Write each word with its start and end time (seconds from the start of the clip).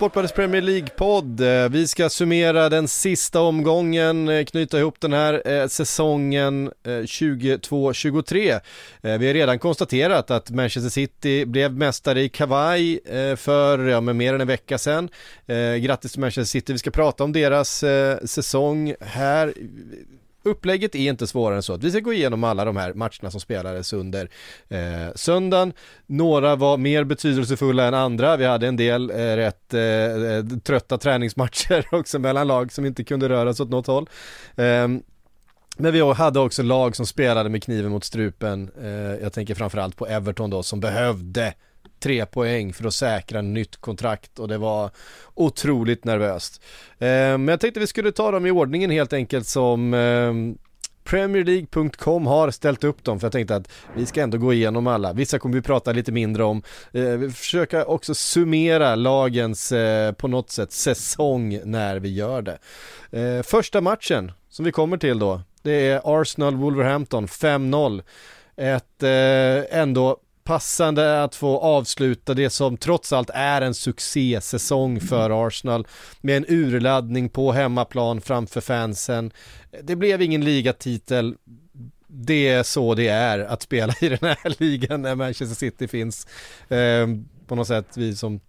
Sportbladets 0.00 0.32
Premier 0.34 0.62
League-podd. 0.62 1.40
Eh, 1.40 1.68
vi 1.68 1.88
ska 1.88 2.08
summera 2.08 2.68
den 2.68 2.88
sista 2.88 3.40
omgången, 3.40 4.28
eh, 4.28 4.44
knyta 4.44 4.78
ihop 4.78 5.00
den 5.00 5.12
här 5.12 5.48
eh, 5.48 5.66
säsongen 5.66 6.70
22-23. 6.84 8.60
Vi 9.00 9.26
har 9.26 9.34
redan 9.34 9.58
konstaterat 9.58 10.30
att 10.30 10.50
Manchester 10.50 10.90
City 10.90 11.44
blev 11.44 11.76
mästare 11.76 12.22
i 12.22 12.28
kavaj 12.28 13.00
för 13.36 13.86
ja, 13.86 14.00
med 14.00 14.16
mer 14.16 14.34
än 14.34 14.40
en 14.40 14.46
vecka 14.46 14.78
sedan. 14.78 15.08
Grattis 15.80 16.12
till 16.12 16.20
Manchester 16.20 16.44
City, 16.44 16.72
vi 16.72 16.78
ska 16.78 16.90
prata 16.90 17.24
om 17.24 17.32
deras 17.32 17.84
säsong 18.24 18.94
här. 19.00 19.54
Upplägget 20.42 20.94
är 20.94 21.10
inte 21.10 21.26
svårare 21.26 21.56
än 21.56 21.62
så. 21.62 21.76
Vi 21.76 21.90
ska 21.90 22.00
gå 22.00 22.12
igenom 22.12 22.44
alla 22.44 22.64
de 22.64 22.76
här 22.76 22.94
matcherna 22.94 23.30
som 23.30 23.40
spelades 23.40 23.92
under 23.92 24.30
eh, 24.68 25.14
söndagen. 25.14 25.72
Några 26.06 26.56
var 26.56 26.76
mer 26.76 27.04
betydelsefulla 27.04 27.84
än 27.84 27.94
andra. 27.94 28.36
Vi 28.36 28.44
hade 28.44 28.66
en 28.66 28.76
del 28.76 29.10
eh, 29.10 29.14
rätt 29.14 29.74
eh, 29.74 29.82
eh 29.82 30.44
trötta 30.64 30.98
träningsmatcher 30.98 31.86
också 31.94 32.18
mellan 32.18 32.46
lag 32.46 32.72
som 32.72 32.84
inte 32.84 33.04
kunde 33.04 33.28
röra 33.28 33.54
sig 33.54 33.64
åt 33.64 33.70
något 33.70 33.86
håll. 33.86 34.08
Eh, 34.56 34.88
men 35.76 35.92
vi 35.92 36.00
hade 36.12 36.40
också 36.40 36.62
lag 36.62 36.96
som 36.96 37.06
spelade 37.06 37.48
med 37.48 37.62
kniven 37.62 37.90
mot 37.90 38.04
strupen. 38.04 38.70
Eh, 38.82 39.22
jag 39.22 39.32
tänker 39.32 39.54
framförallt 39.54 39.96
på 39.96 40.06
Everton 40.06 40.50
då 40.50 40.62
som 40.62 40.80
behövde 40.80 41.54
tre 42.00 42.26
poäng 42.26 42.72
för 42.72 42.86
att 42.86 42.94
säkra 42.94 43.42
nytt 43.42 43.76
kontrakt 43.76 44.38
och 44.38 44.48
det 44.48 44.58
var 44.58 44.90
otroligt 45.34 46.04
nervöst. 46.04 46.62
Eh, 46.98 47.06
men 47.08 47.48
jag 47.48 47.60
tänkte 47.60 47.80
vi 47.80 47.86
skulle 47.86 48.12
ta 48.12 48.30
dem 48.30 48.46
i 48.46 48.50
ordningen 48.50 48.90
helt 48.90 49.12
enkelt 49.12 49.46
som 49.46 49.94
eh, 49.94 50.32
Premierleague.com 51.04 52.26
har 52.26 52.50
ställt 52.50 52.84
upp 52.84 53.04
dem 53.04 53.20
för 53.20 53.26
jag 53.26 53.32
tänkte 53.32 53.56
att 53.56 53.72
vi 53.96 54.06
ska 54.06 54.22
ändå 54.22 54.38
gå 54.38 54.52
igenom 54.52 54.86
alla. 54.86 55.12
Vissa 55.12 55.38
kommer 55.38 55.54
vi 55.54 55.62
prata 55.62 55.92
lite 55.92 56.12
mindre 56.12 56.44
om. 56.44 56.62
Eh, 56.92 57.02
vi 57.02 57.30
försöker 57.30 57.90
också 57.90 58.14
summera 58.14 58.94
lagens 58.94 59.72
eh, 59.72 60.12
på 60.12 60.28
något 60.28 60.50
sätt 60.50 60.72
säsong 60.72 61.60
när 61.64 61.98
vi 61.98 62.14
gör 62.14 62.42
det. 62.42 62.58
Eh, 63.20 63.42
första 63.42 63.80
matchen 63.80 64.32
som 64.48 64.64
vi 64.64 64.72
kommer 64.72 64.96
till 64.96 65.18
då, 65.18 65.42
det 65.62 65.88
är 65.88 66.00
Arsenal-Wolverhampton 66.04 67.26
5-0. 67.26 68.02
Ett 68.56 69.02
eh, 69.02 69.80
ändå 69.80 70.16
passande 70.50 71.22
att 71.22 71.34
få 71.34 71.58
avsluta 71.58 72.34
det 72.34 72.50
som 72.50 72.76
trots 72.76 73.12
allt 73.12 73.30
är 73.34 73.62
en 73.62 73.74
succésäsong 73.74 75.00
för 75.00 75.46
Arsenal 75.46 75.86
med 76.20 76.36
en 76.36 76.44
urladdning 76.48 77.28
på 77.28 77.52
hemmaplan 77.52 78.20
framför 78.20 78.60
fansen. 78.60 79.32
Det 79.82 79.96
blev 79.96 80.22
ingen 80.22 80.44
ligatitel. 80.44 81.36
Det 82.06 82.48
är 82.48 82.62
så 82.62 82.94
det 82.94 83.08
är 83.08 83.38
att 83.38 83.62
spela 83.62 83.94
i 84.00 84.08
den 84.08 84.18
här 84.22 84.60
ligan 84.62 85.02
när 85.02 85.14
Manchester 85.14 85.56
City 85.56 85.88
finns. 85.88 86.26
Eh, 86.68 87.06
på 87.46 87.54
något 87.54 87.68
sätt 87.68 87.86
vi 87.96 88.16
som 88.16 88.40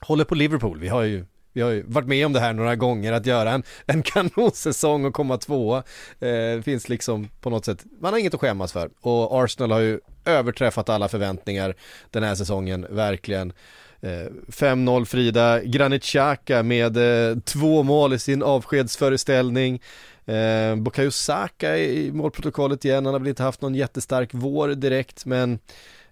håller 0.00 0.24
på 0.24 0.34
Liverpool, 0.34 0.78
vi 0.78 0.88
har 0.88 1.02
ju 1.02 1.24
vi 1.52 1.60
har 1.60 1.70
ju 1.70 1.82
varit 1.86 2.08
med 2.08 2.26
om 2.26 2.32
det 2.32 2.40
här 2.40 2.52
några 2.52 2.76
gånger, 2.76 3.12
att 3.12 3.26
göra 3.26 3.50
en, 3.50 3.62
en 3.86 4.02
kanonsäsong 4.04 5.04
och 5.04 5.14
komma 5.14 5.38
tvåa. 5.38 5.82
Eh, 6.20 6.62
finns 6.62 6.88
liksom 6.88 7.28
på 7.40 7.50
något 7.50 7.64
sätt, 7.64 7.84
man 8.00 8.12
har 8.12 8.20
inget 8.20 8.34
att 8.34 8.40
skämmas 8.40 8.72
för. 8.72 8.90
Och 9.00 9.44
Arsenal 9.44 9.70
har 9.70 9.80
ju 9.80 10.00
överträffat 10.24 10.88
alla 10.88 11.08
förväntningar 11.08 11.74
den 12.10 12.22
här 12.22 12.34
säsongen, 12.34 12.86
verkligen. 12.90 13.52
Eh, 14.00 14.26
5-0 14.48 15.04
Frida, 15.04 15.62
Granit 15.62 16.02
Xhaka 16.02 16.62
med 16.62 16.96
eh, 16.96 17.38
två 17.38 17.82
mål 17.82 18.12
i 18.12 18.18
sin 18.18 18.42
avskedsföreställning. 18.42 19.80
Eh, 20.24 20.76
Bukayo 20.76 21.10
Saka 21.10 21.78
i 21.78 22.12
målprotokollet 22.12 22.84
igen, 22.84 23.04
han 23.04 23.14
har 23.14 23.20
väl 23.20 23.28
inte 23.28 23.42
haft 23.42 23.62
någon 23.62 23.74
jättestark 23.74 24.30
vår 24.32 24.68
direkt 24.68 25.26
men 25.26 25.58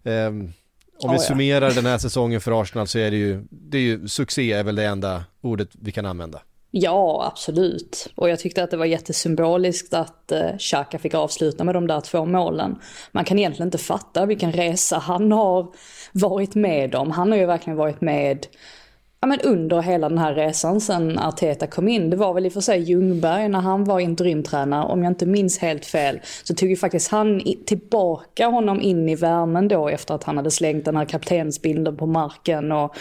ehm, 0.04 0.52
om 0.98 1.10
vi 1.10 1.16
Ja, 1.16 1.22
ja. 1.22 1.28
summerar 1.28 1.70
den 1.70 1.86
här 1.86 1.98
säsongen 1.98 2.40
för 2.40 2.62
Arsenal 2.62 2.86
så 2.86 2.98
är 2.98 3.10
det 3.10 3.16
ju, 3.16 3.44
det 3.50 3.78
är 3.78 3.82
ju 3.82 4.08
succé 4.08 4.52
är 4.52 4.64
väl 4.64 4.74
det 4.74 4.84
enda 4.84 5.24
ordet 5.40 5.68
vi 5.72 5.92
kan 5.92 6.06
använda. 6.06 6.40
Ja, 6.70 7.26
absolut. 7.32 8.08
Och 8.14 8.28
jag 8.28 8.38
tyckte 8.38 8.62
att 8.62 8.70
det 8.70 8.76
var 8.76 8.86
jättesymboliskt 8.86 9.94
att 9.94 10.32
eh, 10.32 10.56
Xhaka 10.58 10.98
fick 10.98 11.14
avsluta 11.14 11.64
med 11.64 11.74
de 11.74 11.86
där 11.86 12.00
två 12.00 12.24
målen. 12.24 12.78
Man 13.12 13.24
kan 13.24 13.38
egentligen 13.38 13.66
inte 13.66 13.78
fatta 13.78 14.26
vilken 14.26 14.52
resa 14.52 14.98
han 14.98 15.32
har 15.32 15.66
varit 16.12 16.54
med 16.54 16.94
om. 16.94 17.10
Han 17.10 17.30
har 17.30 17.38
ju 17.38 17.46
verkligen 17.46 17.76
varit 17.76 18.00
med 18.00 18.46
ja, 19.20 19.26
men 19.26 19.40
under 19.40 19.82
hela 19.82 20.08
den 20.08 20.18
här 20.18 20.34
resan 20.34 20.80
sen 20.80 21.18
Arteta 21.18 21.66
kom 21.66 21.88
in. 21.88 22.10
Det 22.10 22.16
var 22.16 22.34
väl 22.34 22.46
i 22.46 22.48
och 22.48 22.52
för 22.52 22.60
sig 22.60 22.80
Ljungberg 22.80 23.48
när 23.48 23.60
han 23.60 23.84
var 23.84 24.00
interimtränare, 24.00 24.84
om 24.84 25.02
jag 25.02 25.10
inte 25.10 25.26
minns 25.26 25.58
helt 25.58 25.86
fel, 25.86 26.20
så 26.44 26.54
tog 26.54 26.70
ju 26.70 26.76
faktiskt 26.76 27.10
han 27.10 27.42
tillbaka 27.66 28.46
honom 28.46 28.80
in 28.80 29.08
i 29.08 29.14
värmen 29.14 29.68
då 29.68 29.88
efter 29.88 30.14
att 30.14 30.24
han 30.24 30.36
hade 30.36 30.50
slängt 30.50 30.84
den 30.84 30.96
här 30.96 31.04
kaptensbilden 31.04 31.96
på 31.96 32.06
marken 32.06 32.72
och 32.72 32.96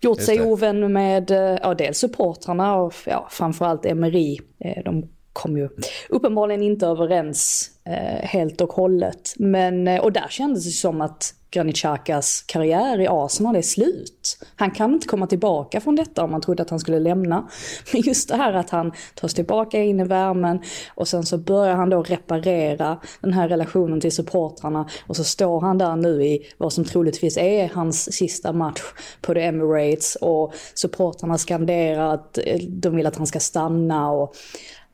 gjort 0.00 0.20
sig 0.20 0.40
ovän 0.40 0.92
med 0.92 1.30
eh, 1.30 1.58
ja, 1.62 1.74
dels 1.74 1.98
supportrarna 1.98 2.76
och 2.76 2.94
ja, 3.06 3.26
framförallt 3.30 3.86
Emery. 3.86 4.38
Eh, 4.64 4.82
De 4.84 5.08
kom 5.38 5.56
ju 5.56 5.68
uppenbarligen 6.08 6.62
inte 6.62 6.86
överens 6.86 7.70
eh, 7.84 8.28
helt 8.28 8.60
och 8.60 8.72
hållet. 8.72 9.34
Men, 9.36 9.88
eh, 9.88 10.00
och 10.00 10.12
där 10.12 10.26
kändes 10.28 10.64
det 10.64 10.70
som 10.70 11.00
att 11.00 11.34
Granit 11.50 11.76
Xhakas 11.76 12.44
karriär 12.46 13.00
i 13.00 13.06
Arsenal 13.10 13.56
är 13.56 13.62
slut. 13.62 14.38
Han 14.56 14.70
kan 14.70 14.92
inte 14.92 15.06
komma 15.06 15.26
tillbaka 15.26 15.80
från 15.80 15.96
detta 15.96 16.24
om 16.24 16.30
man 16.30 16.40
trodde 16.40 16.62
att 16.62 16.70
han 16.70 16.80
skulle 16.80 16.98
lämna. 16.98 17.48
Men 17.92 18.02
just 18.02 18.28
det 18.28 18.36
här 18.36 18.52
att 18.52 18.70
han 18.70 18.92
tas 19.14 19.34
tillbaka 19.34 19.82
in 19.82 20.00
i 20.00 20.04
värmen 20.04 20.60
och 20.94 21.08
sen 21.08 21.26
så 21.26 21.38
börjar 21.38 21.74
han 21.74 21.90
då 21.90 22.02
reparera 22.02 23.00
den 23.20 23.32
här 23.32 23.48
relationen 23.48 24.00
till 24.00 24.12
supportrarna 24.12 24.88
och 25.06 25.16
så 25.16 25.24
står 25.24 25.60
han 25.60 25.78
där 25.78 25.96
nu 25.96 26.24
i 26.24 26.46
vad 26.58 26.72
som 26.72 26.84
troligtvis 26.84 27.36
är 27.36 27.70
hans 27.74 28.12
sista 28.12 28.52
match 28.52 28.82
på 29.20 29.34
The 29.34 29.40
Emirates 29.40 30.16
och 30.16 30.54
supportrarna 30.74 31.38
skanderar 31.38 32.14
att 32.14 32.38
eh, 32.38 32.58
de 32.68 32.96
vill 32.96 33.06
att 33.06 33.16
han 33.16 33.26
ska 33.26 33.40
stanna 33.40 34.10
och 34.10 34.34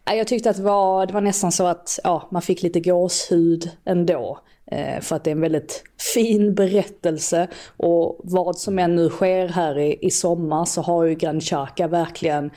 jag 0.05 0.27
tyckte 0.27 0.51
att 0.51 0.57
det 0.57 0.63
var, 0.63 1.07
det 1.07 1.13
var 1.13 1.21
nästan 1.21 1.53
så 1.53 1.67
att 1.67 1.99
ja, 2.05 2.29
man 2.31 2.43
fick 2.43 2.63
lite 2.63 2.81
gåshud 2.81 3.71
ändå. 3.85 4.41
Eh, 4.67 5.01
för 5.01 5.17
att 5.17 5.25
det 5.25 5.31
är 5.31 5.33
en 5.33 5.41
väldigt 5.41 5.85
fin 6.15 6.55
berättelse. 6.55 7.49
Och 7.77 8.21
vad 8.25 8.59
som 8.59 8.79
än 8.79 8.97
nu 8.97 9.09
sker 9.09 9.49
här 9.49 9.79
i, 9.79 9.99
i 10.01 10.11
sommar 10.11 10.65
så 10.65 10.83
har 10.83 11.05
ju 11.05 11.15
Grand 11.15 11.43
Chaka 11.43 11.89
verkligen, 11.89 12.51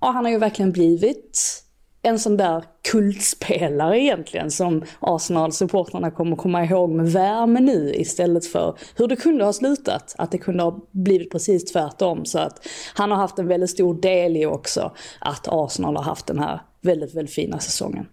ja 0.00 0.10
han 0.10 0.24
har 0.24 0.32
ju 0.32 0.38
verkligen 0.38 0.72
blivit 0.72 1.63
en 2.04 2.18
sån 2.18 2.36
där 2.36 2.64
kultspelare 2.90 4.00
egentligen 4.00 4.50
som 4.50 4.84
Arsenal-supportrarna 5.00 6.10
kommer 6.10 6.36
komma 6.36 6.64
ihåg 6.64 6.90
med 6.90 7.12
värme 7.12 7.60
nu 7.60 7.94
istället 7.94 8.46
för 8.46 8.78
hur 8.96 9.08
det 9.08 9.16
kunde 9.16 9.44
ha 9.44 9.52
slutat. 9.52 10.14
Att 10.18 10.30
det 10.30 10.38
kunde 10.38 10.62
ha 10.62 10.80
blivit 10.90 11.30
precis 11.30 11.64
tvärtom. 11.64 12.24
Så 12.24 12.38
att 12.38 12.66
han 12.94 13.10
har 13.10 13.18
haft 13.18 13.38
en 13.38 13.48
väldigt 13.48 13.70
stor 13.70 14.00
del 14.00 14.36
i 14.36 14.46
också 14.46 14.92
att 15.20 15.48
Arsenal 15.48 15.96
har 15.96 16.02
haft 16.02 16.26
den 16.26 16.38
här 16.38 16.60
väldigt, 16.80 17.14
väldigt 17.14 17.34
fina 17.34 17.58
säsongen. 17.58 18.06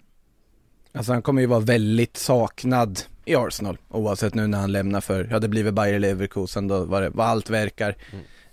Alltså 0.93 1.11
han 1.11 1.21
kommer 1.21 1.41
ju 1.41 1.47
vara 1.47 1.59
väldigt 1.59 2.17
saknad 2.17 2.99
i 3.25 3.35
Arsenal, 3.35 3.77
oavsett 3.89 4.35
nu 4.35 4.47
när 4.47 4.57
han 4.57 4.71
lämnar 4.71 5.01
för, 5.01 5.27
ja 5.31 5.39
det 5.39 5.47
blir 5.47 5.63
väl 5.63 5.73
Bayer 5.73 5.99
Leverkusen 5.99 6.67
då, 6.67 6.85
vad, 6.85 7.03
det, 7.03 7.09
vad 7.09 7.27
allt 7.27 7.49
verkar. 7.49 7.95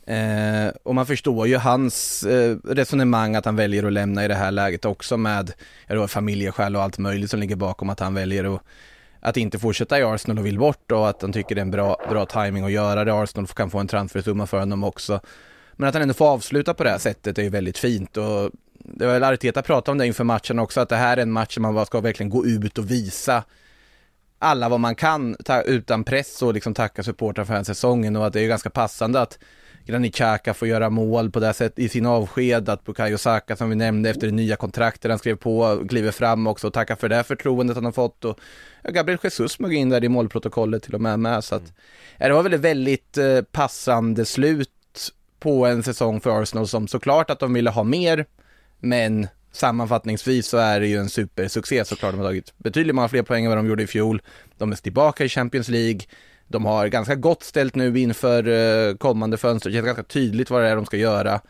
Eh, 0.08 0.72
och 0.82 0.94
man 0.94 1.06
förstår 1.06 1.46
ju 1.46 1.56
hans 1.56 2.22
eh, 2.22 2.56
resonemang 2.64 3.34
att 3.34 3.44
han 3.44 3.56
väljer 3.56 3.84
att 3.84 3.92
lämna 3.92 4.24
i 4.24 4.28
det 4.28 4.34
här 4.34 4.50
läget 4.50 4.84
också 4.84 5.16
med, 5.16 5.52
ja 5.86 6.08
familjeskäl 6.08 6.76
och 6.76 6.82
allt 6.82 6.98
möjligt 6.98 7.30
som 7.30 7.40
ligger 7.40 7.56
bakom 7.56 7.90
att 7.90 8.00
han 8.00 8.14
väljer 8.14 8.54
att 8.54 8.62
att 9.20 9.36
inte 9.36 9.58
fortsätta 9.58 9.98
i 9.98 10.02
Arsenal 10.02 10.38
och 10.38 10.46
vill 10.46 10.58
bort 10.58 10.92
och 10.92 11.08
att 11.08 11.22
han 11.22 11.32
tycker 11.32 11.54
det 11.54 11.60
är 11.60 11.62
en 11.62 11.70
bra, 11.70 11.96
bra 12.10 12.26
timing 12.26 12.64
att 12.64 12.72
göra 12.72 13.04
det. 13.04 13.14
Arsenal 13.14 13.46
kan 13.46 13.70
få 13.70 13.78
en 13.78 13.88
transfersumma 13.88 14.46
för 14.46 14.58
honom 14.58 14.84
också. 14.84 15.20
Men 15.72 15.88
att 15.88 15.94
han 15.94 16.02
ändå 16.02 16.14
får 16.14 16.28
avsluta 16.28 16.74
på 16.74 16.84
det 16.84 16.90
här 16.90 16.98
sättet 16.98 17.38
är 17.38 17.42
ju 17.42 17.48
väldigt 17.48 17.78
fint 17.78 18.16
och 18.16 18.50
det 18.78 19.06
var 19.06 19.12
väl 19.12 19.24
Arteta 19.24 19.62
pratade 19.62 19.92
om 19.92 19.98
det 19.98 20.06
inför 20.06 20.24
matchen 20.24 20.58
också, 20.58 20.80
att 20.80 20.88
det 20.88 20.96
här 20.96 21.16
är 21.16 21.22
en 21.22 21.32
match 21.32 21.54
som 21.54 21.62
man 21.62 21.74
bara 21.74 21.86
ska 21.86 22.00
verkligen 22.00 22.30
gå 22.30 22.46
ut 22.46 22.78
och 22.78 22.90
visa 22.90 23.44
alla 24.38 24.68
vad 24.68 24.80
man 24.80 24.94
kan 24.94 25.36
ta, 25.44 25.62
utan 25.62 26.04
press 26.04 26.42
och 26.42 26.54
liksom 26.54 26.74
tacka 26.74 27.02
supportrar 27.02 27.44
för 27.44 27.52
den 27.52 27.58
här 27.58 27.64
säsongen 27.64 28.16
och 28.16 28.26
att 28.26 28.32
det 28.32 28.40
är 28.40 28.48
ganska 28.48 28.70
passande 28.70 29.20
att 29.20 29.38
Granit 29.88 30.14
Xhaka 30.14 30.54
får 30.54 30.68
göra 30.68 30.90
mål 30.90 31.30
på 31.30 31.40
det 31.40 31.52
sättet 31.52 31.78
i 31.78 31.88
sin 31.88 32.06
avsked, 32.06 32.68
att 32.68 32.84
Bukayo 32.84 33.18
Saka 33.18 33.56
som 33.56 33.70
vi 33.70 33.76
nämnde 33.76 34.10
efter 34.10 34.26
det 34.26 34.32
nya 34.32 34.56
kontraktet 34.56 35.10
han 35.10 35.18
skrev 35.18 35.36
på, 35.36 35.84
kliver 35.88 36.10
fram 36.10 36.46
också 36.46 36.66
och 36.66 36.72
tackar 36.72 36.96
för 36.96 37.08
det 37.08 37.24
förtroendet 37.24 37.76
han 37.76 37.84
har 37.84 37.92
fått 37.92 38.24
och 38.24 38.38
Gabriel 38.84 39.18
Jesus 39.22 39.52
smög 39.52 39.74
in 39.74 39.88
där 39.88 40.04
i 40.04 40.08
målprotokollet 40.08 40.82
till 40.82 40.94
och 40.94 41.00
med 41.00 41.18
med 41.18 41.44
så 41.44 41.54
att 41.54 41.72
ja, 42.18 42.28
det 42.28 42.34
var 42.34 42.42
väl 42.42 42.54
ett 42.54 42.60
väldigt 42.60 43.18
eh, 43.18 43.40
passande 43.42 44.24
slut 44.24 44.70
på 45.40 45.66
en 45.66 45.82
säsong 45.82 46.20
för 46.20 46.42
Arsenal 46.42 46.68
som 46.68 46.88
såklart 46.88 47.30
att 47.30 47.40
de 47.40 47.52
ville 47.52 47.70
ha 47.70 47.84
mer, 47.84 48.26
men 48.78 49.26
sammanfattningsvis 49.52 50.46
så 50.46 50.56
är 50.56 50.80
det 50.80 50.86
ju 50.86 50.96
en 50.96 51.08
supersuccé 51.08 51.84
såklart. 51.84 52.12
De 52.12 52.18
har 52.18 52.26
tagit 52.26 52.58
betydligt 52.58 52.94
många 52.94 53.08
fler 53.08 53.22
poäng 53.22 53.44
än 53.44 53.50
vad 53.50 53.58
de 53.58 53.66
gjorde 53.66 53.82
i 53.82 53.86
fjol. 53.86 54.22
De 54.58 54.72
är 54.72 54.76
tillbaka 54.76 55.24
i 55.24 55.28
Champions 55.28 55.68
League. 55.68 56.00
De 56.48 56.64
har 56.64 56.86
ganska 56.86 57.14
gott 57.14 57.42
ställt 57.42 57.74
nu 57.74 57.98
inför 57.98 58.48
eh, 58.48 58.94
kommande 58.94 59.36
fönster. 59.36 59.70
Det 59.70 59.74
känns 59.74 59.86
ganska 59.86 60.02
tydligt 60.02 60.50
vad 60.50 60.62
det 60.62 60.68
är 60.68 60.76
de 60.76 60.86
ska 60.86 60.96
göra. 60.96 61.40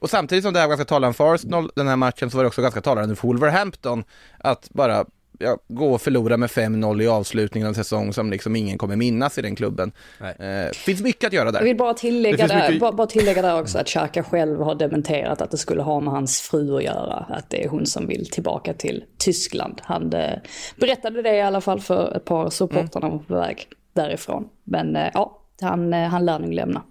Och 0.00 0.10
samtidigt 0.10 0.44
som 0.44 0.52
det 0.52 0.60
här 0.60 0.66
var 0.66 0.70
ganska 0.76 0.84
talande 0.94 1.14
för 1.16 1.34
Arsenal, 1.34 1.70
den 1.76 1.88
här 1.88 1.96
matchen, 1.96 2.30
så 2.30 2.36
var 2.36 2.44
det 2.44 2.48
också 2.48 2.62
ganska 2.62 2.80
talande 2.80 3.16
för 3.16 3.28
Wolverhampton. 3.28 4.04
Att 4.38 4.68
bara 4.70 5.04
ja, 5.38 5.58
gå 5.68 5.92
och 5.94 6.02
förlora 6.02 6.36
med 6.36 6.50
5-0 6.50 7.02
i 7.02 7.08
avslutningen 7.08 7.66
av 7.66 7.70
en 7.70 7.74
säsong 7.74 8.12
som 8.12 8.30
liksom 8.30 8.56
ingen 8.56 8.78
kommer 8.78 8.96
minnas 8.96 9.38
i 9.38 9.42
den 9.42 9.56
klubben. 9.56 9.92
Eh, 10.20 10.70
finns 10.72 11.02
mycket 11.02 11.26
att 11.26 11.32
göra 11.32 11.44
Jag 11.44 11.54
där. 11.54 11.62
vill 11.62 11.76
bara 11.76 11.94
tillägga, 11.94 12.46
där, 12.46 12.66
mycket- 12.68 12.80
bara, 12.80 12.92
bara 12.92 13.06
tillägga 13.06 13.42
där 13.42 13.60
också 13.60 13.78
att 13.78 13.86
Xhaka 13.86 14.22
själv 14.24 14.60
har 14.60 14.74
dementerat 14.74 15.40
att 15.42 15.50
det 15.50 15.58
skulle 15.58 15.82
ha 15.82 16.00
med 16.00 16.12
hans 16.12 16.40
fru 16.40 16.76
att 16.76 16.82
göra. 16.82 17.26
Att 17.28 17.50
det 17.50 17.64
är 17.64 17.68
hon 17.68 17.86
som 17.86 18.06
vill 18.06 18.30
tillbaka 18.30 18.74
till 18.74 19.04
Tyskland. 19.18 19.80
Han 19.84 20.12
eh, 20.12 20.38
berättade 20.76 21.22
det 21.22 21.36
i 21.36 21.40
alla 21.42 21.60
fall 21.60 21.80
för 21.80 22.16
ett 22.16 22.24
par 22.24 22.50
supportrar 22.50 23.10
var 23.10 23.18
på 23.18 23.34
väg 23.34 23.66
därifrån. 23.92 24.48
Men 24.64 24.96
eh, 24.96 25.10
ja, 25.14 25.42
han, 25.60 25.94
eh, 25.94 26.08
han 26.08 26.24
lär 26.24 26.38
nog 26.38 26.52
lämna. 26.52 26.82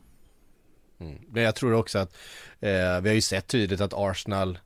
Men 1.28 1.44
jag 1.44 1.56
tror 1.56 1.74
också 1.74 2.00
att 2.00 2.18
eh, 2.60 3.02
vi 3.02 3.10
har 3.10 3.14
ju 3.14 3.22
sett 3.22 3.48
tydligt 3.48 3.82
att 3.82 3.94
Arsenal 3.94 4.60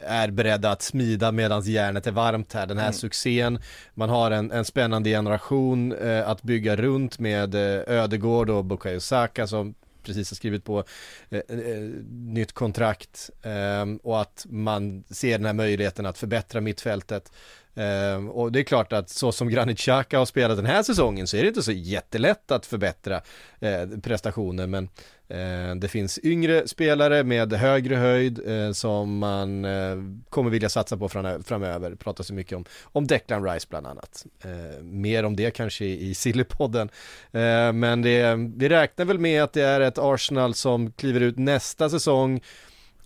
är 0.00 0.30
beredda 0.30 0.70
att 0.70 0.82
smida 0.82 1.32
medan 1.32 1.62
järnet 1.62 2.06
är 2.06 2.10
varmt 2.10 2.52
här. 2.52 2.66
Den 2.66 2.78
här 2.78 2.92
succén, 2.92 3.58
man 3.94 4.08
har 4.08 4.30
en, 4.30 4.50
en 4.50 4.64
spännande 4.64 5.10
generation 5.10 5.92
eh, 5.92 6.28
att 6.28 6.42
bygga 6.42 6.76
runt 6.76 7.18
med 7.18 7.54
eh, 7.54 7.82
Ödegård 7.86 8.50
och 8.50 8.64
Bukayo 8.64 9.00
Saka 9.00 9.46
som 9.46 9.74
precis 10.02 10.30
har 10.30 10.34
skrivit 10.34 10.64
på 10.64 10.84
eh, 11.30 11.40
eh, 11.48 11.82
nytt 12.10 12.52
kontrakt 12.52 13.30
eh, 13.42 13.96
och 14.02 14.20
att 14.20 14.46
man 14.48 15.04
ser 15.10 15.38
den 15.38 15.46
här 15.46 15.52
möjligheten 15.52 16.06
att 16.06 16.18
förbättra 16.18 16.60
mittfältet. 16.60 17.32
Eh, 17.74 18.26
och 18.28 18.52
det 18.52 18.60
är 18.60 18.64
klart 18.64 18.92
att 18.92 19.10
så 19.10 19.32
som 19.32 19.48
Granit 19.48 19.78
Xhaka 19.78 20.18
har 20.18 20.26
spelat 20.26 20.56
den 20.56 20.66
här 20.66 20.82
säsongen 20.82 21.26
så 21.26 21.36
är 21.36 21.42
det 21.42 21.48
inte 21.48 21.62
så 21.62 21.72
jättelätt 21.72 22.50
att 22.50 22.66
förbättra 22.66 23.20
eh, 23.60 23.88
prestationer 24.02 24.66
men 24.66 24.88
eh, 25.28 25.74
det 25.76 25.88
finns 25.88 26.18
yngre 26.22 26.68
spelare 26.68 27.24
med 27.24 27.52
högre 27.52 27.96
höjd 27.96 28.40
eh, 28.46 28.72
som 28.72 29.18
man 29.18 29.64
eh, 29.64 29.96
kommer 30.28 30.50
vilja 30.50 30.68
satsa 30.68 30.96
på 30.96 31.08
fram- 31.08 31.42
framöver. 31.42 31.90
Det 31.90 31.96
pratas 31.96 32.26
så 32.26 32.34
mycket 32.34 32.56
om, 32.56 32.64
om 32.82 33.06
Declan 33.06 33.44
Rice 33.44 33.66
bland 33.70 33.86
annat. 33.86 34.26
Eh, 34.44 34.82
mer 34.82 35.24
om 35.24 35.36
det 35.36 35.50
kanske 35.50 35.84
i, 35.84 36.14
Sillypodden. 36.14 36.88
Eh, 37.32 37.72
men 37.72 38.02
det, 38.02 38.34
vi 38.56 38.68
räknar 38.68 39.04
väl 39.04 39.18
med 39.18 39.42
att 39.42 39.52
det 39.52 39.62
är 39.62 39.80
ett 39.80 39.98
Arsenal 39.98 40.54
som 40.54 40.92
kliver 40.92 41.20
ut 41.20 41.38
nästa 41.38 41.90
säsong 41.90 42.40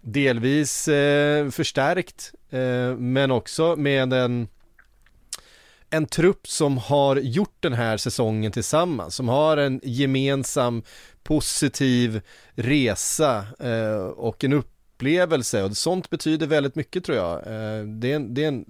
delvis 0.00 0.88
eh, 0.88 1.50
förstärkt 1.50 2.32
eh, 2.50 2.96
men 2.96 3.30
också 3.30 3.76
med 3.76 4.12
en 4.12 4.48
en 5.90 6.06
trupp 6.06 6.48
som 6.48 6.78
har 6.78 7.16
gjort 7.16 7.56
den 7.60 7.72
här 7.72 7.96
säsongen 7.96 8.52
tillsammans, 8.52 9.14
som 9.14 9.28
har 9.28 9.56
en 9.56 9.80
gemensam 9.82 10.82
positiv 11.22 12.20
resa 12.54 13.46
eh, 13.58 14.06
och 14.06 14.44
en 14.44 14.52
upplevelse 14.52 15.62
och 15.62 15.76
sånt 15.76 16.10
betyder 16.10 16.46
väldigt 16.46 16.74
mycket 16.74 17.04
tror 17.04 17.16
jag. 17.18 17.36
Eh, 17.36 17.84
det 17.84 18.12
är, 18.12 18.16
en, 18.16 18.34
det 18.34 18.44
är 18.44 18.48
en, 18.48 18.64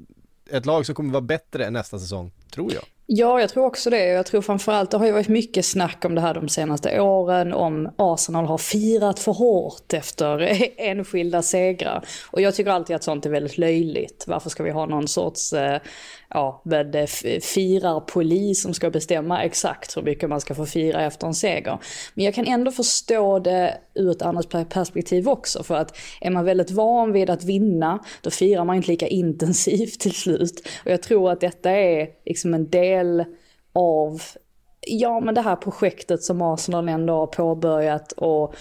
ett 0.51 0.67
lag 0.67 0.87
som 0.87 0.95
kommer 0.95 1.13
vara 1.13 1.21
bättre 1.21 1.67
än 1.67 1.73
nästa 1.73 1.99
säsong, 1.99 2.33
tror 2.51 2.73
jag. 2.73 2.85
Ja, 3.09 3.41
jag 3.41 3.51
tror 3.51 3.65
också 3.65 3.91
det. 3.91 4.07
Jag 4.07 4.27
tror 4.27 4.43
framförallt, 4.43 4.91
det 4.91 4.97
har 4.97 5.07
ju 5.07 5.13
varit 5.13 5.29
mycket 5.29 5.67
snack 5.67 6.05
om 6.05 6.15
det 6.15 6.21
här 6.21 6.35
de 6.35 6.49
senaste 6.49 7.01
åren, 7.01 7.53
om 7.53 7.91
Arsenal 7.97 8.47
har 8.47 8.59
firat 8.59 9.19
för 9.19 9.33
hårt 9.33 9.93
efter 9.93 10.59
enskilda 10.77 11.43
segrar. 11.43 12.05
Och 12.31 12.41
jag 12.41 12.55
tycker 12.55 12.71
alltid 12.71 12.97
att 12.97 13.05
sånt 13.05 13.27
är 13.27 13.31
väldigt 13.31 13.59
löjligt. 13.59 14.25
Varför 14.27 14.51
ska 14.51 14.63
vi 14.63 14.71
ha 14.71 14.87
någon 14.87 15.09
sorts, 15.09 15.53
eh, 15.53 15.81
ja, 16.31 16.63
firarpolis 17.43 18.63
som 18.63 18.75
ska 18.75 18.91
bestämma 18.91 19.43
exakt 19.43 19.97
hur 19.97 20.03
mycket 20.03 20.29
man 20.29 20.41
ska 20.41 20.55
få 20.55 20.67
fira 20.67 21.03
efter 21.03 21.27
en 21.27 21.35
seger. 21.35 21.79
Men 22.15 22.25
jag 22.25 22.35
kan 22.35 22.47
ändå 22.47 22.71
förstå 22.71 23.39
det 23.39 23.79
ur 23.95 24.11
ett 24.11 24.23
annat 24.23 24.69
perspektiv 24.69 25.29
också. 25.29 25.63
För 25.63 25.75
att 25.75 25.97
är 26.21 26.31
man 26.31 26.45
väldigt 26.45 26.71
van 26.71 27.13
vid 27.13 27.31
att 27.31 27.45
vinna, 27.45 27.99
då 28.23 28.31
firar 28.31 28.65
man 28.65 28.77
inte 28.77 28.91
lika 28.91 29.07
intensivt 29.09 30.01
till 30.01 30.15
slut. 30.15 30.69
Och 30.85 30.91
jag 30.91 31.03
tror 31.03 31.31
att 31.31 31.41
detta 31.41 31.71
är 31.71 32.09
liksom 32.25 32.55
en 32.55 32.71
del 32.71 32.96
av 33.73 34.23
ja, 34.87 35.21
men 35.21 35.35
det 35.35 35.41
här 35.41 35.57
projektet 35.57 36.23
som 36.23 36.43
Arsenal 36.43 36.89
ändå 36.89 37.15
har 37.15 37.27
påbörjat 37.27 38.13
och 38.13 38.55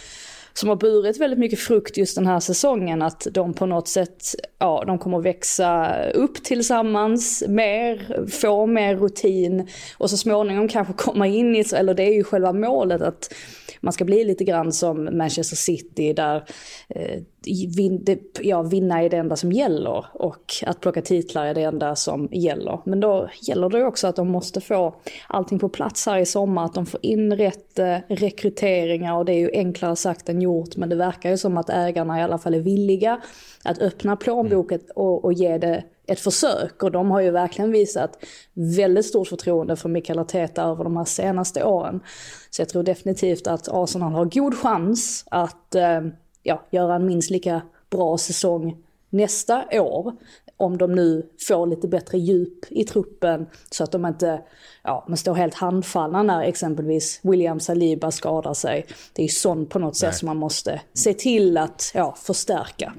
som 0.60 0.70
har 0.70 0.76
burit 0.76 1.20
väldigt 1.20 1.40
mycket 1.40 1.60
frukt 1.60 1.98
just 1.98 2.16
den 2.16 2.28
här 2.28 2.40
säsongen. 2.40 3.02
Att 3.02 3.28
de 3.32 3.54
på 3.54 3.66
något 3.66 3.88
sätt, 3.88 4.36
ja, 4.60 4.84
de 4.88 5.00
kommer 5.00 5.20
växa 5.20 6.04
upp 6.14 6.44
tillsammans 6.44 7.44
mer, 7.48 8.26
få 8.28 8.66
mer 8.66 8.96
rutin 8.96 9.68
och 9.98 10.10
så 10.10 10.18
småningom 10.18 10.68
kanske 10.68 10.94
komma 10.94 11.28
in 11.28 11.56
i, 11.56 11.64
eller 11.76 11.94
det 11.94 12.04
är 12.04 12.14
ju 12.14 12.24
själva 12.24 12.54
målet 12.54 13.02
att 13.02 13.34
man 13.82 13.94
ska 13.94 14.06
bli 14.06 14.24
lite 14.24 14.44
grann 14.44 14.72
som 14.72 15.18
Manchester 15.18 15.56
City 15.56 16.14
där 16.14 16.44
eh, 16.90 17.22
vin, 17.78 18.04
det, 18.04 18.20
ja, 18.42 18.62
vinna 18.62 19.04
är 19.04 19.10
det 19.10 19.18
enda 19.18 19.36
som 19.36 19.52
gäller 19.52 20.06
och 20.14 20.54
att 20.66 20.80
plocka 20.82 21.02
titlar 21.02 21.46
är 21.46 21.54
det 21.54 21.62
enda 21.62 21.96
som 21.96 22.30
gäller. 22.32 22.80
Men 22.86 23.00
då 23.00 23.30
gäller 23.42 23.70
det 23.70 23.86
också 23.86 24.08
att 24.08 24.16
de 24.16 24.28
måste 24.28 24.62
få 24.62 24.96
allting 25.28 25.60
på 25.60 25.70
plats 25.70 26.06
här 26.06 26.18
i 26.18 26.26
sommar, 26.26 26.66
att 26.66 26.74
de 26.74 26.86
får 26.86 27.00
in 27.04 27.38
rätt 27.38 27.80
eh, 27.80 27.98
rekryteringar 28.08 29.18
och 29.18 29.26
det 29.26 29.34
är 29.34 29.40
ju 29.40 29.52
enklare 29.54 29.96
sagt 29.96 30.30
än 30.30 30.42
gjort 30.46 30.76
men 30.76 30.90
det 30.90 30.96
verkar 30.96 31.30
ju 31.30 31.38
som 31.38 31.58
att 31.58 31.70
ägarna 31.70 32.20
i 32.20 32.24
alla 32.24 32.38
fall 32.38 32.54
är 32.54 32.60
villiga 32.60 33.22
att 33.64 33.82
öppna 33.82 34.16
plånboken 34.16 34.80
och, 34.96 35.26
och 35.26 35.34
ge 35.34 35.58
det 35.58 35.84
ett 36.08 36.20
försök 36.20 36.84
och 36.84 36.92
de 36.92 37.12
har 37.12 37.22
ju 37.22 37.32
verkligen 37.32 37.72
visat 37.72 38.26
väldigt 38.54 39.06
stort 39.06 39.28
förtroende 39.28 39.76
för 39.76 39.90
Mikael 39.90 40.20
Arteta 40.20 40.64
över 40.64 40.84
de 40.84 40.98
här 40.98 41.06
senaste 41.06 41.64
åren. 41.64 42.00
Så 42.50 42.62
jag 42.62 42.70
tror 42.70 42.84
definitivt 42.84 43.48
att 43.48 43.68
Arsenal 43.72 44.14
har 44.14 44.26
god 44.26 44.58
chans 44.58 45.26
att 45.32 45.76
eh, 45.76 46.02
ja, 46.44 46.66
göra 46.70 46.96
en 46.96 47.06
minst 47.06 47.30
lika 47.30 47.62
bra 47.90 48.18
säsong 48.18 48.78
nästa 49.10 49.66
år. 49.72 50.14
Om 50.58 50.78
de 50.78 50.96
nu 50.96 51.30
får 51.48 51.68
lite 51.68 51.88
bättre 51.88 52.18
djup 52.18 52.66
i 52.70 52.84
truppen 52.84 53.46
så 53.72 53.84
att 53.84 53.92
de 53.92 54.06
inte 54.06 54.42
ja, 54.84 55.06
men 55.08 55.18
står 55.18 55.34
helt 55.34 55.54
handfallna 55.54 56.24
när 56.24 56.44
exempelvis 56.44 57.20
William 57.24 57.60
Saliba 57.60 58.12
skadar 58.12 58.54
sig. 58.54 58.86
Det 59.14 59.22
är 59.22 59.26
ju 59.26 59.30
sånt 59.30 59.70
på 59.70 59.80
något 59.80 59.98
sätt 59.98 60.16
som 60.16 60.26
man 60.26 60.38
måste 60.38 60.82
se 60.94 61.14
till 61.14 61.58
att 61.58 61.92
ja, 61.94 62.16
förstärka. 62.18 62.94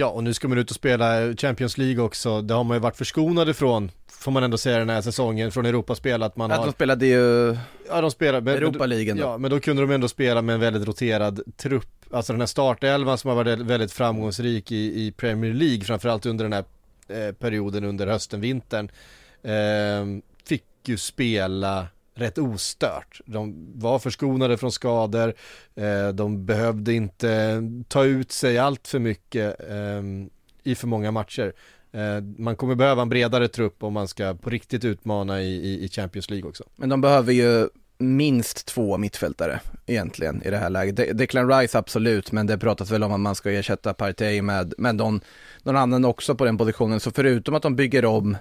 Ja, 0.00 0.06
och 0.06 0.24
nu 0.24 0.34
ska 0.34 0.48
man 0.48 0.58
ut 0.58 0.70
och 0.70 0.76
spela 0.76 1.34
Champions 1.36 1.78
League 1.78 2.04
också. 2.04 2.42
Det 2.42 2.54
har 2.54 2.64
man 2.64 2.76
ju 2.76 2.80
varit 2.80 2.96
förskonade 2.96 3.54
från, 3.54 3.90
får 4.08 4.32
man 4.32 4.42
ändå 4.42 4.58
säga 4.58 4.78
den 4.78 4.90
här 4.90 5.02
säsongen, 5.02 5.52
från 5.52 5.66
Europaspel 5.66 6.22
att 6.22 6.36
man 6.36 6.50
Att 6.50 6.58
har... 6.58 6.66
de 6.66 6.72
spelade 6.72 7.06
ju 7.06 7.56
Ja, 7.88 8.00
de 8.00 8.10
spelar 8.10 8.40
men, 8.40 8.54
Europa-ligan 8.54 9.16
då. 9.16 9.22
Ja, 9.22 9.38
men 9.38 9.50
då 9.50 9.60
kunde 9.60 9.82
de 9.82 9.90
ändå 9.90 10.08
spela 10.08 10.42
med 10.42 10.54
en 10.54 10.60
väldigt 10.60 10.88
roterad 10.88 11.40
trupp. 11.56 11.88
Alltså 12.10 12.32
den 12.32 12.40
här 12.40 12.46
startelvan 12.46 13.18
som 13.18 13.28
har 13.28 13.36
varit 13.36 13.58
väldigt 13.58 13.92
framgångsrik 13.92 14.72
i, 14.72 15.06
i 15.06 15.12
Premier 15.12 15.54
League, 15.54 15.84
framförallt 15.84 16.26
under 16.26 16.44
den 16.44 16.52
här 16.52 16.64
eh, 17.08 17.32
perioden 17.34 17.84
under 17.84 18.06
hösten, 18.06 18.40
vintern, 18.40 18.90
eh, 19.42 20.22
fick 20.44 20.64
ju 20.84 20.96
spela 20.96 21.86
rätt 22.20 22.38
ostört. 22.38 23.20
De 23.26 23.72
var 23.74 23.98
förskonade 23.98 24.56
från 24.56 24.72
skador, 24.72 25.34
eh, 25.74 26.08
de 26.08 26.46
behövde 26.46 26.92
inte 26.92 27.62
ta 27.88 28.04
ut 28.04 28.32
sig 28.32 28.58
allt 28.58 28.88
för 28.88 28.98
mycket 28.98 29.60
eh, 29.70 30.02
i 30.62 30.74
för 30.74 30.86
många 30.86 31.10
matcher. 31.10 31.52
Eh, 31.92 32.22
man 32.38 32.56
kommer 32.56 32.74
behöva 32.74 33.02
en 33.02 33.08
bredare 33.08 33.48
trupp 33.48 33.82
om 33.82 33.92
man 33.92 34.08
ska 34.08 34.34
på 34.34 34.50
riktigt 34.50 34.84
utmana 34.84 35.42
i, 35.42 35.54
i, 35.54 35.84
i 35.84 35.88
Champions 35.88 36.30
League 36.30 36.48
också. 36.48 36.64
Men 36.76 36.88
de 36.88 37.00
behöver 37.00 37.32
ju 37.32 37.68
minst 37.98 38.66
två 38.66 38.98
mittfältare 38.98 39.60
egentligen 39.86 40.42
i 40.42 40.50
det 40.50 40.56
här 40.56 40.70
läget. 40.70 40.96
De- 40.96 41.12
Declan 41.12 41.48
Rice 41.48 41.78
absolut, 41.78 42.32
men 42.32 42.46
det 42.46 42.58
pratas 42.58 42.90
väl 42.90 43.02
om 43.04 43.12
att 43.12 43.20
man 43.20 43.34
ska 43.34 43.50
ersätta 43.50 43.94
Partey 43.94 44.42
med, 44.42 44.74
med 44.78 44.94
någon, 44.94 45.20
någon 45.62 45.76
annan 45.76 46.04
också 46.04 46.34
på 46.34 46.44
den 46.44 46.58
positionen. 46.58 47.00
Så 47.00 47.10
förutom 47.10 47.54
att 47.54 47.62
de 47.62 47.76
bygger 47.76 48.04
om, 48.04 48.36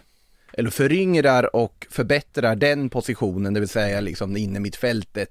eller 0.54 0.70
föryngrar 0.70 1.56
och 1.56 1.88
förbättrar 1.90 2.56
den 2.56 2.90
positionen, 2.90 3.54
det 3.54 3.60
vill 3.60 3.70
säga 3.70 4.02
liksom 4.02 4.38
inne 4.38 4.60
mittfältet, 4.60 5.30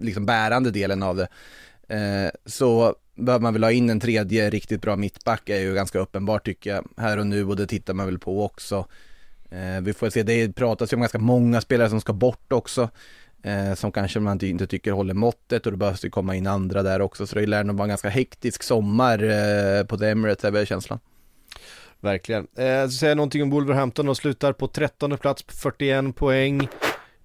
liksom 0.00 0.26
bärande 0.26 0.70
delen 0.70 1.02
av 1.02 1.16
det, 1.16 1.28
eh, 1.88 2.30
så 2.46 2.94
behöver 3.14 3.42
man 3.42 3.52
väl 3.52 3.64
ha 3.64 3.70
in 3.72 3.90
en 3.90 4.00
tredje 4.00 4.50
riktigt 4.50 4.82
bra 4.82 4.96
mittback 4.96 5.48
är 5.48 5.60
ju 5.60 5.74
ganska 5.74 5.98
uppenbart 5.98 6.44
tycker 6.44 6.74
jag, 6.74 6.88
här 6.96 7.18
och 7.18 7.26
nu 7.26 7.44
och 7.44 7.56
det 7.56 7.66
tittar 7.66 7.94
man 7.94 8.06
väl 8.06 8.18
på 8.18 8.44
också. 8.44 8.86
Eh, 9.50 9.80
vi 9.82 9.92
får 9.92 10.10
se, 10.10 10.22
det 10.22 10.52
pratas 10.52 10.92
ju 10.92 10.94
om 10.94 11.00
ganska 11.00 11.18
många 11.18 11.60
spelare 11.60 11.90
som 11.90 12.00
ska 12.00 12.12
bort 12.12 12.52
också. 12.52 12.90
eh, 13.42 13.74
som 13.74 13.92
kanske 13.92 14.20
man 14.20 14.32
inte- 14.32 14.46
inte 14.46 14.66
tycker 14.66 14.92
håller 14.92 15.14
måttet 15.14 15.66
och 15.66 15.72
det 15.72 15.78
behövs 15.78 16.04
ju 16.04 16.10
komma 16.10 16.36
in 16.36 16.46
andra 16.46 16.82
där 16.82 17.00
också 17.00 17.26
så 17.26 17.34
det 17.34 17.46
lär 17.46 17.64
nog 17.64 17.76
vara 17.76 17.84
en 17.84 17.88
ganska 17.88 18.08
hektisk 18.08 18.62
sommar 18.62 19.22
eh, 19.22 19.84
på 19.84 19.98
The 19.98 20.06
Emirates, 20.06 20.44
är 20.44 20.50
väl 20.50 20.66
känslan. 20.66 20.98
Verkligen. 22.00 22.46
Eh, 22.56 22.66
jag 23.02 23.16
någonting 23.16 23.42
om 23.42 23.50
Wolverhampton 23.50 24.08
och 24.08 24.16
slutar 24.16 24.52
på 24.52 24.68
13 24.68 25.18
plats 25.18 25.42
på 25.42 25.52
41 25.54 26.16
poäng. 26.16 26.68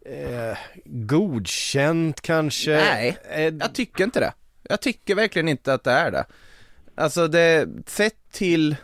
Eh, 0.05 0.57
godkänt 0.85 2.21
kanske? 2.21 2.71
Nej, 2.77 3.17
Eh, 3.31 3.41
Jag 3.41 3.75
tycker 3.75 4.03
inte 4.03 4.19
det. 4.19 4.33
Jag 4.69 4.81
tycker 4.81 5.15
verkligen 5.15 5.47
inte 5.47 5.73
att 5.73 5.83
det 5.83 5.91
är 5.91 6.11
det. 6.11 6.25
Alltså 6.95 7.27
det, 7.27 7.67
sett 7.87 8.31
till, 8.31 8.75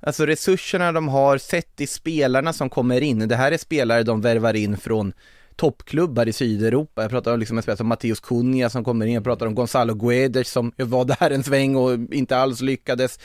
alltså 0.00 0.26
resurserna 0.26 0.92
de 0.92 1.08
har, 1.08 1.38
sett 1.38 1.76
till 1.76 1.88
spelarna 1.88 2.52
som 2.52 2.70
kommer 2.70 3.00
in. 3.00 3.28
Det 3.28 3.36
här 3.36 3.52
är 3.52 3.56
spelare 3.58 4.02
de 4.02 4.20
värvar 4.20 4.54
in 4.54 4.76
från 4.76 5.12
toppklubbar 5.56 6.28
i 6.28 6.32
Sydeuropa. 6.32 7.02
Jag 7.02 7.10
pratar 7.10 7.32
om 7.32 7.40
liksom 7.40 7.56
en 7.56 7.62
spelare 7.62 7.76
som 7.76 7.86
Matteus 7.86 8.20
Cunha 8.20 8.70
som 8.70 8.84
kommer 8.84 9.06
in, 9.06 9.14
jag 9.14 9.24
pratar 9.24 9.46
om 9.46 9.54
Gonzalo 9.54 9.94
Guedes 9.94 10.50
som 10.50 10.72
var 10.76 11.04
där 11.04 11.30
en 11.30 11.44
sväng 11.44 11.76
och 11.76 11.92
inte 12.12 12.36
alls 12.36 12.60
lyckades. 12.60 13.18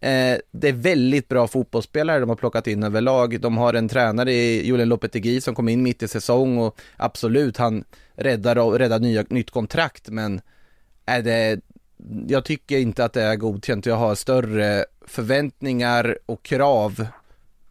Eh, 0.00 0.38
det 0.50 0.68
är 0.68 0.72
väldigt 0.72 1.28
bra 1.28 1.48
fotbollsspelare 1.48 2.20
de 2.20 2.28
har 2.28 2.36
plockat 2.36 2.66
in 2.66 2.82
överlag. 2.82 3.40
De 3.40 3.56
har 3.56 3.74
en 3.74 3.88
tränare 3.88 4.32
i 4.32 4.66
Julian 4.66 4.88
Lopetegui 4.88 5.40
som 5.40 5.54
kom 5.54 5.68
in 5.68 5.82
mitt 5.82 6.02
i 6.02 6.08
säsong 6.08 6.58
och 6.58 6.80
absolut, 6.96 7.56
han 7.56 7.84
räddar, 8.14 8.78
räddar 8.78 8.98
nya, 8.98 9.24
nytt 9.28 9.50
kontrakt 9.50 10.08
men 10.08 10.40
är 11.06 11.22
det, 11.22 11.60
jag 12.28 12.44
tycker 12.44 12.78
inte 12.78 13.04
att 13.04 13.12
det 13.12 13.22
är 13.22 13.36
godkänt. 13.36 13.86
Jag 13.86 13.96
har 13.96 14.14
större 14.14 14.84
förväntningar 15.06 16.18
och 16.26 16.42
krav 16.42 17.06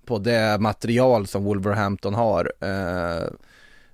på 0.05 0.19
det 0.19 0.57
material 0.59 1.27
som 1.27 1.43
Wolverhampton 1.43 2.13
har. 2.13 2.53
Eh, 2.59 3.27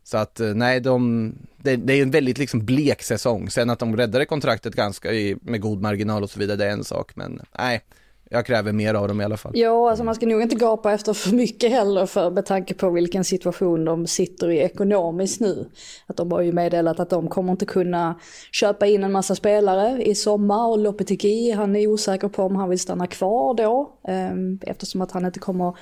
så 0.03 0.17
att 0.17 0.39
eh, 0.39 0.53
nej, 0.53 0.79
de, 0.79 1.33
det, 1.57 1.75
det 1.75 1.93
är 1.93 2.01
en 2.01 2.11
väldigt 2.11 2.37
liksom 2.37 2.65
blek 2.65 3.03
säsong. 3.03 3.49
Sen 3.49 3.69
att 3.69 3.79
de 3.79 3.97
räddade 3.97 4.25
kontraktet 4.25 4.75
ganska 4.75 5.11
i, 5.11 5.35
med 5.41 5.61
god 5.61 5.81
marginal 5.81 6.23
och 6.23 6.29
så 6.29 6.39
vidare, 6.39 6.57
det 6.57 6.65
är 6.65 6.71
en 6.71 6.83
sak. 6.83 7.15
Men 7.15 7.41
nej, 7.57 7.81
jag 8.29 8.45
kräver 8.45 8.71
mer 8.71 8.93
av 8.93 9.07
dem 9.07 9.21
i 9.21 9.23
alla 9.23 9.37
fall. 9.37 9.51
Ja, 9.55 9.89
alltså 9.89 10.03
man 10.03 10.15
ska 10.15 10.25
nog 10.25 10.41
inte 10.41 10.55
gapa 10.55 10.91
efter 10.93 11.13
för 11.13 11.35
mycket 11.35 11.71
heller 11.71 12.05
för 12.05 12.31
med 12.31 12.45
tanke 12.45 12.73
på 12.73 12.89
vilken 12.89 13.23
situation 13.23 13.85
de 13.85 14.07
sitter 14.07 14.49
i 14.51 14.57
ekonomiskt 14.59 15.41
nu. 15.41 15.69
Att 16.07 16.17
de 16.17 16.31
har 16.31 16.41
ju 16.41 16.51
meddelat 16.51 16.99
att 16.99 17.09
de 17.09 17.27
kommer 17.27 17.51
inte 17.51 17.65
kunna 17.65 18.19
köpa 18.51 18.85
in 18.87 19.03
en 19.03 19.11
massa 19.11 19.35
spelare 19.35 20.03
i 20.03 20.15
sommar 20.15 20.67
och 20.67 20.77
Lopetegui 20.77 21.51
han 21.51 21.75
är 21.75 21.87
osäker 21.87 22.27
på 22.27 22.43
om 22.43 22.55
han 22.55 22.69
vill 22.69 22.79
stanna 22.79 23.07
kvar 23.07 23.53
då. 23.53 23.93
eh, 24.07 24.69
Eftersom 24.71 25.01
att 25.01 25.11
han 25.11 25.25
inte 25.25 25.39
kommer 25.39 25.77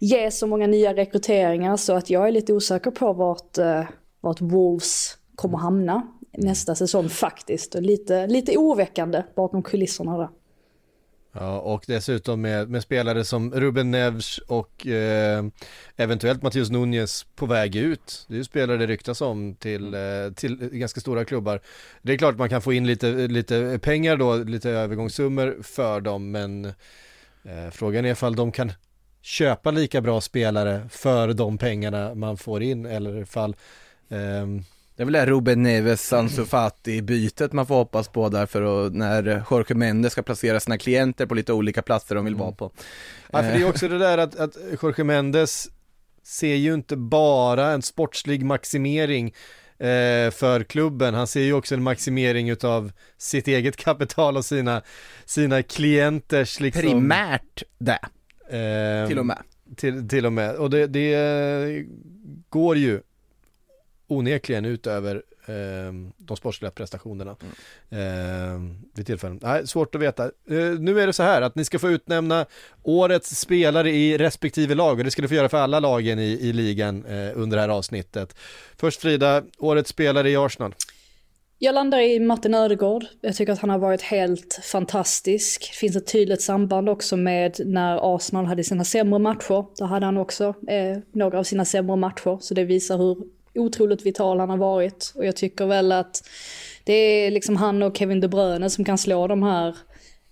ge 0.00 0.30
så 0.30 0.46
många 0.46 0.66
nya 0.66 0.94
rekryteringar 0.94 1.76
så 1.76 1.92
att 1.92 2.10
jag 2.10 2.28
är 2.28 2.32
lite 2.32 2.52
osäker 2.52 2.90
på 2.90 3.12
vart, 3.12 3.58
eh, 3.58 3.82
vart 4.20 4.40
Wolves 4.40 5.16
kommer 5.34 5.58
hamna 5.58 6.06
nästa 6.38 6.74
säsong 6.74 7.08
faktiskt. 7.08 7.74
Och 7.74 7.82
lite, 7.82 8.26
lite 8.26 8.56
oroväckande 8.56 9.22
bakom 9.36 9.62
kulisserna 9.62 10.18
där. 10.18 10.28
Ja, 11.32 11.58
och 11.58 11.84
dessutom 11.86 12.40
med, 12.40 12.70
med 12.70 12.82
spelare 12.82 13.24
som 13.24 13.54
Ruben 13.54 13.90
Neves 13.90 14.38
och 14.38 14.86
eh, 14.86 15.44
eventuellt 15.96 16.42
Mattias 16.42 16.70
Nunez 16.70 17.26
på 17.34 17.46
väg 17.46 17.76
ut. 17.76 18.24
Det 18.28 18.34
är 18.34 18.38
ju 18.38 18.44
spelare 18.44 18.76
det 18.76 18.86
ryktas 18.86 19.20
om 19.20 19.54
till, 19.54 19.94
eh, 19.94 20.00
till 20.34 20.56
ganska 20.56 21.00
stora 21.00 21.24
klubbar. 21.24 21.60
Det 22.02 22.12
är 22.12 22.16
klart 22.16 22.38
man 22.38 22.48
kan 22.48 22.62
få 22.62 22.72
in 22.72 22.86
lite, 22.86 23.12
lite 23.12 23.78
pengar 23.82 24.16
då, 24.16 24.36
lite 24.36 24.70
övergångssummor 24.70 25.58
för 25.62 26.00
dem, 26.00 26.30
men 26.30 26.64
eh, 27.44 27.70
frågan 27.72 28.04
är 28.04 28.12
ifall 28.12 28.36
de 28.36 28.52
kan 28.52 28.72
köpa 29.22 29.70
lika 29.70 30.00
bra 30.00 30.20
spelare 30.20 30.88
för 30.90 31.32
de 31.32 31.58
pengarna 31.58 32.14
man 32.14 32.36
får 32.36 32.62
in 32.62 32.86
eller 32.86 33.22
ifall 33.22 33.56
ehm, 34.08 34.64
Det 35.00 35.04
är 35.04 35.06
väl 35.06 35.12
det 35.12 35.26
Ruben 35.26 35.62
Neves, 35.62 36.12
Ansu 36.12 36.44
Fati 36.44 37.02
bytet 37.02 37.52
man 37.52 37.66
får 37.66 37.74
hoppas 37.74 38.08
på 38.08 38.28
där 38.28 38.46
för 38.46 38.86
att 38.86 38.94
när 38.94 39.44
Jorge 39.50 39.74
Mendes 39.74 40.12
ska 40.12 40.22
placera 40.22 40.60
sina 40.60 40.78
klienter 40.78 41.26
på 41.26 41.34
lite 41.34 41.52
olika 41.52 41.82
platser 41.82 42.14
de 42.14 42.24
vill 42.24 42.34
vara 42.34 42.52
på. 42.52 42.72
Ja, 43.30 43.42
för 43.42 43.52
det 43.52 43.62
är 43.62 43.68
också 43.68 43.88
det 43.88 43.98
där 43.98 44.18
att, 44.18 44.36
att 44.36 44.56
Jorge 44.82 45.04
Mendes 45.04 45.68
ser 46.22 46.54
ju 46.54 46.74
inte 46.74 46.96
bara 46.96 47.66
en 47.70 47.82
sportslig 47.82 48.44
maximering 48.44 49.26
eh, 49.78 50.30
för 50.30 50.64
klubben, 50.64 51.14
han 51.14 51.26
ser 51.26 51.42
ju 51.42 51.52
också 51.52 51.74
en 51.74 51.82
maximering 51.82 52.50
utav 52.50 52.92
sitt 53.18 53.48
eget 53.48 53.76
kapital 53.76 54.36
och 54.36 54.44
sina, 54.44 54.82
sina 55.24 55.62
klienters 55.62 56.60
liksom 56.60 56.82
Primärt 56.82 57.62
det, 57.78 57.98
eh, 58.56 59.08
till 59.08 59.18
och 59.18 59.26
med. 59.26 59.38
till, 59.76 60.08
till 60.08 60.26
och 60.26 60.32
med, 60.32 60.56
och 60.56 60.70
det, 60.70 60.86
det 60.86 61.14
eh, 61.14 61.84
går 62.48 62.76
ju 62.76 63.00
onekligen 64.10 64.64
ut 64.64 64.86
över 64.86 65.22
eh, 65.46 65.92
de 66.16 66.36
sportsliga 66.36 66.70
prestationerna 66.70 67.36
eh, 67.90 68.60
vid 68.94 69.06
tillfällen. 69.06 69.40
Nej, 69.42 69.66
svårt 69.66 69.94
att 69.94 70.00
veta. 70.00 70.24
Eh, 70.24 70.30
nu 70.78 71.00
är 71.00 71.06
det 71.06 71.12
så 71.12 71.22
här 71.22 71.42
att 71.42 71.54
ni 71.54 71.64
ska 71.64 71.78
få 71.78 71.90
utnämna 71.90 72.46
årets 72.82 73.40
spelare 73.40 73.90
i 73.90 74.18
respektive 74.18 74.74
lag 74.74 74.98
och 74.98 75.04
det 75.04 75.10
ska 75.10 75.22
ni 75.22 75.28
få 75.28 75.34
göra 75.34 75.48
för 75.48 75.58
alla 75.58 75.80
lagen 75.80 76.18
i, 76.18 76.38
i 76.40 76.52
ligan 76.52 77.04
eh, 77.04 77.30
under 77.34 77.56
det 77.56 77.60
här 77.60 77.68
avsnittet. 77.68 78.36
Först 78.76 79.00
Frida, 79.00 79.42
årets 79.58 79.90
spelare 79.90 80.30
i 80.30 80.36
Arsenal. 80.36 80.74
Jag 81.62 81.74
landar 81.74 82.00
i 82.00 82.20
Martin 82.20 82.54
Ödegård. 82.54 83.04
Jag 83.20 83.36
tycker 83.36 83.52
att 83.52 83.58
han 83.58 83.70
har 83.70 83.78
varit 83.78 84.02
helt 84.02 84.60
fantastisk. 84.62 85.70
Det 85.72 85.76
finns 85.76 85.96
ett 85.96 86.12
tydligt 86.12 86.42
samband 86.42 86.88
också 86.88 87.16
med 87.16 87.56
när 87.66 88.14
Arsenal 88.16 88.46
hade 88.46 88.64
sina 88.64 88.84
sämre 88.84 89.18
matcher. 89.18 89.64
Då 89.78 89.84
hade 89.84 90.06
han 90.06 90.16
också 90.16 90.54
eh, 90.68 90.98
några 91.12 91.38
av 91.38 91.44
sina 91.44 91.64
sämre 91.64 91.96
matcher. 91.96 92.38
Så 92.40 92.54
det 92.54 92.64
visar 92.64 92.98
hur 92.98 93.16
otroligt 93.54 94.06
vital 94.06 94.40
han 94.40 94.50
har 94.50 94.56
varit. 94.56 95.12
Och 95.16 95.26
jag 95.26 95.36
tycker 95.36 95.66
väl 95.66 95.92
att 95.92 96.28
det 96.84 96.92
är 96.92 97.30
liksom 97.30 97.56
han 97.56 97.82
och 97.82 97.96
Kevin 97.96 98.20
De 98.20 98.28
Bruyne 98.28 98.70
som 98.70 98.84
kan 98.84 98.98
slå 98.98 99.26
de 99.26 99.42
här 99.42 99.76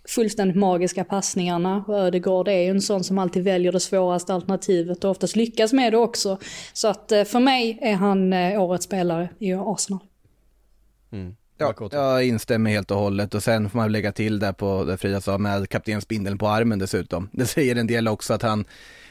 fullständigt 0.09 0.57
magiska 0.57 1.05
passningarna. 1.05 1.85
Och 1.89 1.99
Ödegård 1.99 2.49
är 2.49 2.61
ju 2.63 2.71
en 2.71 2.81
sån 2.81 3.05
som 3.05 3.19
alltid 3.19 3.45
väljer 3.45 3.73
det 3.73 3.81
svåraste 3.81 4.35
alternativet 4.35 5.05
och 5.05 5.11
oftast 5.11 5.37
lyckas 5.37 5.73
med 5.73 5.93
det 5.93 5.99
också. 5.99 6.39
Så 6.73 6.89
att 6.89 7.13
eh, 7.13 7.25
för 7.25 7.41
mig 7.41 7.79
är 7.83 7.95
han 7.95 8.33
eh, 8.33 8.63
årets 8.63 8.85
spelare 8.85 9.29
i 9.39 9.53
Arsenal. 9.53 10.01
Mm. 11.13 11.37
Ja, 11.59 11.75
jag 11.91 12.25
instämmer 12.25 12.71
helt 12.71 12.91
och 12.91 12.99
hållet 12.99 13.35
och 13.35 13.43
sen 13.43 13.71
får 13.71 13.79
man 13.79 13.93
lägga 13.93 14.13
till 14.13 14.39
där 14.39 14.53
på 14.53 14.85
det 14.85 14.97
Frida 14.97 15.21
sa 15.21 15.39
med 15.39 15.69
kaptensbindeln 15.69 16.39
på 16.39 16.49
armen 16.49 16.79
dessutom. 16.79 17.29
Det 17.33 17.47
säger 17.47 17.77
en 17.77 17.87
del 17.87 18.09
också 18.09 18.35
att 18.35 18.43
han, 18.43 18.65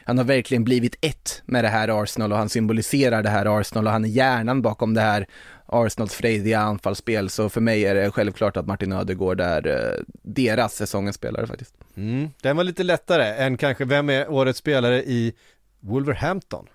han 0.04 0.18
har 0.18 0.26
verkligen 0.26 0.64
blivit 0.64 0.96
ett 1.02 1.42
med 1.46 1.64
det 1.64 1.68
här 1.68 2.04
Arsenal 2.04 2.32
och 2.32 2.38
han 2.38 2.50
symboliserar 2.50 3.24
det 3.24 3.30
här 3.30 3.60
Arsenal 3.60 3.88
och 3.88 3.94
han 3.94 4.06
är 4.06 4.10
hjärnan 4.10 4.62
bakom 4.62 4.94
det 4.94 5.02
här 5.02 5.28
Arsenals 5.66 6.14
frejdiga 6.14 6.60
anfallsspel. 6.60 7.30
Så 7.30 7.50
för 7.50 7.62
mig 7.62 7.86
är 7.86 7.96
det 7.96 8.12
självklart 8.12 8.58
att 8.58 8.68
Martin 8.68 8.94
Ödegård 8.94 9.42
är 9.42 9.68
eh, 9.68 10.04
deras 10.22 10.76
säsongens 10.76 11.16
spelare 11.16 11.48
faktiskt. 11.48 11.76
Mm. 11.96 12.30
Den 12.42 12.58
var 12.58 12.64
lite 12.64 12.84
lättare 12.84 13.44
än 13.44 13.58
kanske 13.58 13.86
vem 13.86 14.10
är 14.10 14.32
årets 14.32 14.60
spelare 14.60 15.04
i 15.04 15.34
Wolverhampton? 15.80 16.68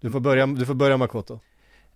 Du 0.00 0.10
får 0.10 0.20
börja, 0.20 0.46
du 0.46 0.66
får 0.66 0.74
börja 0.74 0.96
Makoto. 0.96 1.40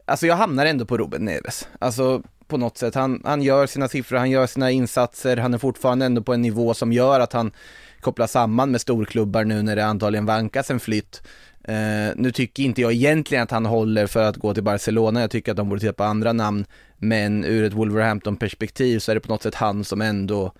Alltså 0.05 0.27
jag 0.27 0.37
hamnar 0.37 0.67
ändå 0.67 0.85
på 0.85 0.99
Ruben 0.99 1.25
Neves. 1.25 1.69
Alltså 1.79 2.23
på 2.51 2.57
något 2.57 2.79
sätt, 2.79 2.95
han, 2.95 3.23
han 3.25 3.43
gör 3.43 3.67
sina 3.67 3.89
siffror, 3.89 4.17
han 4.17 4.31
gör 4.31 4.47
sina 4.47 4.71
insatser, 4.71 5.37
han 5.37 5.55
är 5.55 5.59
fortfarande 5.59 6.07
ändå 6.07 6.23
på 6.23 6.35
en 6.35 6.43
nivå 6.43 6.75
som 6.75 6.93
gör 6.93 7.21
att 7.21 7.33
han 7.33 7.53
kopplar 8.01 8.27
samman 8.27 8.71
med 8.71 8.81
storklubbar 8.81 9.45
nu 9.45 9.63
när 9.63 9.77
det 9.77 9.85
antagligen 9.85 10.27
vankas 10.27 10.71
en 10.71 10.81
flytt. 10.81 11.23
Uh, 11.69 12.13
nu 12.17 12.33
tycker 12.33 12.63
inte 12.63 12.81
jag 12.81 12.93
egentligen 12.93 13.45
att 13.45 13.51
han 13.51 13.67
håller 13.67 14.07
för 14.07 14.23
att 14.23 14.37
gå 14.37 14.55
till 14.55 14.63
Barcelona, 14.63 15.21
jag 15.21 15.31
tycker 15.31 15.51
att 15.51 15.57
de 15.57 15.69
borde 15.69 15.81
titta 15.81 15.93
på 15.93 16.05
andra 16.05 16.33
namn, 16.33 16.65
men 16.97 17.45
ur 17.45 17.65
ett 17.65 17.73
Wolverhampton-perspektiv 17.73 18.99
så 18.99 19.11
är 19.11 19.15
det 19.15 19.21
på 19.21 19.33
något 19.33 19.43
sätt 19.43 19.55
han 19.55 19.85
som 19.85 20.01
ändå 20.01 20.53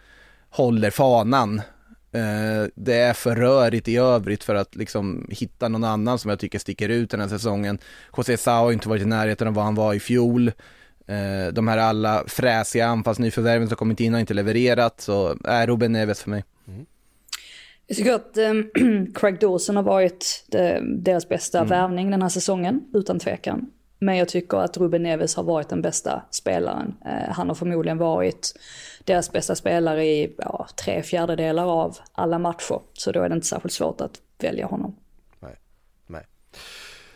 håller 0.51 0.91
fanan. 0.91 1.63
Uh, 2.15 2.69
det 2.75 2.95
är 2.95 3.13
för 3.13 3.37
rörigt 3.37 3.89
i 3.89 3.97
övrigt 3.97 4.45
för 4.45 4.55
att 4.55 4.77
liksom 4.77 5.27
hitta 5.31 5.69
någon 5.69 5.85
annan 5.85 6.19
som 6.19 6.29
jag 6.29 6.39
tycker 6.39 6.59
sticker 6.59 6.89
ut 6.89 7.11
den 7.11 7.21
här 7.21 7.29
säsongen. 7.29 7.79
José 8.17 8.37
Sao 8.37 8.65
har 8.65 8.73
inte 8.73 8.89
varit 8.89 9.03
i 9.03 9.07
närheten 9.07 9.49
av 9.49 9.55
vad 9.55 9.65
han 9.65 9.75
var 9.75 9.95
i 9.95 10.01
fjol. 10.01 10.53
Eh, 11.11 11.53
de 11.53 11.69
här 11.69 11.79
alla 11.79 12.25
fräsiga 12.27 12.87
anfallsnyförvärven 12.87 13.69
som 13.69 13.77
kommit 13.77 14.01
in 14.01 14.13
har 14.13 14.21
inte 14.21 14.35
levererat, 14.35 15.01
så 15.01 15.37
är 15.45 15.67
Ruben 15.67 15.93
Neves 15.93 16.23
för 16.23 16.31
mig. 16.31 16.45
Jag 17.87 17.97
tycker 17.97 18.15
att 18.15 18.37
eh, 18.37 18.53
Craig 19.15 19.41
Dawson 19.41 19.77
har 19.77 19.83
varit 19.83 20.47
eh, 20.53 20.83
deras 20.83 21.29
bästa 21.29 21.65
värvning 21.65 22.11
den 22.11 22.23
här 22.23 22.29
säsongen, 22.29 22.81
utan 22.95 23.19
tvekan. 23.19 23.71
Men 23.99 24.17
jag 24.17 24.29
tycker 24.29 24.57
att 24.59 24.77
Ruben 24.77 25.03
Neves 25.03 25.37
har 25.37 25.43
varit 25.43 25.69
den 25.69 25.83
bästa 25.83 26.23
spelaren. 26.31 26.95
Eh, 27.05 27.33
han 27.33 27.49
har 27.49 27.55
förmodligen 27.55 27.99
varit 27.99 28.53
deras 29.05 29.33
bästa 29.33 29.55
spelare 29.55 30.07
i 30.07 30.35
ja, 30.39 30.69
tre 30.85 31.03
fjärdedelar 31.03 31.67
av 31.67 31.97
alla 32.13 32.39
matcher. 32.39 32.81
Så 32.93 33.13
då 33.13 33.23
är 33.23 33.29
det 33.29 33.35
inte 33.35 33.47
särskilt 33.47 33.75
svårt 33.75 34.01
att 34.01 34.21
välja 34.39 34.67
honom. 34.67 34.97
Nej. 36.07 36.27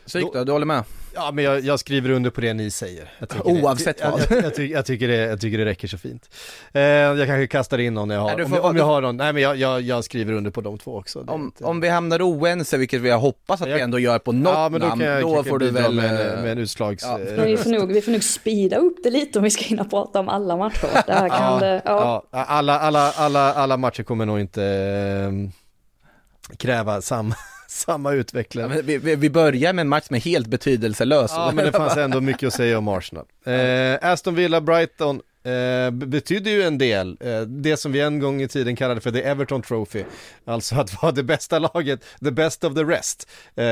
Psyk 0.07 0.33
då, 0.33 0.45
du 0.45 0.53
håller 0.53 0.67
med? 0.67 0.85
Ja, 1.15 1.31
men 1.33 1.45
jag, 1.45 1.61
jag 1.61 1.81
skriver 1.81 2.11
under 2.11 2.31
på 2.31 2.41
det 2.41 2.55
ni 2.55 2.71
säger. 2.71 3.13
Jag 3.19 3.29
tycker 3.29 3.47
Oavsett 3.49 3.99
det, 3.99 4.11
vad. 4.11 4.21
Jag, 4.21 4.31
jag, 4.31 4.45
jag, 4.45 4.55
tycker, 4.55 4.75
jag, 4.75 4.87
tycker 4.87 5.09
det, 5.09 5.15
jag 5.17 5.41
tycker 5.41 5.59
det 5.59 5.65
räcker 5.65 5.89
så 5.89 5.99
fint. 5.99 6.29
Eh, 6.73 6.83
jag 6.83 7.27
kanske 7.27 7.47
kastar 7.47 7.79
in 7.79 7.95
någon 7.95 8.09
när 8.09 8.15
jag 8.15 8.23
har, 8.23 8.37
Nej, 8.37 8.45
om, 8.45 8.53
jag, 8.53 8.65
om 8.65 8.77
jag 8.77 8.85
har 8.85 9.01
någon, 9.01 9.17
nej 9.17 9.33
men 9.33 9.43
jag, 9.43 9.57
jag, 9.57 9.81
jag 9.81 10.05
skriver 10.05 10.33
under 10.33 10.51
på 10.51 10.61
de 10.61 10.79
två 10.79 10.97
också. 10.97 11.25
Om, 11.29 11.43
inte- 11.45 11.65
om 11.65 11.81
vi 11.81 11.89
hamnar 11.89 12.23
oense, 12.23 12.77
vilket 12.79 13.01
vi 13.01 13.11
hoppas 13.11 13.63
att 13.63 13.69
Jag- 13.69 13.77
vi 13.77 13.83
ändå 13.83 13.99
gör 13.99 14.19
på 14.19 14.33
något 14.33 14.53
ja, 14.55 14.69
men 14.69 14.81
då 14.81 14.87
namn, 14.87 15.01
kan 15.01 15.11
jag 15.11 15.23
då 15.23 15.45
får 15.45 15.59
du 15.59 15.71
väl... 15.71 15.95
med, 15.95 16.05
en- 16.11 16.37
eh, 16.37 16.43
med 16.43 16.53
en 16.53 16.59
utslags... 16.59 17.03
ja. 17.05 17.21
eh, 17.21 17.45
vi 17.45 17.57
får, 17.57 17.71
nog, 17.71 17.93
vi 17.93 18.01
får 18.03 18.13
nog 18.13 18.23
speeda 18.25 18.77
upp 18.77 18.97
det 19.03 19.11
lite 19.11 19.39
om 19.39 19.43
vi 19.45 19.51
ska 19.51 19.65
hinna 19.65 19.85
prata 19.85 20.21
om 20.21 20.29
alla 20.29 20.57
matcher. 20.57 20.89
Det 21.07 21.13
här 21.13 21.29
kan 21.29 21.53
Ja, 21.53 21.59
det, 21.61 21.83
ja. 21.85 22.25
Ja, 22.31 22.45
alla, 22.45 22.79
alla, 22.79 23.13
alla, 23.13 23.53
alla 23.55 23.77
matcher 23.77 24.03
kommer 24.03 24.27
nog 24.27 24.41
inte 24.41 24.65
eh, 24.65 26.57
kräva 26.57 27.01
samma, 27.03 27.35
samma 27.87 28.13
utveckling. 28.13 28.71
Ja, 28.71 28.81
vi, 28.85 28.99
vi, 29.17 29.31
börjar 29.31 29.73
med 29.73 29.83
en 29.83 29.89
match 29.89 30.05
som 30.07 30.17
är 30.17 30.21
helt 30.21 30.47
betydelselös. 30.47 31.31
Ja, 31.35 31.53
men 31.55 31.65
det 31.65 31.73
fanns 31.79 31.97
ändå 31.97 32.21
mycket 32.21 32.47
att 32.47 32.55
säga 32.55 32.79
om 32.79 32.89
Arsenal. 32.89 33.25
Eh, 33.47 34.11
Aston 34.11 34.35
Villa, 34.35 34.61
Brighton 34.61 35.21
eh, 35.45 35.91
b- 35.91 36.07
betydde 36.07 36.51
ju 36.51 36.63
en 36.63 36.79
del, 36.79 37.17
eh, 37.21 37.41
det 37.41 37.77
som 37.77 37.93
vi 37.93 38.01
en 38.01 38.19
gång 38.19 38.43
i 38.43 38.49
tiden 38.49 38.77
kallade 38.77 39.01
för 39.01 39.11
the 39.11 39.23
Everton 39.23 39.63
Trophy, 39.63 40.05
alltså 40.45 40.75
att 40.77 41.03
vara 41.03 41.13
det 41.13 41.23
bästa 41.23 41.59
laget, 41.59 42.01
the 42.25 42.31
best 42.31 42.65
of 42.65 42.75
the 42.75 42.85
rest, 42.85 43.29
eh, 43.57 43.65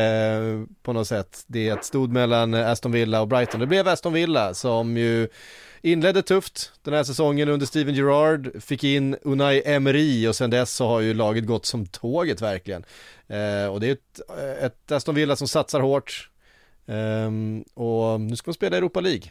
på 0.82 0.92
något 0.92 1.08
sätt. 1.08 1.44
Det 1.46 1.84
stod 1.84 2.12
mellan 2.12 2.54
Aston 2.54 2.92
Villa 2.92 3.20
och 3.20 3.28
Brighton. 3.28 3.60
Det 3.60 3.66
blev 3.66 3.88
Aston 3.88 4.12
Villa 4.12 4.54
som 4.54 4.96
ju 4.96 5.28
inledde 5.82 6.22
tufft 6.22 6.72
den 6.82 6.94
här 6.94 7.04
säsongen 7.04 7.48
under 7.48 7.66
Steven 7.66 7.94
Gerrard, 7.94 8.62
fick 8.62 8.84
in 8.84 9.16
Unai 9.22 9.62
Emery 9.64 10.26
och 10.28 10.36
sen 10.36 10.50
dess 10.50 10.72
så 10.74 10.86
har 10.86 11.00
ju 11.00 11.14
laget 11.14 11.46
gått 11.46 11.66
som 11.66 11.86
tåget 11.86 12.40
verkligen. 12.40 12.84
Eh, 13.26 13.66
och 13.66 13.80
det 13.80 13.86
är 13.88 13.92
ett, 13.92 14.20
ett 14.62 14.92
Aston 14.92 15.14
Villa 15.14 15.36
som 15.36 15.48
satsar 15.48 15.80
hårt, 15.80 16.28
Eh, 16.86 17.30
och 17.74 18.20
nu 18.20 18.36
ska 18.36 18.48
man 18.48 18.54
spela 18.54 18.76
Europa 18.76 19.00
League. 19.00 19.30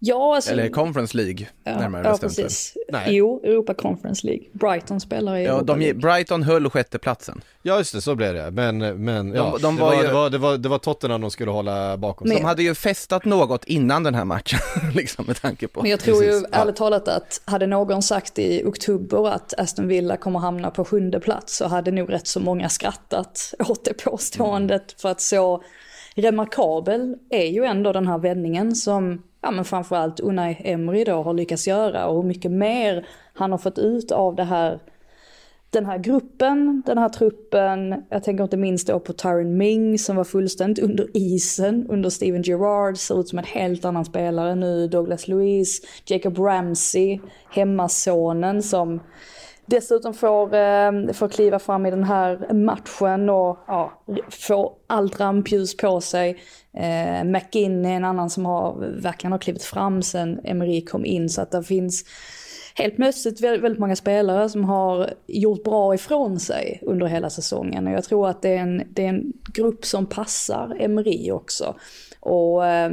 Ja, 0.00 0.34
alltså, 0.36 0.50
Eller 0.52 0.68
Conference 0.68 1.16
League, 1.16 1.46
ja, 1.64 1.78
närmare 1.78 2.02
ja, 2.04 2.10
bestämt. 2.10 2.36
precis. 2.36 2.74
Nej. 2.92 3.16
Jo, 3.16 3.40
Europa 3.44 3.74
Conference 3.74 4.26
League. 4.26 4.44
Brighton 4.52 5.00
spelar 5.00 5.36
i 5.36 5.44
Ja, 5.44 5.50
Europa 5.50 5.72
de, 5.72 5.80
League. 5.80 6.00
Brighton 6.00 6.42
höll 6.42 6.70
sjätteplatsen. 6.70 7.40
Ja 7.62 7.78
just 7.78 7.92
det, 7.94 8.00
så 8.00 8.14
blev 8.14 8.34
det. 8.34 8.50
Men, 8.50 8.78
men 9.04 9.34
ja, 9.34 9.56
de 9.62 9.76
det, 9.76 9.82
var 9.82 9.88
var, 9.90 10.02
ju- 10.02 10.08
det, 10.08 10.12
var, 10.14 10.30
det, 10.30 10.38
var, 10.38 10.56
det 10.56 10.68
var 10.68 10.78
Tottenham 10.78 11.20
de 11.20 11.30
skulle 11.30 11.50
hålla 11.50 11.96
bakom 11.96 12.28
sig. 12.28 12.36
De 12.36 12.44
hade 12.44 12.62
ju 12.62 12.74
festat 12.74 13.24
något 13.24 13.64
innan 13.64 14.02
den 14.02 14.14
här 14.14 14.24
matchen, 14.24 14.58
liksom 14.94 15.24
med 15.26 15.40
tanke 15.42 15.68
på. 15.68 15.82
Men 15.82 15.90
jag 15.90 16.00
tror 16.00 16.22
ju 16.24 16.30
Precis, 16.30 16.48
ja. 16.52 16.58
ärligt 16.58 16.76
talat 16.76 17.08
att 17.08 17.40
hade 17.44 17.66
någon 17.66 18.02
sagt 18.02 18.38
i 18.38 18.62
oktober 18.66 19.28
att 19.28 19.54
Aston 19.60 19.88
Villa 19.88 20.16
kommer 20.16 20.38
hamna 20.38 20.70
på 20.70 20.84
sjunde 20.84 21.20
plats 21.20 21.56
så 21.56 21.66
hade 21.66 21.90
nog 21.90 22.12
rätt 22.12 22.26
så 22.26 22.40
många 22.40 22.68
skrattat 22.68 23.54
åt 23.68 23.84
det 23.84 23.94
påståendet. 23.94 25.00
För 25.00 25.08
att 25.08 25.20
så 25.20 25.62
remarkabel 26.14 27.16
är 27.30 27.46
ju 27.46 27.64
ändå 27.64 27.92
den 27.92 28.06
här 28.06 28.18
vändningen 28.18 28.74
som 28.74 29.22
ja, 29.40 29.50
men 29.50 29.64
framförallt 29.64 30.20
Unai 30.20 30.56
Emery 30.64 31.04
då 31.04 31.22
har 31.22 31.34
lyckats 31.34 31.68
göra 31.68 32.06
och 32.06 32.16
hur 32.16 32.28
mycket 32.28 32.50
mer 32.50 33.06
han 33.34 33.50
har 33.50 33.58
fått 33.58 33.78
ut 33.78 34.12
av 34.12 34.36
det 34.36 34.44
här 34.44 34.80
den 35.70 35.86
här 35.86 35.98
gruppen, 35.98 36.82
den 36.86 36.98
här 36.98 37.08
truppen, 37.08 38.04
jag 38.10 38.24
tänker 38.24 38.44
inte 38.44 38.56
minst 38.56 38.86
då 38.86 39.00
på 39.00 39.12
Tyron 39.12 39.56
Ming 39.56 39.98
som 39.98 40.16
var 40.16 40.24
fullständigt 40.24 40.84
under 40.84 41.06
isen 41.14 41.86
under 41.88 42.10
Steven 42.10 42.42
Gerrard, 42.42 42.96
ser 42.96 43.20
ut 43.20 43.28
som 43.28 43.38
en 43.38 43.44
helt 43.44 43.84
annan 43.84 44.04
spelare 44.04 44.54
nu, 44.54 44.88
Douglas 44.88 45.28
Luiz, 45.28 45.80
Jacob 46.04 46.38
Ramsey, 46.38 47.20
hemmasonen 47.50 48.62
som 48.62 49.00
dessutom 49.66 50.14
får, 50.14 50.54
eh, 50.54 50.92
får 51.12 51.28
kliva 51.28 51.58
fram 51.58 51.86
i 51.86 51.90
den 51.90 52.04
här 52.04 52.52
matchen 52.52 53.30
och 53.30 53.58
ja, 53.66 54.02
få 54.30 54.72
allt 54.86 55.20
rampljus 55.20 55.76
på 55.76 56.00
sig. 56.00 56.38
Eh, 56.78 57.24
McGinn 57.24 57.84
är 57.84 57.96
en 57.96 58.04
annan 58.04 58.30
som 58.30 58.44
har, 58.44 58.76
verkligen 59.00 59.32
har 59.32 59.38
klivit 59.38 59.62
fram 59.62 60.02
sen 60.02 60.40
Emery 60.44 60.84
kom 60.84 61.04
in 61.04 61.28
så 61.28 61.42
att 61.42 61.50
det 61.50 61.62
finns 61.62 62.04
helt 62.74 62.96
plötsligt 62.96 63.40
väldigt, 63.40 63.78
många 63.78 63.96
spelare 63.96 64.48
som 64.48 64.64
har 64.64 65.10
gjort 65.26 65.64
bra 65.64 65.94
ifrån 65.94 66.40
sig 66.40 66.80
under 66.82 67.06
hela 67.06 67.30
säsongen. 67.30 67.86
Och 67.86 67.92
jag 67.92 68.04
tror 68.04 68.28
att 68.28 68.42
det 68.42 68.48
är 68.48 68.58
en, 68.58 68.82
det 68.90 69.04
är 69.04 69.08
en 69.08 69.32
grupp 69.54 69.84
som 69.84 70.06
passar 70.06 70.76
Emery 70.80 71.30
också. 71.30 71.74
Och 72.20 72.66
eh, 72.66 72.90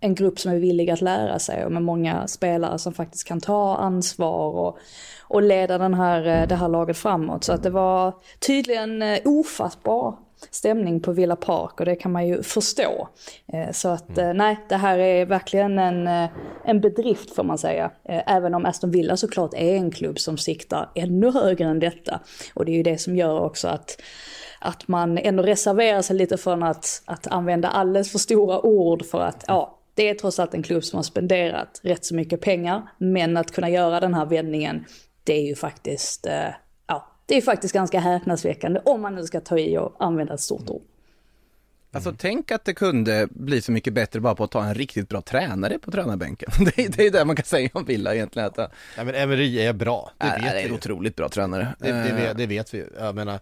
en 0.00 0.14
grupp 0.14 0.38
som 0.38 0.52
är 0.52 0.56
villig 0.56 0.90
att 0.90 1.00
lära 1.00 1.38
sig 1.38 1.64
och 1.64 1.72
med 1.72 1.82
många 1.82 2.26
spelare 2.26 2.78
som 2.78 2.92
faktiskt 2.92 3.28
kan 3.28 3.40
ta 3.40 3.76
ansvar 3.76 4.48
och, 4.48 4.78
och 5.22 5.42
leda 5.42 5.78
den 5.78 5.94
här, 5.94 6.26
eh, 6.26 6.48
det 6.48 6.54
här 6.54 6.68
laget 6.68 6.96
framåt. 6.96 7.44
Så 7.44 7.52
att 7.52 7.62
det 7.62 7.70
var 7.70 8.14
tydligen 8.38 9.02
eh, 9.02 9.18
ofattbar 9.24 10.18
stämning 10.50 11.00
på 11.00 11.12
Villa 11.12 11.36
Park 11.36 11.80
och 11.80 11.86
det 11.86 11.96
kan 11.96 12.12
man 12.12 12.26
ju 12.26 12.42
förstå. 12.42 13.08
Eh, 13.52 13.72
Så 13.72 13.88
att 13.88 14.18
eh, 14.18 14.32
nej, 14.32 14.58
det 14.68 14.76
här 14.76 14.98
är 14.98 15.26
verkligen 15.26 15.78
en, 15.78 16.06
eh, 16.06 16.30
en 16.64 16.80
bedrift 16.80 17.34
får 17.34 17.44
man 17.44 17.58
säga. 17.58 17.90
Även 18.04 18.54
om 18.54 18.66
Aston 18.66 18.90
Villa 18.90 19.16
såklart 19.16 19.54
är 19.54 19.74
en 19.74 19.90
klubb 19.90 20.18
som 20.18 20.38
siktar 20.38 20.90
ännu 20.94 21.30
högre 21.30 21.64
än 21.64 21.78
detta. 21.78 22.20
Och 22.54 22.64
det 22.64 22.72
är 22.72 22.76
ju 22.76 22.82
det 22.82 22.98
som 22.98 23.16
gör 23.16 23.40
också 23.40 23.68
att 23.68 24.02
att 24.58 24.88
man 24.88 25.18
ändå 25.18 25.42
reserverar 25.42 26.02
sig 26.02 26.16
lite 26.16 26.36
från 26.36 26.62
att, 26.62 27.02
att 27.04 27.26
använda 27.26 27.68
alldeles 27.68 28.12
för 28.12 28.18
stora 28.18 28.60
ord 28.60 29.04
för 29.04 29.20
att, 29.20 29.44
ja, 29.46 29.78
det 29.94 30.08
är 30.08 30.14
trots 30.14 30.38
allt 30.38 30.54
en 30.54 30.62
klubb 30.62 30.84
som 30.84 30.96
har 30.96 31.02
spenderat 31.02 31.80
rätt 31.82 32.04
så 32.04 32.14
mycket 32.14 32.40
pengar, 32.40 32.82
men 32.98 33.36
att 33.36 33.52
kunna 33.52 33.70
göra 33.70 34.00
den 34.00 34.14
här 34.14 34.26
vändningen, 34.26 34.84
det 35.24 35.32
är 35.32 35.42
ju 35.46 35.54
faktiskt, 35.54 36.26
eh, 36.26 36.48
det 37.26 37.36
är 37.36 37.40
faktiskt 37.42 37.74
ganska 37.74 38.00
häpnadsväckande 38.00 38.80
om 38.84 39.00
man 39.00 39.14
nu 39.14 39.24
ska 39.24 39.40
ta 39.40 39.58
i 39.58 39.78
och 39.78 39.96
använda 39.98 40.34
ett 40.34 40.40
stort 40.40 40.70
ord. 40.70 40.82
Alltså 41.92 42.14
tänk 42.18 42.50
att 42.50 42.64
det 42.64 42.74
kunde 42.74 43.28
bli 43.30 43.60
så 43.62 43.72
mycket 43.72 43.92
bättre 43.92 44.20
bara 44.20 44.34
på 44.34 44.44
att 44.44 44.50
ta 44.50 44.64
en 44.64 44.74
riktigt 44.74 45.08
bra 45.08 45.20
tränare 45.20 45.78
på 45.78 45.90
tränarbänken. 45.90 46.50
Det 46.76 46.78
är, 46.84 46.88
det 46.88 47.06
är 47.06 47.10
det 47.10 47.24
man 47.24 47.36
kan 47.36 47.44
säga 47.44 47.68
om 47.72 47.84
Villa 47.84 48.14
egentligen. 48.14 48.48
Att, 48.48 48.56
Ja 48.96 49.04
men 49.04 49.14
Emery 49.14 49.58
är 49.60 49.72
bra, 49.72 50.10
det 50.18 50.26
det 50.26 50.32
vet 50.42 50.52
är 50.52 50.56
vi 50.56 50.62
en 50.62 50.68
ju. 50.68 50.74
otroligt 50.74 51.16
bra 51.16 51.28
tränare. 51.28 51.74
Det, 51.78 51.92
det, 51.92 52.08
Eh, 52.08 52.16
vet, 52.16 52.36
det 52.38 52.46
vet 52.46 52.74
vi 52.74 52.78
ju. 52.78 52.86
Jag 52.98 53.14
menar, 53.14 53.38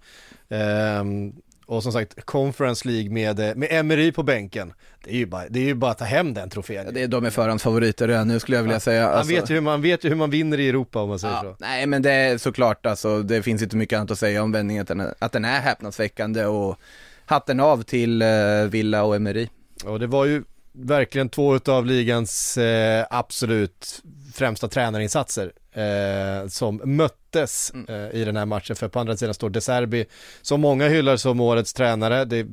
ehm, 0.48 1.32
och 1.66 1.82
som 1.82 1.92
sagt, 1.92 2.24
Conference 2.24 2.88
League 2.88 3.10
med, 3.10 3.40
eh, 3.40 3.54
med 3.54 3.68
Emery 3.70 4.12
på 4.12 4.22
bänken, 4.22 4.72
det 5.04 5.10
är 5.10 5.16
ju 5.16 5.26
bara, 5.26 5.48
det 5.48 5.60
är 5.60 5.64
ju 5.64 5.74
bara 5.74 5.90
att 5.90 5.98
ta 5.98 6.04
hem 6.04 6.34
den 6.34 6.50
trofén. 6.50 6.94
det 6.94 7.02
är 7.02 7.08
de 7.08 7.24
är 7.24 7.30
förhandsfavoriter 7.30 8.08
redan 8.08 8.28
nu 8.28 8.40
skulle 8.40 8.56
jag 8.56 8.62
vilja 8.62 8.80
säga. 8.80 9.06
Man 9.06 9.14
Alltså, 9.14 9.34
vet, 9.34 9.50
ju 9.50 9.54
hur 9.54 9.60
man 9.60 9.82
vet 9.82 10.04
ju 10.04 10.08
hur 10.08 10.16
man 10.16 10.30
vinner 10.30 10.60
i 10.60 10.68
Europa 10.68 11.02
om 11.02 11.08
man 11.08 11.18
säger 11.18 11.34
ja, 11.34 11.42
så. 11.42 11.56
nej 11.58 11.86
men 11.86 12.02
det 12.02 12.10
är 12.12 12.38
såklart 12.38 12.86
alltså, 12.86 13.22
det 13.22 13.42
finns 13.42 13.62
inte 13.62 13.76
mycket 13.76 13.96
annat 13.96 14.10
att 14.10 14.18
säga 14.18 14.42
om 14.42 14.52
vändningen, 14.52 14.82
att 14.82 14.88
den 14.88 15.00
är, 15.00 15.14
att 15.18 15.32
den 15.32 15.44
är 15.44 15.60
häpnadsväckande 15.60 16.44
och 16.44 16.78
hatten 17.26 17.60
av 17.60 17.82
till 17.82 18.22
eh, 18.22 18.28
Villa 18.68 19.04
och 19.04 19.16
Emery. 19.16 19.48
Och 19.84 20.00
det 20.00 20.06
var 20.06 20.24
ju 20.24 20.44
verkligen 20.72 21.28
två 21.28 21.58
av 21.66 21.86
ligans 21.86 22.58
eh, 22.58 23.06
absolut 23.10 24.02
främsta 24.34 24.68
tränarinsatser 24.68 25.52
eh, 25.74 26.48
som 26.48 26.80
möttes 26.84 27.72
eh, 27.88 28.20
i 28.20 28.24
den 28.24 28.36
här 28.36 28.46
matchen. 28.46 28.76
För 28.76 28.88
på 28.88 29.00
andra 29.00 29.16
sidan 29.16 29.34
står 29.34 29.50
De 29.50 29.60
Serbi, 29.60 30.06
som 30.42 30.60
många 30.60 30.88
hyllar 30.88 31.16
som 31.16 31.40
årets 31.40 31.72
tränare. 31.72 32.24
Det 32.24 32.46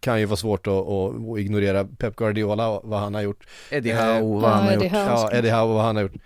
kan 0.00 0.20
ju 0.20 0.26
vara 0.26 0.36
svårt 0.36 0.66
att, 0.66 0.72
att, 0.72 1.38
ignorera 1.38 1.84
Pep 1.84 2.16
Guardiola 2.16 2.68
och 2.68 2.88
vad 2.88 3.00
han 3.00 3.14
har 3.14 3.22
gjort. 3.22 3.46
Eddie 3.70 3.90
Eh, 3.90 3.96
Howe, 3.96 4.42
vad 4.42 4.50
han 4.50 4.66
har 4.66 4.74
gjort. 4.74 4.92
Ja, 4.92 5.30
Eddie 5.32 5.50
Howe 5.50 5.62
och 5.62 5.74
vad 5.74 5.84
han 5.84 5.96
har 5.96 6.02
gjort. 6.02 6.16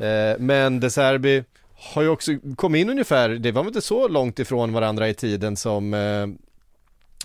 Eh, 0.00 0.38
men 0.38 0.80
De 0.80 0.90
Serbi 0.90 1.44
har 1.74 2.02
ju 2.02 2.08
också 2.08 2.32
kommit 2.56 2.80
in 2.80 2.90
ungefär, 2.90 3.28
det 3.28 3.52
var 3.52 3.62
väl 3.62 3.68
inte 3.68 3.80
så 3.80 4.08
långt 4.08 4.38
ifrån 4.38 4.72
varandra 4.72 5.08
i 5.08 5.14
tiden 5.14 5.56
som 5.56 5.94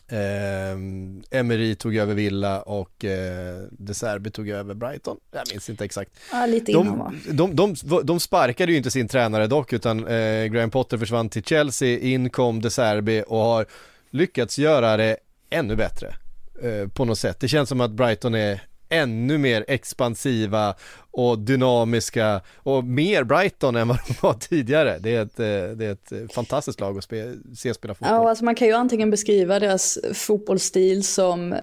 eh, 0.10 1.40
Emery 1.40 1.76
tog 1.76 1.96
över 1.96 2.14
Villa 2.14 2.62
och 2.62 3.06
eh, 3.06 3.64
De 3.72 3.94
Serbi 3.94 4.32
tog 4.32 4.50
över 4.50 4.74
Brighton. 4.74 5.18
Jag 5.32 5.44
minns 5.52 5.70
inte 5.70 5.86
exakt. 5.86 6.12
Ja, 6.32 6.46
lite 6.46 6.72
innan 6.72 7.00
va? 7.00 7.14
De, 7.32 7.56
de, 7.56 7.76
de, 7.84 8.06
de 8.06 8.20
sparkade 8.20 8.72
ju 8.72 8.78
inte 8.78 8.92
sin 8.92 9.08
tränare 9.08 9.48
dock 9.48 9.74
utan 9.74 10.08
eh, 10.08 10.46
Graham 10.46 10.72
Potter 10.72 10.98
försvann 10.98 11.30
till 11.30 11.44
Chelsea, 11.44 12.00
in 12.00 12.30
kom 12.30 12.62
De 12.62 12.70
Serbi 12.70 13.24
och 13.28 13.40
har 13.40 13.66
lyckats 14.10 14.60
göra 14.60 14.98
det 14.98 15.18
ännu 15.50 15.76
bättre 15.76 16.16
eh, 16.64 16.88
på 16.88 17.06
något 17.06 17.20
sätt. 17.20 17.40
Det 17.40 17.48
känns 17.48 17.70
som 17.70 17.82
att 17.82 17.92
Brighton 17.92 18.36
är 18.36 18.69
ännu 18.90 19.38
mer 19.38 19.66
expansiva 19.68 20.76
och 21.12 21.40
dynamiska 21.40 22.42
och 22.58 22.84
mer 22.84 23.24
Brighton 23.24 23.76
än 23.76 23.88
vad 23.88 23.98
de 24.08 24.14
var 24.22 24.34
tidigare. 24.34 25.00
Det 25.00 25.16
är 25.16 25.22
ett, 25.22 25.40
eh, 25.40 25.78
det 25.78 25.86
är 25.86 25.92
ett 25.92 26.34
fantastiskt 26.34 26.80
lag 26.80 26.98
att 26.98 27.04
spe, 27.04 27.34
se 27.56 27.74
spela 27.74 27.94
fotboll. 27.94 28.16
Ja, 28.16 28.30
alltså 28.30 28.46
man 28.46 28.56
kan 28.56 28.68
ju 28.68 28.74
antingen 28.74 29.10
beskriva 29.10 29.60
deras 29.60 30.00
fotbollsstil 30.14 31.04
som 31.04 31.56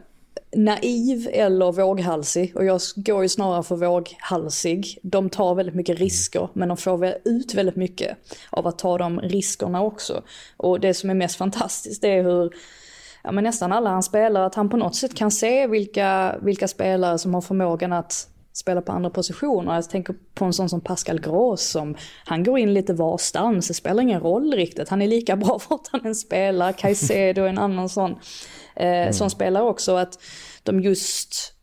naiv 0.57 1.29
eller 1.33 1.73
våghalsig. 1.73 2.57
Och 2.57 2.65
jag 2.65 2.81
går 2.97 3.23
ju 3.23 3.29
snarare 3.29 3.63
för 3.63 3.77
våghalsig. 3.77 4.99
De 5.03 5.31
tar 5.31 5.55
väldigt 5.55 5.75
mycket 5.75 5.99
risker, 5.99 6.49
men 6.53 6.69
de 6.69 6.77
får 6.77 6.99
väl 6.99 7.15
ut 7.25 7.55
väldigt 7.55 7.77
mycket 7.77 8.17
av 8.51 8.67
att 8.67 8.79
ta 8.79 8.99
de 8.99 9.21
riskerna 9.21 9.83
också. 9.83 10.23
Och 10.57 10.81
det 10.81 10.95
som 10.95 11.11
är 11.11 11.15
mest 11.15 11.37
fantastiskt 11.37 12.05
är 12.05 12.23
hur 12.23 12.53
ja, 13.27 13.33
men 13.33 13.45
nästan 13.45 13.73
alla 13.73 13.91
han 13.91 14.03
spelar, 14.03 14.43
att 14.43 14.55
han 14.55 14.69
på 14.69 14.77
något 14.77 14.95
sätt 14.95 15.15
kan 15.15 15.31
se 15.31 15.67
vilka, 15.67 16.37
vilka 16.43 16.69
spelare 16.69 17.19
som 17.19 17.35
har 17.35 17.41
förmågan 17.41 17.93
att 17.93 18.29
spela 18.53 18.83
på 18.83 18.93
andra 18.93 19.11
positioner. 19.11 19.75
Jag 19.75 19.91
tänker 19.91 20.15
på 20.35 20.45
en 20.45 20.53
sån 20.53 20.69
som 20.69 20.81
Pascal 20.81 21.21
Gros 21.21 21.63
som, 21.63 21.97
han 22.25 22.45
går 22.45 22.59
in 22.59 22.75
lite 22.75 22.95
varstans, 22.95 23.69
det 23.69 23.75
spelar 23.75 24.03
ingen 24.03 24.21
roll 24.21 24.53
riktigt. 24.53 24.89
Han 24.89 25.03
är 25.03 25.07
lika 25.07 25.37
bra 25.37 25.61
vart 25.69 25.89
han 25.93 26.07
än 26.07 26.15
spelar. 26.15 26.73
Caicedo 26.73 27.43
är 27.43 27.49
en 27.49 27.59
annan 27.59 27.89
sån 27.89 28.17
eh, 28.77 29.11
som 29.11 29.31
spelar 29.31 29.63
också. 29.63 29.97
Att 29.97 30.19
de 30.63 30.81
just 30.81 31.56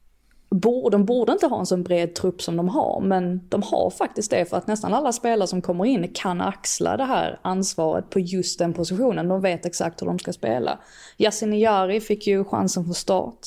de 0.91 1.05
borde 1.05 1.31
inte 1.31 1.47
ha 1.47 1.59
en 1.59 1.65
så 1.65 1.77
bred 1.77 2.15
trupp 2.15 2.41
som 2.41 2.57
de 2.57 2.69
har, 2.69 3.01
men 3.01 3.47
de 3.49 3.63
har 3.63 3.89
faktiskt 3.89 4.31
det 4.31 4.45
för 4.45 4.57
att 4.57 4.67
nästan 4.67 4.93
alla 4.93 5.11
spelare 5.11 5.47
som 5.47 5.61
kommer 5.61 5.85
in 5.85 6.07
kan 6.13 6.41
axla 6.41 6.97
det 6.97 7.03
här 7.03 7.39
ansvaret 7.41 8.09
på 8.09 8.19
just 8.19 8.59
den 8.59 8.73
positionen. 8.73 9.27
De 9.27 9.41
vet 9.41 9.65
exakt 9.65 10.01
hur 10.01 10.07
de 10.07 10.19
ska 10.19 10.33
spela. 10.33 10.79
Yasin 11.17 11.59
Jari 11.59 12.01
fick 12.01 12.27
ju 12.27 12.43
chansen 12.43 12.83
från 12.83 12.93
start 12.93 13.39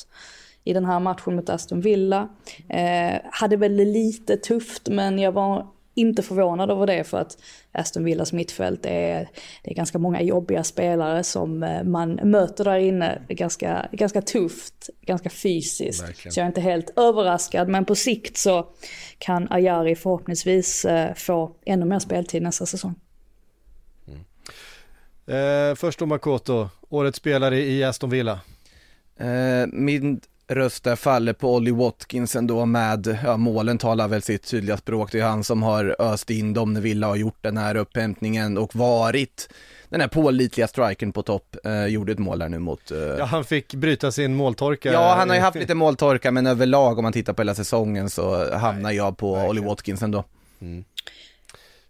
i 0.63 0.73
den 0.73 0.85
här 0.85 0.99
matchen 0.99 1.35
mot 1.35 1.49
Aston 1.49 1.81
Villa. 1.81 2.29
Eh, 2.69 3.19
hade 3.31 3.57
väl 3.57 3.73
lite 3.73 4.37
tufft, 4.37 4.89
men 4.89 5.19
jag 5.19 5.31
var 5.31 5.67
inte 5.97 6.23
förvånad 6.23 6.71
över 6.71 6.87
det 6.87 7.03
för 7.03 7.17
att 7.17 7.37
Aston 7.71 8.03
Villas 8.03 8.33
mittfält 8.33 8.85
är, 8.85 9.29
det 9.63 9.71
är 9.71 9.75
ganska 9.75 9.97
många 9.97 10.21
jobbiga 10.21 10.63
spelare 10.63 11.23
som 11.23 11.63
eh, 11.63 11.83
man 11.83 12.13
möter 12.13 12.63
där 12.63 12.77
inne. 12.77 13.21
Ganska, 13.29 13.89
ganska 13.91 14.21
tufft, 14.21 14.89
ganska 15.01 15.29
fysiskt. 15.29 16.03
Verkligen. 16.03 16.31
Så 16.33 16.39
jag 16.39 16.43
är 16.43 16.47
inte 16.47 16.61
helt 16.61 16.99
överraskad, 16.99 17.67
men 17.69 17.85
på 17.85 17.95
sikt 17.95 18.37
så 18.37 18.67
kan 19.17 19.47
Ayari 19.51 19.95
förhoppningsvis 19.95 20.85
eh, 20.85 21.13
få 21.13 21.55
ännu 21.65 21.85
mer 21.85 21.99
speltid 21.99 22.41
nästa 22.41 22.65
säsong. 22.65 22.95
Eh, 25.27 25.75
först 25.75 25.99
då 25.99 26.05
Makoto, 26.05 26.69
årets 26.89 27.17
spelare 27.17 27.59
i 27.59 27.83
Aston 27.83 28.09
Villa. 28.09 28.39
Eh, 29.19 29.67
min 29.73 30.21
röst 30.47 30.83
där 30.83 30.95
faller 30.95 31.33
på 31.33 31.55
Ollie 31.55 31.71
Watkins 31.71 32.35
ändå 32.35 32.65
med, 32.65 33.19
ja 33.23 33.37
målen 33.37 33.77
talar 33.77 34.07
väl 34.07 34.21
sitt 34.21 34.47
tydliga 34.47 34.77
språk. 34.77 35.11
Det 35.11 35.19
är 35.19 35.23
han 35.23 35.43
som 35.43 35.63
har 35.63 35.95
öst 35.99 36.29
in 36.29 36.53
dem 36.53 36.73
när 36.73 36.81
Villa 36.81 37.07
har 37.07 37.15
gjort 37.15 37.37
den 37.41 37.57
här 37.57 37.75
upphämtningen 37.75 38.57
och 38.57 38.75
varit 38.75 39.49
den 39.89 40.01
här 40.01 40.07
pålitliga 40.07 40.67
strikern 40.67 41.11
på 41.11 41.23
topp. 41.23 41.55
Eh, 41.63 41.85
gjorde 41.85 42.11
ett 42.11 42.19
mål 42.19 42.39
där 42.39 42.49
nu 42.49 42.59
mot 42.59 42.91
eh, 42.91 42.97
Ja, 42.97 43.25
han 43.25 43.43
fick 43.43 43.73
bryta 43.73 44.11
sin 44.11 44.35
måltorka. 44.35 44.93
Ja, 44.93 45.15
han 45.17 45.29
har 45.29 45.35
ju 45.35 45.41
haft 45.41 45.57
lite 45.57 45.75
måltorka, 45.75 46.31
men 46.31 46.47
överlag 46.47 46.97
om 46.97 47.03
man 47.03 47.13
tittar 47.13 47.33
på 47.33 47.41
hela 47.41 47.55
säsongen 47.55 48.09
så 48.09 48.55
hamnar 48.55 48.91
jag 48.91 49.17
på 49.17 49.33
Ollie 49.33 49.63
Watkins 49.63 50.01
ändå. 50.01 50.23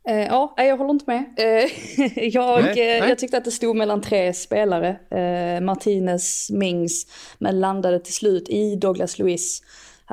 Eh, 0.08 0.26
ja, 0.26 0.54
jag 0.58 0.78
håller 0.78 0.92
inte 0.92 1.06
med. 1.08 1.26
Eh, 1.38 1.70
jag, 2.34 2.64
Nej, 2.64 2.72
eh, 2.72 3.02
nej. 3.02 3.10
jag 3.10 3.20
tyckte 3.20 3.38
att 3.38 3.46
det 3.46 3.52
stod 3.52 3.76
mellan 3.76 4.02
tre 4.02 4.34
spelare. 4.34 4.90
Eh, 5.10 5.62
Martinez, 5.62 6.50
Mings, 6.52 7.08
men 7.38 7.60
landade 7.60 8.00
till 8.00 8.14
slut 8.14 8.50
i 8.50 8.76
Douglas 8.76 9.20
Luiz. 9.20 9.62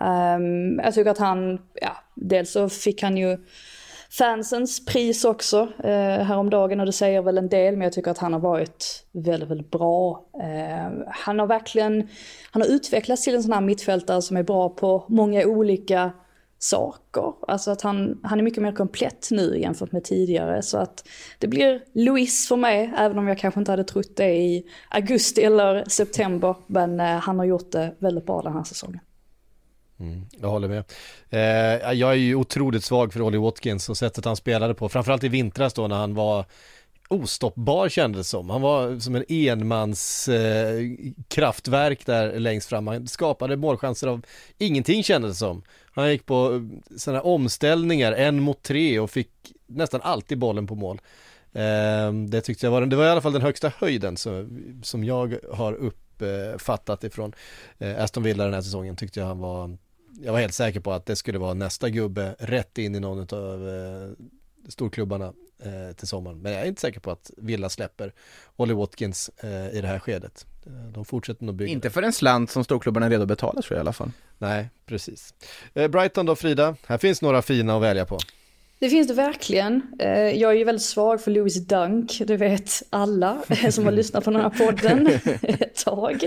Ehm, 0.01 0.79
jag 0.85 0.95
tycker 0.95 1.11
att 1.11 1.19
han, 1.19 1.59
ja, 1.75 1.97
dels 2.15 2.53
så 2.53 2.69
fick 2.69 3.03
han 3.03 3.17
ju 3.17 3.39
fansens 4.11 4.87
pris 4.87 5.25
också 5.25 5.69
eh, 5.85 6.25
häromdagen 6.25 6.81
och 6.81 6.87
det 6.87 6.93
säger 6.93 7.23
väl 7.23 7.39
en 7.39 7.49
del 7.49 7.77
men 7.77 7.83
jag 7.83 7.93
tycker 7.93 8.11
att 8.11 8.19
han 8.19 8.33
har 8.33 8.41
varit 8.41 9.07
väldigt, 9.13 9.51
väldigt 9.51 9.71
bra. 9.71 10.27
Eh, 10.43 10.93
han 11.07 11.39
har 11.39 11.47
verkligen, 11.47 12.09
han 12.51 12.63
har 12.63 12.69
utvecklats 12.69 13.25
till 13.25 13.35
en 13.35 13.43
sån 13.43 13.53
här 13.53 13.61
mittfältare 13.61 14.23
som 14.23 14.37
är 14.37 14.43
bra 14.43 14.69
på 14.69 15.05
många 15.09 15.47
olika 15.47 16.13
saker. 16.65 17.33
Alltså 17.49 17.71
att 17.71 17.83
han, 17.83 18.21
han 18.23 18.39
är 18.39 18.43
mycket 18.43 18.63
mer 18.63 18.73
komplett 18.73 19.29
nu 19.31 19.59
jämfört 19.61 19.93
med 19.93 20.05
tidigare. 20.05 20.63
Så 20.63 20.79
att 20.79 21.09
det 21.39 21.47
blir 21.47 21.81
Louis 21.93 22.49
för 22.49 22.57
mig, 22.57 22.93
även 22.97 23.19
om 23.19 23.29
jag 23.29 23.39
kanske 23.39 23.61
inte 23.61 23.71
hade 23.71 23.85
trott 23.85 24.17
det 24.17 24.35
i 24.35 24.65
augusti 24.89 25.43
eller 25.43 25.85
september. 25.89 26.57
Men 26.67 27.01
eh, 27.01 27.07
han 27.07 27.39
har 27.39 27.47
gjort 27.47 27.73
det 27.73 27.95
väldigt 27.99 28.27
bra 28.27 28.43
den 28.43 28.53
här 28.53 28.65
säsongen. 28.65 29.01
Mm, 30.01 30.27
jag 30.41 30.49
håller 30.49 30.69
med. 30.69 30.85
Eh, 31.31 31.93
jag 31.93 32.11
är 32.11 32.15
ju 32.15 32.35
otroligt 32.35 32.85
svag 32.85 33.13
för 33.13 33.23
Ollie 33.23 33.39
Watkins 33.39 33.89
och 33.89 33.97
sättet 33.97 34.25
han 34.25 34.37
spelade 34.37 34.75
på, 34.75 34.89
framförallt 34.89 35.25
i 35.25 35.29
vintras 35.29 35.75
då 35.75 35.89
när 35.89 35.97
han 35.97 36.15
var 36.15 36.45
ostoppbar 37.09 37.89
kändes 37.89 38.27
det 38.27 38.31
som. 38.31 38.51
Han 38.51 38.61
var 38.61 38.99
som 38.99 39.15
en 39.15 39.25
enmans 39.29 40.29
eh, 40.29 40.81
kraftverk 41.29 42.07
där 42.07 42.39
längst 42.39 42.69
fram. 42.69 42.87
Han 42.87 43.07
skapade 43.07 43.57
målchanser 43.57 44.07
av 44.07 44.27
ingenting 44.59 45.03
kändes 45.03 45.33
det 45.33 45.37
som. 45.37 45.63
Han 45.95 46.11
gick 46.11 46.27
på 46.27 46.55
eh, 46.55 46.97
sådana 46.97 47.23
omställningar, 47.23 48.13
en 48.13 48.41
mot 48.41 48.63
tre 48.63 48.99
och 48.99 49.11
fick 49.11 49.31
nästan 49.67 50.01
alltid 50.01 50.39
bollen 50.39 50.67
på 50.67 50.75
mål. 50.75 51.01
Eh, 51.53 52.13
det 52.29 52.41
tyckte 52.41 52.67
jag 52.67 52.71
var, 52.71 52.87
det 52.87 52.97
var 52.97 53.07
i 53.07 53.09
alla 53.09 53.21
fall 53.21 53.33
den 53.33 53.43
högsta 53.43 53.73
höjden 53.79 54.17
som, 54.17 54.63
som 54.83 55.05
jag 55.05 55.39
har 55.53 55.73
uppfattat 55.73 57.05
ifrån 57.05 57.33
eh, 57.79 58.03
Aston 58.03 58.23
Villa 58.23 58.45
den 58.45 58.55
här 58.55 58.63
säsongen 58.63 58.97
tyckte 58.97 59.21
jag 59.21 59.27
han 59.27 59.39
var 59.39 59.77
jag 60.23 60.33
var 60.33 60.41
helt 60.41 60.55
säker 60.55 60.81
på 60.81 60.93
att 60.93 61.07
det 61.07 61.17
skulle 61.17 61.39
vara 61.39 61.55
nästa 61.55 61.89
gubbe 61.89 62.37
rätt 62.39 62.79
in 62.79 62.95
i 62.95 63.01
någon 63.01 63.39
av 63.39 63.69
eh, 63.69 64.27
storklubbarna 64.69 65.33
eh, 65.59 65.97
till 65.97 66.09
sommaren. 66.09 66.39
Men 66.43 66.53
jag 66.53 66.63
är 66.63 66.67
inte 66.67 66.81
säker 66.81 67.01
på 67.01 67.11
att 67.11 67.31
Villa 67.37 67.69
släpper 67.69 68.13
Ollie 68.57 68.75
Watkins 68.75 69.31
eh, 69.37 69.69
i 69.69 69.81
det 69.81 69.89
här 69.89 69.99
skedet. 69.99 70.47
Eh, 70.67 70.73
De 70.73 71.05
fortsätter 71.05 71.45
nog 71.45 71.55
bygga. 71.55 71.73
Inte 71.73 71.91
för 71.91 72.03
en 72.03 72.13
slant 72.13 72.51
som 72.51 72.65
storklubbarna 72.65 73.07
är 73.07 73.11
redo 73.11 73.23
att 73.23 73.29
betala 73.29 73.63
tror 73.63 73.73
jag 73.77 73.79
i 73.79 73.81
alla 73.81 73.93
fall. 73.93 74.11
Nej, 74.39 74.69
precis. 74.87 75.35
Eh, 75.75 75.89
Brighton 75.89 76.27
då 76.27 76.37
Frida, 76.37 76.77
här 76.87 76.99
finns 76.99 77.23
några 77.23 77.43
fina 77.43 77.77
att 77.77 77.83
välja 77.83 78.05
på. 78.07 78.19
Det 78.85 78.91
finns 78.91 79.09
det 79.09 79.15
verkligen. 79.15 79.83
Eh, 79.99 80.11
Jag 80.11 80.51
är 80.53 80.57
ju 80.57 80.65
väldigt 80.65 80.83
svag 80.83 81.21
för 81.21 81.31
Louis 81.31 81.67
Dunk, 81.67 82.23
det 82.27 82.37
vet 82.37 82.71
alla 82.91 83.39
eh, 83.49 83.71
som 83.71 83.85
har 83.85 83.93
lyssnat 84.01 84.25
på 84.25 84.31
den 84.31 84.41
här 84.41 84.51
podden 84.51 85.07
ett 85.43 85.85
tag. 85.85 86.25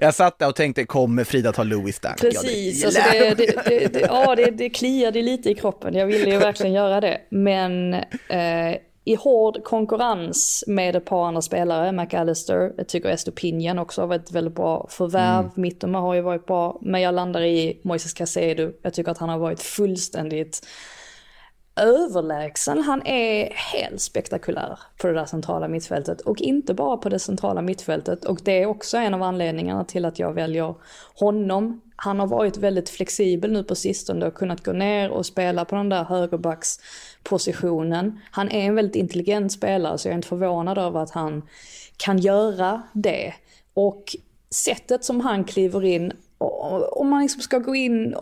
Jag 0.00 0.14
satt 0.14 0.38
där 0.38 0.48
och 0.48 0.54
tänkte, 0.56 0.84
kommer 0.84 1.24
Frida 1.24 1.52
ta 1.52 1.62
Louis 1.62 2.00
Dunk? 2.00 2.20
Precis, 2.20 2.82
ja, 2.82 2.86
alltså 2.86 3.02
det, 3.12 3.34
det, 3.34 3.46
det, 3.46 3.78
det, 3.78 3.92
det, 3.92 4.00
ja, 4.00 4.34
det, 4.34 4.50
det 4.50 4.70
kliade 4.70 5.22
lite 5.22 5.50
i 5.50 5.54
kroppen. 5.54 5.94
Jag 5.94 6.06
ville 6.06 6.30
ju 6.30 6.36
verkligen 6.38 6.72
göra 6.72 7.00
det. 7.00 7.20
Men 7.30 7.94
eh, 8.28 8.76
i 9.04 9.14
hård 9.14 9.64
konkurrens 9.64 10.64
med 10.66 10.96
ett 10.96 11.04
par 11.04 11.26
andra 11.28 11.42
spelare, 11.42 11.92
McAllister, 11.92 12.72
jag 12.76 12.88
tycker 12.88 13.08
Estopinian 13.08 13.78
också 13.78 14.00
har 14.00 14.06
varit 14.08 14.24
ett 14.24 14.32
väldigt 14.32 14.54
bra 14.54 14.86
förvärv. 14.90 15.40
Mm. 15.44 15.50
Mittoma 15.54 16.00
har 16.00 16.14
ju 16.14 16.20
varit 16.20 16.46
bra, 16.46 16.78
men 16.82 17.00
jag 17.00 17.14
landar 17.14 17.42
i 17.42 17.80
Moises 17.82 18.12
Caicedo. 18.12 18.70
Jag 18.82 18.94
tycker 18.94 19.10
att 19.10 19.18
han 19.18 19.28
har 19.28 19.38
varit 19.38 19.60
fullständigt 19.60 20.66
överlägsen. 21.78 22.82
Han 22.82 23.06
är 23.06 23.52
helt 23.54 24.00
spektakulär 24.00 24.78
på 24.96 25.06
det 25.06 25.12
där 25.12 25.24
centrala 25.24 25.68
mittfältet. 25.68 26.20
Och 26.20 26.40
inte 26.40 26.74
bara 26.74 26.96
på 26.96 27.08
det 27.08 27.18
centrala 27.18 27.62
mittfältet. 27.62 28.24
Och 28.24 28.40
det 28.44 28.62
är 28.62 28.66
också 28.66 28.96
en 28.96 29.14
av 29.14 29.22
anledningarna 29.22 29.84
till 29.84 30.04
att 30.04 30.18
jag 30.18 30.32
väljer 30.32 30.74
honom. 31.14 31.80
Han 31.96 32.20
har 32.20 32.26
varit 32.26 32.56
väldigt 32.56 32.90
flexibel 32.90 33.52
nu 33.52 33.64
på 33.64 33.74
sistone 33.74 34.26
och 34.26 34.34
kunnat 34.34 34.64
gå 34.64 34.72
ner 34.72 35.10
och 35.10 35.26
spela 35.26 35.64
på 35.64 35.76
den 35.76 35.88
där 35.88 36.04
högerbackspositionen. 36.04 38.20
Han 38.30 38.50
är 38.50 38.66
en 38.66 38.74
väldigt 38.74 38.96
intelligent 38.96 39.52
spelare 39.52 39.98
så 39.98 40.08
jag 40.08 40.12
är 40.12 40.16
inte 40.16 40.28
förvånad 40.28 40.78
över 40.78 41.00
att 41.00 41.10
han 41.10 41.42
kan 41.96 42.18
göra 42.18 42.82
det. 42.92 43.34
Och 43.74 44.04
sättet 44.50 45.04
som 45.04 45.20
han 45.20 45.44
kliver 45.44 45.84
in, 45.84 46.12
om 46.92 47.08
man 47.08 47.22
liksom 47.22 47.42
ska 47.42 47.58
gå 47.58 47.74
in, 47.74 48.14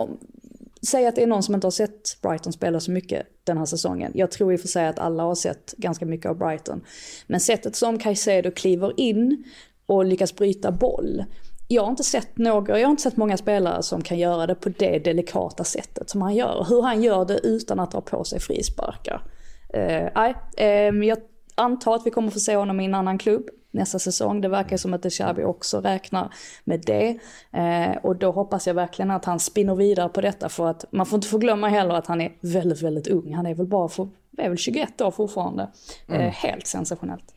säg 0.83 1.07
att 1.07 1.15
det 1.15 1.23
är 1.23 1.27
någon 1.27 1.43
som 1.43 1.55
inte 1.55 1.67
har 1.67 1.71
sett 1.71 2.23
Brighton 2.23 2.53
spela 2.53 2.81
så 2.81 2.91
mycket 2.91 3.27
den 3.45 3.59
här 3.59 3.65
säsongen. 3.65 4.13
Jag 4.15 4.31
tror 4.31 4.53
i 4.53 4.57
och 4.57 4.61
för 4.61 4.69
sig 4.69 4.87
att 4.87 4.99
alla 4.99 5.23
har 5.23 5.35
sett 5.35 5.75
ganska 5.77 6.07
mycket 6.07 6.31
av 6.31 6.39
Brighton. 6.39 6.85
Men 7.27 7.41
sättet 7.41 7.77
som 7.77 7.99
Caicedo 7.99 8.51
kliver 8.51 9.01
in 9.01 9.45
och 9.87 10.05
lyckas 10.05 10.37
bryta 10.37 10.73
boll. 10.73 11.25
Jag 11.69 11.83
har 11.83 11.91
inte 11.91 12.05
sett 12.05 12.39
några, 12.39 12.79
jag 12.79 12.87
har 12.87 12.91
inte 12.91 13.03
sett 13.03 13.17
många 13.17 13.37
spelare 13.37 13.83
som 13.83 14.03
kan 14.03 14.19
göra 14.19 14.47
det 14.47 14.55
på 14.55 14.69
det 14.69 14.99
delikata 14.99 15.65
sättet 15.65 16.11
som 16.11 16.23
han 16.23 16.35
gör. 16.35 16.67
Hur 16.69 16.83
han 16.83 17.03
gör 17.03 17.25
det 17.25 17.39
utan 17.39 17.81
att 17.81 17.91
dra 17.91 18.01
på 18.01 18.25
sig 18.25 18.41
frisparkar. 18.41 19.23
Eh, 19.75 20.09
nej, 20.15 20.35
eh, 20.57 21.07
jag 21.09 21.19
antar 21.55 21.95
att 21.95 22.07
vi 22.07 22.11
kommer 22.11 22.31
få 22.31 22.41
se 22.41 22.57
honom 22.57 22.81
i 22.81 22.85
en 22.85 22.95
annan 22.95 23.19
klubb 23.19 23.47
nästa 23.77 23.99
säsong. 23.99 24.41
Det 24.41 24.49
verkar 24.49 24.77
som 24.77 24.95
att 24.95 25.03
Deshabi 25.03 25.45
också 25.45 25.81
räknar 25.81 26.35
med 26.65 26.83
det. 26.87 27.19
Eh, 27.53 27.97
och 28.03 28.17
då 28.17 28.31
hoppas 28.31 28.67
jag 28.67 28.75
verkligen 28.75 29.11
att 29.11 29.25
han 29.25 29.41
spinner 29.41 29.75
vidare 29.75 30.09
på 30.09 30.21
detta 30.21 30.49
för 30.49 30.67
att 30.67 30.85
man 30.91 31.07
får 31.07 31.17
inte 31.17 31.29
förglömma 31.29 31.69
heller 31.69 31.95
att 31.95 32.07
han 32.07 32.21
är 32.21 32.33
väldigt, 32.41 32.83
väldigt 32.83 33.07
ung. 33.07 33.35
Han 33.35 33.47
är 33.47 33.55
väl 33.55 33.67
bara 33.67 33.89
för, 33.89 34.09
är 34.39 34.49
väl 34.49 34.59
21 34.59 35.01
år 35.01 35.11
fortfarande. 35.11 35.71
Eh, 36.09 36.21
helt 36.21 36.67
sensationellt. 36.67 37.35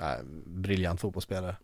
Nej, 0.00 0.18
briljant 0.46 1.00
fotbollsspelare. 1.00 1.56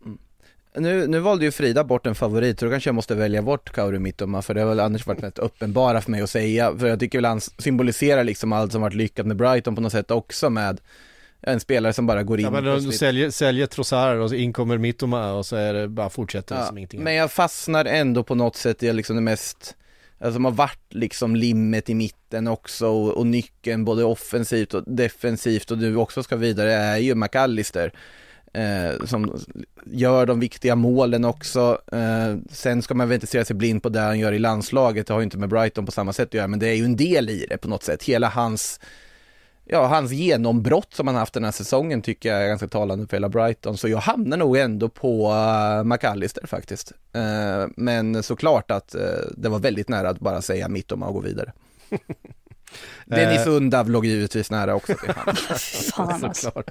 Nu, 0.75 1.07
nu 1.07 1.19
valde 1.19 1.45
ju 1.45 1.51
Frida 1.51 1.83
bort 1.83 2.07
en 2.07 2.15
favorit, 2.15 2.59
så 2.59 2.65
då 2.65 2.71
kanske 2.71 2.87
jag 2.87 2.95
måste 2.95 3.15
välja 3.15 3.41
bort 3.41 3.69
Kauri 3.69 3.99
Mittoma, 3.99 4.41
för 4.41 4.53
det 4.53 4.61
har 4.61 4.69
väl 4.69 4.79
annars 4.79 5.07
varit 5.07 5.23
rätt 5.23 5.39
uppenbara 5.39 6.01
för 6.01 6.11
mig 6.11 6.21
att 6.21 6.29
säga, 6.29 6.77
för 6.77 6.87
jag 6.87 6.99
tycker 6.99 7.17
väl 7.17 7.25
han 7.25 7.41
symboliserar 7.41 8.23
liksom 8.23 8.53
allt 8.53 8.71
som 8.71 8.81
varit 8.81 8.95
lyckat 8.95 9.25
med 9.25 9.37
Brighton 9.37 9.75
på 9.75 9.81
något 9.81 9.91
sätt 9.91 10.11
också 10.11 10.49
med 10.49 10.81
en 11.41 11.59
spelare 11.59 11.93
som 11.93 12.05
bara 12.07 12.23
går 12.23 12.39
in 12.39 12.45
Ja, 12.45 12.51
men 12.51 12.63
de 12.63 12.91
säljer, 12.91 13.29
säljer 13.29 13.65
Trossard 13.67 14.17
och 14.17 14.29
så 14.29 14.35
in 14.35 14.53
kommer 14.53 14.77
Mittoma 14.77 15.31
och 15.31 15.45
så 15.45 15.55
är 15.55 15.73
det 15.73 15.87
bara 15.87 16.09
fortsätter 16.09 16.55
Ja, 16.55 16.65
som 16.65 16.77
ingenting. 16.77 17.03
men 17.03 17.13
jag 17.15 17.31
fastnar 17.31 17.85
ändå 17.85 18.23
på 18.23 18.35
något 18.35 18.55
sätt 18.55 18.83
i 18.83 18.93
liksom 18.93 19.15
det 19.15 19.21
mest, 19.21 19.75
alltså 20.19 20.33
som 20.33 20.45
har 20.45 20.51
varit 20.51 20.93
liksom 20.93 21.35
limmet 21.35 21.89
i 21.89 21.93
mitten 21.95 22.47
också 22.47 22.87
och, 22.87 23.17
och 23.17 23.27
nyckeln 23.27 23.85
både 23.85 24.03
offensivt 24.03 24.73
och 24.73 24.83
defensivt 24.87 25.71
och 25.71 25.77
du 25.77 25.95
också 25.95 26.23
ska 26.23 26.35
vidare 26.35 26.73
är 26.73 26.97
ju 26.97 27.15
McAllister. 27.15 27.93
eh, 28.53 29.05
som 29.05 29.39
gör 29.85 30.25
de 30.25 30.39
viktiga 30.39 30.75
målen 30.75 31.25
också. 31.25 31.81
Eh, 31.91 32.35
sen 32.51 32.81
ska 32.81 32.93
man 32.93 33.09
väl 33.09 33.15
inte 33.15 33.27
sig 33.45 33.55
blind 33.55 33.83
på 33.83 33.89
det 33.89 33.99
han 33.99 34.19
gör 34.19 34.31
i 34.33 34.39
landslaget, 34.39 35.07
det 35.07 35.13
har 35.13 35.19
ju 35.21 35.23
inte 35.23 35.37
med 35.37 35.49
Brighton 35.49 35.85
på 35.85 35.91
samma 35.91 36.13
sätt 36.13 36.27
att 36.27 36.33
göra, 36.33 36.47
men 36.47 36.59
det 36.59 36.67
är 36.67 36.73
ju 36.73 36.85
en 36.85 36.95
del 36.95 37.29
i 37.29 37.45
det 37.49 37.57
på 37.57 37.67
något 37.67 37.83
sätt. 37.83 38.03
Hela 38.03 38.27
hans 38.29 38.79
ja, 39.71 39.87
hans 39.87 40.11
genombrott 40.11 40.93
som 40.93 41.07
han 41.07 41.15
haft 41.15 41.33
den 41.33 41.43
här 41.43 41.51
säsongen 41.51 42.01
tycker 42.01 42.29
jag 42.29 42.43
är 42.43 42.47
ganska 42.47 42.67
talande 42.67 43.07
för 43.07 43.17
hela 43.17 43.29
Brighton. 43.29 43.77
Så 43.77 43.87
jag 43.87 43.97
hamnar 43.97 44.37
nog 44.37 44.57
ändå 44.57 44.89
på 44.89 45.31
uh, 45.31 45.83
McAllister 45.83 46.47
faktiskt. 46.47 46.91
Uh, 47.15 47.71
men 47.77 48.23
såklart 48.23 48.71
att 48.71 48.95
uh, 48.95 49.01
det 49.37 49.49
var 49.49 49.59
väldigt 49.59 49.89
nära 49.89 50.09
att 50.09 50.19
bara 50.19 50.41
säga 50.41 50.69
mitt 50.69 50.91
om 50.91 51.03
och 51.03 51.13
gå 51.13 51.19
vidare. 51.19 51.53
Dennis 53.05 53.47
Undav 53.47 53.89
låg 53.89 54.05
givetvis 54.05 54.51
nära 54.51 54.75
också 54.75 54.93
till. 54.95 55.13
Fan 55.93 56.23
alltså. 56.25 56.63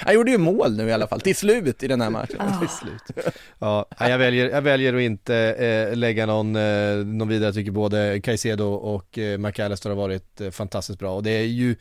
Han 0.00 0.14
gjorde 0.14 0.30
ju 0.30 0.38
mål 0.38 0.76
nu 0.76 0.88
i 0.88 0.92
alla 0.92 1.06
fall, 1.06 1.20
till 1.20 1.36
slut 1.36 1.82
i 1.82 1.88
den 1.88 2.00
här 2.00 2.10
matchen. 2.10 2.36
Ah. 2.38 2.58
till 2.58 2.68
slut. 2.68 3.34
Ja, 3.58 3.86
jag 3.98 4.18
väljer, 4.18 4.50
jag 4.50 4.62
väljer 4.62 4.94
att 4.94 5.00
inte 5.00 5.36
eh, 5.36 5.96
lägga 5.96 6.26
någon, 6.26 6.56
eh, 6.56 6.96
någon 6.96 7.28
vidare. 7.28 7.46
Jag 7.46 7.54
tycker 7.54 7.70
både 7.70 8.20
Caicedo 8.20 8.64
och 8.64 9.18
eh, 9.18 9.38
McAllister 9.38 9.90
har 9.90 9.96
varit 9.96 10.40
eh, 10.40 10.50
fantastiskt 10.50 10.98
bra 10.98 11.14
och 11.14 11.22
det 11.22 11.30
är 11.30 11.44
ju 11.44 11.76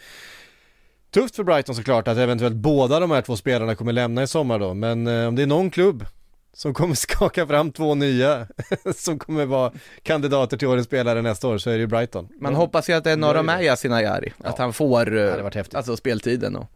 tufft 1.11 1.35
för 1.35 1.43
Brighton 1.43 1.75
såklart 1.75 2.07
att 2.07 2.17
eventuellt 2.17 2.55
båda 2.55 2.99
de 2.99 3.11
här 3.11 3.21
två 3.21 3.35
spelarna 3.35 3.75
kommer 3.75 3.93
lämna 3.93 4.23
i 4.23 4.27
sommar 4.27 4.59
då, 4.59 4.73
men 4.73 5.07
eh, 5.07 5.27
om 5.27 5.35
det 5.35 5.41
är 5.41 5.47
någon 5.47 5.71
klubb 5.71 6.05
som 6.53 6.73
kommer 6.73 6.95
skaka 7.07 7.47
fram 7.47 7.71
två 7.71 7.95
nya 7.95 8.47
som 8.95 9.19
kommer 9.19 9.45
vara 9.45 9.71
kandidater 10.03 10.57
till 10.57 10.67
årets 10.67 10.85
spelare 10.87 11.21
nästa 11.21 11.47
år 11.47 11.57
så 11.57 11.69
är 11.69 11.73
det 11.73 11.79
ju 11.79 11.87
Brighton. 11.87 12.29
Man 12.41 12.55
hoppas 12.55 12.89
ju 12.89 12.93
att 12.93 13.03
det 13.03 13.11
är 13.11 13.17
några 13.17 13.43
med 13.43 13.63
Yasin 13.63 13.93
Ayari, 13.93 14.33
Ja. 14.37 14.49
att 14.49 14.57
han 14.57 14.73
får 14.73 15.07
eh, 15.17 15.23
Det 15.25 15.31
hade 15.31 15.43
varit 15.43 15.55
häftigt. 15.55 15.75
alltså 15.75 15.97
speltiden 15.97 16.55
och 16.55 16.67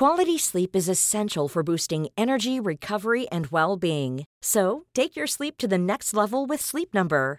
Quality 0.00 0.38
sleep 0.38 0.76
is 0.76 0.88
essential 0.88 1.48
for 1.48 1.62
boosting 1.62 2.08
energy, 2.16 2.60
recovery, 2.60 3.26
and 3.30 3.46
well 3.52 3.78
being. 3.78 4.24
So, 4.44 4.82
take 4.94 5.16
your 5.16 5.26
sleep 5.28 5.56
to 5.58 5.68
the 5.68 5.78
next 5.78 6.12
level 6.14 6.46
with 6.48 6.62
Sleep 6.64 6.92
Number. 6.94 7.38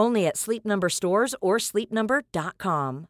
Only 0.00 0.26
at 0.26 0.36
Sleep 0.36 0.64
Number 0.64 0.88
stores 0.88 1.34
or 1.40 1.58
sleepnumber.com. 1.58 3.06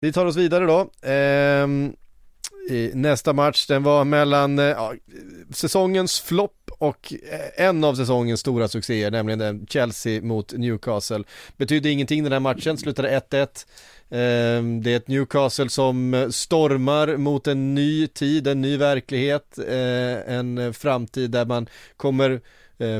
Vi 0.00 0.12
tar 0.12 0.26
oss 0.26 0.36
vidare 0.36 0.66
då. 0.66 0.90
Ehm, 1.08 1.92
i 2.70 2.90
nästa 2.94 3.32
match, 3.32 3.66
den 3.66 3.82
var 3.82 4.04
mellan 4.04 4.58
eh, 4.58 4.64
ja, 4.64 4.94
säsongens 5.50 6.20
flopp 6.20 6.70
och 6.78 7.14
eh, 7.30 7.66
en 7.66 7.84
av 7.84 7.94
säsongens 7.94 8.40
stora 8.40 8.68
succéer, 8.68 9.10
nämligen 9.10 9.66
Chelsea 9.66 10.22
mot 10.22 10.52
Newcastle. 10.52 11.24
Betydde 11.56 11.90
ingenting 11.90 12.22
den 12.22 12.32
här 12.32 12.40
matchen, 12.40 12.78
slutade 12.78 13.20
1-1. 13.30 13.66
Ehm, 14.10 14.82
det 14.82 14.92
är 14.92 14.96
ett 14.96 15.08
Newcastle 15.08 15.68
som 15.68 16.14
eh, 16.14 16.28
stormar 16.28 17.16
mot 17.16 17.46
en 17.46 17.74
ny 17.74 18.06
tid, 18.06 18.46
en 18.46 18.60
ny 18.60 18.76
verklighet, 18.76 19.58
en 20.26 20.74
framtid 20.74 21.30
där 21.30 21.44
man 21.44 21.68
kommer 21.96 22.40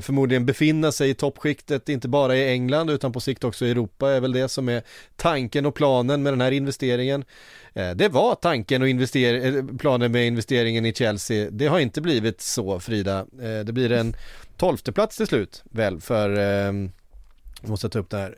förmodligen 0.00 0.46
befinna 0.46 0.92
sig 0.92 1.10
i 1.10 1.14
toppskiktet, 1.14 1.88
inte 1.88 2.08
bara 2.08 2.36
i 2.36 2.48
England 2.52 2.90
utan 2.90 3.12
på 3.12 3.20
sikt 3.20 3.44
också 3.44 3.66
i 3.66 3.70
Europa 3.70 4.10
är 4.10 4.20
väl 4.20 4.32
det 4.32 4.48
som 4.48 4.68
är 4.68 4.82
tanken 5.16 5.66
och 5.66 5.74
planen 5.74 6.22
med 6.22 6.32
den 6.32 6.40
här 6.40 6.52
investeringen. 6.52 7.24
Eh, 7.74 7.90
Det 7.90 8.08
var 8.08 8.34
tanken 8.34 8.82
och 8.82 8.88
invester- 8.88 9.56
eh, 9.56 9.76
planen 9.78 10.12
med 10.12 10.26
investeringen 10.26 10.86
i 10.86 10.94
Chelsea. 10.94 11.48
Det 11.50 11.66
har 11.66 11.78
inte 11.80 12.00
blivit 12.00 12.40
så 12.40 12.80
Frida. 12.80 13.18
Eh, 13.42 13.64
Det 13.64 13.72
blir 13.72 13.92
en 13.92 14.16
tolfte 14.56 14.92
plats 14.92 15.16
till 15.16 15.26
slut 15.26 15.62
väl 15.70 16.00
för 16.00 16.30
eh, 16.38 16.72
jag 17.60 17.70
måste 17.70 17.88
ta 17.88 17.98
upp 17.98 18.10
det 18.10 18.16
här 18.16 18.30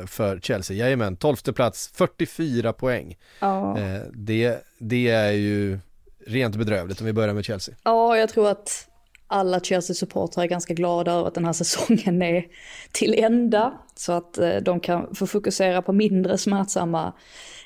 eh, 0.00 0.06
för 0.06 0.40
Chelsea. 0.40 0.76
Jajamän, 0.76 1.16
tolfte 1.16 1.52
plats, 1.52 1.90
44 1.94 2.72
poäng. 2.72 3.16
Ja. 3.40 3.78
Eh, 3.78 4.00
Det, 4.12 4.64
det 4.78 5.08
är 5.08 5.30
ju 5.32 5.78
rent 6.26 6.56
bedrövligt 6.56 7.00
om 7.00 7.06
vi 7.06 7.12
börjar 7.12 7.34
med 7.34 7.44
Chelsea. 7.44 7.74
ja, 7.84 8.16
jag 8.16 8.28
tror 8.28 8.48
att 8.48 8.86
alla 9.30 9.60
Chelsea-supportrar 9.60 10.42
är 10.42 10.46
ganska 10.46 10.74
glada 10.74 11.12
över 11.12 11.28
att 11.28 11.34
den 11.34 11.44
här 11.44 11.52
säsongen 11.52 12.22
är 12.22 12.46
till 12.92 13.14
ända. 13.24 13.72
Så 13.94 14.12
att 14.12 14.38
eh, 14.38 14.56
de 14.56 14.80
kan 14.80 15.14
få 15.14 15.26
fokusera 15.26 15.82
på 15.82 15.92
mindre 15.92 16.38
smärtsamma 16.38 17.12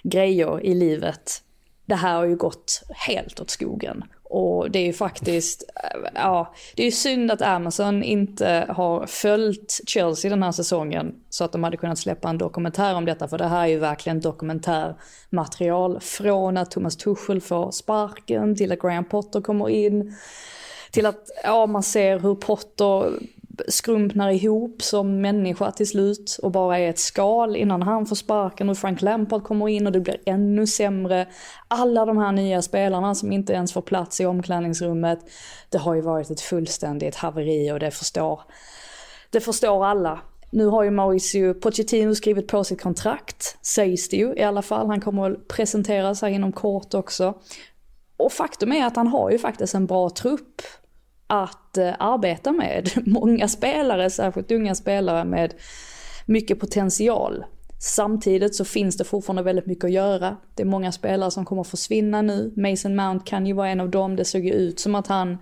grejer 0.03 0.65
i 0.65 0.75
livet. 0.75 1.43
Det 1.87 1.95
här 1.95 2.17
har 2.17 2.25
ju 2.25 2.37
gått 2.37 2.83
helt 2.89 3.41
åt 3.41 3.51
skogen. 3.51 4.05
Och 4.23 4.71
det 4.71 4.79
är 4.79 4.87
ju 4.87 4.93
faktiskt, 4.93 5.65
eh, 5.85 6.01
ja, 6.15 6.55
det 6.77 6.83
är 6.83 6.87
ju 6.87 6.93
synd 6.93 7.31
att 7.31 7.43
Amazon 7.43 8.03
inte 8.03 8.67
har 8.69 9.07
följt 9.07 9.81
Chelsea 9.87 10.31
den 10.31 10.43
här 10.43 10.53
säsongen 10.53 11.15
så 11.29 11.45
att 11.45 11.53
de 11.53 11.65
hade 11.65 11.77
kunnat 11.77 11.99
släppa 11.99 12.29
en 12.29 12.39
dokumentär 12.39 12.95
om 12.95 13.05
detta. 13.05 13.29
För 13.29 13.39
det 13.39 13.47
här 13.49 13.63
är 13.63 13.67
ju 13.67 13.79
verkligen 13.79 14.21
dokumentärmaterial 14.21 16.01
från 16.01 16.57
att 16.57 16.71
Thomas 16.71 16.97
Tuchel 16.97 17.41
får 17.41 17.71
sparken 17.71 18.57
till 18.57 18.73
att 18.73 18.81
Graham 18.81 19.05
Potter 19.05 19.41
kommer 19.41 19.69
in 19.69 20.15
till 20.95 21.07
att 21.07 21.31
ja, 21.45 21.67
man 21.67 21.83
ser 21.83 22.19
hur 22.19 22.35
Potter 22.35 23.19
skrumpnar 23.69 24.31
ihop 24.31 24.83
som 24.83 25.21
människa 25.21 25.73
till 25.73 25.89
slut 25.89 26.39
och 26.43 26.51
bara 26.51 26.79
är 26.79 26.91
ett 26.91 26.99
skal 26.99 27.57
innan 27.57 27.83
han 27.83 28.07
får 28.07 28.17
sparken 28.17 28.69
och 28.69 28.79
Frank 28.79 29.03
Lampard 29.03 29.45
kommer 29.45 29.69
in 29.69 29.87
och 29.87 29.93
det 29.93 30.01
blir 30.01 30.17
ännu 30.27 30.67
sämre. 30.67 31.29
Alla 31.69 32.05
de 32.05 32.19
här 32.19 32.33
nya 32.33 32.63
spelarna 32.63 33.15
som 33.15 33.33
inte 33.33 33.53
ens 33.53 33.73
får 33.73 33.83
plats 33.83 34.21
i 34.21 34.27
omklädningsrummet. 34.27 35.19
Det 35.69 35.79
har 35.79 35.95
ju 35.95 36.01
varit 36.01 36.31
ett 36.31 36.41
fullständigt 36.41 37.15
haveri 37.15 37.73
och 37.73 37.81
det 37.81 37.91
förstår, 37.91 38.41
det 39.31 39.41
förstår 39.41 39.87
alla. 39.87 40.21
Nu 40.51 40.67
har 40.67 40.83
ju 40.83 40.91
Mauricio 40.91 41.55
Pochettino 41.55 42.15
skrivit 42.15 42.49
på 42.49 42.65
sitt 42.65 42.83
kontrakt, 42.83 43.59
sägs 43.67 44.09
det 44.09 44.17
ju 44.17 44.35
i 44.35 44.43
alla 44.43 44.63
fall. 44.63 44.87
Han 44.87 45.01
kommer 45.01 45.31
att 45.31 45.49
presenteras 45.49 46.23
här 46.23 46.29
inom 46.29 46.53
kort 46.53 46.95
också. 46.95 47.35
Och 48.17 48.33
faktum 48.33 48.73
är 48.73 48.87
att 48.87 48.97
han 48.97 49.07
har 49.07 49.31
ju 49.31 49.39
faktiskt 49.39 49.75
en 49.75 49.87
bra 49.87 50.11
trupp 50.11 50.63
att 51.27 51.77
eh, 51.79 51.93
arbeta 51.99 52.53
med. 52.53 52.91
Många 53.07 53.49
spelare, 53.49 54.11
särskilt 54.11 54.53
unga 54.53 54.75
spelare 54.75 55.25
med 55.25 55.55
mycket 56.27 56.61
potential. 56.61 57.45
Samtidigt 57.79 58.55
så 58.55 58.65
finns 58.65 58.97
det 58.97 59.05
fortfarande 59.05 59.43
väldigt 59.43 59.67
mycket 59.67 59.85
att 59.85 59.93
göra. 59.93 60.37
Det 60.55 60.63
är 60.63 60.67
många 60.67 60.93
spelare 60.93 61.31
som 61.31 61.45
kommer 61.45 61.63
att 61.63 61.69
försvinna 61.69 62.23
nu. 62.23 62.53
Mason 62.57 62.97
Mount 62.97 63.25
kan 63.27 63.47
ju 63.47 63.53
vara 63.53 63.69
en 63.69 63.81
av 63.81 63.91
dem. 63.91 64.17
Det 64.17 64.25
såg 64.25 64.45
ju 64.45 64.53
ut 64.53 64.81
som 64.81 64.95
att 64.95 65.07
han 65.07 65.39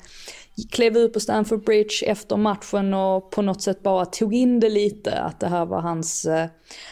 klev 0.70 0.96
ut 0.96 1.12
på 1.12 1.20
Stamford 1.20 1.64
Bridge 1.64 2.06
efter 2.06 2.36
matchen 2.36 2.94
och 2.94 3.30
på 3.30 3.42
något 3.42 3.62
sätt 3.62 3.82
bara 3.82 4.06
tog 4.06 4.34
in 4.34 4.60
det 4.60 4.68
lite. 4.68 5.20
Att 5.20 5.40
det 5.40 5.46
här 5.46 5.66
var 5.66 5.80
hans, 5.80 6.24
eh, 6.24 6.48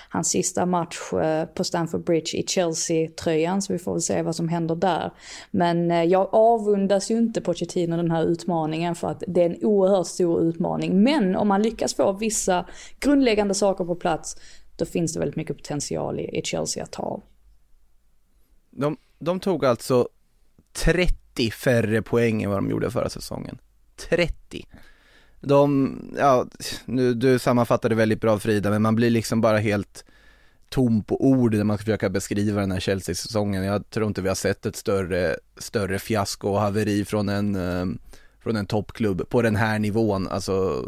hans 0.09 0.29
sista 0.29 0.66
match 0.66 1.12
eh, 1.12 1.44
på 1.44 1.64
Stamford 1.64 2.05
Bridge 2.05 2.37
i 2.38 2.46
Chelsea-tröjan. 2.46 3.62
Så 3.62 3.73
vi 3.73 3.79
får 3.79 3.92
väl 3.92 4.03
se 4.03 4.23
vad 4.23 4.37
som 4.37 4.49
händer 4.49 4.75
där. 4.75 5.12
Men 5.51 5.90
eh, 5.90 6.05
jag 6.05 6.29
avundas 6.33 7.11
ju 7.11 7.18
inte 7.18 7.40
Pochettino 7.40 7.96
den 7.96 8.11
här 8.11 8.25
utmaningen 8.25 8.94
för 8.94 9.09
att 9.09 9.23
det 9.27 9.42
är 9.42 9.51
en 9.51 9.64
oerhört 9.64 10.07
stor 10.07 10.42
utmaning. 10.42 11.03
Men 11.03 11.37
om 11.37 11.49
man 11.49 11.62
lyckas 11.62 11.94
få 11.94 12.12
vissa 12.12 12.66
grundläggande 13.01 13.55
saker 13.55 13.85
på 13.85 13.94
plats 13.94 14.37
då 14.77 14.85
finns 14.85 15.12
det 15.12 15.18
väldigt 15.18 15.37
mycket 15.37 15.57
potential 15.57 16.20
i, 16.20 16.38
i 16.38 16.42
Chelsea 16.44 16.85
att 16.85 16.92
ta 16.92 17.03
av. 17.03 17.23
De, 18.70 18.96
de 19.18 19.40
tog 19.40 19.64
alltså 19.64 20.09
30 20.73 21.19
färre 21.50 22.03
poäng 22.03 22.42
än 22.42 22.50
vad 22.50 22.59
de 22.59 22.70
gjorde 22.70 22.90
förra 22.90 23.09
säsongen. 23.09 23.59
30. 24.09 24.66
De, 25.40 25.96
ja, 26.18 26.46
nu, 26.85 27.14
du 27.14 27.38
sammanfattade 27.38 27.94
väldigt 27.94 28.20
bra 28.20 28.38
Frida, 28.38 28.70
men 28.70 28.83
man 28.83 28.96
blir 28.96 29.11
liksom 29.11 29.40
bara 29.40 29.59
helt 29.59 30.05
tom 30.68 31.03
på 31.03 31.24
ord 31.24 31.55
när 31.55 31.64
man 31.64 31.76
ska 31.76 31.85
försöka 31.85 32.09
beskriva 32.09 32.61
den 32.61 32.72
här 32.72 32.81
Chelsea-säsongen. 32.81 33.64
Jag 33.64 33.90
tror 33.90 34.07
inte 34.07 34.22
vi 34.22 34.29
har 34.29 34.35
sett 34.35 34.66
ett 34.66 34.76
större, 34.76 35.37
större 35.57 35.98
fiasko 35.98 36.48
och 36.48 36.61
haveri 36.61 37.05
från 37.05 37.29
en, 37.29 37.55
eh, 37.55 37.87
från 38.40 38.57
en 38.57 38.66
toppklubb 38.66 39.29
på 39.29 39.42
den 39.42 39.57
här 39.57 39.79
nivån. 39.79 40.29
Alltså, 40.29 40.85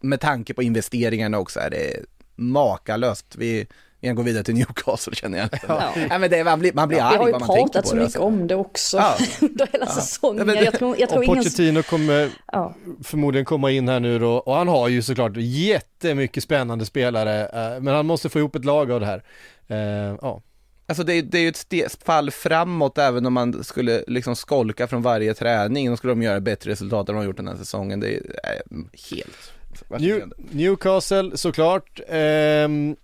med 0.00 0.20
tanke 0.20 0.54
på 0.54 0.62
investeringarna 0.62 1.38
också 1.38 1.60
är 1.60 1.70
det 1.70 2.04
makalöst. 2.36 3.36
Vi, 3.38 3.66
vi 4.00 4.08
kan 4.08 4.16
gå 4.16 4.22
vidare 4.22 4.44
till 4.44 4.54
Newcastle 4.54 5.14
känner 5.14 5.38
jag. 5.38 5.48
Ja. 5.68 5.92
Nej, 6.08 6.18
men 6.18 6.30
det, 6.30 6.44
man 6.44 6.58
blir, 6.60 6.72
man 6.72 6.88
blir 6.88 6.98
Vi 6.98 7.02
arg 7.02 7.16
har 7.16 7.26
ju 7.26 7.32
vad 7.32 7.40
man 7.40 7.48
tänker 7.56 7.62
pratat 7.62 7.82
på 7.82 7.88
så 7.88 7.94
det. 7.94 8.00
mycket 8.00 8.16
alltså. 8.16 8.20
om 8.40 8.46
det 8.46 8.54
också 8.54 8.96
Ja. 8.96 9.16
under 9.40 9.68
hela 9.72 9.86
Ja. 9.86 9.92
säsongen. 9.92 10.48
Ja, 10.48 10.54
det- 10.54 10.64
jag 10.64 10.74
tror, 10.74 10.96
jag 10.98 11.08
tror 11.08 11.18
Och 11.18 11.24
ingen... 11.24 11.36
Pochettino 11.36 11.82
kommer 11.82 12.30
Ja. 12.52 12.74
förmodligen 13.04 13.44
komma 13.44 13.70
in 13.70 13.88
här 13.88 14.00
nu 14.00 14.18
då 14.18 14.32
och 14.36 14.54
han 14.54 14.68
har 14.68 14.88
ju 14.88 15.02
såklart 15.02 15.32
jättemycket 15.36 16.42
spännande 16.44 16.86
spelare 16.86 17.40
eh, 17.74 17.80
men 17.80 17.94
han 17.94 18.06
måste 18.06 18.28
få 18.28 18.38
ihop 18.38 18.54
ett 18.56 18.64
lag 18.64 18.90
av 18.92 19.00
det 19.00 19.06
här. 19.06 19.22
Eh, 19.68 20.16
ja. 20.22 20.42
Alltså 20.86 21.04
det, 21.04 21.12
är- 21.14 21.22
det 21.22 21.38
är 21.38 21.42
ju 21.42 21.82
ett 21.84 22.02
fall 22.04 22.30
framåt 22.30 22.98
även 22.98 23.26
om 23.26 23.32
man 23.32 23.64
skulle 23.64 24.04
liksom 24.06 24.36
skolka 24.36 24.86
från 24.86 25.02
varje 25.02 25.34
träning, 25.34 25.90
då 25.90 25.96
skulle 25.96 26.10
de 26.12 26.22
göra 26.22 26.40
bättre 26.40 26.70
resultat 26.70 27.08
än 27.08 27.14
de 27.14 27.18
har 27.18 27.24
gjort 27.24 27.36
den 27.36 27.48
här 27.48 27.56
säsongen. 27.56 28.00
Det 28.00 28.08
är 28.14 28.20
äh, 28.44 28.76
helt 29.10 29.52
New. 29.98 30.22
Newcastle 30.50 31.30
såklart. 31.36 32.00
Ehm, 32.08 32.96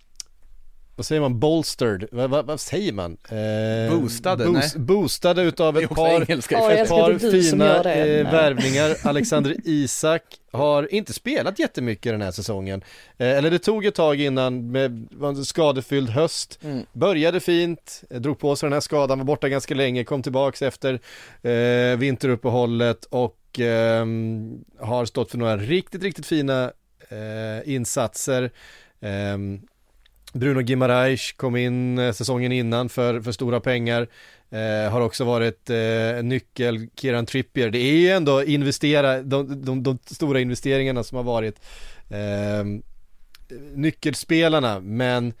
vad 0.95 1.05
säger 1.05 1.21
man? 1.21 1.39
Bolstered? 1.39 2.07
Vad, 2.11 2.29
vad, 2.29 2.45
vad 2.45 2.59
säger 2.59 2.93
man? 2.93 3.17
Ehm, 3.29 3.99
Boostade, 3.99 4.45
boost- 4.45 4.75
nej. 4.75 4.85
Boostade 4.85 5.41
utav 5.41 5.77
ett 5.77 5.89
par 5.89 6.21
engelska. 6.21 6.71
Ett 6.71 6.89
par 6.89 7.19
fina 7.31 7.75
eh, 7.75 8.31
värvningar. 8.31 8.95
Alexander 9.03 9.55
Isak 9.63 10.21
har 10.51 10.93
inte 10.93 11.13
spelat 11.13 11.59
jättemycket 11.59 12.13
den 12.13 12.21
här 12.21 12.31
säsongen. 12.31 12.83
Eh, 13.17 13.29
eller 13.37 13.51
det 13.51 13.59
tog 13.59 13.85
ett 13.85 13.95
tag 13.95 14.21
innan 14.21 14.71
med 14.71 15.07
skadefylld 15.45 16.09
höst. 16.09 16.59
Mm. 16.63 16.85
Började 16.93 17.39
fint, 17.39 18.03
eh, 18.09 18.21
drog 18.21 18.39
på 18.39 18.55
sig 18.55 18.67
den 18.67 18.73
här 18.73 18.79
skadan, 18.81 19.17
var 19.19 19.25
borta 19.25 19.49
ganska 19.49 19.75
länge, 19.75 20.03
kom 20.03 20.23
tillbaks 20.23 20.61
efter 20.61 20.99
eh, 21.41 21.97
vinteruppehållet 21.97 23.05
och 23.05 23.59
ehm, 23.59 24.59
har 24.79 25.05
stått 25.05 25.31
för 25.31 25.37
några 25.37 25.57
riktigt, 25.57 26.03
riktigt 26.03 26.25
fina 26.25 26.71
eh, 27.09 27.73
insatser. 27.73 28.51
Bruno 30.35 30.61
Guimaraes 30.61 31.31
kom 31.31 31.55
in 31.55 31.97
eh, 31.97 32.13
säsongen 32.13 32.51
innan 32.51 32.89
för, 32.89 33.21
för 33.21 33.31
stora 33.31 33.59
pengar. 33.59 34.07
Eh, 34.49 34.91
har 34.91 35.01
också 35.01 35.23
varit 35.23 35.69
eh, 35.69 36.23
nyckel, 36.23 36.87
Kieran 36.95 37.25
Trippier. 37.25 37.69
Det 37.69 37.77
är 37.77 37.95
ju 37.97 38.09
ändå 38.09 38.43
investera, 38.43 39.21
de, 39.21 39.65
de, 39.65 39.83
de 39.83 39.99
stora 40.05 40.39
investeringarna 40.39 41.03
som 41.03 41.15
har 41.15 41.23
varit 41.23 41.59
eh, 42.09 42.65
nyckelspelarna, 43.75 44.79
men 44.79 45.33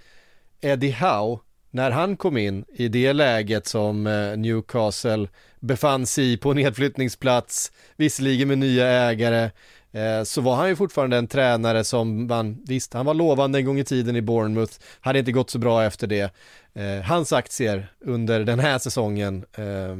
Eddie 0.61 0.91
Howe, 0.91 1.39
när 1.71 1.91
han 1.91 2.17
kom 2.17 2.37
in 2.37 2.65
i 2.73 2.87
det 2.87 3.13
läget 3.13 3.67
som 3.67 4.07
eh, 4.07 4.37
Newcastle 4.37 5.27
befann 5.59 6.05
sig 6.05 6.33
i 6.33 6.37
på 6.37 6.53
nedflyttningsplats, 6.53 7.71
visserligen 7.95 8.47
med 8.47 8.57
nya 8.57 8.87
ägare, 8.87 9.49
Eh, 9.95 10.23
så 10.23 10.41
var 10.41 10.55
han 10.55 10.69
ju 10.69 10.75
fortfarande 10.75 11.17
en 11.17 11.27
tränare 11.27 11.83
som 11.83 12.27
man, 12.27 12.63
visst, 12.67 12.93
han 12.93 13.05
var 13.05 13.13
lovande 13.13 13.59
en 13.59 13.65
gång 13.65 13.79
i 13.79 13.83
tiden 13.83 14.15
i 14.15 14.21
Bournemouth, 14.21 14.73
hade 14.99 15.19
inte 15.19 15.31
gått 15.31 15.49
så 15.49 15.59
bra 15.59 15.83
efter 15.83 16.07
det. 16.07 16.33
Eh, 16.73 17.01
hans 17.03 17.33
aktier 17.33 17.91
under 17.99 18.39
den 18.39 18.59
här 18.59 18.77
säsongen 18.77 19.45
eh, 19.57 19.95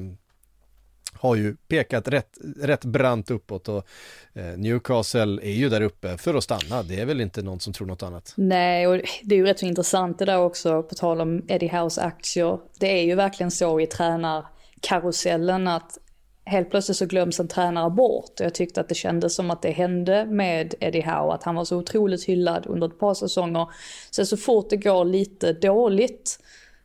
har 1.14 1.36
ju 1.36 1.56
pekat 1.68 2.08
rätt, 2.08 2.38
rätt 2.62 2.86
brant 2.86 3.32
uppåt 3.32 3.70
och 3.70 3.88
eh, 4.34 4.58
Newcastle 4.58 5.42
är 5.44 5.54
ju 5.54 5.70
där 5.70 5.82
uppe 5.82 6.18
för 6.18 6.36
att 6.36 6.44
stanna, 6.44 6.84
det 6.84 7.00
är 7.00 7.06
väl 7.06 7.22
inte 7.22 7.42
någon 7.42 7.60
som 7.60 7.74
tror 7.74 7.88
något 7.88 8.04
annat. 8.04 8.34
Nej, 8.38 8.88
och 8.88 9.02
det 9.24 9.36
är 9.36 9.40
ju 9.40 9.46
rätt 9.46 9.60
så 9.60 9.66
intressant 9.66 10.20
det 10.20 10.26
där 10.26 10.40
också, 10.40 10.84
på 10.84 10.96
tal 10.96 11.22
om 11.22 11.42
Eddie 11.48 11.78
House 11.78 12.02
aktier. 12.02 12.60
Det 12.80 13.00
är 13.00 13.04
ju 13.04 13.16
verkligen 13.16 13.52
så 13.52 13.80
i 13.80 13.88
tränarkarusellen 13.88 15.68
att 15.68 15.98
helt 16.46 16.70
plötsligt 16.70 16.98
så 16.98 17.06
glöms 17.06 17.40
en 17.40 17.48
tränare 17.48 17.90
bort. 17.90 18.40
Och 18.40 18.46
jag 18.46 18.54
tyckte 18.54 18.82
att 18.82 18.90
det 18.90 18.96
kändes 18.96 19.36
som 19.36 19.52
att 19.52 19.62
det 19.62 19.72
hände 19.72 20.26
med 20.26 20.76
Eddie 20.80 21.02
Howe, 21.02 21.34
att 21.34 21.44
han 21.44 21.56
var 21.56 21.66
så 21.66 21.78
otroligt 21.78 22.24
hyllad 22.24 22.66
under 22.68 22.88
ett 22.88 23.00
par 23.00 23.14
säsonger. 23.14 23.68
Sen 24.12 24.26
så 24.26 24.38
fort 24.38 24.70
det 24.70 24.78
går 24.78 25.06
lite 25.06 25.54
dåligt, 25.54 26.40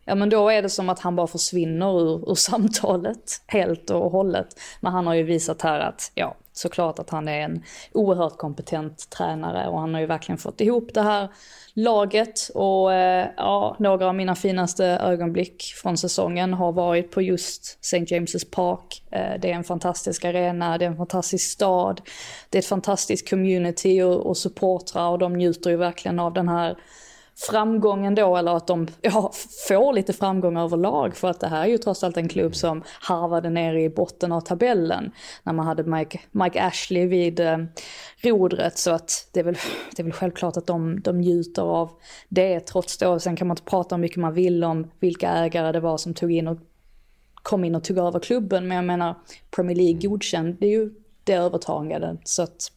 ja 0.05 0.15
men 0.15 0.31
då 0.31 0.49
är 0.49 0.63
det 0.63 0.69
som 0.69 0.89
att 0.89 1.01
han 1.01 1.17
bara 1.17 1.27
försvinner 1.27 2.01
ur, 2.01 2.31
ur 2.31 2.35
samtalet 2.39 3.43
helt 3.47 3.91
och 3.91 4.11
hållet. 4.11 4.61
Men 4.81 4.93
han 4.93 5.07
har 5.07 5.15
ju 5.15 5.23
visat 5.23 5.63
här 5.63 5.81
att, 5.81 6.13
ja, 6.15 6.37
såklart 6.61 6.99
att 6.99 7.11
han 7.11 7.29
är 7.29 7.41
en 7.41 7.63
oerhört 7.93 8.39
kompetent 8.39 9.11
tränare 9.11 9.69
och 9.69 9.81
han 9.81 9.95
har 9.95 10.01
ju 10.01 10.07
verkligen 10.07 10.39
fått 10.39 10.61
ihop 10.61 10.95
det 10.95 11.03
här 11.03 11.29
laget 11.75 12.51
och 12.55 12.93
eh, 12.93 13.29
ja, 13.37 13.77
några 13.79 14.07
av 14.07 14.15
mina 14.15 14.35
finaste 14.35 14.87
ögonblick 14.87 15.63
från 15.83 15.97
säsongen 15.97 16.55
har 16.55 16.73
varit 16.73 17.11
på 17.11 17.23
just 17.23 17.79
St. 17.81 17.99
James's 17.99 18.51
Park. 18.51 19.03
Eh, 19.11 19.41
det 19.41 19.51
är 19.51 19.55
en 19.55 19.65
fantastisk 19.65 20.25
arena, 20.25 20.79
det 20.79 20.85
är 20.85 20.91
en 20.91 20.97
fantastisk 20.97 21.51
stad, 21.51 22.01
det 22.51 22.59
är 22.59 22.63
ett 22.63 22.67
fantastiskt 22.67 23.31
community 23.31 24.03
och, 24.03 24.27
och 24.27 24.37
supportrar 24.37 25.11
och 25.11 25.19
de 25.19 25.33
njuter 25.33 25.71
ju 25.71 25.77
verkligen 25.77 26.21
av 26.21 26.33
den 26.33 26.49
här 26.49 26.77
framgången 27.41 28.15
då, 28.15 28.37
eller 28.37 28.57
att 28.57 28.67
de 28.67 28.87
ja, 29.01 29.33
får 29.69 29.93
lite 29.93 30.13
framgång 30.13 30.57
överlag. 30.57 31.17
För 31.17 31.29
att 31.29 31.41
det 31.41 31.47
här 31.47 31.63
är 31.63 31.67
ju 31.67 31.79
trots 31.79 32.05
allt 32.05 32.17
en 32.17 32.29
klubb 32.29 32.57
som 32.57 32.83
harvade 33.01 33.51
ner 33.51 33.75
i 33.75 33.89
botten 33.89 34.33
av 34.33 34.41
tabellen. 34.41 35.13
När 35.43 35.53
man 35.53 35.67
hade 35.67 35.83
Mike, 35.83 36.21
Mike 36.31 36.63
Ashley 36.63 37.07
vid 37.07 37.41
eh, 37.41 37.59
rodret. 38.23 38.79
Så 38.79 38.91
att 38.91 39.29
det 39.33 39.41
är 39.41 39.45
väl, 39.45 39.57
det 39.97 40.03
är 40.03 40.05
väl 40.05 40.13
självklart 40.13 40.57
att 40.57 40.67
de, 40.67 41.01
de 41.01 41.21
njuter 41.21 41.63
av 41.63 41.91
det 42.29 42.61
trots 42.61 42.99
då. 42.99 43.19
Sen 43.19 43.37
kan 43.37 43.47
man 43.47 43.55
inte 43.55 43.71
prata 43.71 43.95
hur 43.95 44.01
mycket 44.01 44.19
man 44.19 44.35
vill 44.35 44.65
om 44.65 44.91
vilka 45.01 45.29
ägare 45.29 45.73
det 45.73 45.81
var 45.81 45.97
som 45.99 46.15
tog 46.15 46.33
in 46.33 46.49
och 46.49 46.59
kom 47.43 47.65
in 47.65 47.75
och 47.75 47.85
tog 47.85 47.99
över 47.99 48.21
klubben. 48.21 48.69
Men 48.69 48.77
jag 48.77 48.85
menar, 48.85 49.15
Premier 49.51 49.77
League 49.77 50.09
godkände 50.09 50.67
ju 50.67 50.91
det 51.31 51.37
övertagandet. 51.37 52.21
Så 52.25 52.43
att 52.43 52.73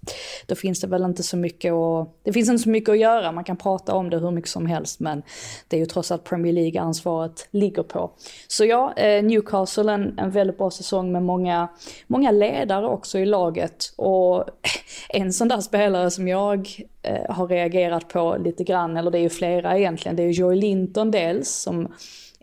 då 0.46 0.56
finns 0.56 0.82
det 0.82 0.88
väl 0.88 1.04
inte 1.04 1.24
så 1.24 1.38
mycket 1.38 1.74
att, 1.74 2.10
det 2.24 2.34
finns 2.34 2.50
inte 2.50 2.64
så 2.64 2.70
mycket 2.70 2.90
att 2.90 3.00
göra. 3.00 3.32
Man 3.32 3.44
kan 3.44 3.58
prata 3.58 3.94
om 3.94 4.10
det 4.10 4.18
hur 4.18 4.32
mycket 4.32 4.50
som 4.50 4.66
helst 4.66 5.00
men 5.00 5.24
det 5.68 5.78
är 5.78 5.80
ju 5.80 5.86
trots 5.86 6.12
allt 6.12 6.24
Premier 6.24 6.54
League 6.54 6.82
ansvaret 6.82 7.48
ligger 7.52 7.84
på. 7.84 8.12
Så 8.48 8.66
ja, 8.66 8.94
eh, 8.98 9.24
Newcastle 9.24 9.94
en, 9.94 10.20
en 10.20 10.32
väldigt 10.32 10.58
bra 10.58 10.72
säsong 10.72 11.12
med 11.12 11.24
många, 11.24 11.68
många 12.08 12.32
ledare 12.32 12.88
också 12.88 13.20
i 13.20 13.26
laget. 13.26 13.94
Och 13.96 14.46
en 15.10 15.34
sån 15.34 15.48
där 15.48 15.62
spelare 15.62 16.12
som 16.12 16.28
jag 16.28 16.70
eh, 17.02 17.36
har 17.36 17.48
reagerat 17.48 18.08
på 18.08 18.38
lite 18.44 18.64
grann, 18.64 18.98
eller 18.98 19.12
det 19.12 19.18
är 19.18 19.24
ju 19.24 19.30
flera 19.30 19.78
egentligen, 19.78 20.16
det 20.16 20.24
är 20.24 20.28
ju 20.28 20.32
Joey 20.32 20.56
Linton 20.56 21.12
dels 21.12 21.50
som 21.50 21.94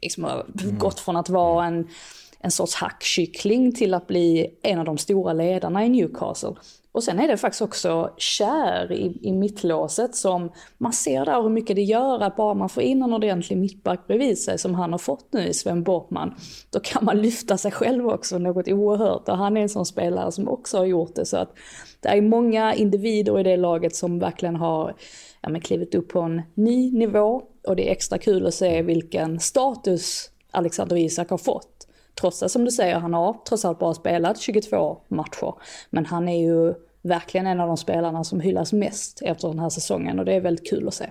liksom 0.02 0.24
har 0.24 0.46
gått 0.78 1.00
från 1.00 1.16
att 1.16 1.28
vara 1.28 1.66
en 1.66 1.88
en 2.42 2.50
sorts 2.50 2.74
hackkyckling 2.74 3.72
till 3.74 3.94
att 3.94 4.06
bli 4.06 4.58
en 4.62 4.78
av 4.78 4.84
de 4.84 4.98
stora 4.98 5.32
ledarna 5.32 5.84
i 5.84 5.88
Newcastle. 5.88 6.54
Och 6.92 7.04
sen 7.04 7.18
är 7.18 7.28
det 7.28 7.36
faktiskt 7.36 7.62
också 7.62 8.14
kär 8.16 8.92
i, 8.92 9.18
i 9.22 9.32
mittlåset 9.32 10.14
som 10.14 10.52
man 10.78 10.92
ser 10.92 11.24
där 11.24 11.42
hur 11.42 11.48
mycket 11.48 11.76
det 11.76 11.82
gör 11.82 12.20
att 12.20 12.36
bara 12.36 12.54
man 12.54 12.68
får 12.68 12.82
in 12.82 13.02
en 13.02 13.12
ordentlig 13.12 13.58
mittback 13.58 14.06
bredvid 14.06 14.38
sig 14.38 14.58
som 14.58 14.74
han 14.74 14.92
har 14.92 14.98
fått 14.98 15.32
nu 15.32 15.46
i 15.46 15.54
Sven 15.54 15.82
Bortman. 15.82 16.34
Då 16.70 16.80
kan 16.80 17.04
man 17.04 17.22
lyfta 17.22 17.58
sig 17.58 17.72
själv 17.72 18.06
också 18.06 18.38
något 18.38 18.68
oerhört 18.68 19.28
och 19.28 19.36
han 19.36 19.56
är 19.56 19.60
en 19.60 19.68
sån 19.68 19.86
spelare 19.86 20.32
som 20.32 20.48
också 20.48 20.78
har 20.78 20.84
gjort 20.84 21.14
det. 21.14 21.24
Så 21.24 21.36
att 21.36 21.54
det 22.00 22.08
är 22.08 22.20
många 22.20 22.74
individer 22.74 23.40
i 23.40 23.42
det 23.42 23.56
laget 23.56 23.96
som 23.96 24.18
verkligen 24.18 24.56
har 24.56 24.94
ja, 25.40 25.48
men 25.48 25.60
klivit 25.60 25.94
upp 25.94 26.08
på 26.08 26.20
en 26.20 26.42
ny 26.54 26.92
nivå 26.92 27.42
och 27.66 27.76
det 27.76 27.88
är 27.88 27.92
extra 27.92 28.18
kul 28.18 28.46
att 28.46 28.54
se 28.54 28.82
vilken 28.82 29.40
status 29.40 30.30
Alexander 30.50 30.96
Isak 30.96 31.30
har 31.30 31.38
fått. 31.38 31.79
Trots 32.20 32.42
att 32.42 32.50
som 32.50 32.64
du 32.64 32.70
säger, 32.70 32.98
han 32.98 33.14
har 33.14 33.36
trots 33.48 33.64
allt 33.64 33.78
bara 33.78 33.94
spelat 33.94 34.40
22 34.40 35.00
matcher. 35.08 35.54
Men 35.90 36.06
han 36.06 36.28
är 36.28 36.40
ju 36.40 36.74
verkligen 37.02 37.46
en 37.46 37.60
av 37.60 37.68
de 37.68 37.76
spelarna 37.76 38.24
som 38.24 38.40
hyllas 38.40 38.72
mest 38.72 39.22
efter 39.22 39.48
den 39.48 39.58
här 39.58 39.70
säsongen 39.70 40.18
och 40.18 40.24
det 40.24 40.34
är 40.34 40.40
väldigt 40.40 40.70
kul 40.70 40.88
att 40.88 40.94
se. 40.94 41.10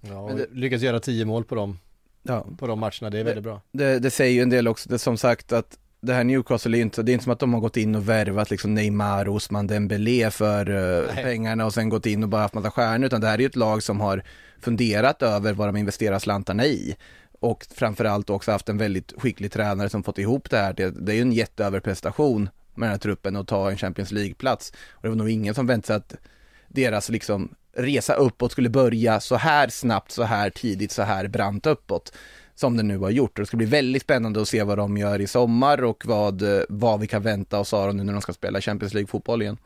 Ja, 0.00 0.18
och 0.18 0.38
lyckas 0.52 0.82
göra 0.82 1.00
tio 1.00 1.24
mål 1.24 1.44
på 1.44 1.54
dem, 1.54 1.78
Ja, 2.22 2.46
på 2.58 2.66
de 2.66 2.80
matcherna, 2.80 3.10
det 3.10 3.18
är 3.18 3.24
väldigt 3.24 3.44
bra. 3.44 3.60
det, 3.72 3.98
det 3.98 4.10
säger 4.10 4.32
ju 4.32 4.42
en 4.42 4.50
del 4.50 4.68
också, 4.68 4.88
det 4.88 4.98
som 4.98 5.16
sagt 5.16 5.52
att 5.52 5.78
det 6.00 6.12
här 6.12 6.24
Newcastle 6.24 6.78
är 6.78 6.80
inte, 6.80 7.02
det 7.02 7.12
är 7.12 7.12
inte 7.12 7.24
som 7.24 7.32
att 7.32 7.38
de 7.38 7.54
har 7.54 7.60
gått 7.60 7.76
in 7.76 7.94
och 7.94 8.08
värvat 8.08 8.50
liksom 8.50 8.74
Neymar 8.74 9.28
och 9.28 9.34
Osman 9.34 9.66
Dembélé 9.66 10.30
för 10.30 10.70
uh, 10.70 11.14
pengarna 11.14 11.66
och 11.66 11.74
sen 11.74 11.88
gått 11.88 12.06
in 12.06 12.22
och 12.22 12.28
bara 12.28 12.42
haft 12.42 12.54
massa 12.54 12.70
stjärnor, 12.70 13.06
utan 13.06 13.20
det 13.20 13.26
här 13.26 13.34
är 13.34 13.38
ju 13.38 13.46
ett 13.46 13.56
lag 13.56 13.82
som 13.82 14.00
har 14.00 14.22
funderat 14.60 15.22
över 15.22 15.52
vad 15.52 15.68
de 15.68 15.76
investerar 15.76 16.18
slantarna 16.18 16.66
i. 16.66 16.96
Och 17.40 17.66
framförallt 17.74 18.30
också 18.30 18.52
haft 18.52 18.68
en 18.68 18.78
väldigt 18.78 19.12
skicklig 19.16 19.52
tränare 19.52 19.88
som 19.88 20.02
fått 20.02 20.18
ihop 20.18 20.50
det 20.50 20.58
här. 20.58 20.72
Det, 20.72 20.90
det 20.90 21.12
är 21.12 21.16
ju 21.16 21.22
en 21.22 21.32
jätteöverprestation 21.32 22.48
med 22.74 22.86
den 22.86 22.90
här 22.90 22.98
truppen 22.98 23.36
att 23.36 23.48
ta 23.48 23.70
en 23.70 23.76
Champions 23.76 24.12
League-plats. 24.12 24.72
Och 24.90 25.02
det 25.02 25.08
var 25.08 25.16
nog 25.16 25.30
ingen 25.30 25.54
som 25.54 25.66
väntade 25.66 25.86
sig 25.86 25.96
att 25.96 26.26
deras 26.68 27.08
liksom 27.08 27.54
resa 27.76 28.14
uppåt 28.14 28.52
skulle 28.52 28.68
börja 28.68 29.20
så 29.20 29.36
här 29.36 29.68
snabbt, 29.68 30.12
så 30.12 30.22
här 30.22 30.50
tidigt, 30.50 30.92
så 30.92 31.02
här 31.02 31.28
brant 31.28 31.66
uppåt 31.66 32.12
som 32.54 32.76
den 32.76 32.88
nu 32.88 32.98
har 32.98 33.10
gjort. 33.10 33.38
Och 33.38 33.42
det 33.42 33.46
ska 33.46 33.56
bli 33.56 33.66
väldigt 33.66 34.02
spännande 34.02 34.42
att 34.42 34.48
se 34.48 34.62
vad 34.62 34.78
de 34.78 34.96
gör 34.96 35.20
i 35.20 35.26
sommar 35.26 35.84
och 35.84 36.06
vad, 36.06 36.42
vad 36.68 37.00
vi 37.00 37.06
kan 37.06 37.22
vänta 37.22 37.58
oss 37.58 37.74
av 37.74 37.86
dem 37.86 37.96
nu 37.96 38.04
när 38.04 38.12
de 38.12 38.22
ska 38.22 38.32
spela 38.32 38.60
Champions 38.60 38.94
League-fotboll 38.94 39.42
igen. 39.42 39.56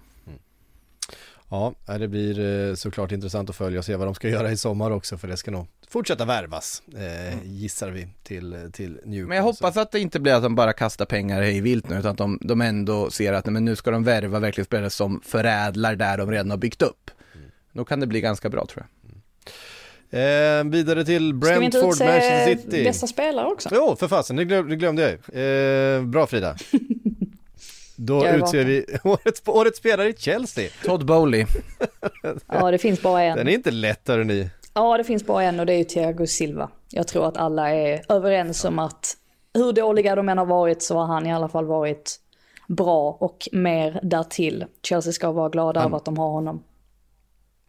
Ja, 1.55 1.99
det 1.99 2.09
blir 2.09 2.69
eh, 2.69 2.75
såklart 2.75 3.13
intressant 3.13 3.51
att 3.51 3.57
följa 3.57 3.79
och 3.79 3.85
se 3.85 3.97
vad 3.97 4.07
de 4.07 4.15
ska 4.15 4.29
göra 4.29 4.51
i 4.51 4.57
sommar 4.57 4.91
också 4.91 5.19
för 5.19 5.29
det 5.29 5.37
ska 5.37 5.51
nog 5.51 5.67
fortsätta 5.89 6.25
värvas, 6.25 6.83
eh, 6.97 7.39
gissar 7.45 7.91
vi, 7.91 8.09
till, 8.23 8.71
till 8.73 8.91
Newcastle. 8.91 9.25
Men 9.27 9.37
jag 9.37 9.45
hoppas 9.45 9.77
att 9.77 9.93
det 9.93 10.01
inte 10.01 10.21
blir 10.21 10.33
att 10.33 10.43
de 10.43 10.55
bara 10.55 10.73
kastar 10.73 11.05
pengar 11.05 11.43
hej 11.43 11.61
vilt 11.61 11.89
nu, 11.89 11.99
utan 11.99 12.11
att 12.11 12.19
de, 12.19 12.39
de 12.43 12.61
ändå 12.61 13.11
ser 13.11 13.33
att 13.33 13.47
nej, 13.47 13.53
men 13.53 13.65
nu 13.65 13.77
ska 13.77 13.91
de 13.91 14.05
värva 14.05 14.39
verkligen 14.39 14.65
spelare 14.65 14.91
som 14.91 15.21
förädlar 15.25 15.97
där 15.97 16.19
de 16.19 16.31
redan 16.31 16.51
har 16.51 16.57
byggt 16.57 16.83
upp. 16.83 17.11
Då 17.73 17.85
kan 17.85 18.01
det 18.01 18.07
bli 18.07 18.21
ganska 18.21 18.49
bra 18.49 18.67
tror 18.67 18.87
jag. 18.87 19.15
Eh, 20.11 20.65
vidare 20.65 21.05
till 21.05 21.41
Ska 21.43 21.59
vi 21.59 21.65
inte 21.65 21.79
Brentford, 21.79 22.07
Manchester 22.07 22.51
utse 22.51 22.63
City. 22.63 22.85
bästa 22.85 23.07
spelare 23.07 23.47
också? 23.47 23.69
Jo, 23.73 23.97
för 24.01 24.09
fasen, 24.09 24.37
det, 24.37 24.45
glöm, 24.45 24.69
det 24.69 24.77
glömde 24.77 25.03
jag 25.03 25.11
ju. 25.11 25.41
Eh, 25.41 26.03
bra 26.03 26.27
Frida. 26.27 26.57
Då 27.97 28.27
utser 28.29 28.65
vi 28.65 28.87
årets, 29.05 29.43
årets 29.47 29.79
spelare 29.79 30.09
i 30.09 30.15
Chelsea. 30.19 30.71
Todd 30.85 31.07
Bowley. 31.07 31.47
Ja, 32.47 32.71
det 32.71 32.79
finns 32.79 33.03
bara 33.03 33.23
en. 33.23 33.37
Den 33.37 33.49
är 33.49 33.53
inte 33.53 33.71
lätt 33.71 34.09
hörni. 34.09 34.51
Ja, 34.75 34.97
det 34.99 35.05
finns 35.05 35.27
bara 35.27 35.43
en 35.43 35.61
och 35.61 35.67
det 35.67 35.73
är 35.73 35.79
ju 35.79 35.85
Thiago 35.85 36.27
Silva. 36.27 36.71
Jag 36.91 37.09
tror 37.09 37.29
att 37.29 37.37
alla 37.37 37.71
är 37.75 38.03
överens 38.09 38.65
om 38.65 38.79
att 38.79 39.17
hur 39.55 39.73
dåliga 39.73 40.15
de 40.15 40.29
än 40.29 40.39
har 40.39 40.47
varit 40.47 40.83
så 40.83 40.99
har 40.99 41.07
han 41.07 41.27
i 41.27 41.35
alla 41.35 41.49
fall 41.49 41.65
varit 41.67 42.21
bra 42.69 43.17
och 43.21 43.49
mer 43.53 44.01
därtill. 44.03 44.65
Chelsea 44.83 45.13
ska 45.13 45.33
vara 45.33 45.49
glada 45.49 45.81
Han- 45.81 45.87
över 45.89 45.97
att 45.97 46.05
de 46.05 46.19
har 46.19 46.29
honom. 46.31 46.63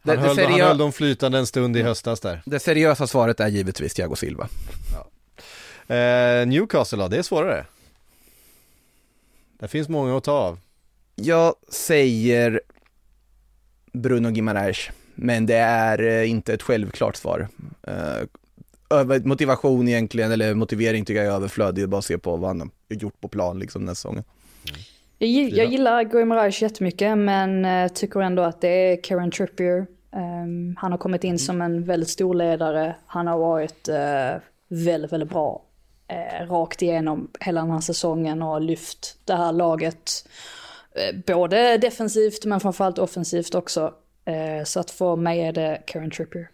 Han, 0.04 0.16
Det, 0.16 0.22
det, 0.22 0.28
höll, 0.28 0.28
han 0.28 0.38
seriö- 0.38 0.68
höll 0.68 0.78
dem 0.78 0.92
flytande 0.92 1.38
en 1.38 1.48
stund 1.48 1.78
i 1.78 1.82
höstas 1.82 2.20
där. 2.20 2.42
det 2.46 2.60
seriösa 2.60 3.08
svaret 3.08 3.40
är 3.40 3.48
givetvis 3.48 3.94
Thiago 3.94 4.16
Silva. 4.16 4.48
Eh, 5.88 6.48
Newcastle 6.48 6.98
då, 6.98 7.08
det 7.08 7.18
är 7.18 7.22
svårare. 7.24 7.66
Det 9.60 9.68
finns 9.68 9.90
många 9.90 10.18
att 10.18 10.24
ta 10.24 10.32
av. 10.32 10.60
Jag 11.16 11.56
säger 11.70 12.62
Bruno 13.94 14.30
Gimares, 14.30 14.90
men 15.16 15.46
det 15.46 15.56
är 15.56 16.04
eh, 16.04 16.30
inte 16.30 16.54
ett 16.54 16.62
självklart 16.62 17.16
svar. 17.16 17.48
Eh, 17.84 19.22
motivation 19.24 19.88
egentligen, 19.88 20.32
eller 20.32 20.54
motivering 20.54 21.06
tycker 21.06 21.24
jag 21.24 21.32
är 21.32 21.36
överflödig, 21.36 21.76
det 21.76 21.82
är 21.82 21.88
bara 21.88 21.98
att 21.98 22.06
se 22.06 22.18
på 22.18 22.36
vad 22.36 22.50
han 22.50 22.60
har 22.60 22.70
gjort 22.90 23.22
på 23.22 23.28
plan 23.28 23.60
liksom 23.60 23.82
den 23.82 23.88
här 23.88 23.96
säsongen. 23.96 24.24
Jag, 25.18 25.50
jag 25.50 25.72
gillar 25.72 26.04
Guimaraes 26.04 26.62
jättemycket 26.62 27.18
men 27.18 27.66
eh, 27.66 27.88
tycker 27.88 28.20
ändå 28.20 28.44
att 28.44 28.62
det 28.62 28.68
är 28.68 29.04
Karen 29.04 29.32
Trippier. 29.32 29.88
Ehm, 30.12 30.76
han 30.80 30.92
har 30.92 30.98
kommit 30.98 31.24
in 31.24 31.40
som 31.40 31.62
en 31.62 31.84
väldigt 31.84 32.10
stor 32.10 32.34
ledare. 32.34 32.96
Han 33.06 33.28
har 33.28 33.38
varit 33.38 33.90
väldigt, 34.70 35.14
väldigt 35.14 35.30
bra 35.30 35.65
eh, 36.08 36.48
rakt 36.48 36.82
igenom 36.82 37.32
hela 37.40 37.62
den 37.62 37.72
här 37.72 37.82
säsongen 37.82 38.42
och 38.42 38.62
lyft 38.62 39.18
det 39.26 39.36
här 39.36 39.52
laget. 39.52 40.28
Eh, 40.96 41.16
både 41.28 41.78
defensivt 41.78 42.46
men 42.46 42.60
framförallt 42.60 43.00
offensivt 43.00 43.56
också. 43.56 43.94
Eh, 44.26 44.64
så 44.66 44.80
att 44.80 44.92
för 44.92 45.16
mig 45.16 45.40
är 45.42 45.52
det 45.54 45.82
Karen 45.88 46.12
Trippier. 46.12 46.50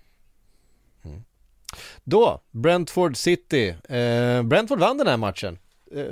Då, 2.04 2.41
Brentford 2.52 3.18
City. 3.18 3.68
Eh, 3.70 4.43
Brentford 4.43 4.80
vann 4.80 4.97
den 4.97 5.08
här 5.08 5.18
matchen. 5.18 5.58
Eh, 5.95 6.06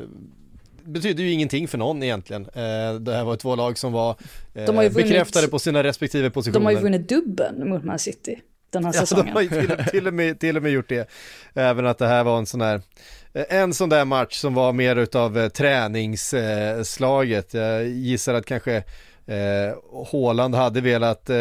betyder 0.84 1.24
ju 1.24 1.32
ingenting 1.32 1.68
för 1.68 1.78
någon 1.78 2.04
egentligen. 2.04 2.46
Eh, 2.46 2.94
det 3.00 3.14
här 3.16 3.24
var 3.24 3.36
två 3.36 3.56
lag 3.56 3.78
som 3.78 3.92
var 3.94 4.16
vunnit- 4.54 4.94
bekräftade 4.94 5.48
på 5.48 5.60
sina 5.60 5.84
respektive 5.84 6.30
positioner. 6.30 6.60
De 6.60 6.66
har 6.66 6.72
ju 6.72 6.78
vunnit 6.80 7.10
dubben 7.10 7.70
mot 7.70 7.84
Man 7.84 8.00
City 8.00 8.42
den 8.70 8.86
här 8.86 8.94
Ja, 8.94 9.00
de 9.00 9.06
säsongen. 9.08 9.34
har 9.34 9.42
ju 9.42 9.50
till, 9.50 9.86
till, 9.92 10.08
och 10.08 10.14
med, 10.14 10.40
till 10.40 10.58
och 10.58 10.64
med 10.64 10.72
gjort 10.72 10.90
det. 10.90 11.10
Även 11.54 11.88
att 11.88 11.98
det 11.98 12.08
här 12.08 12.24
var 12.24 12.38
en 12.38 12.46
sån 12.46 12.62
eh, 12.62 12.80
Eh, 13.34 13.46
en 13.50 13.74
sån 13.74 13.90
där 13.90 14.06
match 14.06 14.36
som 14.36 14.54
var 14.54 14.74
mer 14.74 14.96
utav 14.96 15.38
eh, 15.38 15.50
träningsslaget. 15.50 17.56
Eh, 17.56 17.62
Jag 17.62 17.88
gissar 17.88 18.34
att 18.34 18.46
kanske 18.46 18.84
eh, 19.30 20.06
Haaland 20.12 20.56
hade 20.56 20.82
velat 20.82 21.30
eh, 21.30 21.36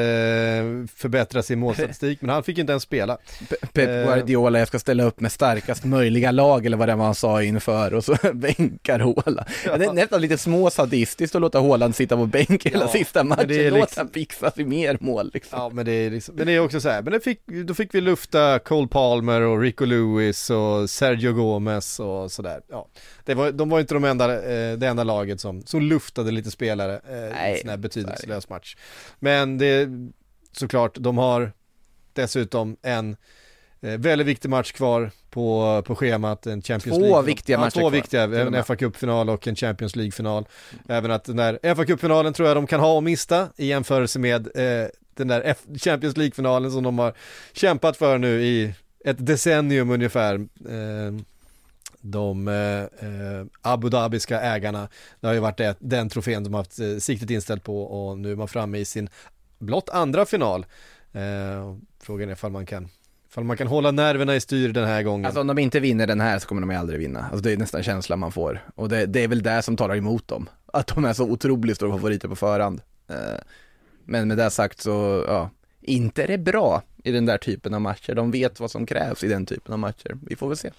förbättra 0.97 1.43
sin 1.43 1.59
målstatistik 1.59 2.21
men 2.21 2.31
han 2.31 2.43
fick 2.43 2.59
inte 2.59 2.73
ens 2.73 2.83
spela. 2.83 3.19
Pe- 3.49 3.67
Pep 3.73 3.89
Eh. 3.89 4.05
Guardiola, 4.05 4.59
jag 4.59 4.69
ska 4.69 4.79
ställa 4.79 5.05
upp 5.05 5.21
med 5.21 5.33
starkast 5.33 5.85
möjliga 5.85 6.31
lag 6.31 6.67
eller 6.67 6.77
vad 6.77 6.89
det 6.89 6.95
var 6.95 7.05
han 7.05 7.15
sa 7.15 7.43
inför 7.43 7.95
och 7.95 8.05
så 8.05 8.17
bänkar 8.35 8.99
Haaland. 8.99 9.49
Ja. 9.67 9.77
Det 9.77 9.85
är 9.85 9.93
nästan 9.93 10.21
lite 10.21 10.39
småsadistiskt 10.39 11.35
att 11.35 11.41
låta 11.43 11.61
Haaland 11.61 11.95
sitta 11.97 12.17
på 12.17 12.27
bänk 12.27 12.67
hela 12.67 12.81
Ja, 12.85 12.89
sista 12.89 13.25
matchen, 13.25 13.51
är 13.51 13.71
låt 13.71 13.81
liksom- 13.81 14.01
han 14.01 14.09
fixa 14.13 14.51
sig 14.51 14.65
mer 14.65 14.99
mål 15.01 15.31
liksom. 15.35 15.59
Ja 15.59 15.71
men 15.75 15.85
det 15.87 15.93
är 15.93 16.11
liksom, 16.11 16.35
men 16.35 16.47
det 16.47 16.53
är 16.53 16.61
också 16.61 16.81
så 16.81 16.89
här, 16.89 17.03
men 17.03 17.21
fick, 17.21 17.47
då 17.47 17.75
fick 17.75 17.95
vi 17.95 18.01
lufta 18.01 18.59
Cole 18.59 18.89
Palmer 18.89 19.41
och 19.41 19.61
Rico 19.61 19.85
Lewis 19.85 20.51
och 20.51 20.91
Sergio 20.91 21.33
Gomez 21.33 22.01
och 22.01 22.33
sådär. 22.33 22.61
Ja, 22.71 22.89
det 23.29 23.35
var, 23.35 23.53
de 23.53 23.69
var 23.69 23.81
inte 23.81 23.95
de 23.95 24.05
enda, 24.05 24.35
eh, 24.35 24.79
det 24.79 24.87
enda 24.87 25.05
laget 25.05 25.41
som, 25.41 25.63
som 25.63 25.83
luftade 25.83 26.31
lite 26.31 26.51
spelare 26.51 27.01
eh, 27.11 27.17
i 27.17 27.31
Nej, 27.31 27.53
en 27.53 27.61
sån 27.61 27.71
här 27.71 27.77
betydelselös 27.77 28.49
match. 28.49 28.77
Men 29.19 29.59
det, 29.59 29.67
är 29.67 30.09
såklart, 30.53 30.95
de 30.99 31.19
har 31.19 31.53
dessutom 32.13 32.77
en 32.83 33.17
eh, 33.81 33.99
väldigt 33.99 34.27
viktig 34.27 34.49
match 34.49 34.73
kvar 34.73 35.11
på, 35.31 35.83
på 35.87 35.95
schemat, 35.97 36.47
en 36.47 36.63
Champions 36.63 36.99
Två 36.99 37.05
League. 37.05 37.23
viktiga 37.23 37.57
ja, 37.57 37.61
matcher 37.61 37.75
Två 37.75 37.81
kvar, 37.81 37.91
viktiga, 37.91 38.25
och 38.25 38.35
en 38.35 38.65
fa 38.65 38.77
Cup-final 38.77 39.31
och 39.31 39.49
en 39.49 39.57
Champions 39.57 39.97
League-final. 39.97 40.47
Även 40.89 41.11
att 41.11 41.25
den 41.25 41.37
där 41.37 41.75
fa 41.75 41.85
Cup-finalen 41.85 42.33
tror 42.33 42.49
jag 42.49 42.57
de 42.57 42.67
kan 42.67 42.81
ha 42.81 42.97
och 42.97 43.03
mista 43.03 43.49
i 43.57 43.67
jämförelse 43.67 44.19
med 44.19 44.47
eh, 44.57 44.89
den 45.15 45.29
där 45.29 45.43
F- 45.45 45.67
Champions 45.81 46.17
League-finalen 46.17 46.71
som 46.71 46.83
de 46.83 46.99
har 46.99 47.13
kämpat 47.53 47.97
för 47.97 48.19
nu 48.19 48.43
i 48.43 48.75
ett 49.05 49.27
decennium 49.27 49.91
ungefär. 49.91 50.35
Eh, 50.69 51.15
de 52.01 52.49
eh, 52.49 53.09
eh, 53.09 53.47
Abu 53.63 53.89
Dhabiska 53.89 54.41
ägarna, 54.41 54.89
det 55.21 55.27
har 55.27 55.35
ju 55.35 55.41
varit 55.41 55.57
det, 55.59 55.77
den 55.79 56.09
trofén 56.09 56.45
de 56.45 56.55
har 56.55 56.61
haft 56.61 56.81
eh, 56.81 56.97
siktet 56.97 57.31
inställt 57.31 57.65
på 57.65 57.83
och 57.83 58.19
nu 58.19 58.33
är 58.33 58.37
man 58.37 58.49
framme 58.49 58.79
i 58.79 58.85
sin 58.85 59.09
blott 59.59 59.89
andra 59.89 60.27
final. 60.27 60.67
Eh, 61.13 61.77
frågan 62.03 62.29
är 62.29 62.33
ifall 62.33 62.53
man 62.53 62.67
kan 62.67 62.89
Ifall 63.31 63.45
man 63.45 63.57
kan 63.57 63.67
hålla 63.67 63.91
nerverna 63.91 64.37
i 64.37 64.41
styr 64.41 64.73
den 64.73 64.87
här 64.89 65.03
gången. 65.03 65.27
Alltså 65.27 65.41
om 65.41 65.47
de 65.47 65.59
inte 65.59 65.81
vinner 65.81 66.07
den 66.07 66.21
här 66.21 66.39
så 66.39 66.49
kommer 66.49 66.61
de 66.61 66.77
aldrig 66.77 66.99
vinna. 66.99 67.21
Alltså 67.21 67.41
det 67.41 67.53
är 67.53 67.57
nästan 67.57 67.83
känslan 67.83 68.19
man 68.19 68.33
får. 68.33 68.65
Och 68.75 68.89
det, 68.89 69.07
det 69.07 69.25
är 69.25 69.29
väl 69.29 69.43
det 69.43 69.63
som 69.63 69.77
talar 69.77 69.97
emot 69.97 70.29
dem. 70.29 70.49
Att 70.67 70.87
de 70.87 71.05
är 71.05 71.13
så 71.13 71.25
otroligt 71.25 71.77
stora 71.77 71.93
favoriter 71.93 72.29
på 72.29 72.37
förhand. 72.37 72.81
Eh, 73.09 73.17
Men 74.05 74.29
med 74.29 74.37
det 74.37 74.51
sagt 74.51 74.81
så, 74.81 75.25
ja, 75.29 75.51
inte 75.81 76.23
är 76.23 76.27
det 76.29 76.39
bra 76.39 76.83
i 77.05 77.13
den 77.13 77.27
där 77.27 77.39
typen 77.39 77.75
av 77.75 77.81
matcher. 77.81 78.15
De 78.15 78.31
vet 78.31 78.61
vad 78.61 78.71
som 78.71 78.87
krävs 78.87 79.25
i 79.25 79.29
den 79.29 79.47
typen 79.47 79.73
av 79.73 79.79
matcher. 79.79 80.17
Vi 80.27 80.37
får 80.37 80.49
väl 80.49 80.57
se. 80.57 80.71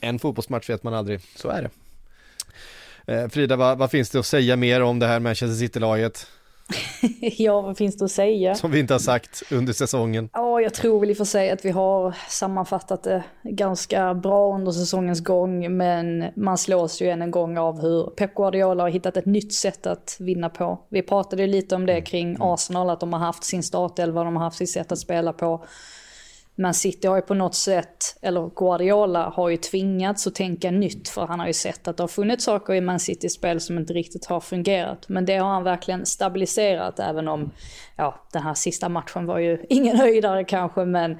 En 0.00 0.18
fotbollsmatch 0.18 0.70
vet 0.70 0.82
man 0.82 0.94
aldrig. 0.94 1.20
Så 1.36 1.48
är 1.48 1.62
det. 1.62 1.70
Eh, 3.14 3.28
Frida, 3.28 3.56
vad, 3.56 3.78
vad 3.78 3.90
finns 3.90 4.10
det 4.10 4.18
att 4.18 4.26
säga 4.26 4.56
mer 4.56 4.82
om 4.82 4.98
det 4.98 5.06
här 5.06 5.20
Manchester 5.20 5.54
City-laget? 5.54 6.26
ja, 7.20 7.60
vad 7.60 7.76
finns 7.76 7.96
det 7.96 8.04
att 8.04 8.10
säga? 8.10 8.54
Som 8.54 8.70
vi 8.70 8.80
inte 8.80 8.94
har 8.94 8.98
sagt 8.98 9.42
under 9.50 9.72
säsongen. 9.72 10.28
Ja, 10.32 10.60
jag 10.60 10.74
tror 10.74 11.00
väl 11.00 11.10
i 11.10 11.12
och 11.12 11.16
för 11.16 11.24
sig 11.24 11.50
att 11.50 11.64
vi 11.64 11.70
har 11.70 12.14
sammanfattat 12.28 13.02
det 13.02 13.24
ganska 13.42 14.14
bra 14.14 14.54
under 14.54 14.72
säsongens 14.72 15.20
gång, 15.20 15.76
men 15.76 16.24
man 16.36 16.58
slås 16.58 17.02
ju 17.02 17.08
än 17.08 17.22
en 17.22 17.30
gång 17.30 17.58
av 17.58 17.80
hur 17.80 18.04
Pep 18.04 18.34
Guardiola 18.34 18.82
har 18.82 18.90
hittat 18.90 19.16
ett 19.16 19.26
nytt 19.26 19.54
sätt 19.54 19.86
att 19.86 20.16
vinna 20.20 20.48
på. 20.48 20.78
Vi 20.88 21.02
pratade 21.02 21.46
lite 21.46 21.74
om 21.74 21.86
det 21.86 22.00
kring 22.00 22.36
Arsenal, 22.40 22.90
att 22.90 23.00
de 23.00 23.12
har 23.12 23.20
haft 23.20 23.44
sin 23.44 23.62
startelva, 23.62 24.24
de 24.24 24.36
har 24.36 24.44
haft 24.44 24.58
sitt 24.58 24.70
sätt 24.70 24.92
att 24.92 24.98
spela 24.98 25.32
på. 25.32 25.64
Men 26.60 26.74
City 26.74 27.08
har 27.08 27.16
ju 27.16 27.22
på 27.22 27.34
något 27.34 27.54
sätt, 27.54 28.18
eller 28.22 28.50
Guardiola 28.56 29.28
har 29.28 29.48
ju 29.48 29.56
tvingats 29.56 30.26
att 30.26 30.34
tänka 30.34 30.70
nytt 30.70 31.08
för 31.08 31.26
han 31.26 31.40
har 31.40 31.46
ju 31.46 31.52
sett 31.52 31.88
att 31.88 31.96
det 31.96 32.02
har 32.02 32.08
funnits 32.08 32.44
saker 32.44 32.74
i 32.74 32.80
Man 32.80 33.00
Citys 33.00 33.32
spel 33.32 33.60
som 33.60 33.78
inte 33.78 33.92
riktigt 33.92 34.26
har 34.26 34.40
fungerat. 34.40 35.08
Men 35.08 35.24
det 35.24 35.36
har 35.36 35.48
han 35.48 35.64
verkligen 35.64 36.06
stabiliserat 36.06 36.98
även 36.98 37.28
om, 37.28 37.50
ja 37.96 38.26
den 38.32 38.42
här 38.42 38.54
sista 38.54 38.88
matchen 38.88 39.26
var 39.26 39.38
ju 39.38 39.64
ingen 39.68 39.96
höjdare 39.96 40.44
kanske 40.44 40.84
men 40.84 41.18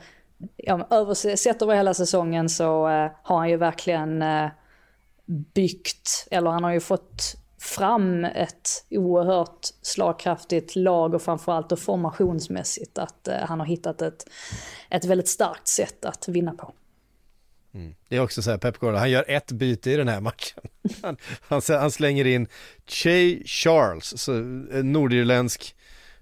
ja, 0.56 0.86
översett 0.90 1.62
över 1.62 1.74
hela 1.74 1.94
säsongen 1.94 2.48
så 2.48 2.88
eh, 2.88 3.10
har 3.22 3.38
han 3.38 3.50
ju 3.50 3.56
verkligen 3.56 4.22
eh, 4.22 4.48
byggt, 5.54 6.28
eller 6.30 6.50
han 6.50 6.64
har 6.64 6.72
ju 6.72 6.80
fått 6.80 7.36
fram 7.58 8.24
ett 8.24 8.84
oerhört 8.90 9.66
slagkraftigt 9.82 10.76
lag 10.76 11.14
och 11.14 11.22
framförallt 11.22 11.72
och 11.72 11.78
formationsmässigt 11.78 12.98
att 12.98 13.28
eh, 13.28 13.38
han 13.38 13.60
har 13.60 13.66
hittat 13.66 14.02
ett, 14.02 14.24
ett 14.90 15.04
väldigt 15.04 15.28
starkt 15.28 15.68
sätt 15.68 16.04
att 16.04 16.28
vinna 16.28 16.52
på. 16.52 16.74
Mm. 17.74 17.94
Det 18.08 18.16
är 18.16 18.20
också 18.20 18.42
så 18.42 18.50
här, 18.50 18.58
Pep 18.58 18.78
Guardiola, 18.78 18.98
han 18.98 19.10
gör 19.10 19.24
ett 19.28 19.52
byte 19.52 19.90
i 19.90 19.96
den 19.96 20.08
här 20.08 20.20
matchen. 20.20 20.62
Han, 21.02 21.16
han, 21.48 21.60
han 21.68 21.90
slänger 21.90 22.26
in 22.26 22.48
Che 22.86 23.42
Charles, 23.44 24.20
så, 24.20 24.36
eh, 24.36 24.84
nordirländsk, 24.84 25.76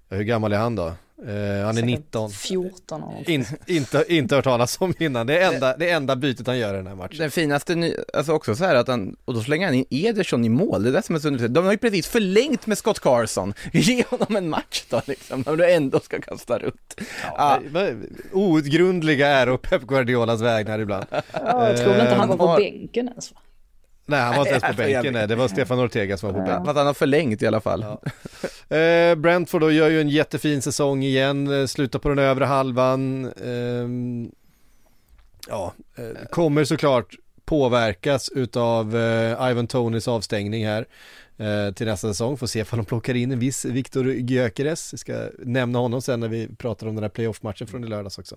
hur 0.09 0.23
gammal 0.23 0.53
är 0.53 0.57
han 0.57 0.75
då? 0.75 0.93
Eh, 1.25 1.65
han 1.65 1.77
är 1.77 1.81
19. 1.81 2.29
14 2.31 3.03
och 3.03 3.29
In, 3.29 3.45
inte, 3.65 4.05
inte 4.07 4.35
hört 4.35 4.43
talas 4.43 4.81
om 4.81 4.93
innan, 4.99 5.27
det 5.27 5.37
är 5.39 5.53
enda, 5.53 5.77
det 5.77 5.89
enda 5.89 6.15
bytet 6.15 6.47
han 6.47 6.57
gör 6.57 6.73
i 6.73 6.77
den 6.77 6.87
här 6.87 6.95
matchen. 6.95 7.17
Den 7.17 7.31
finaste, 7.31 7.75
ny, 7.75 7.93
alltså 8.13 8.31
också 8.31 8.55
så 8.55 8.65
här 8.65 8.75
att 8.75 8.87
han, 8.87 9.15
och 9.25 9.33
då 9.33 9.41
slänger 9.41 9.65
han 9.65 9.75
in 9.75 9.85
Ederson 9.89 10.45
i 10.45 10.49
mål, 10.49 10.83
det 10.83 10.89
är 10.89 10.93
det 10.93 11.01
som 11.01 11.15
är 11.15 11.19
så 11.19 11.27
underligt. 11.27 11.53
De 11.53 11.65
har 11.65 11.71
ju 11.71 11.77
precis 11.77 12.07
förlängt 12.07 12.67
med 12.67 12.77
Scott 12.77 12.99
Carson, 12.99 13.53
ge 13.73 14.03
honom 14.09 14.35
en 14.35 14.49
match 14.49 14.83
då 14.89 15.01
liksom, 15.05 15.43
när 15.47 15.55
du 15.55 15.71
ändå 15.71 15.99
ska 15.99 16.21
kasta 16.21 16.59
runt. 16.59 16.95
Ja, 17.37 17.59
Ja. 17.73 17.89
Outgrundliga 18.31 19.27
är 19.27 19.49
och 19.49 19.61
Pep 19.61 19.81
Guardiolas 19.81 20.41
vägnar 20.41 20.79
ibland. 20.79 21.05
ja, 21.11 21.67
jag 21.69 21.77
tror 21.77 21.91
inte 21.95 22.09
han 22.09 22.19
han 22.29 22.37
var 22.37 22.37
på 22.37 22.61
bänken 22.61 23.07
ens 23.07 23.31
va? 23.31 23.37
Nej, 24.09 24.19
han 24.19 24.35
var 24.35 24.39
inte 24.39 24.49
ens 24.49 24.63
på 24.63 24.73
bänken, 24.83 25.13
nej, 25.13 25.27
det 25.27 25.35
var 25.35 25.47
Stefan 25.47 25.79
Ortega 25.79 26.17
som 26.17 26.27
var 26.33 26.39
på 26.39 26.45
bänken. 26.45 26.63
För 26.63 26.71
att 26.71 26.77
han 26.77 26.87
har 26.87 26.93
förlängt 26.93 27.41
i 27.41 27.47
alla 27.47 27.61
fall. 27.61 27.85
Eh, 28.69 29.15
Brentford 29.15 29.61
då 29.61 29.71
gör 29.71 29.89
ju 29.89 30.01
en 30.01 30.09
jättefin 30.09 30.61
säsong 30.61 31.03
igen, 31.03 31.61
eh, 31.61 31.65
slutar 31.65 31.99
på 31.99 32.09
den 32.09 32.19
övre 32.19 32.45
halvan. 32.45 33.31
ehm, 33.45 34.31
ja, 35.47 35.73
eh, 35.97 36.27
kommer 36.29 36.63
såklart 36.63 37.15
påverkas 37.45 38.29
utav 38.29 38.97
eh, 38.97 39.49
Ivan 39.51 39.67
Tonys 39.67 40.07
avstängning 40.07 40.65
här 40.65 40.85
eh, 41.37 41.73
till 41.73 41.87
nästa 41.87 42.07
säsong. 42.07 42.37
Får 42.37 42.47
se 42.47 42.61
om 42.61 42.77
de 42.77 42.85
plockar 42.85 43.13
in 43.13 43.31
en 43.31 43.39
viss 43.39 43.65
Viktor 43.65 44.11
Gyökeres. 44.11 44.93
Vi 44.93 44.97
ska 44.97 45.29
nämna 45.39 45.79
honom 45.79 46.01
sen 46.01 46.19
när 46.19 46.27
vi 46.27 46.47
pratar 46.57 46.87
om 46.87 46.95
den 46.95 47.03
här 47.03 47.09
playoff-matchen 47.09 47.67
från 47.67 47.83
i 47.83 47.87
lördags 47.87 48.17
också. 48.17 48.35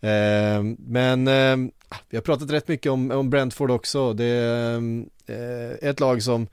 Eh, 0.00 0.62
men 0.78 1.28
eh, 1.28 1.70
vi 2.08 2.16
har 2.16 2.22
pratat 2.22 2.50
rätt 2.50 2.68
mycket 2.68 2.92
om, 2.92 3.10
om 3.10 3.30
Brentford 3.30 3.70
också. 3.70 4.12
Det 4.12 4.24
är 4.24 4.76
eh, 5.26 5.88
ett 5.88 6.00
lag 6.00 6.22
som 6.22 6.48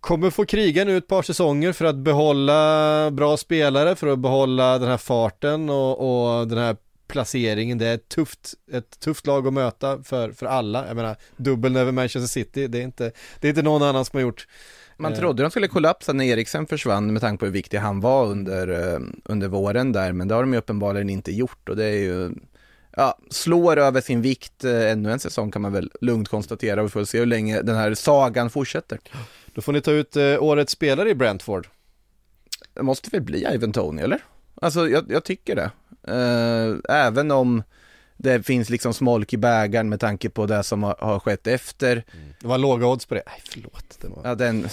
kommer 0.00 0.30
få 0.30 0.44
kriga 0.44 0.84
nu 0.84 0.96
ett 0.96 1.06
par 1.06 1.22
säsonger 1.22 1.72
för 1.72 1.84
att 1.84 1.96
behålla 1.96 3.10
bra 3.10 3.36
spelare, 3.36 3.96
för 3.96 4.06
att 4.06 4.18
behålla 4.18 4.78
den 4.78 4.88
här 4.88 4.96
farten 4.96 5.70
och, 5.70 6.38
och 6.38 6.48
den 6.48 6.58
här 6.58 6.76
placeringen, 7.08 7.78
det 7.78 7.86
är 7.86 7.94
ett 7.94 8.08
tufft, 8.08 8.54
ett 8.72 9.00
tufft 9.00 9.26
lag 9.26 9.46
att 9.46 9.52
möta 9.52 10.02
för, 10.02 10.32
för 10.32 10.46
alla. 10.46 10.86
Jag 10.86 10.96
menar, 10.96 11.16
dubbeln 11.36 11.76
över 11.76 11.92
Manchester 11.92 12.28
City, 12.28 12.66
det 12.66 12.78
är 12.78 12.82
inte, 12.82 13.12
det 13.40 13.46
är 13.46 13.48
inte 13.48 13.62
någon 13.62 13.82
annan 13.82 14.04
som 14.04 14.16
har 14.16 14.22
gjort. 14.22 14.46
Man 14.96 15.12
Eh. 15.12 15.18
trodde 15.18 15.42
de 15.42 15.50
skulle 15.50 15.68
kollapsa 15.68 16.12
när 16.12 16.24
Eriksen 16.24 16.66
försvann 16.66 17.12
med 17.12 17.22
tanke 17.22 17.38
på 17.40 17.44
hur 17.44 17.52
viktig 17.52 17.78
han 17.78 18.00
var 18.00 18.26
under, 18.26 18.68
eh, 18.94 19.00
under 19.24 19.48
våren 19.48 19.92
där, 19.92 20.12
men 20.12 20.28
det 20.28 20.34
har 20.34 20.42
de 20.42 20.52
ju 20.52 20.58
uppenbarligen 20.58 21.10
inte 21.10 21.32
gjort 21.32 21.68
och 21.68 21.76
det 21.76 21.84
är 21.84 21.98
ju, 21.98 22.30
ja, 22.96 23.18
slår 23.30 23.76
över 23.76 24.00
sin 24.00 24.22
vikt 24.22 24.64
eh, 24.64 24.90
ännu 24.90 25.12
en 25.12 25.18
säsong 25.18 25.50
kan 25.50 25.62
man 25.62 25.72
väl 25.72 25.90
lugnt 26.00 26.28
konstatera 26.28 26.82
vi 26.82 26.88
får 26.88 27.04
se 27.04 27.18
hur 27.18 27.26
länge 27.26 27.62
den 27.62 27.76
här 27.76 27.94
sagan 27.94 28.50
fortsätter. 28.50 28.98
Då 29.54 29.62
får 29.62 29.72
ni 29.72 29.80
ta 29.80 29.90
ut 29.90 30.16
eh, 30.16 30.42
årets 30.42 30.72
spelare 30.72 31.10
i 31.10 31.14
Brentford. 31.14 31.68
Det 32.74 32.82
måste 32.82 33.10
väl 33.10 33.22
bli 33.22 33.46
Ivan 33.54 33.72
Tony, 33.72 34.02
eller? 34.02 34.20
Alltså, 34.54 34.88
jag, 34.88 35.04
jag 35.08 35.24
tycker 35.24 35.56
det. 35.56 35.70
Eh, 36.08 36.96
även 36.96 37.30
om 37.30 37.62
det 38.16 38.42
finns 38.46 38.70
liksom 38.70 38.94
smolk 38.94 39.32
i 39.32 39.36
bägaren 39.36 39.88
med 39.88 40.00
tanke 40.00 40.30
på 40.30 40.46
det 40.46 40.62
som 40.62 40.82
har, 40.82 40.96
har 40.98 41.18
skett 41.18 41.46
efter. 41.46 42.04
Det 42.40 42.46
var 42.46 42.58
låga 42.58 42.86
odds 42.86 43.06
på 43.06 43.14
det. 43.14 43.22
Nej, 43.26 43.42
förlåt. 43.50 43.98
Det 44.00 44.08
var, 44.08 44.20
Ja, 44.24 44.34
den, 44.34 44.64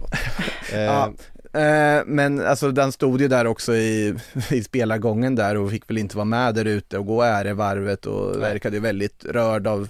eh, 0.72 0.80
ja. 0.80 1.12
Eh, 1.52 2.02
men 2.06 2.46
alltså 2.46 2.70
den 2.70 2.92
stod 2.92 3.20
ju 3.20 3.28
där 3.28 3.46
också 3.46 3.74
i, 3.74 4.14
i 4.50 4.62
spelargången 4.62 5.34
där 5.34 5.56
och 5.56 5.70
fick 5.70 5.90
väl 5.90 5.98
inte 5.98 6.16
vara 6.16 6.24
med 6.24 6.54
där 6.54 6.64
ute 6.64 6.98
och 6.98 7.06
gå 7.06 7.22
ärevarvet 7.22 8.06
och 8.06 8.42
verkade 8.42 8.76
ju 8.76 8.80
väldigt 8.80 9.24
rörd 9.24 9.66
av 9.66 9.88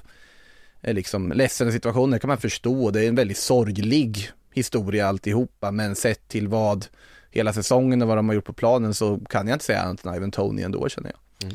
eh, 0.81 0.95
liksom 0.95 1.33
ledsna 1.33 1.73
situationer 1.73 2.19
kan 2.19 2.29
man 2.29 2.39
förstå. 2.39 2.91
Det 2.91 3.05
är 3.05 3.09
en 3.09 3.15
väldigt 3.15 3.39
sorglig 3.39 4.31
historia 4.53 5.07
alltihopa 5.07 5.71
men 5.71 5.95
sett 5.95 6.29
till 6.29 6.49
vad 6.49 6.87
hela 7.31 7.53
säsongen 7.53 8.03
och 8.03 8.09
vad 8.09 8.17
de 8.17 8.29
har 8.29 8.35
gjort 8.35 8.45
på 8.45 8.53
planen 8.53 8.95
så 8.95 9.21
kan 9.29 9.49
jag 9.49 9.55
inte 9.55 9.65
säga 9.65 9.83
annat 9.83 10.05
än 10.05 10.15
Ivan 10.15 10.31
Tony 10.31 10.63
ändå 10.63 10.89
känner 10.89 11.11
jag. 11.11 11.51
Eh, 11.51 11.55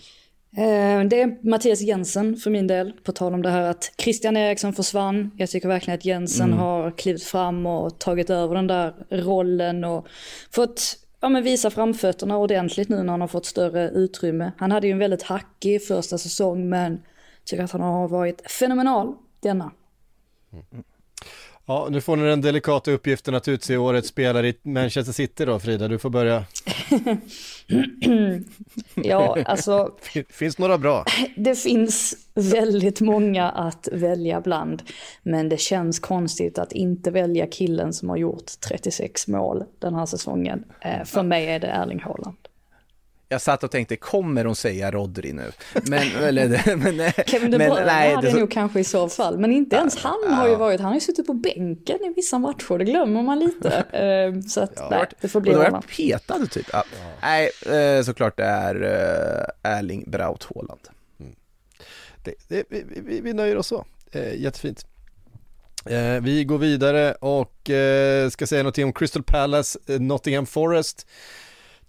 Det 1.09 1.21
är 1.21 1.49
Mattias 1.49 1.81
Jensen 1.81 2.37
för 2.37 2.49
min 2.49 2.67
del, 2.67 2.93
på 3.03 3.11
tal 3.11 3.33
om 3.33 3.41
det 3.41 3.49
här 3.49 3.61
att 3.61 3.91
Christian 3.97 4.37
Eriksson 4.37 4.73
försvann. 4.73 5.31
Jag 5.37 5.49
tycker 5.49 5.67
verkligen 5.67 5.97
att 5.97 6.05
Jensen 6.05 6.53
har 6.53 6.91
klivit 6.91 7.23
fram 7.23 7.65
och 7.65 7.99
tagit 7.99 8.29
över 8.29 8.55
den 8.55 8.67
där 8.67 8.93
rollen 9.09 9.83
och 9.83 10.07
fått 10.51 10.97
ja, 11.21 11.29
men 11.29 11.43
visa 11.43 11.69
framfötterna 11.69 12.37
ordentligt 12.37 12.89
nu 12.89 13.03
när 13.03 13.11
han 13.11 13.21
har 13.21 13.27
fått 13.27 13.45
större 13.45 13.89
utrymme. 13.89 14.51
Han 14.57 14.71
hade 14.71 14.87
ju 14.87 14.93
en 14.93 14.99
väldigt 14.99 15.23
hackig 15.23 15.87
första 15.87 16.17
säsong 16.17 16.69
men 16.69 17.01
tycker 17.45 17.63
att 17.63 17.71
han 17.71 17.81
har 17.81 18.07
varit 18.07 18.51
fenomenal 18.51 19.15
denna. 19.39 19.71
Ja, 21.69 21.87
nu 21.91 22.01
får 22.01 22.15
ni 22.15 22.23
den 22.23 22.41
delikata 22.41 22.91
uppgiften 22.91 23.35
att 23.35 23.47
utse 23.47 23.77
årets 23.77 24.07
spelare 24.07 24.47
i 24.47 24.55
Manchester 24.63 25.13
City 25.13 25.45
då 25.45 25.59
Frida, 25.59 25.87
du 25.87 25.99
får 25.99 26.09
börja. 26.09 26.43
Ja, 28.95 29.37
alltså 29.45 29.91
Finns 30.29 30.57
några 30.57 30.77
bra? 30.77 31.05
Det 31.35 31.55
finns 31.55 32.27
väldigt 32.33 33.01
många 33.01 33.49
att 33.49 33.87
välja 33.91 34.41
bland. 34.41 34.83
Men 35.23 35.49
det 35.49 35.57
känns 35.59 35.99
konstigt 35.99 36.57
att 36.57 36.71
inte 36.71 37.11
välja 37.11 37.47
killen 37.47 37.93
som 37.93 38.09
har 38.09 38.17
gjort 38.17 38.45
36 38.67 39.27
mål 39.27 39.63
den 39.79 39.95
här 39.95 40.05
säsongen. 40.05 40.63
Eh, 40.81 41.03
För 41.05 41.23
mig 41.23 41.47
är 41.47 41.59
det 41.59 41.67
Erling 41.67 41.99
Haaland. 41.99 42.37
Jag 43.29 43.41
satt 43.41 43.63
och 43.63 43.71
tänkte, 43.71 43.95
kommer 43.95 44.45
hon 44.45 44.55
säga 44.55 44.91
Rodri 44.91 45.33
nu? 45.33 45.51
Men, 45.83 46.15
eller, 46.15 46.75
men, 46.75 46.97
nej, 46.97 47.13
Kevin 47.27 47.51
De 47.51 47.57
Bruyne 47.57 47.85
nej, 47.85 48.15
hade 48.15 48.27
det 48.27 48.31
så- 48.33 48.39
nog 48.39 48.51
kanske 48.51 48.79
i 48.79 48.83
så 48.83 49.09
fall. 49.09 49.37
Men 49.37 49.51
inte 49.51 49.75
ens 49.75 49.97
han 49.97 50.33
har 50.33 50.47
ju 50.47 50.55
varit, 50.55 50.79
han 50.79 50.87
har 50.87 50.93
ju 50.95 50.99
suttit 51.01 51.27
på 51.27 51.33
bänken 51.33 51.97
i 52.05 52.13
vissa 52.15 52.39
matcher, 52.39 52.77
det 52.77 52.85
glömmer 52.85 53.21
man 53.23 53.39
lite. 53.39 53.83
Eh, 53.97 54.41
Så 54.47 54.61
att 54.61 54.89
nej, 54.91 55.05
det 55.21 55.27
får 55.27 55.41
bli 55.41 55.53
Haaland. 55.53 55.75
jag 55.97 56.19
petad 56.19 56.45
typ. 56.51 56.65
Ja. 56.73 56.83
Nej, 57.21 57.49
eh, 57.97 58.03
såklart 58.03 58.37
det 58.37 58.43
är 58.43 58.75
eh, 59.63 59.71
Erling 59.77 60.03
Braut 60.07 60.47
Haaland. 60.55 60.79
Det, 62.23 62.33
det, 62.47 62.63
vi, 62.69 62.83
vi, 63.05 63.21
vi 63.21 63.33
nöjer 63.33 63.57
oss 63.57 63.67
så. 63.67 63.85
Jättefint. 64.35 64.85
Vi 66.21 66.43
går 66.43 66.57
vidare 66.57 67.13
och 67.13 67.69
ska 68.31 68.47
säga 68.47 68.63
någonting 68.63 68.85
om 68.85 68.93
Crystal 68.93 69.23
Palace, 69.23 69.79
Nottingham 69.99 70.45
Forest. 70.45 71.07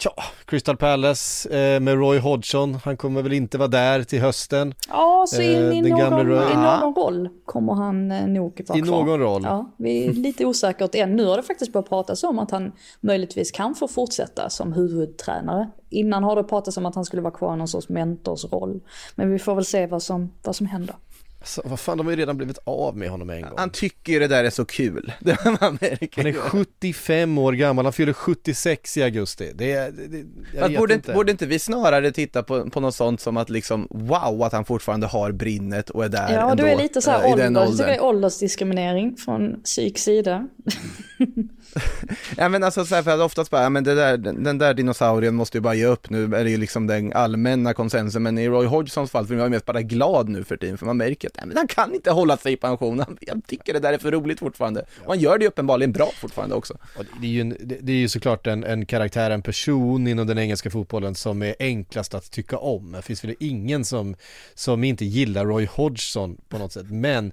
Tja, 0.01 0.11
Crystal 0.45 0.77
Palace 0.77 1.49
eh, 1.49 1.81
med 1.81 1.95
Roy 1.95 2.19
Hodgson, 2.19 2.75
han 2.85 2.97
kommer 2.97 3.23
väl 3.23 3.33
inte 3.33 3.59
vara 3.59 3.69
där 3.69 4.03
till 4.03 4.21
hösten. 4.21 4.75
Ja, 4.89 5.25
så 5.29 5.43
in 5.43 5.51
Eh, 5.51 5.79
i, 5.79 5.83
någon, 5.83 6.21
i 6.21 6.55
någon 6.55 6.95
roll 6.95 7.29
kommer 7.45 7.75
han 7.75 8.11
eh, 8.11 8.27
nog 8.27 8.65
vara 8.69 8.79
I 8.79 8.83
kvar. 8.83 8.91
någon 8.91 9.21
roll. 9.21 9.43
Ja, 9.45 9.73
vi 9.77 10.07
är 10.07 10.13
lite 10.13 10.45
osäkert 10.47 10.95
än. 10.95 11.17
Nu 11.17 11.27
har 11.27 11.37
det 11.37 11.43
faktiskt 11.43 11.73
börjat 11.73 11.89
pratas 11.89 12.25
om 12.25 12.39
att 12.39 12.51
han 12.51 12.73
möjligtvis 13.01 13.51
kan 13.51 13.75
få 13.75 13.89
fortsätta 13.89 14.51
som 14.51 14.73
huvudtränare. 14.73 15.71
Innan 15.91 16.25
har 16.25 16.37
det 16.37 16.45
pratats 16.45 16.77
om 16.77 16.87
att 16.87 16.95
han 16.95 17.05
skulle 17.05 17.23
vara 17.23 17.35
kvar 17.35 17.55
i 17.55 17.57
någon 17.57 17.69
sorts 17.69 17.89
mentorsroll. 17.89 18.81
Men 19.15 19.31
vi 19.33 19.39
får 19.39 19.55
väl 19.55 19.65
se 19.65 19.87
vad 19.87 20.03
som, 20.03 20.33
vad 20.43 20.57
som 20.57 20.67
händer. 20.67 20.97
Alltså, 21.41 21.63
vad 21.65 21.81
fan, 21.81 21.99
de 21.99 22.07
har 22.07 22.13
ju 22.13 22.17
redan 22.17 22.37
blivit 22.37 22.59
av 22.65 22.97
med 22.97 23.11
honom 23.11 23.31
en 23.31 23.43
gång. 23.43 23.53
Han 23.57 23.71
tycker 23.71 24.13
ju 24.13 24.19
det 24.19 24.29
där 24.29 24.45
är 24.45 24.51
så 24.51 24.65
kul. 24.65 25.13
Han 25.61 25.79
är 25.81 26.33
75 26.33 27.39
år 27.39 27.53
gammal, 27.53 27.85
han 27.85 27.93
fyller 27.93 28.13
76 28.13 28.97
i 28.97 29.03
augusti. 29.03 29.53
Det 29.55 29.73
är, 29.73 29.91
det, 29.91 30.07
det, 30.07 30.25
jag 30.55 30.69
vet 30.69 30.79
borde, 30.79 30.95
inte. 30.95 31.13
borde 31.13 31.33
inte 31.33 31.47
vi 31.47 31.59
snarare 31.59 32.13
titta 32.13 32.43
på, 32.43 32.71
på 32.71 32.81
något 32.81 32.95
sånt 32.95 33.21
som 33.21 33.37
att 33.37 33.51
liksom 33.51 33.87
wow 33.91 34.43
att 34.43 34.53
han 34.53 34.65
fortfarande 34.65 35.07
har 35.07 35.33
brinnet 35.33 35.91
och 35.91 36.05
är 36.05 36.09
där 36.09 36.33
Ja, 36.33 36.51
ändå, 36.51 36.65
du 36.65 36.71
är 36.71 36.77
lite 36.77 37.03
så 37.03 37.11
eh, 37.11 37.17
här 37.17 37.33
i 37.33 37.37
den 37.37 37.57
ålder, 37.57 37.61
jag 37.61 37.73
tycker 37.73 37.87
det 37.87 37.95
är 37.95 38.05
åldersdiskriminering 38.05 39.17
från 39.17 39.63
psyks 39.63 40.03
sida. 40.03 40.49
Ja 42.37 42.49
men 42.49 42.65
alltså 42.65 42.85
så 42.85 42.95
här, 42.95 43.03
för 43.03 43.11
att 43.11 43.21
oftast 43.21 43.51
bara, 43.51 43.63
ja, 43.63 43.69
men 43.69 43.85
det 43.85 43.95
där, 43.95 44.17
den, 44.17 44.45
den 44.45 44.59
där 44.59 44.75
dinosaurien 44.75 45.35
måste 45.35 45.59
ju 45.59 45.63
bara 45.63 45.75
ge 45.75 45.87
upp 45.87 46.11
nu, 46.11 46.25
är 46.25 46.45
det 46.45 46.51
ju 46.51 46.57
liksom 46.57 46.87
den 46.87 47.13
allmänna 47.13 47.75
konsensusen, 47.75 48.23
men 48.23 48.39
i 48.39 48.49
Roy 48.49 48.67
Hodgsons 48.67 49.11
fall, 49.11 49.27
för 49.27 49.35
jag 49.35 49.45
är 49.45 49.49
mest 49.49 49.67
bara 49.67 49.83
glad 49.83 50.29
nu 50.29 50.45
för 50.45 50.57
tiden, 50.57 50.79
för 50.79 50.87
man 50.87 50.97
märker 50.97 51.28
att 51.29 51.37
nej, 51.37 51.47
men 51.47 51.57
han 51.57 51.69
kan 51.69 51.95
inte 51.95 52.11
hålla 52.11 52.37
sig 52.37 52.53
i 52.53 52.57
pension, 52.57 52.99
han, 52.99 53.19
jag 53.21 53.43
tycker 53.47 53.73
det 53.73 53.81
där 53.81 53.93
är 53.93 53.99
för 53.99 54.13
roligt 54.13 54.39
fortfarande, 54.39 54.85
och 55.05 55.09
han 55.09 55.19
gör 55.19 55.39
det 55.39 55.43
ju 55.43 55.49
uppenbarligen 55.49 55.93
bra 55.93 56.11
fortfarande 56.21 56.55
också. 56.55 56.75
Och 56.97 57.05
det 57.21 57.27
är 57.27 57.31
ju, 57.31 57.41
en, 57.41 57.57
det 57.61 57.79
det 57.81 57.93
är 57.93 57.97
ju 57.97 58.09
såklart 58.09 58.47
en, 58.47 58.65
en 58.65 58.87
karaktär, 58.87 59.31
en 59.31 59.43
person 59.43 60.07
inom 60.07 60.27
den 60.27 60.39
engelska 60.39 60.71
fotbollen 60.71 61.15
som 61.15 61.43
är 61.43 61.55
enklast 61.59 62.15
att 62.15 62.31
tycka 62.31 62.59
om. 62.59 62.93
Det 62.93 63.03
finns 63.03 63.25
väl 63.25 63.35
ingen 63.41 63.85
som, 63.85 64.17
som 64.55 64.85
inte 64.85 65.05
gillar 65.05 65.47
Roy 65.47 65.67
Hodgson 65.67 66.37
på 66.49 66.59
något 66.59 66.73
sätt. 66.73 66.91
Men 66.91 67.33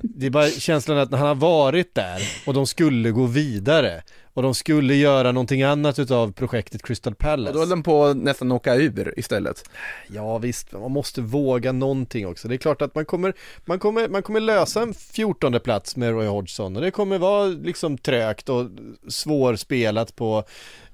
det 0.00 0.26
är 0.26 0.30
bara 0.30 0.50
känslan 0.50 0.98
att 0.98 1.10
när 1.10 1.18
han 1.18 1.28
har 1.28 1.34
varit 1.34 1.94
där 1.94 2.22
och 2.46 2.54
de 2.54 2.66
skulle 2.66 3.10
gå 3.10 3.26
vidare 3.26 4.02
och 4.34 4.42
de 4.42 4.54
skulle 4.54 4.94
göra 4.94 5.32
någonting 5.32 5.62
annat 5.62 5.98
utav 5.98 6.32
projektet 6.32 6.82
Crystal 6.82 7.14
Palace. 7.14 7.48
Och 7.48 7.54
då 7.54 7.60
höll 7.60 7.68
de 7.68 7.82
på 7.82 8.04
att 8.04 8.16
nästan 8.16 8.52
åka 8.52 8.74
ur 8.74 9.14
istället. 9.16 9.70
Ja 10.08 10.38
visst, 10.38 10.72
man 10.72 10.92
måste 10.92 11.20
våga 11.20 11.72
någonting 11.72 12.26
också. 12.26 12.48
Det 12.48 12.54
är 12.54 12.58
klart 12.58 12.82
att 12.82 12.94
man 12.94 13.04
kommer, 13.04 13.34
man 13.64 13.78
kommer, 13.78 14.08
man 14.08 14.22
kommer 14.22 14.40
lösa 14.40 14.82
en 14.82 14.94
14 14.94 15.60
plats 15.60 15.96
med 15.96 16.10
Roy 16.10 16.26
Hodgson 16.26 16.76
och 16.76 16.82
det 16.82 16.90
kommer 16.90 17.18
vara 17.18 17.46
liksom 17.46 17.98
trögt 17.98 18.48
och 18.48 18.70
svårspelat 19.08 20.16
på 20.16 20.44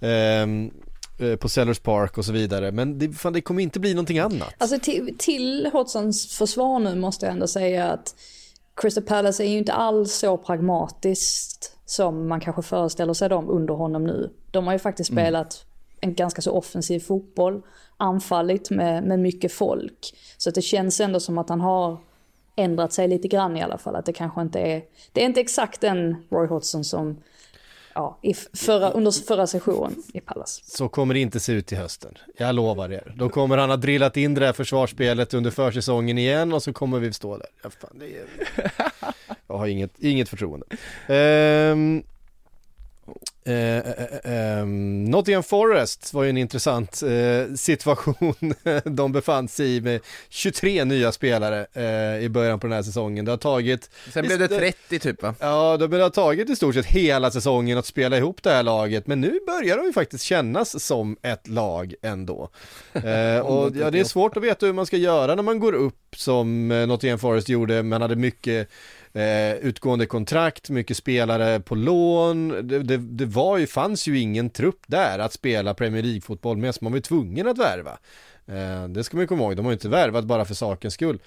ehm, 0.01 0.71
eh, 1.19 1.37
på 1.37 1.49
Sellers 1.49 1.79
Park 1.79 2.19
och 2.19 2.25
så 2.25 2.33
vidare. 2.33 2.73
Men 2.73 2.99
det, 2.99 3.13
fan, 3.13 3.33
det 3.33 3.41
kommer 3.41 3.63
inte 3.63 3.81
bli 3.81 3.95
någonting 3.95 4.19
annat. 4.19 4.55
Alltså 4.59 4.79
till, 4.79 5.15
till 5.19 5.71
Hodgsons 5.73 6.37
försvar 6.39 6.79
nu 6.79 6.95
måste 6.95 7.27
jag 7.27 7.33
ändå 7.33 7.47
säga 7.47 7.93
att 7.93 8.15
Crystal 8.81 9.05
Palace 9.05 9.45
är 9.45 9.49
ju 9.49 9.59
inte 9.59 9.73
alls 9.73 10.15
så 10.15 10.37
pragmatiskt 10.37 11.77
som 11.85 12.29
man 12.29 12.41
kanske 12.41 12.63
föreställer 12.63 13.13
sig 13.15 13.29
dem 13.29 13.51
under 13.51 13.75
honom 13.75 14.05
nu. 14.05 14.31
De 14.51 14.67
har 14.67 14.73
ju 14.73 14.79
faktiskt 14.79 15.13
spelat 15.13 15.65
en 16.01 16.15
ganska 16.15 16.43
så 16.43 16.53
offensiv 16.53 17.01
fotboll, 17.01 17.63
anfallit 17.97 18.71
med, 18.71 19.05
med 19.05 19.19
mycket 19.19 19.53
folk. 19.53 20.15
Så 20.39 20.51
det 20.51 20.63
känns 20.63 21.01
ändå 21.01 21.21
som 21.21 21.39
att 21.39 21.49
han 21.49 21.61
har 21.61 21.99
ändrat 22.57 22.93
sig 22.93 23.09
lite 23.09 23.29
grann 23.29 23.57
i 23.57 23.63
alla 23.63 23.79
fall. 23.79 23.97
Att 23.97 24.07
det 24.07 24.13
kanske 24.13 24.41
inte 24.41 24.59
är, 24.59 24.83
det 25.13 25.23
är 25.23 25.27
inte 25.27 25.41
exakt 25.41 25.81
den 25.81 26.17
Roy 26.31 26.47
Hodgson 26.47 26.85
som 26.85 27.17
ja, 27.95 28.19
i 28.23 28.35
förra, 28.35 28.91
under 28.91 29.11
förra 29.11 29.47
sessionen 29.47 30.03
i 30.15 30.21
Palace. 30.21 30.63
Så 30.65 30.89
kommer 30.89 31.15
det 31.15 31.21
inte 31.21 31.41
se 31.41 31.53
ut 31.53 31.73
i 31.73 31.77
hösten. 31.77 32.19
Jag 32.37 32.55
lovar 32.55 32.93
er. 32.93 33.15
Då 33.17 33.29
kommer 33.29 33.59
han 33.59 33.71
ha 33.71 33.77
drillat 33.77 34.17
in 34.17 34.35
det 34.35 34.47
här 34.47 34.53
försvarsspelet 34.53 35.35
under 35.35 35.51
försäsongen 35.51 36.19
igen 36.19 36.53
och 36.53 36.63
så 36.63 36.73
kommer 36.73 36.99
vi 36.99 37.13
stå 37.13 37.37
där. 37.37 37.47
Ja, 37.63 37.71
fan, 37.71 37.99
det 37.99 38.07
är... 38.07 38.27
Jag 39.47 39.59
har 39.59 39.67
inget, 39.67 39.99
inget 39.99 40.29
förtroende. 40.29 40.67
Ehm, 41.07 42.03
eh, 43.45 43.55
eh, 43.55 43.81
eh, 44.25 44.59
ehm, 44.59 45.05
Nottingham 45.05 45.43
Forest 45.43 46.15
var 46.15 46.23
ju 46.23 46.31
en 46.31 46.37
intressant 46.37 47.03
eh, 47.03 47.55
situation 47.55 48.55
de 48.85 49.13
befann 49.13 49.49
sig 49.49 49.77
i 49.77 49.81
med 49.81 50.01
23 50.29 50.85
nya 50.85 51.13
spelare 51.13 51.67
eh, 51.73 52.25
i 52.25 52.29
början 52.29 52.61
på 52.61 52.67
den 52.67 52.75
här 52.75 52.83
säsongen. 52.83 53.25
Det 53.25 53.31
har 53.31 53.37
tagit 53.37 53.91
Sen 54.13 54.27
blev 54.27 54.39
det 54.39 54.49
30 54.49 54.99
typ 54.99 55.23
va? 55.23 55.35
Ja, 55.39 55.77
det 55.77 56.03
har 56.03 56.11
tagit 56.11 56.51
i 56.51 56.57
stort 56.57 56.75
sett 56.75 56.87
hela 56.87 57.31
säsongen 57.31 57.79
att 57.79 57.87
spela 57.87 58.17
ihop 58.17 58.43
det 58.43 58.51
här 58.51 58.63
laget, 58.63 59.07
men 59.07 59.21
nu 59.21 59.39
börjar 59.47 59.77
de 59.77 59.87
ju 59.87 59.93
faktiskt 59.93 60.25
kännas 60.25 60.85
som 60.85 61.17
ett 61.23 61.49
lag 61.49 61.95
ändå. 62.03 62.49
Eh, 63.11 63.41
och 63.41 63.77
ja, 63.77 63.91
det 63.91 64.01
är 64.01 64.05
svårt 64.05 64.37
att 64.37 64.43
veta 64.43 64.67
hur 64.67 64.73
man 64.73 64.87
ska 64.87 64.97
göra 64.97 65.35
när 65.35 65.43
man 65.43 65.59
går 65.59 65.73
upp 65.73 66.17
som 66.17 66.71
eh, 66.71 66.87
Nottingham 66.87 67.19
Forest 67.19 67.49
gjorde, 67.49 67.83
man 67.83 68.03
hade 68.03 68.17
mycket 68.17 68.69
eh, 69.13 69.57
utgående 69.57 70.07
kontrakt, 70.07 70.71
mycket 70.71 70.97
spelare 70.97 71.61
på 71.61 71.75
lån, 71.75 72.49
det, 72.49 72.79
det, 72.79 72.97
det 72.97 73.27
var 73.27 73.59
ju, 73.59 73.67
fanns 73.67 74.09
ju 74.09 74.19
ingen 74.19 74.51
trupp 74.51 74.81
där 74.87 75.19
att 75.19 75.33
spela 75.33 75.75
Premier 75.75 76.03
League-fotboll 76.03 76.57
med, 76.57 76.75
så 76.75 76.85
man 76.85 76.93
var 76.93 76.97
ju 76.97 77.03
tvungen 77.03 77.49
att 77.49 77.59
värva. 77.59 77.99
Eh, 78.47 78.89
det 78.89 79.05
ska 79.05 79.17
man 79.17 79.23
ju 79.23 79.27
komma 79.27 79.43
ihåg, 79.43 79.57
de 79.57 79.65
har 79.65 79.73
ju 79.73 79.77
inte 79.77 79.89
värvat 79.89 80.25
bara 80.25 80.45
för 80.45 80.55
sakens 80.55 80.95
skull. 80.95 81.19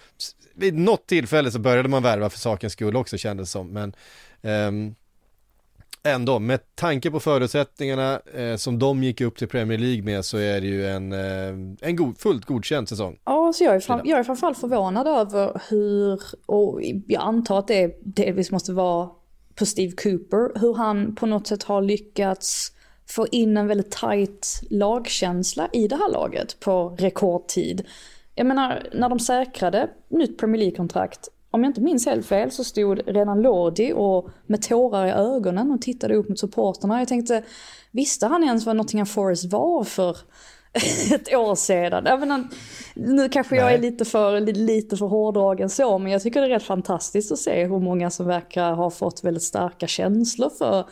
Vid 0.55 0.77
något 0.77 1.07
tillfälle 1.07 1.51
så 1.51 1.59
började 1.59 1.89
man 1.89 2.03
värva 2.03 2.29
för 2.29 2.39
sakens 2.39 2.73
skull 2.73 2.95
också 2.95 3.17
kändes 3.17 3.51
som, 3.51 3.67
men 3.67 3.93
ehm, 4.41 4.95
ändå, 6.03 6.39
med 6.39 6.75
tanke 6.75 7.11
på 7.11 7.19
förutsättningarna 7.19 8.19
eh, 8.33 8.55
som 8.55 8.79
de 8.79 9.03
gick 9.03 9.21
upp 9.21 9.37
till 9.37 9.47
Premier 9.47 9.77
League 9.77 10.03
med 10.03 10.25
så 10.25 10.37
är 10.37 10.61
det 10.61 10.67
ju 10.67 10.87
en, 10.87 11.11
eh, 11.11 11.77
en 11.81 11.95
god, 11.95 12.17
fullt 12.17 12.45
godkänd 12.45 12.89
säsong. 12.89 13.19
Ja, 13.25 13.53
så 13.55 13.63
jag 13.63 13.75
är, 13.75 13.79
fram, 13.79 14.01
jag 14.03 14.19
är 14.19 14.23
framförallt 14.23 14.57
förvånad 14.57 15.07
över 15.07 15.61
hur, 15.69 16.21
och 16.45 16.81
jag 17.07 17.21
antar 17.21 17.59
att 17.59 17.67
det 17.67 17.99
delvis 18.01 18.51
måste 18.51 18.73
vara 18.73 19.09
på 19.55 19.65
Steve 19.65 19.91
Cooper, 19.91 20.59
hur 20.59 20.73
han 20.73 21.15
på 21.15 21.25
något 21.25 21.47
sätt 21.47 21.63
har 21.63 21.81
lyckats 21.81 22.71
få 23.09 23.27
in 23.27 23.57
en 23.57 23.67
väldigt 23.67 23.91
tight 23.91 24.61
lagkänsla 24.69 25.69
i 25.73 25.87
det 25.87 25.95
här 25.95 26.11
laget 26.11 26.59
på 26.59 26.95
rekordtid. 26.99 27.85
Jag 28.35 28.47
menar, 28.47 28.87
när 28.93 29.09
de 29.09 29.19
säkrade 29.19 29.89
nytt 30.09 30.37
Premier 30.37 30.59
League-kontrakt, 30.59 31.29
om 31.53 31.63
jag 31.63 31.69
inte 31.69 31.81
minns 31.81 32.05
helt 32.05 32.25
fel 32.25 32.51
så 32.51 32.63
stod 32.63 33.01
redan 33.07 33.41
Lodi 33.41 33.93
och 33.95 34.29
med 34.45 34.61
tårar 34.61 35.07
i 35.07 35.11
ögonen 35.11 35.71
och 35.71 35.81
tittade 35.81 36.15
upp 36.15 36.29
mot 36.29 36.39
supporterna. 36.39 36.99
Jag 36.99 37.07
tänkte, 37.07 37.43
visste 37.91 38.27
han 38.27 38.43
ens 38.43 38.65
vad 38.65 38.75
Nottingham 38.75 39.05
Forest 39.05 39.51
var 39.51 39.83
för 39.83 40.17
ett 41.13 41.33
år 41.33 41.55
sedan? 41.55 42.03
Jag 42.05 42.19
menar, 42.19 42.47
nu 42.95 43.29
kanske 43.29 43.55
jag 43.55 43.73
är 43.73 43.77
lite 43.77 44.05
för, 44.05 44.39
lite 44.39 44.97
för 44.97 45.05
hårdragen 45.05 45.69
så, 45.69 45.97
men 45.97 46.11
jag 46.11 46.21
tycker 46.21 46.41
det 46.41 46.47
är 46.47 46.49
rätt 46.49 46.63
fantastiskt 46.63 47.31
att 47.31 47.39
se 47.39 47.65
hur 47.65 47.79
många 47.79 48.09
som 48.09 48.27
verkar 48.27 48.71
ha 48.73 48.89
fått 48.89 49.23
väldigt 49.23 49.43
starka 49.43 49.87
känslor 49.87 50.49
för 50.49 50.85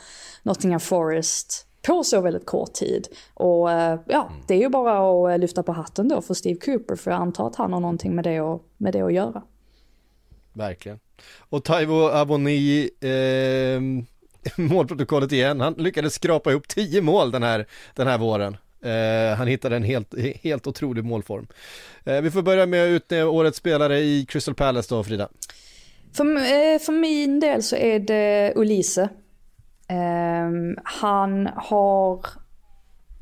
Nottingham 0.44 0.80
Forest 0.80 1.68
på 1.88 2.04
så 2.04 2.22
väldigt 2.22 2.46
kort 2.46 2.74
tid. 2.74 3.08
Och 3.34 3.72
eh, 3.72 4.00
ja, 4.08 4.32
det 4.48 4.54
är 4.54 4.60
ju 4.60 4.70
bara 4.70 4.94
att 4.94 5.34
eh, 5.34 5.38
lyfta 5.38 5.64
på 5.64 5.72
hatten 5.72 6.08
då 6.08 6.22
för 6.22 6.34
Steve 6.34 6.60
Cooper, 6.60 6.96
för 6.96 7.12
jag 7.12 7.22
antar 7.22 7.48
att 7.48 7.56
han 7.56 7.74
har 7.74 7.80
någonting 7.80 8.16
med 8.16 8.24
det 8.24 8.40
att, 8.40 8.62
med 8.78 8.94
det 8.94 9.02
att 9.02 9.14
göra. 9.14 9.44
Verkligen. 10.54 11.00
Och 11.40 11.64
Taivo 11.64 12.08
Aboni, 12.08 12.90
eh, 13.02 13.82
målprotokollet 14.62 15.32
igen, 15.32 15.62
han 15.62 15.74
lyckades 15.74 16.14
skrapa 16.14 16.52
ihop 16.52 16.68
10 16.68 17.02
mål 17.02 17.32
den 17.32 17.44
här, 17.44 17.66
den 17.96 18.08
här 18.08 18.18
våren. 18.18 18.58
Eh, 18.84 19.38
han 19.38 19.48
hittade 19.48 19.76
en 19.76 19.84
helt, 19.84 20.14
helt 20.44 20.68
otrolig 20.68 21.04
målform. 21.04 21.48
Eh, 22.04 22.22
vi 22.22 22.32
får 22.32 22.42
börja 22.42 22.66
med 22.66 22.84
att 22.84 22.90
utnämna 22.90 23.30
årets 23.30 23.58
spelare 23.58 24.00
i 24.00 24.26
Crystal 24.30 24.56
Palace 24.56 24.96
då, 24.96 25.04
Frida. 25.04 25.30
För, 26.14 26.26
eh, 26.36 26.80
för 26.80 26.92
min 26.92 27.40
del 27.40 27.64
så 27.64 27.76
är 27.76 28.00
det 28.00 28.54
Ulise. 28.56 29.10
Ehm, 29.88 30.78
han 30.84 31.50
har, 31.56 32.26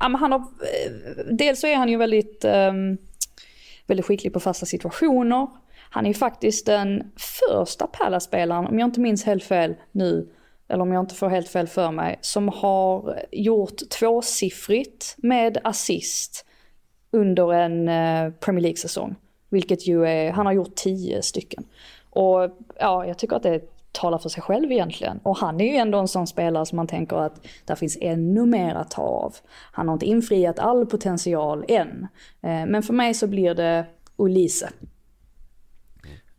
ja, 0.00 0.08
men 0.08 0.14
han 0.14 0.32
har, 0.32 0.38
eh, 0.40 1.24
dels 1.32 1.60
så 1.60 1.66
är 1.66 1.76
han 1.76 1.88
ju 1.88 1.96
väldigt, 1.96 2.44
ehm, 2.44 2.98
väldigt 3.86 4.06
skicklig 4.06 4.32
på 4.32 4.40
fasta 4.40 4.66
situationer. 4.66 5.46
Han 5.90 6.04
är 6.04 6.10
ju 6.10 6.14
faktiskt 6.14 6.66
den 6.66 7.12
första 7.16 7.86
Palace-spelaren, 7.86 8.66
om 8.66 8.78
jag 8.78 8.86
inte 8.86 9.00
minns 9.00 9.24
helt 9.24 9.44
fel 9.44 9.74
nu, 9.92 10.28
eller 10.68 10.82
om 10.82 10.92
jag 10.92 11.02
inte 11.02 11.14
får 11.14 11.28
helt 11.28 11.48
fel 11.48 11.66
för 11.66 11.90
mig, 11.90 12.18
som 12.20 12.48
har 12.48 13.22
gjort 13.32 13.88
tvåsiffrigt 13.98 15.14
med 15.16 15.58
assist 15.64 16.46
under 17.10 17.52
en 17.52 17.88
eh, 17.88 18.32
Premier 18.32 18.62
League-säsong. 18.62 19.14
Vilket 19.48 19.86
ju 19.86 20.06
är, 20.06 20.30
han 20.32 20.46
har 20.46 20.52
gjort 20.52 20.74
tio 20.74 21.22
stycken. 21.22 21.64
Och 22.10 22.58
ja, 22.78 23.06
jag 23.06 23.18
tycker 23.18 23.36
att 23.36 23.42
det 23.42 23.62
talar 23.92 24.18
för 24.18 24.28
sig 24.28 24.42
själv 24.42 24.72
egentligen. 24.72 25.20
Och 25.22 25.36
han 25.36 25.60
är 25.60 25.64
ju 25.64 25.76
ändå 25.76 25.98
en 25.98 26.08
sån 26.08 26.26
spelare 26.26 26.66
som 26.66 26.76
man 26.76 26.86
tänker 26.86 27.16
att 27.16 27.46
där 27.64 27.74
finns 27.74 27.98
ännu 28.00 28.46
mer 28.46 28.74
att 28.74 28.90
ta 28.90 29.02
av. 29.02 29.36
Han 29.72 29.88
har 29.88 29.92
inte 29.92 30.06
infriat 30.06 30.58
all 30.58 30.86
potential 30.86 31.64
än. 31.68 32.06
Eh, 32.42 32.66
men 32.66 32.82
för 32.82 32.92
mig 32.92 33.14
så 33.14 33.26
blir 33.26 33.54
det 33.54 33.86
Ulise. 34.16 34.70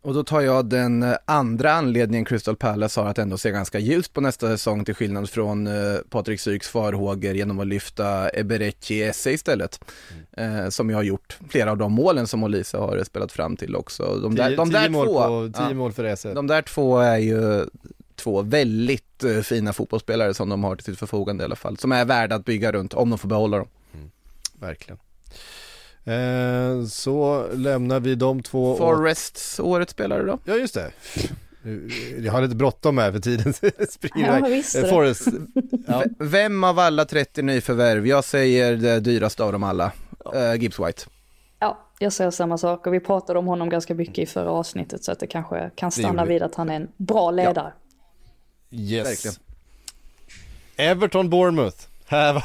Och 0.02 0.14
då 0.14 0.24
tar 0.24 0.40
jag 0.40 0.66
den 0.66 1.02
eh, 1.02 1.16
andra 1.24 1.72
anledningen 1.72 2.24
Crystal 2.24 2.56
Palace 2.56 3.00
har 3.00 3.08
att 3.08 3.18
ändå 3.18 3.38
se 3.38 3.50
ganska 3.50 3.78
ljust 3.78 4.12
på 4.12 4.20
nästa 4.20 4.48
säsong 4.48 4.84
till 4.84 4.94
skillnad 4.94 5.30
från 5.30 5.66
eh, 5.66 5.98
Patrik 6.10 6.40
Syks 6.40 6.68
farhågor 6.68 7.34
genom 7.34 7.60
att 7.60 7.66
lyfta 7.66 8.30
Eberechi 8.30 9.02
Esse 9.02 9.32
istället. 9.32 9.84
Eh, 10.36 10.68
som 10.68 10.90
jag 10.90 10.98
har 10.98 11.02
gjort 11.02 11.38
flera 11.48 11.70
av 11.70 11.78
de 11.78 11.92
målen 11.92 12.26
som 12.26 12.44
Olise 12.44 12.78
har 12.78 13.04
spelat 13.04 13.32
fram 13.32 13.56
till 13.56 13.76
också. 13.76 14.18
De 14.22 14.34
där, 14.34 14.48
10, 14.48 14.56
de 14.56 14.70
där 14.70 14.88
mål, 14.88 15.06
två, 15.06 15.26
på, 15.26 15.52
10 15.58 15.68
ja, 15.68 15.74
mål 15.74 15.92
för 15.92 16.04
Ese. 16.04 16.34
de 16.34 16.46
där 16.46 16.62
två 16.62 16.98
är 16.98 17.18
ju 17.18 17.66
två 18.16 18.42
väldigt 18.42 19.24
eh, 19.24 19.40
fina 19.40 19.72
fotbollsspelare 19.72 20.34
som 20.34 20.48
de 20.48 20.64
har 20.64 20.76
till 20.76 20.84
sitt 20.84 20.98
förfogande 20.98 21.42
i 21.42 21.44
alla 21.44 21.56
fall. 21.56 21.78
Som 21.78 21.92
är 21.92 22.04
värda 22.04 22.36
att 22.36 22.44
bygga 22.44 22.72
runt 22.72 22.94
om 22.94 23.10
de 23.10 23.18
får 23.18 23.28
behålla 23.28 23.58
dem. 23.58 23.68
Verkligen. 24.60 24.98
Eh, 26.04 26.84
så 26.86 27.46
lämnar 27.52 28.00
vi 28.00 28.14
de 28.14 28.42
två. 28.42 28.70
och- 28.70 28.78
Forests 28.78 29.60
årets 29.60 29.92
spelare 29.92 30.22
då? 30.22 30.38
Ja, 30.44 30.54
just 30.54 30.74
det. 30.74 30.90
Jag 32.18 32.32
har 32.32 32.42
lite 32.42 32.54
bråttom 32.54 32.98
här 32.98 33.12
för 33.12 33.18
tiden 33.18 33.52
springer 33.90 34.26
Ja, 34.26 34.38
iväg. 34.48 34.64
Eh. 34.84 34.90
Forrest, 34.90 35.28
ja, 35.88 36.04
Vem 36.18 36.64
av 36.64 36.78
alla 36.78 37.04
30 37.04 37.42
nyförvärv? 37.42 38.06
Jag 38.06 38.24
säger 38.24 38.76
det 38.76 39.00
dyraste 39.00 39.44
av 39.44 39.52
dem 39.52 39.62
alla. 39.62 39.92
Eh, 40.34 40.54
Gibbs 40.54 40.78
White. 40.80 41.02
Ja, 41.58 41.78
jag 41.98 42.12
säger 42.12 42.30
samma 42.30 42.58
sak 42.58 42.86
och 42.86 42.94
vi 42.94 43.00
pratade 43.00 43.38
om 43.38 43.46
honom 43.46 43.68
ganska 43.70 43.94
mycket 43.94 44.18
i 44.18 44.26
förra 44.26 44.50
avsnittet 44.50 45.04
så 45.04 45.12
att 45.12 45.18
det 45.20 45.26
kanske 45.26 45.70
kan 45.74 45.90
stanna 45.90 46.24
vid 46.24 46.42
att 46.42 46.54
han 46.54 46.70
är 46.70 46.76
en 46.76 46.88
bra 46.96 47.30
ledare. 47.30 47.72
yes. 48.70 49.06
Verkligen. 49.08 49.36
Everton 50.76 51.30
Bournemouth. 51.30 51.76
Här 52.12 52.32
var, 52.32 52.42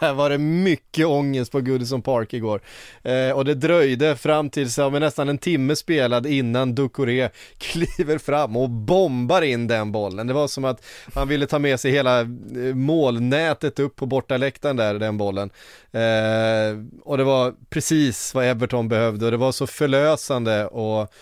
här 0.00 0.14
var 0.14 0.30
det 0.30 0.38
mycket 0.38 1.06
ångest 1.06 1.52
på 1.52 1.60
Goodison 1.60 2.02
Park 2.02 2.34
igår. 2.34 2.60
Eh, 3.02 3.30
och 3.30 3.44
det 3.44 3.54
dröjde 3.54 4.16
fram 4.16 4.50
tills 4.50 4.78
ja, 4.78 4.90
men 4.90 5.00
nästan 5.00 5.28
en 5.28 5.38
timme 5.38 5.76
spelad 5.76 6.26
innan 6.26 6.74
Ducoré 6.74 7.30
kliver 7.58 8.18
fram 8.18 8.56
och 8.56 8.70
bombar 8.70 9.42
in 9.42 9.66
den 9.66 9.92
bollen. 9.92 10.26
Det 10.26 10.32
var 10.32 10.48
som 10.48 10.64
att 10.64 10.84
han 11.14 11.28
ville 11.28 11.46
ta 11.46 11.58
med 11.58 11.80
sig 11.80 11.92
hela 11.92 12.20
eh, 12.20 12.26
målnätet 12.74 13.78
upp 13.78 13.96
på 13.96 14.06
bortaläktaren 14.06 14.76
där, 14.76 14.94
den 14.94 15.16
bollen. 15.16 15.50
Eh, 15.92 16.84
och 17.02 17.18
det 17.18 17.24
var 17.24 17.54
precis 17.70 18.34
vad 18.34 18.44
Everton 18.44 18.88
behövde 18.88 19.24
och 19.24 19.30
det 19.30 19.36
var 19.36 19.52
så 19.52 19.66
förlösande 19.66 20.66
och 20.66 21.12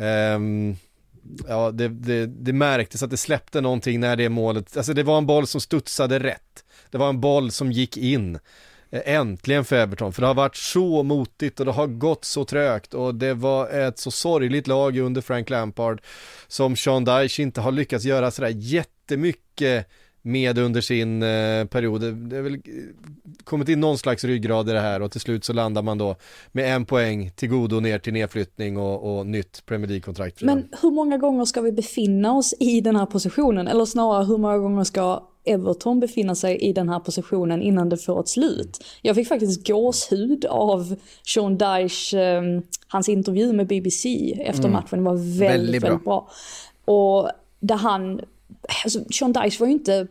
ehm, 0.00 0.76
Ja, 1.48 1.70
det, 1.70 1.88
det, 1.88 2.26
det 2.26 2.52
märktes 2.52 3.02
att 3.02 3.10
det 3.10 3.16
släppte 3.16 3.60
någonting 3.60 4.00
när 4.00 4.16
det 4.16 4.28
målet, 4.28 4.76
alltså 4.76 4.94
det 4.94 5.02
var 5.02 5.18
en 5.18 5.26
boll 5.26 5.46
som 5.46 5.60
studsade 5.60 6.18
rätt. 6.18 6.61
Det 6.92 6.98
var 6.98 7.08
en 7.08 7.20
boll 7.20 7.50
som 7.50 7.72
gick 7.72 7.96
in. 7.96 8.38
Eh, 8.90 9.14
Äntligen 9.14 9.64
för 9.64 9.76
Everton, 9.76 10.12
för 10.12 10.20
det 10.22 10.26
har 10.26 10.34
varit 10.34 10.56
så 10.56 11.02
motigt 11.02 11.60
och 11.60 11.66
det 11.66 11.72
har 11.72 11.86
gått 11.86 12.24
så 12.24 12.44
trögt 12.44 12.94
och 12.94 13.14
det 13.14 13.34
var 13.34 13.68
ett 13.68 13.98
så 13.98 14.10
sorgligt 14.10 14.66
lag 14.66 14.98
under 14.98 15.20
Frank 15.20 15.50
Lampard 15.50 16.02
som 16.48 16.76
Sean 16.76 17.04
Dyche 17.04 17.42
inte 17.42 17.60
har 17.60 17.72
lyckats 17.72 18.04
göra 18.04 18.30
sådär 18.30 18.52
jättemycket 18.56 19.86
med 20.24 20.58
under 20.58 20.80
sin 20.80 21.22
eh, 21.22 21.64
period. 21.64 22.00
Det- 22.00 22.36
har 22.36 22.42
väl 22.42 22.54
eh, 22.54 22.60
kommit 23.44 23.68
in 23.68 23.80
någon 23.80 23.98
slags 23.98 24.24
ryggrad 24.24 24.68
i 24.68 24.72
det 24.72 24.80
här 24.80 25.02
och 25.02 25.12
till 25.12 25.20
slut 25.20 25.44
så 25.44 25.52
landar 25.52 25.82
man 25.82 25.98
då 25.98 26.16
med 26.52 26.74
en 26.74 26.84
poäng 26.84 27.30
till 27.36 27.48
godo 27.48 27.80
ner 27.80 27.98
till 27.98 28.12
nedflyttning 28.12 28.76
och, 28.76 29.18
och 29.18 29.26
nytt 29.26 29.62
Premier 29.66 29.88
League-kontrakt. 29.88 30.42
Men 30.42 30.68
hur 30.82 30.90
många 30.90 31.18
gånger 31.18 31.44
ska 31.44 31.60
vi 31.60 31.72
befinna 31.72 32.32
oss 32.32 32.54
i 32.60 32.80
den 32.80 32.96
här 32.96 33.06
positionen? 33.06 33.68
Eller 33.68 33.84
snarare 33.84 34.24
hur 34.24 34.38
många 34.38 34.58
gånger 34.58 34.84
ska 34.84 35.28
Everton 35.44 36.00
befinna 36.00 36.34
sig 36.34 36.56
i 36.56 36.72
den 36.72 36.88
här 36.88 37.00
positionen 37.00 37.62
innan 37.62 37.88
det 37.88 37.96
får 37.96 38.20
ett 38.20 38.28
slut? 38.28 38.84
Jag 39.02 39.16
fick 39.16 39.28
faktiskt 39.28 39.66
gåshud 39.68 40.44
av 40.44 40.96
Sean 41.34 41.58
Dyche, 41.58 42.20
eh, 42.20 42.42
hans 42.88 43.08
intervju 43.08 43.52
med 43.52 43.66
BBC 43.66 44.32
efter 44.44 44.68
matchen 44.68 45.04
var 45.04 45.14
väldigt, 45.14 45.40
Väldigt 45.40 45.82
väldigt 45.82 46.04
bra. 46.04 46.28
bra. 46.84 46.94
Och 46.94 47.30
där 47.60 47.76
han, 47.76 48.20
alltså 48.84 49.00
Sean 49.12 49.32
Dyche 49.32 49.56
var 49.60 49.66
ju 49.66 49.72
inte 49.72 50.06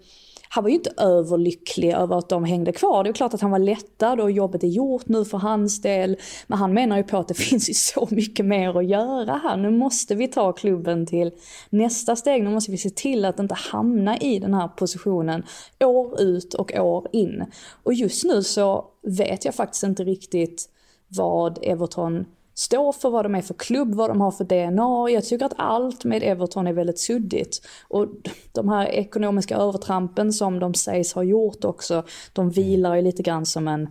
han 0.54 0.64
var 0.64 0.70
ju 0.70 0.76
inte 0.76 0.94
överlycklig 0.98 1.94
över 1.94 2.18
att 2.18 2.30
de 2.30 2.44
hängde 2.44 2.72
kvar. 2.72 3.04
Det 3.04 3.10
är 3.10 3.14
klart 3.14 3.34
att 3.34 3.42
han 3.42 3.52
var 3.52 3.60
lättad 3.60 4.20
och 4.20 4.32
jobbet 4.32 4.64
är 4.64 4.68
gjort 4.68 5.08
nu 5.08 5.26
för 5.26 5.38
hans 5.38 5.82
del. 5.82 6.18
Men 6.48 6.58
han 6.58 6.74
menar 6.74 6.98
ju 6.98 7.04
på 7.04 7.18
att 7.18 7.28
det 7.28 7.34
finns 7.50 7.70
ju 7.70 7.74
så 7.74 8.08
mycket 8.12 8.46
mer 8.46 8.78
att 8.78 8.86
göra 8.86 9.42
här. 9.44 9.58
Nu 9.58 9.72
måste 9.72 10.16
vi 10.16 10.28
ta 10.28 10.52
klubben 10.52 11.06
till 11.06 11.32
nästa 11.70 12.16
steg. 12.16 12.44
Nu 12.44 12.50
måste 12.50 12.72
vi 12.72 12.78
se 12.78 12.90
till 12.90 13.26
att 13.26 13.40
inte 13.40 13.56
hamna 13.56 14.18
i 14.18 14.40
den 14.40 14.54
här 14.54 14.68
positionen 14.68 15.44
år 15.80 16.22
ut 16.22 16.54
och 16.54 16.72
år 16.76 17.08
in. 17.12 17.46
Och 17.84 17.94
just 17.94 18.24
nu 18.24 18.44
så 18.44 18.86
vet 19.02 19.46
jag 19.46 19.56
faktiskt 19.56 19.84
inte 19.84 20.04
riktigt 20.04 20.70
vad 21.08 21.60
Everton 21.62 22.26
står 22.54 22.92
för, 22.92 23.10
vad 23.10 23.26
de 23.26 23.36
är 23.36 23.42
för 23.42 23.54
klubb, 23.54 23.96
vad 23.96 24.10
de 24.10 24.22
har 24.22 24.32
för 24.32 24.44
DNA. 24.44 25.10
Jag 25.10 25.26
tycker 25.26 25.46
att 25.46 25.54
allt 25.58 26.06
med 26.06 26.24
Everton 26.24 26.68
är 26.68 26.74
väldigt 26.74 27.00
suddigt. 27.00 27.68
Och 27.88 28.08
de 28.52 28.70
här 28.70 28.88
ekonomiska 28.88 29.58
övertrampen 29.58 30.34
som 30.34 30.60
de 30.60 30.74
sägs 30.74 31.14
ha 31.14 31.24
gjort 31.24 31.66
också, 31.66 32.04
de 32.34 32.50
vilar 32.50 32.96
ju 32.96 33.02
lite 33.02 33.24
grann 33.24 33.46
som 33.46 33.68
en, 33.68 33.90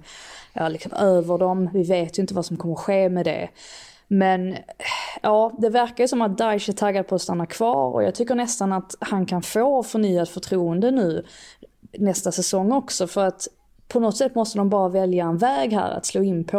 ja 0.53 0.69
liksom 0.69 0.93
över 0.93 1.39
dem. 1.39 1.71
Vi 1.73 1.83
vet 1.83 2.19
ju 2.19 2.21
inte 2.21 2.35
vad 2.35 2.47
som 2.47 2.57
kommer 2.57 2.75
ske 2.75 3.09
med 3.09 3.27
det. 3.27 3.49
Men 4.09 4.57
ja, 5.23 5.53
det 5.59 5.69
verkar 5.69 6.05
ju 6.05 6.09
som 6.09 6.23
att 6.23 6.39
Daesh 6.39 6.71
är 6.71 6.75
taggad 6.75 7.09
på 7.09 7.15
att 7.15 7.23
stanna 7.23 7.47
kvar 7.47 7.93
och 7.95 8.03
jag 8.03 8.15
tycker 8.15 8.35
nästan 8.35 8.73
att 8.73 8.95
han 9.01 9.27
kan 9.27 9.43
få 9.43 9.83
förnyat 9.83 10.29
förtroende 10.29 10.91
nu 10.91 11.25
nästa 11.99 12.33
säsong 12.33 12.73
också 12.73 13.07
för 13.07 13.27
att 13.27 13.49
på 13.91 14.01
något 14.01 14.17
sätt 14.17 14.35
måste 14.35 14.59
de 14.59 14.69
bara 14.69 14.89
välja 14.89 15.25
en 15.25 15.39
väg 15.39 15.73
här 15.73 15.91
att 15.91 16.07
slå 16.07 16.23
in 16.23 16.45
på. 16.45 16.59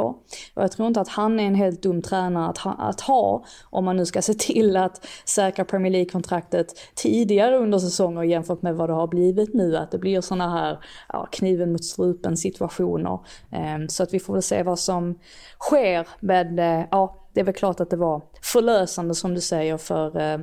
Och 0.54 0.64
jag 0.64 0.72
tror 0.72 0.88
inte 0.88 1.02
att 1.02 1.08
han 1.08 1.40
är 1.40 1.44
en 1.44 1.56
helt 1.56 1.82
dum 1.82 2.02
tränare 2.02 2.50
att 2.50 2.58
ha, 2.58 2.72
att 2.72 3.02
ha 3.02 3.46
om 3.70 3.86
man 3.86 3.98
nu 3.98 4.06
ska 4.06 4.22
se 4.22 4.34
till 4.34 4.78
att 4.78 5.08
säkra 5.26 5.66
Premier 5.66 5.92
League-kontraktet 5.92 6.68
tidigare 6.96 7.58
under 7.58 7.80
säsonger 7.80 8.24
jämfört 8.24 8.62
med 8.62 8.76
vad 8.76 8.90
det 8.90 8.94
har 8.94 9.08
blivit 9.08 9.54
nu. 9.54 9.78
Att 9.78 9.92
det 9.92 9.98
blir 9.98 10.22
sådana 10.22 10.60
här 10.60 10.80
ja, 11.10 11.28
kniven 11.32 11.72
mot 11.72 11.86
strupen 11.86 12.38
situationer. 12.38 13.20
Ehm, 13.52 13.90
så 13.90 14.04
att 14.04 14.14
vi 14.14 14.20
får 14.20 14.34
väl 14.34 14.44
se 14.44 14.64
vad 14.64 14.80
som 14.80 15.20
sker. 15.60 16.08
Men 16.20 16.60
eh, 16.60 16.86
ja, 16.92 17.28
det 17.34 17.40
är 17.40 17.46
väl 17.46 17.54
klart 17.54 17.80
att 17.80 17.90
det 17.90 17.98
var 17.98 18.22
förlösande 18.42 19.16
som 19.16 19.34
du 19.34 19.42
säger 19.42 19.78
för 19.78 20.20
eh, 20.20 20.40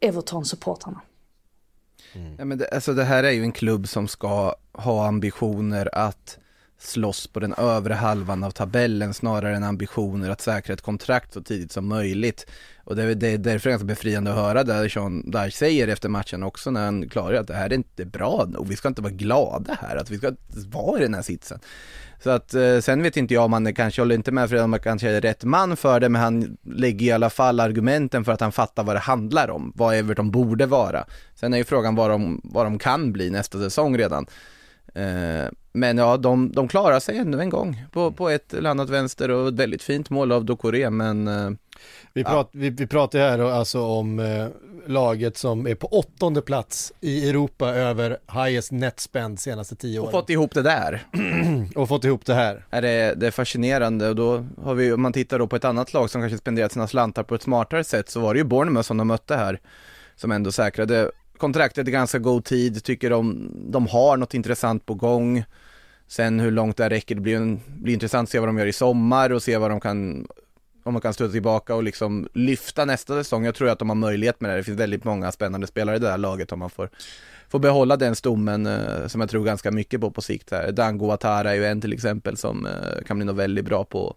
Everton 0.00 0.44
supportrarna. 0.44 1.00
Mm. 2.16 2.34
Ja, 2.38 2.44
men 2.44 2.58
det, 2.58 2.68
alltså 2.68 2.94
det 2.94 3.04
här 3.04 3.24
är 3.24 3.30
ju 3.30 3.42
en 3.42 3.52
klubb 3.52 3.88
som 3.88 4.08
ska 4.08 4.54
ha 4.72 5.06
ambitioner 5.06 5.88
att 5.92 6.38
slåss 6.78 7.26
på 7.26 7.40
den 7.40 7.54
övre 7.54 7.94
halvan 7.94 8.44
av 8.44 8.50
tabellen 8.50 9.14
snarare 9.14 9.56
än 9.56 9.64
ambitioner 9.64 10.30
att 10.30 10.40
säkra 10.40 10.74
ett 10.74 10.80
kontrakt 10.80 11.32
så 11.32 11.42
tidigt 11.42 11.72
som 11.72 11.88
möjligt. 11.88 12.46
Och 12.84 12.96
det 12.96 13.02
är, 13.02 13.14
det 13.14 13.28
är 13.28 13.38
därför 13.38 13.70
ganska 13.70 13.86
befriande 13.86 14.30
att 14.30 14.36
höra 14.36 14.64
det 14.64 14.90
Sean 14.90 15.30
Dyche 15.30 15.50
säger 15.50 15.88
efter 15.88 16.08
matchen 16.08 16.42
också 16.42 16.70
när 16.70 16.84
han 16.84 17.08
klargör 17.08 17.40
att 17.40 17.46
det 17.46 17.54
här 17.54 17.70
är 17.70 17.74
inte 17.74 18.04
bra 18.04 18.46
nog. 18.48 18.68
Vi 18.68 18.76
ska 18.76 18.88
inte 18.88 19.02
vara 19.02 19.12
glada 19.12 19.78
här, 19.80 19.96
att 19.96 20.10
vi 20.10 20.18
ska 20.18 20.32
vara 20.70 20.98
i 20.98 21.02
den 21.02 21.14
här 21.14 21.22
sitsen. 21.22 21.60
Så 22.22 22.30
att 22.30 22.54
eh, 22.54 22.78
sen 22.78 23.02
vet 23.02 23.16
inte 23.16 23.34
jag 23.34 23.44
om 23.44 23.52
han 23.52 23.74
kanske 23.74 24.02
håller 24.02 24.14
inte 24.14 24.32
med 24.32 24.48
Fredrik 24.48 24.64
om 24.64 24.72
han 24.72 24.80
kanske 24.80 25.10
är 25.10 25.20
rätt 25.20 25.44
man 25.44 25.76
för 25.76 26.00
det 26.00 26.08
men 26.08 26.22
han 26.22 26.56
lägger 26.62 27.06
i 27.06 27.12
alla 27.12 27.30
fall 27.30 27.60
argumenten 27.60 28.24
för 28.24 28.32
att 28.32 28.40
han 28.40 28.52
fattar 28.52 28.84
vad 28.84 28.96
det 28.96 29.00
handlar 29.00 29.50
om, 29.50 29.72
vad 29.74 29.94
Everton 29.94 30.30
borde 30.30 30.66
vara. 30.66 31.04
Sen 31.34 31.54
är 31.54 31.58
ju 31.58 31.64
frågan 31.64 31.94
vad 31.94 32.10
de, 32.10 32.40
vad 32.44 32.66
de 32.66 32.78
kan 32.78 33.12
bli 33.12 33.30
nästa 33.30 33.58
säsong 33.58 33.98
redan. 33.98 34.26
Eh, 34.94 35.50
men 35.72 35.98
ja, 35.98 36.16
de, 36.16 36.52
de 36.52 36.68
klarar 36.68 37.00
sig 37.00 37.18
ännu 37.18 37.40
en 37.40 37.50
gång 37.50 37.84
på, 37.92 38.12
på 38.12 38.28
ett 38.28 38.54
eller 38.54 38.70
annat 38.70 38.90
vänster 38.90 39.30
och 39.30 39.48
ett 39.48 39.54
väldigt 39.54 39.82
fint 39.82 40.10
mål 40.10 40.32
av 40.32 40.44
Dokore 40.44 40.90
men 40.90 41.28
eh, 41.28 41.50
vi, 42.12 42.24
prat, 42.24 42.48
vi, 42.52 42.70
vi 42.70 42.86
pratar 42.86 43.18
här 43.18 43.38
alltså 43.38 43.82
om 43.82 44.18
eh, 44.18 44.46
laget 44.86 45.36
som 45.36 45.66
är 45.66 45.74
på 45.74 45.86
åttonde 45.86 46.42
plats 46.42 46.92
i 47.00 47.28
Europa 47.28 47.68
över 47.68 48.18
highest 48.32 48.72
net 48.72 49.00
spend 49.00 49.40
senaste 49.40 49.76
tio 49.76 49.98
och 49.98 50.04
åren. 50.04 50.12
fått 50.12 50.30
ihop 50.30 50.54
det 50.54 50.62
där. 50.62 51.06
och 51.74 51.88
fått 51.88 52.04
ihop 52.04 52.26
det 52.26 52.34
här. 52.34 52.66
är 52.70 52.82
det, 52.82 53.14
det 53.16 53.26
är 53.26 53.30
fascinerande 53.30 54.08
och 54.08 54.16
då 54.16 54.46
har 54.62 54.74
vi, 54.74 54.92
om 54.92 55.02
man 55.02 55.12
tittar 55.12 55.38
då 55.38 55.46
på 55.46 55.56
ett 55.56 55.64
annat 55.64 55.92
lag 55.92 56.10
som 56.10 56.22
kanske 56.22 56.38
spenderat 56.38 56.72
sina 56.72 56.88
slantar 56.88 57.22
på 57.22 57.34
ett 57.34 57.42
smartare 57.42 57.84
sätt 57.84 58.10
så 58.10 58.20
var 58.20 58.34
det 58.34 58.38
ju 58.38 58.44
Bournemouth 58.44 58.86
som 58.86 58.96
de 58.96 59.08
mötte 59.08 59.36
här 59.36 59.60
som 60.16 60.32
ändå 60.32 60.52
säkrade 60.52 61.10
kontraktet 61.36 61.88
i 61.88 61.90
ganska 61.90 62.18
god 62.18 62.44
tid, 62.44 62.84
tycker 62.84 63.10
de, 63.10 63.50
de 63.70 63.86
har 63.86 64.16
något 64.16 64.34
intressant 64.34 64.86
på 64.86 64.94
gång. 64.94 65.44
Sen 66.08 66.40
hur 66.40 66.50
långt 66.50 66.76
det 66.76 66.90
räcker, 66.90 67.14
det 67.14 67.20
blir, 67.20 67.36
en, 67.36 67.60
blir 67.66 67.94
intressant 67.94 68.26
att 68.26 68.30
se 68.30 68.38
vad 68.38 68.48
de 68.48 68.58
gör 68.58 68.66
i 68.66 68.72
sommar 68.72 69.32
och 69.32 69.42
se 69.42 69.56
vad 69.56 69.70
de 69.70 69.80
kan 69.80 70.26
om 70.86 70.92
man 70.92 71.02
kan 71.02 71.14
studsa 71.14 71.32
tillbaka 71.32 71.74
och 71.74 71.82
liksom 71.82 72.28
lyfta 72.32 72.84
nästa 72.84 73.14
säsong. 73.14 73.44
Jag 73.44 73.54
tror 73.54 73.68
att 73.68 73.78
de 73.78 73.88
har 73.88 73.96
möjlighet 73.96 74.40
med 74.40 74.50
det. 74.50 74.56
Det 74.56 74.62
finns 74.62 74.80
väldigt 74.80 75.04
många 75.04 75.32
spännande 75.32 75.66
spelare 75.66 75.96
i 75.96 75.98
det 75.98 76.10
här 76.10 76.18
laget 76.18 76.52
om 76.52 76.58
man 76.58 76.70
får, 76.70 76.90
får 77.48 77.58
behålla 77.58 77.96
den 77.96 78.16
stommen 78.16 78.66
eh, 78.66 79.06
som 79.06 79.20
jag 79.20 79.30
tror 79.30 79.44
ganska 79.44 79.70
mycket 79.70 80.00
på 80.00 80.10
på 80.10 80.22
sikt. 80.22 80.50
Här. 80.50 80.72
Dango 80.72 81.10
Atara 81.10 81.50
är 81.50 81.54
ju 81.54 81.66
en 81.66 81.80
till 81.80 81.92
exempel 81.92 82.36
som 82.36 82.66
eh, 82.66 83.04
kan 83.06 83.18
bli 83.18 83.26
något 83.26 83.36
väldigt 83.36 83.64
bra 83.64 83.84
på 83.84 84.16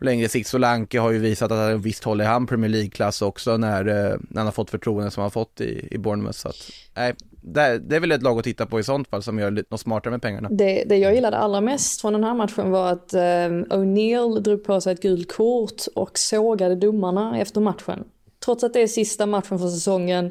längre 0.00 0.28
sikt. 0.28 0.48
Solanke 0.48 1.00
har 1.00 1.10
ju 1.10 1.18
visat 1.18 1.52
att 1.52 1.58
han 1.58 1.80
visst 1.80 2.04
håller 2.04 2.24
han 2.24 2.46
Premier 2.46 2.70
League-klass 2.70 3.22
också 3.22 3.56
när, 3.56 3.86
eh, 3.86 4.16
när 4.28 4.40
han 4.40 4.46
har 4.46 4.52
fått 4.52 4.70
förtroende 4.70 5.10
som 5.10 5.20
han 5.20 5.24
har 5.24 5.30
fått 5.30 5.60
i, 5.60 5.88
i 5.90 5.98
Bournemouth. 5.98 6.38
Så 6.38 6.48
att, 6.48 6.70
nej, 6.94 7.14
det, 7.42 7.78
det 7.78 7.96
är 7.96 8.00
väl 8.00 8.12
ett 8.12 8.22
lag 8.22 8.38
att 8.38 8.44
titta 8.44 8.66
på 8.66 8.80
i 8.80 8.82
sånt 8.82 9.08
fall 9.08 9.22
som 9.22 9.38
gör 9.38 9.50
något 9.50 9.80
smartare 9.80 10.10
med 10.10 10.22
pengarna. 10.22 10.48
Det, 10.50 10.84
det 10.84 10.96
jag 10.96 11.14
gillade 11.14 11.36
allra 11.36 11.60
mest 11.60 12.00
från 12.00 12.12
den 12.12 12.24
här 12.24 12.34
matchen 12.34 12.70
var 12.70 12.92
att 12.92 13.14
eh, 13.14 13.18
O'Neill 13.18 14.40
drog 14.40 14.64
på 14.64 14.80
sig 14.80 14.92
ett 14.92 15.02
gult 15.02 15.32
kort 15.32 15.86
och 15.94 16.18
sågade 16.18 16.74
domarna 16.74 17.40
efter 17.40 17.60
matchen. 17.60 18.04
Trots 18.44 18.64
att 18.64 18.72
det 18.72 18.80
är 18.80 18.86
sista 18.86 19.26
matchen 19.26 19.58
för 19.58 19.68
säsongen, 19.68 20.30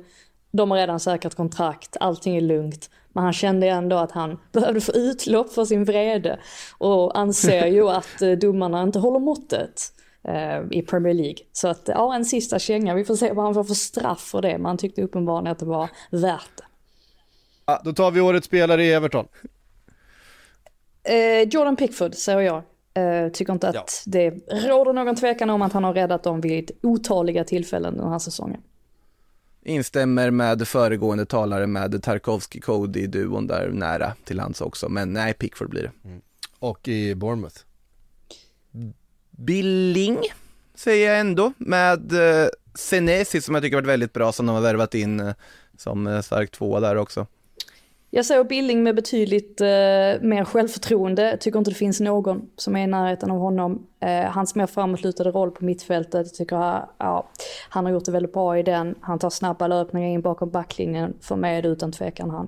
de 0.52 0.72
har 0.72 0.78
redan 0.78 1.00
säkrat 1.00 1.36
kontrakt, 1.36 1.98
allting 2.00 2.38
är 2.38 2.42
lugnt. 2.42 2.90
Men 3.14 3.24
han 3.24 3.34
kände 3.34 3.68
ändå 3.68 3.96
att 3.96 4.12
han 4.12 4.40
behövde 4.52 4.82
få 4.82 4.92
utlopp 4.92 5.54
för 5.54 5.66
sin 5.66 5.86
vrede 5.86 6.40
och 6.78 7.20
anser 7.20 7.66
ju 7.66 7.90
att 7.90 8.22
eh, 8.22 8.32
domarna 8.32 8.84
inte 8.84 9.00
håller 9.00 9.20
måttet 9.20 9.82
eh, 10.24 10.62
i 10.72 10.82
Premier 10.82 11.14
League. 11.14 11.38
Så 11.52 11.68
att 11.68 11.84
ja, 11.88 12.16
en 12.16 12.26
sista 12.26 12.60
känga, 12.60 12.96
vi 12.96 13.06
får 13.06 13.16
se 13.16 13.34
vad 13.34 13.46
han 13.46 13.54
får 13.54 13.64
för 13.64 13.74
straff 13.74 14.22
för 14.22 14.42
det, 14.42 14.58
men 14.58 14.66
han 14.66 14.78
tyckte 14.78 15.02
uppenbarligen 15.02 15.52
att 15.52 15.60
det 15.60 15.66
var 15.66 15.90
värt 16.12 16.58
det. 16.58 16.64
Ja, 17.72 17.82
då 17.84 17.94
tar 17.94 18.12
vi 18.12 18.22
årets 18.22 18.48
spelare 18.48 18.84
i 18.86 18.92
Everton. 18.94 19.28
Eh, 21.04 21.42
Jordan 21.50 21.76
Pickford 21.76 22.16
säger 22.16 22.40
jag. 22.42 22.64
Eh, 22.94 23.32
tycker 23.32 23.54
inte 23.54 23.70
att 23.70 23.76
Ja. 23.76 23.86
det 24.06 24.30
råder 24.68 24.94
någon 24.94 25.16
tvekan 25.16 25.50
om 25.50 25.62
att 25.62 25.74
han 25.74 25.84
har 25.84 25.94
räddat 25.94 26.24
dem 26.24 26.42
vid 26.42 26.72
otaliga 26.84 27.44
tillfällen 27.44 27.98
den 27.98 28.12
här 28.12 28.20
säsongen. 28.20 28.62
Instämmer 29.64 30.32
med 30.32 30.68
föregående 30.68 31.26
talare 31.26 31.68
med 31.68 31.94
Tarkovsky-Cody-duon 32.04 33.48
där 33.48 33.70
nära 33.70 34.14
till 34.24 34.40
hans 34.40 34.62
också, 34.62 34.90
men 34.90 35.14
nej, 35.14 35.34
Pickford 35.34 35.70
blir 35.70 35.84
det. 35.84 35.92
Och 36.60 36.88
i 36.88 37.16
Bournemouth. 37.16 37.58
Billing, 39.30 40.18
säger 40.76 41.10
jag 41.12 41.20
ändå, 41.20 41.54
med 41.58 42.12
eh, 42.14 42.48
Senesi 42.76 43.42
som 43.42 43.56
jag 43.56 43.64
tycker 43.64 43.78
varit 43.78 43.88
väldigt 43.88 44.14
bra, 44.14 44.32
som 44.32 44.46
de 44.46 44.56
har 44.56 44.62
värvat 44.62 44.96
in 44.96 45.20
eh, 45.20 45.34
som 45.78 46.08
eh, 46.08 46.22
stark 46.22 46.52
tvåa 46.52 46.80
där 46.80 46.96
också. 46.96 47.28
Jag 48.14 48.26
säger 48.26 48.44
Billing 48.44 48.84
med 48.84 48.96
betydligt 48.96 49.62
eh, 49.62 49.68
mer 50.22 50.46
självförtroende. 50.46 51.38
Tycker 51.38 51.60
inte 51.60 51.72
det 51.72 51.76
finns 51.76 52.00
någon 52.00 52.50
som 52.58 52.76
är 52.76 52.84
i 52.84 52.88
närheten 52.88 53.32
av 53.32 53.38
honom. 53.38 53.88
Eh, 54.00 54.24
hans 54.24 54.56
mer 54.56 54.68
framåtlutade 54.68 55.32
roll 55.32 55.52
på 55.52 55.66
mittfältet 55.66 56.34
tycker 56.34 56.56
jag, 56.56 56.90
ja, 56.98 57.30
han 57.70 57.86
har 57.86 57.92
gjort 57.92 58.06
det 58.06 58.12
väldigt 58.12 58.34
bra 58.34 58.60
i 58.60 58.64
den. 58.64 58.96
Han 59.02 59.20
tar 59.20 59.30
snabba 59.30 59.68
löpningar 59.68 60.10
in 60.10 60.22
bakom 60.22 60.50
backlinjen. 60.50 61.14
För 61.22 61.36
mig 61.36 61.58
är 61.58 61.62
det 61.62 61.68
utan 61.68 61.92
tvekan 61.92 62.30
han. 62.30 62.48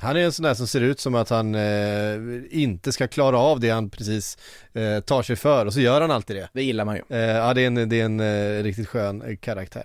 Han 0.00 0.16
är 0.16 0.20
en 0.20 0.32
sån 0.32 0.42
där 0.42 0.54
som 0.54 0.66
ser 0.66 0.80
ut 0.80 1.00
som 1.00 1.14
att 1.14 1.30
han 1.30 1.54
eh, 1.54 2.18
inte 2.50 2.92
ska 2.92 3.08
klara 3.08 3.38
av 3.38 3.60
det 3.60 3.70
han 3.70 3.90
precis 3.90 4.38
eh, 4.72 5.00
tar 5.00 5.22
sig 5.22 5.36
för 5.36 5.66
och 5.66 5.72
så 5.72 5.80
gör 5.80 6.00
han 6.00 6.10
alltid 6.10 6.36
det. 6.36 6.48
Det 6.52 6.62
gillar 6.62 6.84
man 6.84 6.96
ju. 6.96 7.02
Eh, 7.08 7.18
ja, 7.18 7.54
det 7.54 7.62
är 7.62 7.66
en, 7.66 7.88
det 7.88 8.00
är 8.00 8.04
en 8.04 8.20
eh, 8.20 8.62
riktigt 8.62 8.88
skön 8.88 9.22
eh, 9.22 9.36
karaktär. 9.36 9.84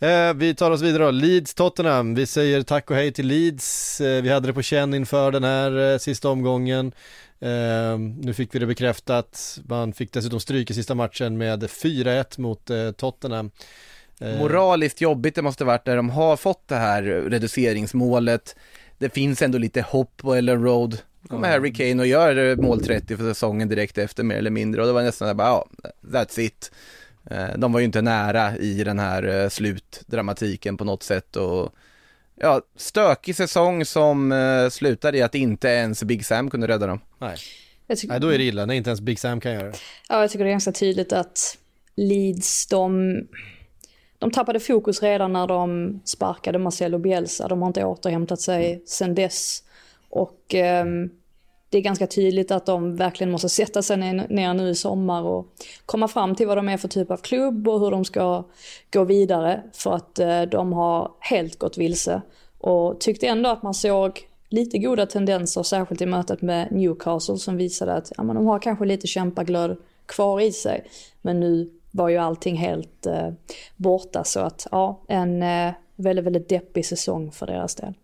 Eh, 0.00 0.34
vi 0.34 0.54
tar 0.54 0.70
oss 0.70 0.82
vidare 0.82 1.04
då, 1.04 1.10
Leeds 1.10 1.54
Tottenham, 1.54 2.14
vi 2.14 2.26
säger 2.26 2.62
tack 2.62 2.90
och 2.90 2.96
hej 2.96 3.12
till 3.12 3.26
Leeds, 3.26 4.00
eh, 4.00 4.22
vi 4.22 4.28
hade 4.28 4.46
det 4.46 4.52
på 4.52 4.62
känn 4.62 4.94
inför 4.94 5.30
den 5.32 5.44
här 5.44 5.92
eh, 5.92 5.98
sista 5.98 6.28
omgången, 6.28 6.92
eh, 7.40 7.98
nu 7.98 8.34
fick 8.34 8.54
vi 8.54 8.58
det 8.58 8.66
bekräftat, 8.66 9.58
man 9.68 9.92
fick 9.92 10.12
dessutom 10.12 10.40
stryka 10.40 10.74
sista 10.74 10.94
matchen 10.94 11.38
med 11.38 11.62
4-1 11.62 12.40
mot 12.40 12.70
eh, 12.70 12.90
Tottenham. 12.90 13.50
Eh, 14.20 14.38
Moraliskt 14.38 15.00
jobbigt 15.00 15.34
det 15.34 15.42
måste 15.42 15.64
varit 15.64 15.86
när 15.86 15.96
de 15.96 16.10
har 16.10 16.36
fått 16.36 16.68
det 16.68 16.76
här 16.76 17.02
reduceringsmålet. 17.02 18.56
Det 18.98 19.10
finns 19.10 19.42
ändå 19.42 19.58
lite 19.58 19.82
hopp 19.82 20.16
på 20.16 20.34
Ellen 20.34 20.62
Road. 20.62 20.98
kommer 21.28 21.48
Harry 21.48 21.72
Kane 21.72 22.02
och 22.02 22.06
gör 22.06 22.56
mål 22.56 22.84
30 22.84 23.16
för 23.16 23.24
säsongen 23.24 23.68
direkt 23.68 23.98
efter 23.98 24.24
mer 24.24 24.36
eller 24.36 24.50
mindre 24.50 24.80
och 24.80 24.86
det 24.86 24.92
var 24.92 25.02
nästan 25.02 25.36
bara, 25.36 25.48
ja, 25.48 25.66
that's 26.02 26.40
it. 26.40 26.70
Eh, 27.30 27.58
De 27.58 27.72
var 27.72 27.80
ju 27.80 27.86
inte 27.86 28.02
nära 28.02 28.56
i 28.56 28.84
den 28.84 28.98
här 28.98 29.42
eh, 29.42 29.48
slutdramatiken 29.48 30.76
på 30.76 30.84
något 30.84 31.02
sätt 31.02 31.36
och 31.36 31.74
ja, 32.34 32.62
stökig 32.76 33.36
säsong 33.36 33.84
som 33.84 34.32
eh, 34.32 34.68
slutade 34.68 35.18
i 35.18 35.22
att 35.22 35.34
inte 35.34 35.68
ens 35.68 36.02
Big 36.02 36.26
Sam 36.26 36.50
kunde 36.50 36.68
rädda 36.68 36.86
dem. 36.86 37.00
Nej. 37.18 37.36
Jag 37.86 37.98
tycker, 37.98 38.12
Nej, 38.12 38.20
då 38.20 38.28
är 38.28 38.38
det 38.38 38.44
illa 38.44 38.66
när 38.66 38.74
inte 38.74 38.90
ens 38.90 39.00
Big 39.00 39.18
Sam 39.18 39.40
kan 39.40 39.52
göra 39.52 39.66
det. 39.66 39.76
Ja, 40.08 40.20
jag 40.20 40.30
tycker 40.30 40.44
det 40.44 40.50
är 40.50 40.52
ganska 40.52 40.72
tydligt 40.72 41.12
att 41.12 41.58
Leeds, 41.94 42.66
de, 42.66 43.14
de 44.18 44.30
tappade 44.30 44.60
fokus 44.60 45.02
redan 45.02 45.32
när 45.32 45.46
de 45.46 46.00
sparkade 46.04 46.58
Marcelo 46.58 46.98
Bielsa. 46.98 47.48
De 47.48 47.62
har 47.62 47.66
inte 47.66 47.84
återhämtat 47.84 48.40
sig 48.40 48.82
sedan 48.86 49.14
dess. 49.14 49.62
Och 50.08 50.54
ehm, 50.54 51.10
det 51.70 51.78
är 51.78 51.82
ganska 51.82 52.06
tydligt 52.06 52.50
att 52.50 52.66
de 52.66 52.96
verkligen 52.96 53.30
måste 53.30 53.48
sätta 53.48 53.82
sig 53.82 53.96
ner, 53.96 54.54
nu 54.54 54.68
i 54.68 54.74
sommar 54.74 55.22
och 55.22 55.54
komma 55.86 56.08
fram 56.08 56.34
till 56.34 56.46
vad 56.46 56.58
de 56.58 56.68
är 56.68 56.76
för 56.76 56.88
typ 56.88 57.10
av 57.10 57.16
klubb 57.16 57.68
och 57.68 57.80
hur 57.80 57.90
de 57.90 58.04
ska 58.04 58.44
gå 58.92 59.04
vidare. 59.04 59.62
För 59.72 59.94
att 59.94 60.18
eh, 60.18 60.42
de 60.42 60.72
har 60.72 61.10
helt 61.20 61.58
gått 61.58 61.78
vilse. 61.78 62.22
Och 62.58 63.00
tyckte 63.00 63.26
ändå 63.26 63.50
att 63.50 63.62
man 63.62 63.74
såg 63.74 64.28
lite 64.48 64.78
goda 64.78 65.06
tendenser, 65.06 65.62
särskilt 65.62 66.00
i 66.00 66.06
mötet 66.06 66.42
med 66.42 66.72
Newcastle 66.72 67.38
som 67.38 67.56
visade 67.56 67.94
att 67.94 68.12
ja, 68.16 68.22
men 68.22 68.36
de 68.36 68.46
har 68.46 68.58
kanske 68.58 68.84
lite 68.84 69.06
kämpaglöd 69.06 69.76
kvar 70.06 70.40
i 70.40 70.52
sig. 70.52 70.86
Men 71.22 71.40
nu 71.40 71.70
var 71.90 72.08
ju 72.08 72.16
allting 72.16 72.56
helt 72.56 73.06
eh, 73.06 73.28
borta 73.76 74.24
så 74.24 74.40
att 74.40 74.66
ja, 74.70 75.04
en 75.08 75.42
eh, 75.42 75.72
väldigt, 75.96 76.24
väldigt 76.24 76.48
deppig 76.48 76.86
säsong 76.86 77.32
för 77.32 77.46
deras 77.46 77.74
del. 77.74 77.94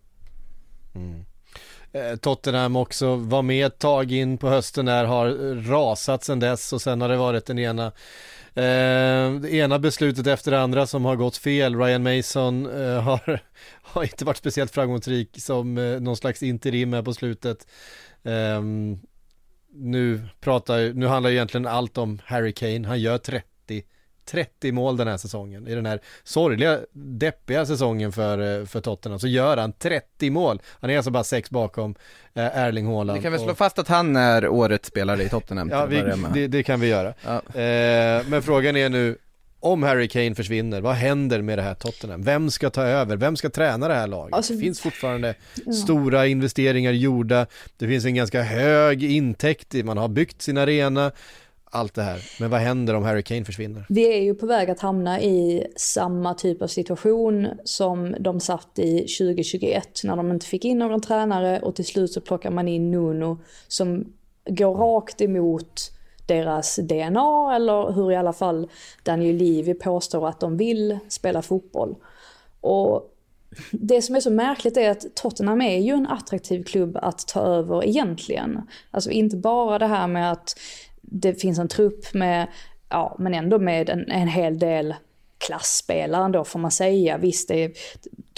Mm. 0.95 1.25
Eh, 1.95 2.15
Tottenham 2.15 2.75
också 2.75 3.15
var 3.15 3.41
med 3.41 3.65
ett 3.65 3.79
tag 3.79 4.11
in 4.11 4.37
på 4.37 4.49
hösten 4.49 4.85
där, 4.85 5.05
har 5.05 5.55
rasat 5.69 6.23
sedan 6.23 6.39
dess 6.39 6.73
och 6.73 6.81
sen 6.81 7.01
har 7.01 7.09
det 7.09 7.17
varit 7.17 7.45
den 7.45 7.59
ena 7.59 7.91
Eh, 8.57 9.31
det 9.31 9.53
ena 9.53 9.79
beslutet 9.79 10.27
efter 10.27 10.51
det 10.51 10.61
andra 10.61 10.87
som 10.87 11.05
har 11.05 11.15
gått 11.15 11.37
fel. 11.37 11.75
Ryan 11.75 12.03
Mason 12.03 12.65
eh, 12.65 13.01
har, 13.01 13.39
har 13.81 14.03
inte 14.03 14.25
varit 14.25 14.37
speciellt 14.37 14.71
framgångsrik 14.71 15.29
som 15.41 15.77
eh, 15.77 15.99
någon 15.99 16.17
slags 16.17 16.43
interim 16.43 16.93
här 16.93 17.01
på 17.01 17.13
slutet. 17.13 17.67
Eh, 18.23 18.61
nu 19.73 20.21
pratar, 20.39 20.93
nu 20.93 21.07
handlar 21.07 21.29
ju 21.29 21.35
egentligen 21.35 21.67
allt 21.67 21.97
om 21.97 22.19
Harry 22.25 22.53
Kane. 22.53 22.87
Han 22.87 22.99
gör 23.01 23.17
30 23.17 23.54
30 24.25 24.71
mål 24.71 24.97
den 24.97 25.07
här 25.07 25.17
säsongen. 25.17 25.67
I 25.67 25.75
den 25.75 25.85
här 25.85 25.99
sorgliga, 26.23 26.79
deppiga 26.93 27.65
säsongen 27.65 28.11
för, 28.11 28.59
eh, 28.61 28.65
för 28.65 28.81
Tottenham 28.81 29.19
så 29.19 29.27
gör 29.27 29.57
han 29.57 29.73
30 29.73 30.29
mål. 30.29 30.61
Han 30.81 30.89
är 30.89 30.97
alltså 30.97 31.11
bara 31.11 31.23
sex 31.23 31.49
bakom 31.49 31.95
eh, 32.33 32.57
Erling 32.57 32.87
Haaland. 32.87 33.17
Vi 33.19 33.23
kan 33.23 33.31
väl 33.31 33.41
slå 33.41 33.51
och- 33.51 33.57
fast 33.57 33.79
att 33.79 33.87
han 33.87 34.15
är 34.15 34.47
årets 34.47 34.87
spelare 34.87 35.23
i 35.23 35.29
Tottenham 35.29 35.69
Ja, 35.69 35.85
vi, 35.85 36.03
det, 36.33 36.47
det 36.47 36.63
kan 36.63 36.79
vi 36.79 36.87
göra. 36.87 37.13
Ja. 37.25 37.61
Eh, 37.61 38.23
men 38.27 38.41
frågan 38.43 38.75
är 38.75 38.89
nu, 38.89 39.17
om 39.59 39.83
Harry 39.83 40.07
Kane 40.07 40.35
försvinner, 40.35 40.81
vad 40.81 40.95
händer 40.95 41.41
med 41.41 41.57
det 41.57 41.61
här 41.61 41.73
Tottenham? 41.73 42.23
Vem 42.23 42.51
ska 42.51 42.69
ta 42.69 42.83
över? 42.83 43.17
Vem 43.17 43.35
ska 43.35 43.49
träna 43.49 43.87
det 43.87 43.93
här 43.93 44.07
laget? 44.07 44.33
Alltså- 44.33 44.53
det 44.53 44.59
finns 44.59 44.79
fortfarande 44.81 45.35
stora 45.83 46.27
investeringar 46.27 46.91
gjorda, 46.91 47.45
det 47.77 47.87
finns 47.87 48.05
en 48.05 48.15
ganska 48.15 48.41
hög 48.41 49.03
intäkt, 49.03 49.73
man 49.85 49.97
har 49.97 50.07
byggt 50.07 50.41
sin 50.41 50.57
arena, 50.57 51.11
allt 51.75 51.93
det 51.93 52.03
här. 52.03 52.21
Men 52.39 52.49
vad 52.49 52.59
händer 52.59 52.93
om 52.93 53.03
Harry 53.03 53.23
Kane 53.23 53.45
försvinner? 53.45 53.85
Vi 53.89 54.17
är 54.17 54.21
ju 54.21 54.35
på 54.35 54.45
väg 54.45 54.69
att 54.69 54.79
hamna 54.79 55.21
i 55.21 55.67
samma 55.75 56.33
typ 56.33 56.61
av 56.61 56.67
situation 56.67 57.47
som 57.63 58.15
de 58.19 58.39
satt 58.39 58.79
i 58.79 58.99
2021 58.99 60.01
när 60.03 60.15
de 60.15 60.31
inte 60.31 60.45
fick 60.45 60.65
in 60.65 60.77
någon 60.77 61.01
tränare 61.01 61.59
och 61.59 61.75
till 61.75 61.85
slut 61.85 62.11
så 62.11 62.21
plockar 62.21 62.51
man 62.51 62.67
in 62.67 62.91
Nuno 62.91 63.39
som 63.67 64.13
går 64.49 64.75
rakt 64.75 65.21
emot 65.21 65.91
deras 66.25 66.75
DNA 66.75 67.55
eller 67.55 67.91
hur 67.91 68.11
i 68.11 68.15
alla 68.15 68.33
fall 68.33 68.69
Daniel 69.03 69.35
Levy 69.35 69.73
påstår 69.73 70.27
att 70.27 70.39
de 70.39 70.57
vill 70.57 70.99
spela 71.09 71.41
fotboll. 71.41 71.95
Och 72.61 73.11
det 73.71 74.01
som 74.01 74.15
är 74.15 74.19
så 74.19 74.31
märkligt 74.31 74.77
är 74.77 74.91
att 74.91 75.15
Tottenham 75.15 75.61
är 75.61 75.77
ju 75.79 75.93
en 75.93 76.07
attraktiv 76.07 76.63
klubb 76.63 76.97
att 77.01 77.27
ta 77.27 77.41
över 77.41 77.85
egentligen. 77.85 78.61
Alltså 78.91 79.11
inte 79.11 79.37
bara 79.37 79.79
det 79.79 79.87
här 79.87 80.07
med 80.07 80.31
att 80.31 80.59
det 81.07 81.41
finns 81.41 81.59
en 81.59 81.67
trupp 81.67 82.13
med, 82.13 82.47
ja 82.89 83.15
men 83.19 83.33
ändå 83.33 83.59
med 83.59 83.89
en, 83.89 84.11
en 84.11 84.27
hel 84.27 84.59
del 84.59 84.95
klassspelare 85.37 86.25
ändå 86.25 86.43
får 86.43 86.59
man 86.59 86.71
säga. 86.71 87.17
Visst, 87.17 87.47
det 87.47 87.63
är, 87.63 87.71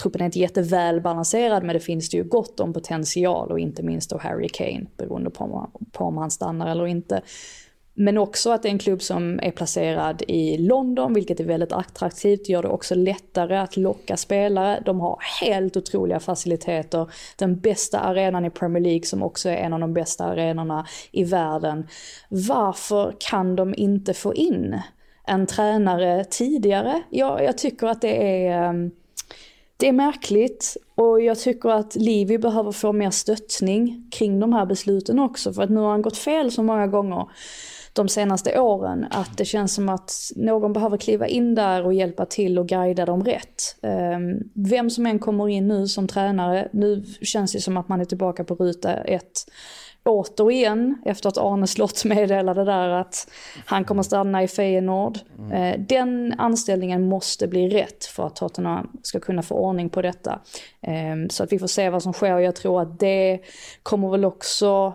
truppen 0.01 0.21
är 0.21 0.25
inte 0.25 0.39
jättevälbalanserad 0.39 1.63
men 1.63 1.73
det 1.73 1.79
finns 1.79 2.09
det 2.09 2.17
ju 2.17 2.23
gott 2.23 2.59
om 2.59 2.73
potential 2.73 3.51
och 3.51 3.59
inte 3.59 3.83
minst 3.83 4.09
då 4.09 4.17
Harry 4.17 4.49
Kane 4.49 4.85
beroende 4.97 5.29
på 5.29 5.43
om, 5.43 5.71
på 5.91 6.03
om 6.03 6.17
han 6.17 6.31
stannar 6.31 6.71
eller 6.71 6.87
inte. 6.87 7.21
Men 7.99 8.17
också 8.17 8.51
att 8.51 8.63
det 8.63 8.69
är 8.69 8.71
en 8.71 8.79
klubb 8.79 9.01
som 9.01 9.39
är 9.43 9.51
placerad 9.51 10.23
i 10.27 10.57
London, 10.57 11.13
vilket 11.13 11.39
är 11.39 11.43
väldigt 11.43 11.71
attraktivt. 11.71 12.49
Gör 12.49 12.61
det 12.61 12.69
också 12.69 12.95
lättare 12.95 13.57
att 13.57 13.77
locka 13.77 14.17
spelare. 14.17 14.81
De 14.85 14.99
har 14.99 15.19
helt 15.41 15.77
otroliga 15.77 16.19
faciliteter. 16.19 17.11
Den 17.37 17.59
bästa 17.59 17.99
arenan 17.99 18.45
i 18.45 18.49
Premier 18.49 18.83
League 18.83 19.05
som 19.05 19.23
också 19.23 19.49
är 19.49 19.55
en 19.55 19.73
av 19.73 19.79
de 19.79 19.93
bästa 19.93 20.25
arenorna 20.25 20.87
i 21.11 21.23
världen. 21.23 21.87
Varför 22.29 23.15
kan 23.19 23.55
de 23.55 23.73
inte 23.77 24.13
få 24.13 24.33
in 24.33 24.81
en 25.27 25.47
tränare 25.47 26.25
tidigare? 26.25 27.01
Jag, 27.09 27.43
jag 27.43 27.57
tycker 27.57 27.87
att 27.87 28.01
det 28.01 28.47
är... 28.47 28.69
Ehm, 28.69 28.91
det 29.77 29.87
är 29.87 29.93
märkligt 29.93 30.77
och 30.95 31.21
jag 31.21 31.39
tycker 31.39 31.69
att 31.69 31.95
Livi 31.95 32.37
behöver 32.37 32.71
få 32.71 32.93
mer 32.93 33.11
stöttning 33.11 34.09
kring 34.11 34.39
de 34.39 34.53
här 34.53 34.65
besluten 34.65 35.19
också. 35.19 35.53
För 35.53 35.61
att 35.61 35.69
nu 35.69 35.79
har 35.79 35.89
han 35.89 36.01
gått 36.01 36.17
fel 36.17 36.51
så 36.51 36.63
många 36.63 36.87
gånger 36.87 37.27
de 37.97 38.09
senaste 38.09 38.59
åren 38.59 39.05
att 39.11 39.37
det 39.37 39.45
känns 39.45 39.73
som 39.73 39.89
att 39.89 40.31
någon 40.35 40.73
behöver 40.73 40.97
kliva 40.97 41.27
in 41.27 41.55
där 41.55 41.85
och 41.85 41.93
hjälpa 41.93 42.25
till 42.25 42.59
och 42.59 42.67
guida 42.67 43.05
dem 43.05 43.23
rätt. 43.23 43.75
Ehm, 43.81 44.39
Vem 44.53 44.89
som 44.89 45.05
än 45.05 45.19
kommer 45.19 45.49
in 45.49 45.67
nu 45.67 45.87
som 45.87 46.07
tränare, 46.07 46.69
nu 46.71 47.03
känns 47.21 47.51
det 47.53 47.59
som 47.59 47.77
att 47.77 47.89
man 47.89 48.01
är 48.01 48.05
tillbaka 48.05 48.43
på 48.43 48.55
ruta 48.55 48.93
ett 48.93 49.45
återigen 50.05 50.95
efter 51.05 51.29
att 51.29 51.37
Arne 51.37 51.67
Slott 51.67 52.03
meddelade 52.05 52.65
där 52.65 52.89
att 52.89 53.27
han 53.65 53.85
kommer 53.85 54.03
stanna 54.03 54.43
i 54.43 54.47
Feyenoord. 54.47 55.17
Eh, 55.53 55.79
Den 55.79 56.33
anställningen 56.37 57.09
måste 57.09 57.47
bli 57.47 57.69
rätt 57.69 58.05
för 58.05 58.27
att 58.27 58.35
Tottenham 58.35 58.89
ska 59.03 59.19
kunna 59.19 59.41
få 59.41 59.55
ordning 59.55 59.89
på 59.89 60.01
detta. 60.01 60.39
Eh, 60.81 61.27
Så 61.29 61.43
att 61.43 61.51
vi 61.53 61.59
får 61.59 61.67
se 61.67 61.89
vad 61.89 62.03
som 62.03 62.13
sker 62.13 62.37
jag 62.39 62.55
tror 62.55 62.81
att 62.81 62.99
det 62.99 63.39
kommer 63.83 64.09
väl 64.09 64.25
också 64.25 64.93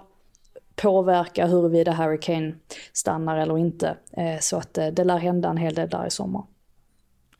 påverka 0.76 1.46
huruvida 1.46 1.92
Harry 1.92 2.20
Kane 2.20 2.54
stannar 2.92 3.36
eller 3.36 3.58
inte. 3.58 3.96
Eh, 4.16 4.40
Så 4.40 4.56
att 4.56 4.78
eh, 4.78 4.86
det 4.86 5.04
lär 5.04 5.18
hända 5.18 5.48
en 5.48 5.56
hel 5.56 5.74
del 5.74 5.88
där 5.88 6.06
i 6.06 6.10
sommar. 6.10 6.44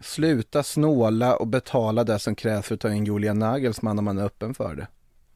Sluta 0.00 0.62
snåla 0.62 1.36
och 1.36 1.46
betala 1.46 2.04
det 2.04 2.18
som 2.18 2.34
krävs 2.34 2.66
för 2.66 2.74
att 2.74 2.80
ta 2.80 2.90
in 2.92 3.04
Julian 3.04 3.38
Nagelsmann 3.38 3.98
om 3.98 4.04
man 4.04 4.18
är 4.18 4.24
öppen 4.24 4.54
för 4.54 4.74
det. 4.74 4.86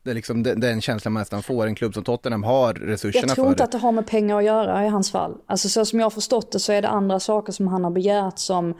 Det 0.02 0.10
är 0.10 0.14
liksom 0.14 0.42
den, 0.42 0.80
känslan 0.80 1.12
man 1.12 1.20
nästan 1.20 1.42
får, 1.42 1.66
en 1.66 1.74
klubb 1.74 1.94
som 1.94 2.04
Tottenham 2.04 2.42
har 2.44 2.74
resurserna 2.74 3.26
Jag 3.26 3.34
tror 3.34 3.44
för 3.44 3.50
inte 3.50 3.60
det. 3.62 3.64
att 3.64 3.72
det 3.72 3.78
har 3.78 3.92
med 3.92 4.06
pengar 4.06 4.38
att 4.38 4.44
göra 4.44 4.84
i 4.84 4.88
hans 4.88 5.12
fall. 5.12 5.36
Alltså 5.46 5.68
så 5.68 5.84
som 5.84 5.98
jag 5.98 6.06
har 6.06 6.10
förstått 6.10 6.52
det 6.52 6.58
så 6.60 6.72
är 6.72 6.82
det 6.82 6.88
andra 6.88 7.20
saker 7.20 7.52
som 7.52 7.68
han 7.68 7.84
har 7.84 7.90
begärt 7.90 8.38
som 8.38 8.74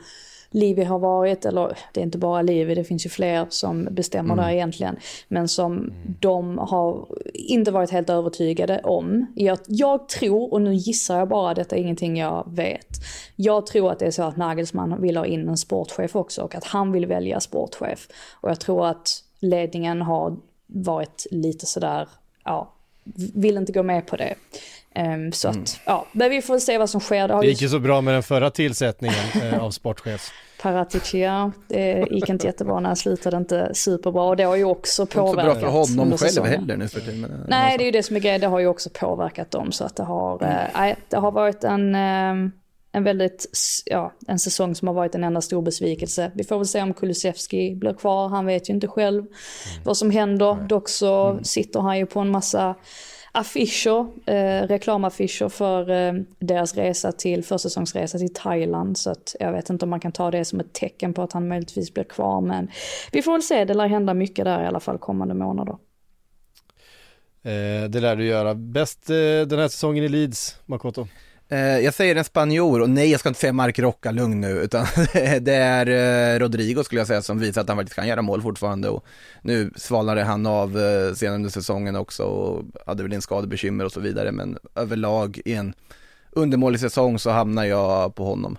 Livi 0.49 0.83
har 0.83 0.99
varit, 0.99 1.45
eller 1.45 1.77
det 1.93 1.99
är 1.99 2.03
inte 2.03 2.17
bara 2.17 2.41
Livi, 2.41 2.75
det 2.75 2.83
finns 2.83 3.05
ju 3.05 3.09
fler 3.09 3.45
som 3.49 3.87
bestämmer 3.91 4.35
där 4.35 4.49
egentligen. 4.49 4.97
Men 5.27 5.47
som 5.47 5.93
de 6.19 6.57
har 6.57 7.07
inte 7.33 7.71
varit 7.71 7.91
helt 7.91 8.09
övertygade 8.09 8.81
om. 8.83 9.25
Jag, 9.35 9.59
jag 9.67 10.09
tror, 10.09 10.53
och 10.53 10.61
nu 10.61 10.73
gissar 10.73 11.19
jag 11.19 11.27
bara, 11.27 11.53
detta 11.53 11.75
är 11.75 11.79
ingenting 11.79 12.17
jag 12.17 12.43
vet. 12.51 12.87
Jag 13.35 13.65
tror 13.65 13.91
att 13.91 13.99
det 13.99 14.05
är 14.05 14.11
så 14.11 14.23
att 14.23 14.37
Nagelsmann 14.37 15.01
vill 15.01 15.17
ha 15.17 15.25
in 15.25 15.49
en 15.49 15.57
sportchef 15.57 16.15
också 16.15 16.41
och 16.41 16.55
att 16.55 16.63
han 16.63 16.91
vill 16.91 17.05
välja 17.05 17.39
sportchef. 17.39 18.07
Och 18.41 18.49
jag 18.49 18.59
tror 18.59 18.87
att 18.87 19.23
ledningen 19.39 20.01
har 20.01 20.37
varit 20.67 21.27
lite 21.31 21.65
sådär, 21.65 22.07
ja, 22.43 22.73
vill 23.33 23.57
inte 23.57 23.71
gå 23.71 23.83
med 23.83 24.07
på 24.07 24.15
det. 24.15 24.35
Ehm, 24.97 25.31
så 25.31 25.47
att, 25.49 25.79
ja, 25.85 26.05
men 26.11 26.29
vi 26.29 26.41
får 26.41 26.59
se 26.59 26.77
vad 26.77 26.89
som 26.89 27.01
sker. 27.01 27.27
Det 27.27 27.39
Det 27.41 27.47
gick 27.47 27.61
ju 27.61 27.69
så 27.69 27.79
bra 27.79 28.01
med 28.01 28.13
den 28.13 28.23
förra 28.23 28.49
tillsättningen 28.49 29.15
eh, 29.43 29.63
av 29.63 29.71
sportchef. 29.71 30.31
Paratici, 30.61 31.21
ja, 31.21 31.51
det 31.67 32.05
gick 32.11 32.29
inte 32.29 32.47
jättebra 32.47 32.79
när 32.79 32.89
han 32.89 32.95
slutade 32.95 33.37
inte 33.37 33.71
superbra 33.73 34.23
och 34.23 34.37
det 34.37 34.43
har 34.43 34.55
ju 34.55 34.63
också 34.63 35.05
Det 35.05 35.15
är 35.15 35.21
inte 35.21 35.29
så 35.29 35.33
påverkat. 35.35 35.59
bra 35.61 35.71
för 35.71 35.77
honom 35.77 36.17
själv 36.17 36.45
heller 36.45 36.77
nu 36.77 36.87
för 36.87 36.99
tiden. 36.99 37.21
men- 37.21 37.45
Nej, 37.47 37.77
det 37.77 37.83
är 37.83 37.85
ju 37.85 37.91
det 37.91 38.03
som 38.03 38.15
är 38.15 38.19
grejen. 38.19 38.41
Det 38.41 38.47
har 38.47 38.59
ju 38.59 38.67
också 38.67 38.89
påverkat 38.93 39.51
dem. 39.51 39.71
Så 39.71 39.83
att 39.83 39.95
det 39.95 40.03
har, 40.03 40.43
eh, 40.43 40.49
nej, 40.75 40.95
det 41.09 41.17
har 41.17 41.31
varit 41.31 41.63
en, 41.63 41.95
eh, 41.95 42.51
en 42.91 43.03
väldigt, 43.03 43.45
ja, 43.85 44.13
en 44.27 44.39
säsong 44.39 44.75
som 44.75 44.87
har 44.87 44.95
varit 44.95 45.15
en 45.15 45.23
enda 45.23 45.41
stor 45.41 45.61
besvikelse. 45.61 46.31
Vi 46.35 46.43
får 46.43 46.57
väl 46.57 46.67
se 46.67 46.81
om 46.81 46.93
Kulusevski 46.93 47.75
blir 47.75 47.93
kvar. 47.93 48.29
Han 48.29 48.45
vet 48.45 48.69
ju 48.69 48.73
inte 48.73 48.87
själv 48.87 49.25
vad 49.85 49.97
som 49.97 50.11
händer. 50.11 50.57
Dock 50.69 50.89
så 50.89 51.39
sitter 51.43 51.79
han 51.79 51.97
ju 51.97 52.05
på 52.05 52.19
en 52.19 52.29
massa 52.29 52.75
affischer, 53.37 54.07
eh, 54.25 54.67
reklamaffischer 54.67 55.49
för 55.49 55.89
eh, 55.89 56.13
deras 56.39 56.75
resa 56.75 57.11
till, 57.11 57.43
försäsongsresa 57.43 58.17
till 58.17 58.33
Thailand. 58.33 58.97
Så 58.97 59.11
att 59.11 59.35
jag 59.39 59.51
vet 59.51 59.69
inte 59.69 59.85
om 59.85 59.89
man 59.89 59.99
kan 59.99 60.11
ta 60.11 60.31
det 60.31 60.45
som 60.45 60.59
ett 60.59 60.73
tecken 60.73 61.13
på 61.13 61.21
att 61.21 61.33
han 61.33 61.47
möjligtvis 61.47 61.93
blir 61.93 62.03
kvar. 62.03 62.41
Men 62.41 62.71
vi 63.11 63.21
får 63.21 63.31
väl 63.31 63.43
se, 63.43 63.65
det 63.65 63.73
lär 63.73 63.87
hända 63.87 64.13
mycket 64.13 64.45
där 64.45 64.63
i 64.63 64.67
alla 64.67 64.79
fall 64.79 64.97
kommande 64.97 65.33
månader. 65.33 65.77
Eh, 67.43 67.89
det 67.89 67.99
lär 67.99 68.15
du 68.15 68.25
göra. 68.25 68.55
Bäst 68.55 69.09
eh, 69.09 69.15
den 69.47 69.59
här 69.59 69.67
säsongen 69.67 70.03
i 70.03 70.09
Leeds, 70.09 70.59
Makoto. 70.65 71.07
Eh, 71.49 71.59
jag 71.59 71.93
säger 71.93 72.15
en 72.15 72.23
spanjor 72.23 72.81
och 72.81 72.89
nej 72.89 73.11
jag 73.11 73.19
ska 73.19 73.29
inte 73.29 73.41
säga 73.41 73.53
Mark 73.53 73.79
Rocca, 73.79 74.11
lugn 74.11 74.41
nu, 74.41 74.51
utan 74.51 74.85
det 75.41 75.53
är 75.53 75.87
eh, 76.35 76.39
Rodrigo 76.39 76.83
skulle 76.83 77.01
jag 77.01 77.07
säga 77.07 77.21
som 77.21 77.39
visar 77.39 77.61
att 77.61 77.67
han 77.67 77.77
faktiskt 77.77 77.95
kan 77.95 78.07
göra 78.07 78.21
mål 78.21 78.41
fortfarande 78.41 78.89
och 78.89 79.05
nu 79.41 79.71
svalnade 79.75 80.23
han 80.23 80.45
av 80.45 80.79
eh, 80.79 81.13
senare 81.13 81.35
under 81.35 81.49
säsongen 81.49 81.95
också 81.95 82.23
och 82.23 82.63
hade 82.85 83.03
väl 83.03 83.13
en 83.13 83.21
skadebekymmer 83.21 83.85
och 83.85 83.91
så 83.91 83.99
vidare 83.99 84.31
men 84.31 84.57
överlag 84.75 85.41
i 85.45 85.53
en 85.53 85.73
undermålig 86.31 86.79
säsong 86.79 87.19
så 87.19 87.29
hamnar 87.29 87.65
jag 87.65 88.15
på 88.15 88.25
honom. 88.25 88.57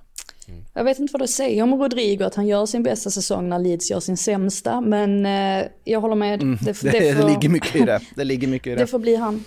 Jag 0.74 0.84
vet 0.84 0.98
inte 0.98 1.12
vad 1.12 1.20
det 1.20 1.28
säger 1.28 1.62
om 1.62 1.74
Rodrigo 1.74 2.24
att 2.24 2.34
han 2.34 2.46
gör 2.46 2.66
sin 2.66 2.82
bästa 2.82 3.10
säsong 3.10 3.48
när 3.48 3.58
Leeds 3.58 3.90
gör 3.90 4.00
sin 4.00 4.16
sämsta, 4.16 4.80
men 4.80 5.24
jag 5.84 6.00
håller 6.00 6.14
med. 6.14 6.42
Mm, 6.42 6.58
Det, 6.62 6.80
det, 6.82 6.90
det, 6.90 7.14
får, 7.14 7.28
ligger 7.28 7.48
mycket 7.48 7.76
i 7.76 7.80
det. 7.84 8.00
Det 8.16 8.24
ligger 8.24 8.48
mycket 8.48 8.66
i 8.66 8.70
det. 8.74 8.76
det 8.76 8.86
får 8.86 8.98
bli 8.98 9.16
han. 9.16 9.44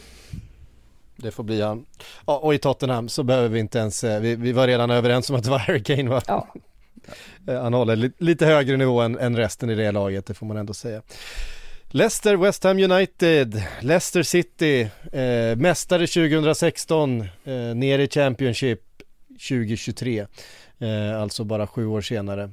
Det 1.22 1.32
får 1.32 1.44
bli 1.44 1.62
han. 1.62 1.86
Ja, 2.28 2.38
och 2.38 2.54
i 2.54 2.58
Tottenham 2.58 3.10
så 3.10 3.24
behöver 3.24 3.50
vi 3.50 3.60
inte 3.60 3.80
ens, 3.80 4.04
eh, 4.04 4.22
vi, 4.22 4.36
vi 4.36 4.52
var 4.52 4.68
redan 4.68 4.90
överens 4.92 5.30
om 5.30 5.36
att 5.36 5.44
det 5.44 5.50
var 5.50 5.60
Harry 5.60 5.84
Kane 5.84 6.10
va? 6.10 6.22
Ja. 6.28 6.48
Eh, 7.48 7.62
Han 7.64 7.74
håller 7.74 7.96
li, 7.96 8.12
lite 8.18 8.46
högre 8.46 8.78
nivå 8.78 9.02
än, 9.02 9.20
än 9.20 9.38
resten 9.38 9.70
i 9.70 9.76
det 9.76 9.92
laget, 9.92 10.26
det 10.26 10.34
får 10.34 10.46
man 10.46 10.58
ändå 10.58 10.74
säga. 10.74 11.02
Leicester, 11.94 12.36
West 12.36 12.64
Ham 12.64 12.78
United, 12.80 13.64
Leicester 13.82 14.24
City, 14.24 14.82
eh, 15.12 15.56
mästare 15.58 16.08
2016, 16.08 17.22
eh, 17.22 17.54
ner 17.76 18.00
i 18.00 18.08
Championship 18.08 18.82
2023, 19.50 20.26
eh, 20.80 21.22
alltså 21.22 21.44
bara 21.44 21.68
sju 21.68 21.86
år 21.86 22.02
senare. 22.02 22.52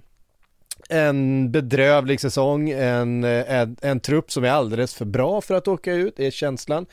En 0.88 1.52
bedrövlig 1.52 2.20
säsong, 2.20 2.70
en, 2.70 3.24
eh, 3.24 3.52
en, 3.52 3.76
en 3.82 4.00
trupp 4.00 4.32
som 4.32 4.44
är 4.44 4.50
alldeles 4.50 4.94
för 4.94 5.04
bra 5.04 5.40
för 5.40 5.54
att 5.54 5.68
åka 5.68 5.92
ut, 5.92 6.20
är 6.20 6.30
känslan. 6.30 6.86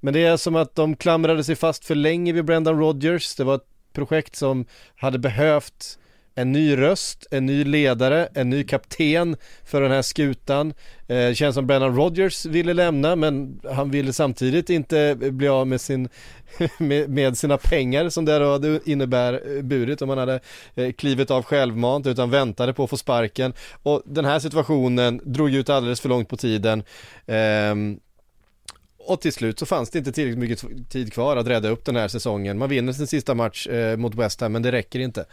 Men 0.00 0.14
det 0.14 0.24
är 0.24 0.36
som 0.36 0.56
att 0.56 0.74
de 0.74 0.96
klamrade 0.96 1.44
sig 1.44 1.56
fast 1.56 1.84
för 1.84 1.94
länge 1.94 2.32
vid 2.32 2.44
Brendan 2.44 2.78
Rodgers, 2.78 3.34
det 3.34 3.44
var 3.44 3.54
ett 3.54 3.66
projekt 3.92 4.36
som 4.36 4.64
hade 4.96 5.18
behövt 5.18 5.98
en 6.34 6.52
ny 6.52 6.76
röst, 6.76 7.26
en 7.30 7.46
ny 7.46 7.64
ledare, 7.64 8.28
en 8.34 8.50
ny 8.50 8.64
kapten 8.64 9.36
för 9.64 9.80
den 9.80 9.90
här 9.90 10.02
skutan. 10.02 10.74
Eh, 11.08 11.34
känns 11.34 11.54
som 11.54 11.66
Brennan 11.66 11.96
Rodgers 11.96 12.46
ville 12.46 12.74
lämna 12.74 13.16
men 13.16 13.60
han 13.72 13.90
ville 13.90 14.12
samtidigt 14.12 14.70
inte 14.70 15.00
eh, 15.00 15.30
bli 15.30 15.48
av 15.48 15.66
med, 15.66 15.80
sin, 15.80 16.08
med, 16.78 17.10
med 17.10 17.38
sina 17.38 17.58
pengar 17.58 18.08
som 18.08 18.24
det 18.24 18.38
då 18.38 18.80
innebär 18.84 19.56
eh, 19.56 19.62
burit 19.62 20.02
om 20.02 20.08
han 20.08 20.18
hade 20.18 20.40
eh, 20.74 20.92
klivit 20.92 21.30
av 21.30 21.42
självmant 21.42 22.06
utan 22.06 22.30
väntade 22.30 22.72
på 22.72 22.84
att 22.84 22.90
få 22.90 22.96
sparken. 22.96 23.52
Och 23.82 24.02
den 24.04 24.24
här 24.24 24.38
situationen 24.38 25.20
drog 25.24 25.54
ut 25.54 25.70
alldeles 25.70 26.00
för 26.00 26.08
långt 26.08 26.28
på 26.28 26.36
tiden. 26.36 26.82
Ehm, 27.26 27.98
och 29.06 29.20
till 29.20 29.32
slut 29.32 29.58
så 29.58 29.66
fanns 29.66 29.90
det 29.90 29.98
inte 29.98 30.12
tillräckligt 30.12 30.38
mycket 30.38 30.90
tid 30.90 31.12
kvar 31.12 31.36
att 31.36 31.46
rädda 31.46 31.68
upp 31.68 31.84
den 31.84 31.96
här 31.96 32.08
säsongen. 32.08 32.58
Man 32.58 32.68
vinner 32.68 32.92
sin 32.92 33.06
sista 33.06 33.34
match 33.34 33.66
eh, 33.66 33.96
mot 33.96 34.14
West 34.14 34.40
Ham 34.40 34.52
men 34.52 34.62
det 34.62 34.72
räcker 34.72 35.00
inte. 35.00 35.24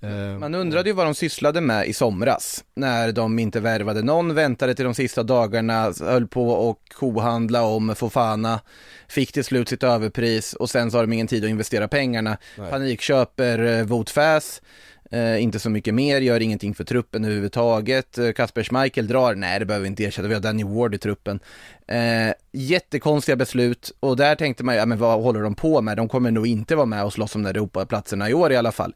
Eh, 0.00 0.38
Man 0.38 0.54
undrade 0.54 0.88
ju 0.88 0.94
vad 0.94 1.06
de 1.06 1.14
sysslade 1.14 1.60
med 1.60 1.86
i 1.86 1.92
somras, 1.92 2.64
när 2.76 3.12
de 3.12 3.38
inte 3.38 3.60
värvade 3.60 4.02
någon, 4.02 4.34
väntade 4.34 4.74
till 4.74 4.84
de 4.84 4.94
sista 4.94 5.22
dagarna, 5.22 5.92
höll 6.00 6.26
på 6.26 6.50
och 6.50 6.80
kohandla 6.94 7.62
om 7.62 7.94
Fofana, 7.94 8.60
fick 9.08 9.32
till 9.32 9.44
slut 9.44 9.68
sitt 9.68 9.82
överpris 9.82 10.52
och 10.52 10.70
sen 10.70 10.90
så 10.90 10.98
har 10.98 11.02
de 11.02 11.12
ingen 11.12 11.26
tid 11.26 11.44
att 11.44 11.50
investera 11.50 11.88
pengarna. 11.88 12.36
Nej. 12.58 12.70
Panikköper 12.70 13.58
eh, 13.78 13.84
Wout 13.84 14.10
Fass, 14.10 14.62
eh, 15.10 15.42
inte 15.42 15.58
så 15.58 15.70
mycket 15.70 15.94
mer, 15.94 16.20
gör 16.20 16.40
ingenting 16.40 16.74
för 16.74 16.84
truppen 16.84 17.24
överhuvudtaget. 17.24 18.18
Eh, 18.18 18.32
Kasper 18.32 18.62
Schmeichel 18.62 19.06
drar, 19.06 19.34
nej 19.34 19.58
det 19.58 19.66
behöver 19.66 19.82
vi 19.82 19.88
inte 19.88 20.04
ersätta, 20.04 20.28
vi 20.28 20.34
har 20.34 20.40
Danny 20.40 20.64
Ward 20.64 20.94
i 20.94 20.98
truppen. 20.98 21.40
Eh, 21.86 22.34
jättekonstiga 22.52 23.36
beslut 23.36 23.92
och 24.00 24.16
där 24.16 24.34
tänkte 24.34 24.64
man, 24.64 24.74
ju, 24.74 24.78
ja 24.78 24.86
men 24.86 24.98
vad 24.98 25.22
håller 25.22 25.40
de 25.40 25.54
på 25.54 25.80
med? 25.80 25.96
De 25.96 26.08
kommer 26.08 26.30
nog 26.30 26.46
inte 26.46 26.76
vara 26.76 26.86
med 26.86 27.04
och 27.04 27.12
slåss 27.12 27.34
om 27.34 27.42
de 27.42 27.52
där 27.52 27.60
Europaplatserna 27.60 28.30
i 28.30 28.34
år 28.34 28.52
i 28.52 28.56
alla 28.56 28.72
fall. 28.72 28.94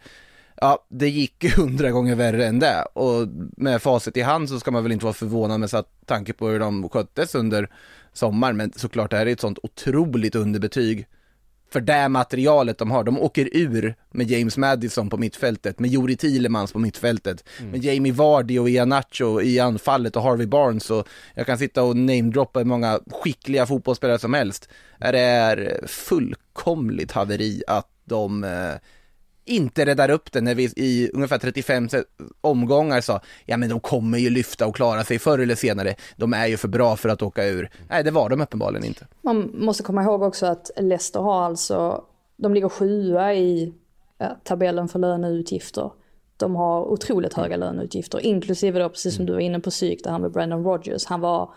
Ja, 0.57 0.87
det 0.89 1.09
gick 1.09 1.45
hundra 1.57 1.91
gånger 1.91 2.15
värre 2.15 2.47
än 2.47 2.59
det 2.59 2.83
och 2.93 3.29
med 3.57 3.83
facit 3.83 4.17
i 4.17 4.23
hand 4.23 4.49
så 4.49 4.61
ska 4.61 4.71
man 4.71 4.83
väl 4.83 4.93
inte 4.93 5.05
vara 5.05 5.15
förvånad 5.15 5.61
med 5.61 5.71
tanke 6.07 6.33
på 6.33 6.49
hur 6.49 6.61
de 6.61 6.89
sköttes 6.89 7.35
under 7.35 7.71
sommaren, 8.13 8.57
men 8.57 8.73
såklart 8.77 9.11
det 9.11 9.17
här 9.17 9.27
är 9.27 9.33
ett 9.33 9.41
sånt 9.41 9.59
otroligt 9.63 10.35
underbetyg 10.35 11.07
för 11.73 11.81
det 11.81 12.09
materialet 12.09 12.79
de 12.79 12.91
har. 12.91 13.05
De 13.05 13.19
åker 13.19 13.49
ur 13.53 13.95
med 14.11 14.31
James 14.31 14.57
Madison 14.57 15.11
på 15.11 15.17
mittfältet, 15.17 15.79
med 15.79 15.91
Jori 15.91 16.17
Thielemans 16.17 16.73
på 16.73 16.79
mittfältet, 16.79 17.45
med 17.73 17.85
Jamie 17.85 18.13
Vardy 18.13 18.59
och 18.59 18.71
Ianacho 18.71 19.41
i 19.41 19.61
anfallet 19.61 20.17
och 20.17 20.23
Harvey 20.23 20.47
Barnes 20.47 20.91
och 20.91 21.09
jag 21.35 21.47
kan 21.47 21.59
sitta 21.59 21.83
och 21.83 21.97
namedroppa 21.97 22.59
hur 22.59 22.67
många 22.67 23.01
skickliga 23.11 23.67
fotbollsspelare 23.67 24.19
som 24.19 24.35
helst. 24.35 24.69
Det 24.99 25.21
är 25.21 25.87
fullkomligt 25.87 27.13
haveri 27.13 27.63
att 27.67 27.89
de 28.05 28.45
eh, 28.45 28.75
inte 29.45 29.87
räddar 29.87 30.11
upp 30.11 30.33
det 30.33 30.41
när 30.41 30.55
vi 30.55 30.65
i 30.77 31.11
ungefär 31.15 31.39
35 31.39 31.89
se- 31.89 32.03
omgångar 32.41 33.01
sa 33.01 33.21
ja 33.47 33.57
men 33.57 33.69
de 33.69 33.81
kommer 33.81 34.19
ju 34.19 34.31
lyfta 34.31 34.67
och 34.67 34.77
klara 34.77 35.05
sig 35.05 35.19
förr 35.19 35.39
eller 35.39 35.55
senare, 35.55 35.95
de 36.17 36.33
är 36.35 36.47
ju 36.47 36.57
för 36.57 36.69
bra 36.69 36.97
för 36.97 37.09
att 37.09 37.23
åka 37.23 37.47
ur. 37.47 37.71
Nej 37.89 38.05
det 38.05 38.11
var 38.11 38.29
de 38.29 38.41
uppenbarligen 38.41 38.87
inte. 38.87 39.07
Man 39.23 39.51
måste 39.55 39.83
komma 39.83 40.03
ihåg 40.03 40.23
också 40.23 40.47
att 40.47 40.71
Leicester 40.77 41.21
har 41.21 41.43
alltså, 41.43 42.05
de 42.37 42.55
ligger 42.55 42.69
sjua 42.69 43.35
i 43.35 43.75
tabellen 44.45 44.89
för 44.89 44.99
löneutgifter. 44.99 45.91
De 46.37 46.57
har 46.57 46.85
otroligt 46.85 47.35
höga 47.35 47.57
löneutgifter, 47.57 48.21
inklusive 48.21 48.79
då 48.79 48.89
precis 48.89 49.17
som 49.17 49.27
du 49.27 49.33
var 49.33 49.41
inne 49.41 49.61
på 49.61 49.71
psyk, 49.71 50.05
där 50.05 50.11
han 50.11 50.21
med 50.23 50.33
Brandon 50.33 50.65
Rodgers. 50.65 51.05
Han 51.07 51.21
var 51.21 51.51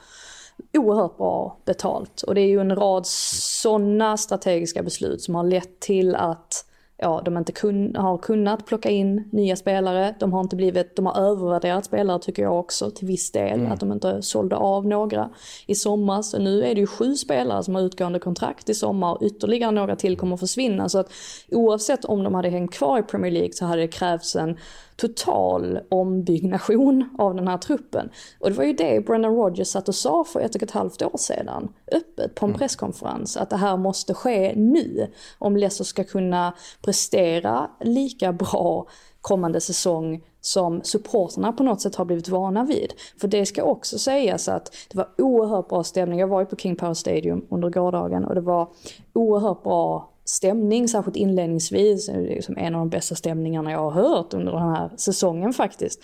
oerhört 0.74 1.18
bra 1.18 1.58
betalt. 1.66 2.22
Och 2.22 2.36
det 2.36 2.42
är 2.42 2.48
ju 2.48 2.60
en 2.60 2.76
rad 2.76 3.06
sådana 3.08 4.18
strategiska 4.18 4.84
beslut 4.84 5.22
som 5.22 5.36
har 5.36 5.44
lett 5.44 5.80
till 5.80 6.16
att 6.16 6.66
ja, 7.04 7.22
de 7.26 7.38
inte 7.38 7.52
kun, 7.52 7.96
har 7.96 8.18
kunnat 8.18 8.66
plocka 8.66 8.90
in 8.90 9.30
nya 9.32 9.56
spelare. 9.56 10.16
De 10.20 10.34
har 10.34 10.42
inte 10.42 10.56
blivit, 10.56 10.96
de 10.96 11.06
har 11.06 11.22
övervärderat 11.22 11.86
spelare 11.86 12.20
tycker 12.20 12.44
jag 12.44 12.60
också 12.60 12.92
till 12.92 13.08
viss 13.08 13.32
del. 13.32 13.68
Att 13.72 13.80
de 13.80 13.92
inte 13.92 14.22
sålde 14.22 14.56
av 14.56 14.88
några 14.88 15.30
i 15.68 15.76
sommar. 15.76 16.22
Så 16.22 16.40
nu 16.40 16.64
är 16.64 16.76
det 16.76 16.82
ju 16.82 16.88
sju 16.88 17.16
spelare 17.16 17.64
som 17.64 17.76
har 17.76 17.82
utgående 17.82 18.20
kontrakt 18.20 18.70
i 18.70 18.74
sommar 18.74 19.14
och 19.14 19.22
ytterligare 19.22 19.72
några 19.72 19.96
till 19.96 20.18
kommer 20.18 20.34
att 20.34 20.40
försvinna. 20.40 20.90
Så 20.90 21.00
att 21.00 21.12
oavsett 21.52 22.06
om 22.06 22.24
de 22.24 22.36
hade 22.36 22.50
hängt 22.50 22.74
kvar 22.74 23.00
i 23.00 23.04
Premier 23.04 23.32
League 23.32 23.54
så 23.54 23.66
hade 23.66 23.82
det 23.82 23.88
krävts 23.88 24.36
en 24.36 24.58
total 24.96 25.80
ombyggnation 25.90 27.10
av 27.18 27.36
den 27.36 27.48
här 27.48 27.58
truppen. 27.58 28.10
Och 28.40 28.50
det 28.50 28.56
var 28.56 28.64
ju 28.64 28.74
det 28.74 29.06
Brendan 29.06 29.36
Rodgers 29.36 29.68
satt 29.68 29.88
och 29.88 29.96
sa 29.96 30.24
för 30.24 30.40
ett 30.40 30.56
och 30.56 30.64
ett 30.64 30.72
halvt 30.72 31.02
år 31.02 31.18
sedan, 31.18 31.74
öppet 31.92 32.36
på 32.36 32.46
en 32.46 32.54
presskonferens, 32.54 33.38
att 33.38 33.50
det 33.50 33.58
här 33.58 33.78
måste 33.78 34.14
ske 34.14 34.54
nu 34.56 35.08
om 35.40 35.58
Leicester 35.58 35.84
ska 35.84 36.04
kunna 36.04 36.54
prestera 36.82 37.70
lika 37.80 38.34
bra 38.34 38.88
kommande 39.22 39.62
säsong 39.62 40.24
som 40.42 40.82
supporterna 40.84 41.52
på 41.54 41.64
något 41.64 41.82
sätt 41.82 41.96
har 41.96 42.06
blivit 42.06 42.30
vana 42.30 42.64
vid. 42.64 42.94
För 43.22 43.28
det 43.28 43.46
ska 43.46 43.64
också 43.64 44.00
sägas 44.00 44.48
att 44.48 44.76
det 44.90 44.98
var 44.98 45.10
oerhört 45.18 45.70
bra 45.70 45.84
stämning. 45.84 46.20
Jag 46.20 46.28
var 46.28 46.40
ju 46.40 46.46
på 46.46 46.56
King 46.56 46.76
Power 46.76 46.94
Stadium 46.94 47.46
under 47.50 47.70
gårdagen 47.70 48.26
och 48.26 48.36
det 48.36 48.42
var 48.42 48.70
oerhört 49.14 49.64
bra 49.64 50.13
stämning, 50.26 50.88
särskilt 50.88 51.16
inledningsvis. 51.18 52.06
Det 52.06 52.12
är 52.12 52.22
liksom 52.22 52.58
en 52.58 52.76
av 52.76 52.80
de 52.80 52.90
bästa 52.90 53.16
stämningarna 53.16 53.72
jag 53.72 53.92
har 53.92 53.92
hört 53.92 54.34
under 54.34 54.52
den 54.52 54.62
här 54.62 54.90
säsongen 54.98 55.54
faktiskt. 55.54 56.00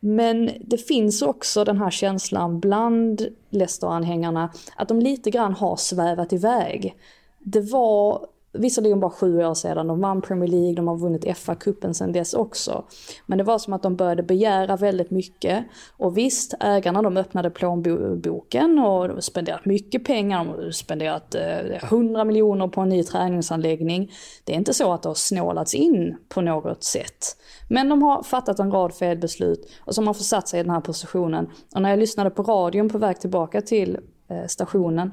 Men 0.00 0.50
det 0.60 0.78
finns 0.78 1.22
också 1.22 1.64
den 1.64 1.78
här 1.78 1.90
känslan 1.90 2.60
bland 2.60 3.26
Leicester-anhängarna 3.50 4.50
att 4.76 4.88
de 4.88 5.00
lite 5.00 5.30
grann 5.30 5.52
har 5.54 5.76
svävat 5.76 6.32
iväg. 6.32 6.96
Det 7.38 7.60
var 7.60 8.26
visserligen 8.52 9.00
bara 9.00 9.10
sju 9.10 9.44
år 9.44 9.54
sedan 9.54 9.86
de 9.86 10.00
vann 10.00 10.22
Premier 10.22 10.50
League, 10.50 10.74
de 10.74 10.88
har 10.88 10.96
vunnit 10.96 11.24
FA-cupen 11.24 11.92
sedan 11.92 12.12
dess 12.12 12.34
också. 12.34 12.84
Men 13.26 13.38
det 13.38 13.44
var 13.44 13.58
som 13.58 13.72
att 13.72 13.82
de 13.82 13.96
började 13.96 14.22
begära 14.22 14.76
väldigt 14.76 15.10
mycket. 15.10 15.64
Och 15.96 16.16
visst, 16.16 16.54
ägarna 16.60 17.02
de 17.02 17.16
öppnade 17.16 17.50
plånboken 17.50 18.78
och 18.78 19.08
de 19.08 19.14
har 19.14 19.20
spenderat 19.20 19.64
mycket 19.64 20.04
pengar, 20.04 20.44
de 20.44 20.64
har 20.64 20.70
spenderat 20.70 21.34
eh, 21.34 21.84
100 21.84 22.24
miljoner 22.24 22.68
på 22.68 22.80
en 22.80 22.88
ny 22.88 23.02
träningsanläggning. 23.02 24.12
Det 24.44 24.52
är 24.52 24.56
inte 24.56 24.74
så 24.74 24.92
att 24.92 25.02
det 25.02 25.08
har 25.08 25.14
snålats 25.14 25.74
in 25.74 26.16
på 26.28 26.40
något 26.40 26.84
sätt. 26.84 27.36
Men 27.68 27.88
de 27.88 28.02
har 28.02 28.22
fattat 28.22 28.58
en 28.58 28.70
rad 28.70 28.94
felbeslut 28.94 29.70
och 29.80 29.94
som 29.94 30.06
har 30.06 30.14
försatt 30.14 30.48
sig 30.48 30.60
i 30.60 30.62
den 30.62 30.72
här 30.72 30.80
positionen. 30.80 31.50
Och 31.74 31.82
när 31.82 31.90
jag 31.90 31.98
lyssnade 31.98 32.30
på 32.30 32.42
radion 32.42 32.88
på 32.88 32.98
väg 32.98 33.20
tillbaka 33.20 33.60
till 33.60 33.98
eh, 34.30 34.46
stationen 34.46 35.12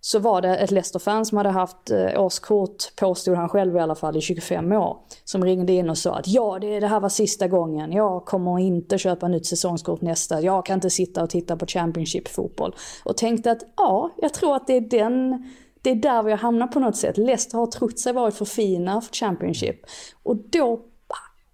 så 0.00 0.18
var 0.18 0.42
det 0.42 0.56
ett 0.56 0.70
Leicester-fan 0.70 1.26
som 1.26 1.38
hade 1.38 1.48
haft 1.48 1.90
eh, 1.90 2.22
årskort, 2.24 2.96
påstod 2.96 3.36
han 3.36 3.48
själv 3.48 3.76
i 3.76 3.80
alla 3.80 3.94
fall, 3.94 4.16
i 4.16 4.20
25 4.20 4.72
år. 4.72 4.96
Som 5.24 5.44
ringde 5.44 5.72
in 5.72 5.90
och 5.90 5.98
sa 5.98 6.14
att 6.14 6.28
ja, 6.28 6.58
det, 6.60 6.80
det 6.80 6.86
här 6.86 7.00
var 7.00 7.08
sista 7.08 7.48
gången. 7.48 7.92
Jag 7.92 8.24
kommer 8.24 8.58
inte 8.58 8.98
köpa 8.98 9.28
nytt 9.28 9.46
säsongskort 9.46 10.00
nästa. 10.00 10.40
Jag 10.40 10.66
kan 10.66 10.74
inte 10.74 10.90
sitta 10.90 11.22
och 11.22 11.30
titta 11.30 11.56
på 11.56 11.66
Championship-fotboll. 11.66 12.74
Och 13.04 13.16
tänkte 13.16 13.50
att 13.50 13.62
ja, 13.76 14.10
jag 14.16 14.34
tror 14.34 14.56
att 14.56 14.66
det 14.66 14.76
är 14.76 14.80
den 14.80 15.44
det 15.82 15.90
är 15.90 15.94
där 15.94 16.22
vi 16.22 16.30
har 16.30 16.38
hamnat 16.38 16.72
på 16.72 16.80
något 16.80 16.96
sätt. 16.96 17.18
Leicester 17.18 17.58
har 17.58 17.66
trott 17.66 17.98
sig 17.98 18.12
varit 18.12 18.34
för 18.34 18.44
fina 18.44 19.00
för 19.00 19.14
Championship. 19.14 19.80
Och 20.22 20.36
då 20.36 20.80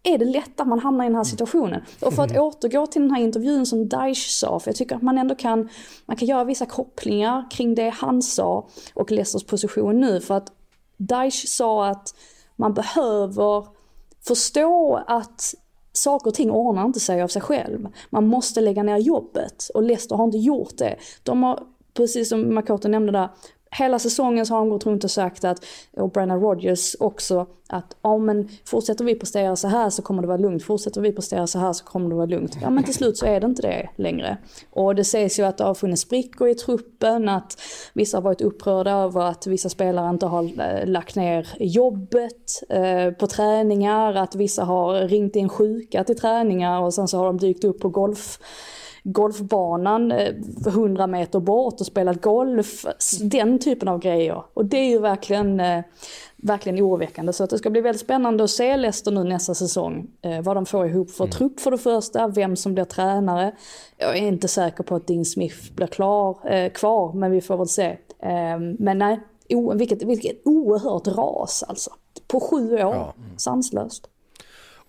är 0.07 0.18
det 0.18 0.24
lätt 0.24 0.61
att 0.61 0.68
man 0.68 0.78
hamnar 0.78 1.04
i 1.04 1.09
den 1.09 1.16
här 1.16 1.24
situationen. 1.24 1.82
Och 2.00 2.14
för 2.14 2.22
att 2.22 2.36
återgå 2.36 2.86
till 2.86 3.02
den 3.02 3.11
här 3.11 3.22
intervjun 3.22 3.66
som 3.66 3.88
Daesh 3.88 4.28
sa, 4.28 4.61
för 4.61 4.68
jag 4.68 4.76
tycker 4.76 4.96
att 4.96 5.02
man 5.02 5.18
ändå 5.18 5.34
kan, 5.34 5.68
man 6.07 6.16
kan 6.16 6.28
göra 6.28 6.44
vissa 6.44 6.66
kopplingar 6.66 7.50
kring 7.50 7.74
det 7.74 7.88
han 7.88 8.22
sa 8.22 8.68
och 8.94 9.11
Leicesters 9.11 9.44
position 9.44 10.00
nu. 10.00 10.20
För 10.20 10.34
att 10.34 10.52
Daesh 10.96 11.46
sa 11.46 11.86
att 11.86 12.14
man 12.57 12.74
behöver 12.74 13.66
förstå 14.26 15.02
att 15.07 15.54
saker 15.92 16.30
och 16.30 16.34
ting 16.34 16.50
ordnar 16.50 16.84
inte 16.84 17.00
sig 17.00 17.22
av 17.22 17.28
sig 17.28 17.42
själv. 17.42 17.88
Man 18.11 18.26
måste 18.26 18.61
lägga 18.61 18.82
ner 18.82 18.98
jobbet 18.98 19.70
och 19.74 19.82
Leicester 19.82 20.16
har 20.16 20.24
inte 20.24 20.38
gjort 20.38 20.78
det. 20.78 20.96
De 21.22 21.42
har, 21.42 21.62
precis 21.94 22.28
som 22.28 22.54
Makoto 22.54 22.88
nämnde 22.88 23.12
där, 23.12 23.28
hela 23.71 23.99
säsongen 23.99 24.47
så 24.47 24.55
har 24.55 24.61
de 24.61 24.69
gått 24.69 24.87
runt 24.87 25.05
och 25.05 25.11
sagt 25.11 25.45
att, 25.45 25.64
och 25.97 26.11
Brennan 26.11 26.41
Rodgers 26.41 26.97
också, 27.01 27.47
att 27.69 27.97
ja 28.03 28.19
men 28.19 28.49
fortsätter 28.64 29.05
vi 29.05 29.14
prestera 29.14 29.57
så 29.57 29.69
här 29.69 29.91
så 29.91 30.03
kommer 30.03 30.23
det 30.23 30.29
vara 30.29 30.39
lugnt, 30.39 30.62
fortsätter 30.62 31.01
vi 31.01 31.12
prestera 31.12 31.47
så 31.47 31.59
här 31.59 31.73
så 31.73 31.85
kommer 31.85 32.09
det 32.09 32.14
vara 32.14 32.27
lugnt. 32.27 32.59
Ja 32.62 32.71
men 32.71 32.85
till 32.85 32.95
slut 32.95 33.17
så 33.19 33.27
är 33.27 33.41
det 33.41 33.47
inte 33.47 33.62
det 33.62 33.89
längre. 33.97 34.37
Och 34.71 34.95
det 34.95 35.05
sägs 35.05 35.39
ju 35.39 35.43
att 35.43 35.59
det 35.59 35.64
har 35.64 35.75
funnits 35.75 36.03
sprickor 36.03 36.49
i 36.49 36.55
truppen, 36.55 37.29
att 37.29 37.61
vissa 37.93 38.17
har 38.17 38.23
varit 38.23 38.41
upprörda 38.41 38.91
över 38.91 39.21
att 39.21 39.47
vissa 39.47 39.69
spelare 39.69 40.11
inte 40.11 40.27
har 40.27 40.43
eh, 40.43 40.87
lagt 40.87 41.17
ner 41.17 41.49
jobbet 41.59 42.62
eh, 42.69 43.11
på 43.11 43.27
träningar, 43.27 44.14
att 44.14 44.35
vissa 44.35 44.64
har 44.64 45.09
ringt 45.09 45.37
in 45.37 45.49
sjuka 45.49 46.05
till 46.05 46.19
träningar 46.19 46.81
och 46.81 46.95
sen 46.95 47.09
så 47.09 47.19
har 47.19 47.27
de 47.27 47.39
dykt 47.39 47.64
upp 47.64 47.81
på 47.81 47.89
golf 47.89 48.39
golfbanan 49.12 50.12
eh, 50.12 50.34
100 50.66 51.07
meter 51.07 51.40
bort 51.40 51.80
och 51.80 51.86
spelat 51.86 52.22
golf. 52.22 52.86
Den 53.20 53.59
typen 53.59 53.88
av 53.88 53.98
grejer. 54.00 54.42
Och 54.54 54.64
det 54.64 54.76
är 54.76 54.88
ju 54.88 54.98
verkligen, 54.98 55.61
eh, 55.61 55.84
verkligen 56.36 56.84
oroväckande. 56.84 57.32
Så 57.32 57.44
att 57.44 57.50
det 57.50 57.59
ska 57.59 57.70
bli 57.70 57.80
väldigt 57.80 58.00
spännande 58.00 58.44
att 58.44 58.50
se 58.50 58.76
Leicester 58.76 59.11
nu 59.11 59.24
nästa 59.24 59.54
säsong. 59.54 60.07
Eh, 60.22 60.40
vad 60.42 60.57
de 60.57 60.66
får 60.66 60.86
ihop 60.86 61.11
för 61.11 61.24
Mm. 61.24 61.32
trupp 61.32 61.61
för 61.61 61.70
det 61.70 61.78
första, 61.78 62.28
vem 62.28 62.57
som 62.57 62.74
blir 62.74 62.84
tränare. 62.84 63.52
Jag 63.98 64.11
är 64.16 64.26
inte 64.28 64.48
säker 64.48 64.82
på 64.84 64.94
att 64.94 65.07
Dean 65.07 65.24
Smith 65.24 65.72
blir 65.74 65.86
klar, 65.86 66.38
eh, 66.54 66.70
kvar, 66.72 67.12
men 67.12 67.30
vi 67.30 67.40
får 67.40 67.57
väl 67.57 67.68
se. 67.68 67.86
Eh, 68.22 68.59
men 68.78 68.98
nej, 68.98 69.20
o, 69.48 69.74
vilket, 69.74 70.02
vilket 70.02 70.36
oerhört 70.44 71.07
ras 71.07 71.62
alltså. 71.68 71.90
På 72.28 72.40
sju 72.40 72.72
år, 72.72 72.78
Ja. 72.80 73.14
sanslöst. 73.36 74.09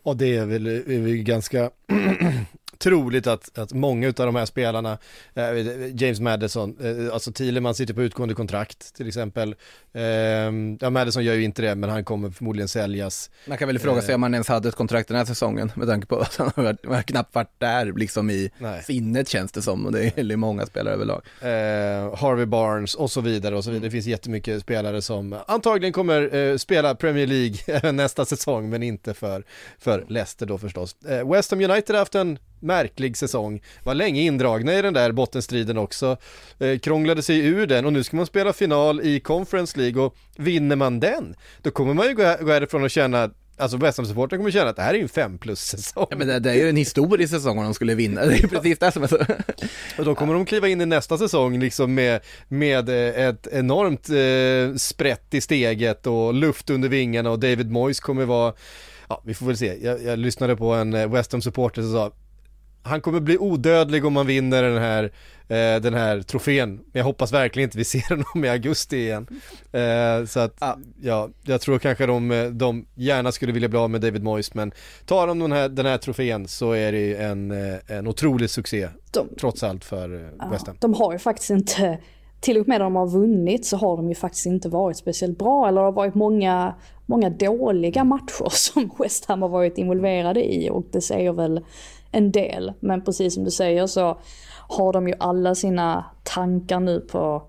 Och 0.03 0.17
det 0.17 0.37
är 0.37 0.45
väl, 0.45 0.67
är 0.67 1.01
väl 1.01 1.15
ganska 1.23 1.69
troligt 2.77 3.27
att, 3.27 3.57
att 3.57 3.73
många 3.73 4.07
av 4.07 4.13
de 4.13 4.35
här 4.35 4.45
spelarna, 4.45 4.97
eh, 5.33 5.43
James 5.95 6.19
Madison, 6.19 6.77
eh, 6.81 7.13
alltså 7.13 7.31
Thielemann 7.31 7.75
sitter 7.75 7.93
på 7.93 8.03
utgående 8.03 8.35
kontrakt 8.35 8.95
till 8.95 9.07
exempel. 9.07 9.55
Eh, 9.93 10.03
ja, 10.79 10.89
Madison 10.89 11.23
gör 11.23 11.33
ju 11.33 11.43
inte 11.43 11.61
det, 11.61 11.75
men 11.75 11.89
han 11.89 12.03
kommer 12.03 12.29
förmodligen 12.29 12.67
säljas. 12.67 13.29
Man 13.47 13.57
kan 13.57 13.67
väl 13.67 13.79
fråga 13.79 14.01
sig 14.01 14.15
om 14.15 14.23
han 14.23 14.33
ens 14.33 14.47
hade 14.47 14.69
ett 14.69 14.75
kontrakt 14.75 15.07
den 15.07 15.17
här 15.17 15.25
säsongen 15.25 15.71
med 15.75 15.87
tanke 15.87 16.07
på 16.07 16.19
att 16.19 16.35
han 16.35 16.51
har, 16.55 16.63
varit, 16.63 16.85
har 16.85 17.01
knappt 17.01 17.35
varit 17.35 17.53
där 17.57 17.93
liksom 17.97 18.29
i 18.29 18.51
Nej. 18.57 18.83
sinnet 18.83 19.27
känns 19.27 19.51
det 19.51 19.61
som 19.61 19.85
och 19.85 19.91
det 19.91 20.17
är 20.17 20.35
många 20.35 20.65
spelare 20.65 20.93
överlag. 20.93 21.21
Eh, 21.41 22.15
Harvey 22.15 22.45
Barnes 22.45 22.95
och 22.95 23.11
så 23.11 23.21
vidare 23.21 23.55
och 23.55 23.63
så 23.63 23.69
vidare. 23.71 23.87
Det 23.87 23.91
finns 23.91 24.05
jättemycket 24.05 24.61
spelare 24.61 25.01
som 25.01 25.35
antagligen 25.47 25.93
kommer 25.93 26.35
eh, 26.35 26.57
spela 26.57 26.95
Premier 26.95 27.27
League 27.27 27.91
nästa 27.91 28.25
säsong, 28.25 28.69
men 28.69 28.83
inte 28.83 29.13
för, 29.13 29.43
för 29.79 30.05
Leicester 30.07 30.45
då 30.45 30.57
förstås. 30.57 30.95
Eh, 31.09 31.31
West 31.31 31.51
Ham 31.51 31.61
United 31.61 31.95
har 31.95 31.99
haft 31.99 32.15
en 32.15 32.39
märklig 32.59 33.17
säsong, 33.17 33.61
var 33.83 33.95
länge 33.95 34.21
indragna 34.21 34.73
i 34.73 34.81
den 34.81 34.93
där 34.93 35.11
bottenstriden 35.11 35.77
också, 35.77 36.17
eh, 36.59 36.79
krånglade 36.79 37.21
sig 37.21 37.39
ur 37.39 37.67
den 37.67 37.85
och 37.85 37.93
nu 37.93 38.03
ska 38.03 38.17
man 38.17 38.25
spela 38.25 38.53
final 38.53 39.01
i 39.01 39.19
Conference 39.19 39.79
League 39.79 40.01
och 40.01 40.15
vinner 40.37 40.75
man 40.75 40.99
den, 40.99 41.35
då 41.61 41.71
kommer 41.71 41.93
man 41.93 42.07
ju 42.07 42.13
gå, 42.13 42.35
gå 42.41 42.51
härifrån 42.51 42.83
och 42.83 42.91
känna 42.91 43.29
Alltså 43.59 43.77
West 43.77 43.97
Ham-supportrar 43.97 44.37
kommer 44.37 44.51
känna 44.51 44.69
att 44.69 44.75
det 44.75 44.81
här 44.81 44.93
är 44.93 44.97
ju 44.97 45.01
en 45.01 45.09
fem 45.09 45.37
plus-säsong. 45.37 46.07
Ja 46.09 46.17
men 46.17 46.27
det, 46.27 46.39
det 46.39 46.51
är 46.51 46.55
ju 46.55 46.69
en 46.69 46.75
historisk 46.75 47.33
säsong 47.33 47.57
om 47.57 47.63
de 47.63 47.73
skulle 47.73 47.95
vinna, 47.95 48.25
det 48.25 48.35
är 48.35 48.47
precis 48.47 48.79
det 48.79 48.91
som 48.91 49.03
är 49.03 49.07
så. 49.07 49.17
Och 49.97 50.05
då 50.05 50.15
kommer 50.15 50.33
de 50.33 50.45
kliva 50.45 50.67
in 50.67 50.81
i 50.81 50.85
nästa 50.85 51.17
säsong 51.17 51.59
liksom 51.59 51.93
med, 51.93 52.21
med 52.47 52.89
eh, 52.89 53.27
ett 53.27 53.47
enormt 53.51 54.09
eh, 54.09 54.77
sprätt 54.77 55.33
i 55.33 55.41
steget 55.41 56.07
och 56.07 56.33
luft 56.33 56.69
under 56.69 56.89
vingarna 56.89 57.31
och 57.31 57.39
David 57.39 57.71
Moyes 57.71 57.99
kommer 57.99 58.25
vara, 58.25 58.53
ja 59.09 59.21
vi 59.25 59.33
får 59.33 59.45
väl 59.45 59.57
se, 59.57 59.77
jag, 59.81 60.03
jag 60.03 60.19
lyssnade 60.19 60.55
på 60.55 60.73
en 60.73 60.93
eh, 60.93 61.11
West 61.11 61.31
Ham-supporter 61.31 61.81
som 61.81 61.91
sa 61.91 62.11
han 62.87 63.01
kommer 63.01 63.19
bli 63.19 63.37
odödlig 63.37 64.05
om 64.05 64.13
man 64.13 64.27
vinner 64.27 64.63
den 64.63 64.81
här, 64.81 65.03
eh, 65.47 65.81
den 65.81 65.93
här 65.93 66.21
trofén. 66.21 66.69
Men 66.75 66.91
jag 66.91 67.03
hoppas 67.03 67.33
verkligen 67.33 67.67
inte 67.67 67.77
vi 67.77 67.83
ser 67.83 68.09
honom 68.15 68.45
i 68.45 68.49
augusti 68.49 68.97
igen. 68.97 69.27
Eh, 69.71 70.25
så 70.25 70.39
att, 70.39 70.55
Ja. 70.59 70.77
ja, 71.01 71.29
jag 71.43 71.61
tror 71.61 71.79
kanske 71.79 72.05
de, 72.05 72.49
de 72.53 72.85
gärna 72.95 73.31
skulle 73.31 73.51
vilja 73.51 73.69
bli 73.69 73.79
av 73.79 73.89
med 73.89 74.01
David 74.01 74.23
Moyes, 74.23 74.53
men 74.53 74.71
tar 75.05 75.27
de 75.27 75.39
den 75.39 75.51
här, 75.51 75.69
den 75.69 75.85
här 75.85 75.97
trofén 75.97 76.47
så 76.47 76.71
är 76.71 76.91
det 76.91 76.99
ju 76.99 77.15
en, 77.15 77.51
eh, 77.51 77.77
en 77.87 78.07
otrolig 78.07 78.49
succé, 78.49 78.89
De, 79.11 79.27
trots 79.39 79.63
allt 79.63 79.85
för 79.85 80.15
eh, 80.15 80.51
West 80.51 80.67
Ham. 80.67 80.75
De 80.79 80.93
har 80.93 81.13
ju 81.13 81.19
faktiskt 81.19 81.49
inte, 81.49 81.97
till 82.39 82.57
och 82.57 82.67
med 82.67 82.79
när 82.79 82.85
de 82.85 82.95
har 82.95 83.07
vunnit 83.07 83.65
så 83.65 83.77
har 83.77 83.97
de 83.97 84.09
ju 84.09 84.15
faktiskt 84.15 84.45
inte 84.45 84.69
varit 84.69 84.97
speciellt 84.97 85.39
bra. 85.39 85.67
Eller 85.67 85.81
det 85.81 85.85
har 85.87 85.91
varit 85.91 86.15
många, 86.15 86.75
många 87.05 87.29
dåliga 87.29 88.03
matcher 88.03 88.49
som 88.49 88.91
West 88.99 89.25
Ham 89.25 89.41
har 89.41 89.49
varit 89.49 89.77
involverade 89.77 90.53
i 90.53 90.69
och 90.69 90.85
det 90.91 91.01
säger 91.01 91.31
väl 91.31 91.61
en 92.11 92.31
del. 92.31 92.73
Men 92.79 93.03
precis 93.03 93.33
som 93.33 93.43
du 93.43 93.51
säger 93.51 93.87
så 93.87 94.17
har 94.69 94.93
de 94.93 95.07
ju 95.07 95.13
alla 95.19 95.55
sina 95.55 96.05
tankar 96.23 96.79
nu 96.79 96.99
på 96.99 97.43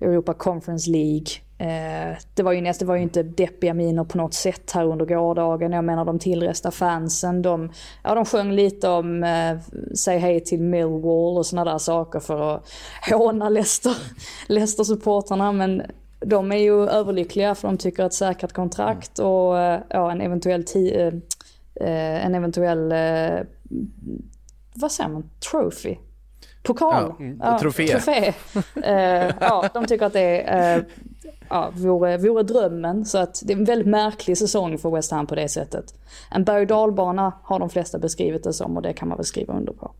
Europa 0.00 0.34
Conference 0.34 0.90
League. 0.90 1.26
Eh, 1.58 2.16
det, 2.34 2.42
var 2.42 2.52
ju 2.52 2.60
näst, 2.60 2.80
det 2.80 2.86
var 2.86 2.96
ju 2.96 3.02
inte 3.02 3.22
deppiga 3.22 3.74
miner 3.74 4.04
på 4.04 4.18
något 4.18 4.34
sätt 4.34 4.70
här 4.74 4.84
under 4.84 5.04
gårdagen. 5.06 5.72
Jag 5.72 5.84
menar 5.84 6.04
de 6.04 6.18
tillresta 6.18 6.70
fansen. 6.70 7.42
De, 7.42 7.72
ja, 8.02 8.14
de 8.14 8.24
sjöng 8.24 8.52
lite 8.52 8.88
om 8.88 9.24
eh, 9.24 9.56
säg 9.94 10.18
hej 10.18 10.40
till 10.40 10.60
Millwall 10.60 11.38
och 11.38 11.46
sådana 11.46 11.70
där 11.72 11.78
saker 11.78 12.20
för 12.20 12.54
att 12.54 12.68
håna 13.10 13.48
Leicester, 13.48 13.96
Leicester-supportrarna. 14.48 15.52
Men 15.52 15.82
de 16.20 16.52
är 16.52 16.56
ju 16.56 16.88
överlyckliga 16.88 17.54
för 17.54 17.68
de 17.68 17.78
tycker 17.78 18.04
att 18.04 18.14
säkrat 18.14 18.52
kontrakt 18.52 19.18
och 19.18 19.58
eh, 19.58 19.80
ja, 19.88 20.12
en 20.12 20.20
eventuell, 20.20 20.62
ti- 20.62 21.00
eh, 21.00 21.14
eh, 21.88 22.26
en 22.26 22.34
eventuell 22.34 22.92
vad 24.74 24.92
säger 24.92 25.10
man, 25.10 25.30
trophy? 25.50 25.96
Pokal? 26.62 27.14
Ja, 27.18 27.24
mm, 27.24 27.58
trofé. 27.58 27.86
trofé. 27.86 28.32
Eh, 28.84 29.34
ja, 29.40 29.68
de 29.74 29.86
tycker 29.86 30.06
att 30.06 30.12
det 30.12 30.40
eh, 30.40 30.82
ja, 31.48 31.70
vore, 31.74 32.18
vore 32.18 32.42
drömmen. 32.42 33.04
Så 33.04 33.18
att 33.18 33.42
det 33.44 33.52
är 33.52 33.56
en 33.56 33.64
väldigt 33.64 33.88
märklig 33.88 34.38
säsong 34.38 34.78
för 34.78 34.90
West 34.90 35.10
Ham 35.10 35.26
på 35.26 35.34
det 35.34 35.48
sättet. 35.48 35.94
En 36.30 36.44
berg 36.44 36.66
dalbana 36.66 37.32
har 37.42 37.58
de 37.58 37.70
flesta 37.70 37.98
beskrivit 37.98 38.44
det 38.44 38.52
som 38.52 38.76
och 38.76 38.82
det 38.82 38.92
kan 38.92 39.08
man 39.08 39.18
väl 39.18 39.24
skriva 39.24 39.54
under 39.54 39.72
på. 39.72 39.92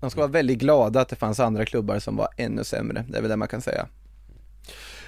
De 0.00 0.10
ska 0.10 0.20
vara 0.20 0.30
väldigt 0.30 0.58
glada 0.58 1.00
att 1.00 1.08
det 1.08 1.16
fanns 1.16 1.40
andra 1.40 1.64
klubbar 1.64 1.98
som 1.98 2.16
var 2.16 2.28
ännu 2.36 2.64
sämre, 2.64 3.04
det 3.08 3.18
är 3.18 3.22
väl 3.22 3.30
det 3.30 3.36
man 3.36 3.48
kan 3.48 3.60
säga. 3.60 3.86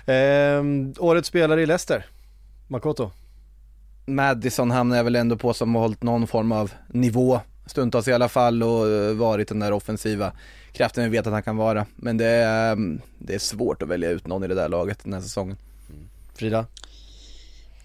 Ehm, 0.06 0.94
årets 0.98 1.28
spelare 1.28 1.62
i 1.62 1.66
Leicester, 1.66 2.06
Makoto. 2.68 3.10
Madison 4.06 4.70
hamnar 4.70 4.96
jag 4.96 5.04
väl 5.04 5.16
ändå 5.16 5.36
på 5.36 5.54
som 5.54 5.74
har 5.74 5.82
hållit 5.82 6.02
någon 6.02 6.26
form 6.26 6.52
av 6.52 6.72
nivå, 6.88 7.40
stundtals 7.66 8.08
i 8.08 8.12
alla 8.12 8.28
fall 8.28 8.62
och 8.62 8.88
eh, 8.88 9.14
varit 9.14 9.48
den 9.48 9.60
där 9.60 9.72
offensiva 9.72 10.32
kraften 10.72 11.04
vi 11.04 11.10
vet 11.10 11.26
att 11.26 11.32
han 11.32 11.42
kan 11.42 11.56
vara. 11.56 11.86
Men 11.96 12.16
det 12.16 12.26
är, 12.26 12.72
mm, 12.72 13.00
det 13.18 13.34
är 13.34 13.38
svårt 13.38 13.82
att 13.82 13.88
välja 13.88 14.10
ut 14.10 14.26
någon 14.26 14.44
i 14.44 14.48
det 14.48 14.54
där 14.54 14.68
laget 14.68 14.98
den 15.04 15.12
här 15.12 15.20
säsongen. 15.20 15.56
Frida? 16.34 16.66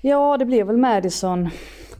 Ja, 0.02 0.38
det 0.38 0.46
blir 0.46 0.64
väl 0.64 0.78
Madison 0.78 1.50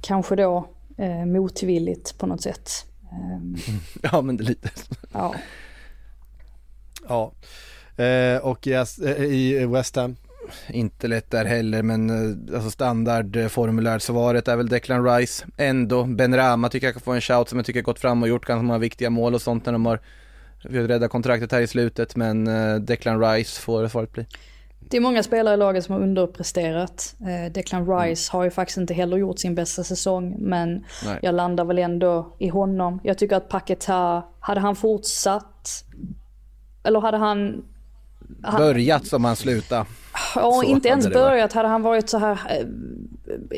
kanske 0.02 0.36
då 0.36 0.68
eh, 0.98 1.26
motvilligt 1.26 2.18
på 2.18 2.28
något 2.28 2.42
sätt. 2.42 2.86
Ehm, 3.12 3.58
Ja 4.02 4.22
men 4.22 4.38
det 4.38 4.44
är 4.44 4.46
lite 4.46 4.70
ja. 5.14 5.36
Ja. 7.08 7.32
Eh, 8.04 8.38
och 8.38 8.68
yes, 8.68 9.00
eh, 9.00 9.24
i 9.24 9.66
West 9.66 9.96
Ham, 9.96 10.16
Inte 10.70 11.08
lätt 11.08 11.32
där 11.32 11.46
heller 11.46 11.84
men 11.84 12.10
eh, 12.10 12.56
alltså 12.56 12.72
standardformulärsvaret 12.72 14.48
är 14.48 14.56
väl 14.56 14.70
Declan 14.70 15.06
Rice. 15.06 15.46
Ändå, 15.58 16.04
Ben 16.04 16.36
Rama 16.36 16.70
tycker 16.70 16.88
jag 16.88 16.94
kan 16.94 17.02
få 17.02 17.12
en 17.12 17.22
shout 17.22 17.50
som 17.50 17.60
jag 17.60 17.66
tycker 17.66 17.80
har 17.80 17.84
gått 17.84 18.00
fram 18.00 18.24
och 18.24 18.30
gjort 18.30 18.46
ganska 18.46 18.64
många 18.64 18.80
viktiga 18.80 19.10
mål 19.10 19.34
och 19.34 19.42
sånt 19.42 19.66
när 19.66 19.74
de 19.74 19.86
har 19.86 20.00
försökt 20.62 20.90
rädda 20.90 21.08
kontraktet 21.08 21.52
här 21.52 21.62
i 21.62 21.68
slutet 21.68 22.16
men 22.16 22.48
eh, 22.48 22.76
Declan 22.76 23.22
Rice 23.22 23.62
får 23.62 23.88
svaret 23.88 24.12
bli. 24.12 24.26
Det 24.90 24.98
är 24.98 25.02
många 25.02 25.24
spelare 25.24 25.54
i 25.54 25.58
laget 25.58 25.86
som 25.86 25.94
har 25.96 26.02
underpresterat. 26.02 27.16
Eh, 27.22 27.52
Declan 27.52 28.00
Rice 28.00 28.32
har 28.32 28.44
ju 28.44 28.52
faktiskt 28.52 28.78
inte 28.78 28.94
heller 28.94 29.18
gjort 29.18 29.40
sin 29.40 29.56
bästa 29.56 29.84
säsong. 29.84 30.36
Men 30.40 30.86
Nej. 31.06 31.20
jag 31.22 31.36
landar 31.36 31.66
väl 31.66 31.78
ändå 31.78 32.36
i 32.40 32.48
honom. 32.48 33.00
Jag 33.04 33.18
tycker 33.18 33.36
att 33.36 33.50
Paketa, 33.50 34.24
hade 34.40 34.60
han 34.60 34.76
fortsatt, 34.76 35.84
eller 36.84 37.00
hade 37.00 37.18
han 37.18 37.64
Börjat 38.58 39.08
som 39.08 39.26
han 39.26 39.36
slutade. 39.36 39.86
ja, 40.36 40.64
inte 40.64 40.88
ens 40.90 41.10
börjat, 41.10 41.54
hade 41.54 41.68
han 41.68 41.82
varit 41.82 42.10
så 42.10 42.18
här, 42.18 42.32
eh, 42.50 42.66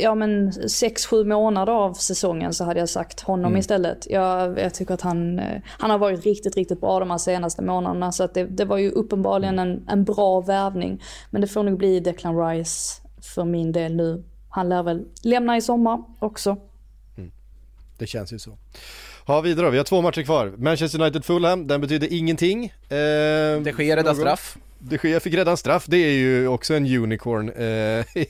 ja 0.02 0.16
men 0.16 0.52
6-7 0.52 1.24
månader 1.26 1.74
av 1.74 1.94
säsongen 1.94 2.54
så 2.54 2.64
hade 2.64 2.80
jag 2.80 2.90
sagt 2.90 3.20
honom 3.20 3.46
Mm. 3.46 3.60
istället. 3.60 4.08
Jag, 4.10 4.60
jag 4.60 4.74
tycker 4.74 4.94
att 4.94 5.02
han, 5.02 5.40
eh, 5.40 5.62
han 5.80 5.90
har 5.90 5.98
varit 5.98 6.26
riktigt, 6.26 6.56
riktigt 6.56 6.82
bra 6.82 7.00
de 7.00 7.12
här 7.12 7.18
senaste 7.18 7.62
månaderna. 7.62 8.12
Så 8.12 8.24
att 8.24 8.34
det, 8.34 8.44
det 8.44 8.66
var 8.66 8.78
ju 8.78 8.92
uppenbarligen 8.92 9.60
en, 9.60 9.86
en 9.90 10.04
bra 10.04 10.42
värvning. 10.42 11.02
Men 11.30 11.42
det 11.42 11.48
får 11.48 11.64
nog 11.64 11.78
bli 11.78 12.00
Declan 12.00 12.48
Rice 12.48 13.02
för 13.36 13.46
min 13.46 13.72
del 13.72 13.96
nu. 13.96 14.24
Han 14.50 14.70
lär 14.70 14.84
väl 14.84 15.06
lämna 15.24 15.58
i 15.58 15.62
sommar 15.62 16.04
också. 16.20 16.58
det 17.98 18.08
känns 18.08 18.34
ju 18.34 18.40
så. 18.40 18.58
Ja, 19.26 19.42
vidare 19.42 19.66
då. 19.66 19.70
Vi 19.72 19.78
har 19.78 19.84
två 19.86 20.02
matcher 20.02 20.22
kvar. 20.24 20.54
Manchester 20.58 21.00
United-Fulham, 21.00 21.68
den 21.68 21.82
betyder 21.82 22.14
ingenting. 22.14 22.66
Eh, 22.66 22.72
Det 22.90 23.72
sker 23.74 24.04
någon- 24.04 24.16
straff. 24.16 24.58
De 24.86 24.98
Gea 25.04 25.20
fick 25.20 25.34
redan 25.34 25.58
straff, 25.58 25.86
det 25.88 25.98
är 25.98 26.12
ju 26.12 26.48
också 26.48 26.74
en 26.74 26.86
unicorn 26.86 27.50
eh, 27.50 28.24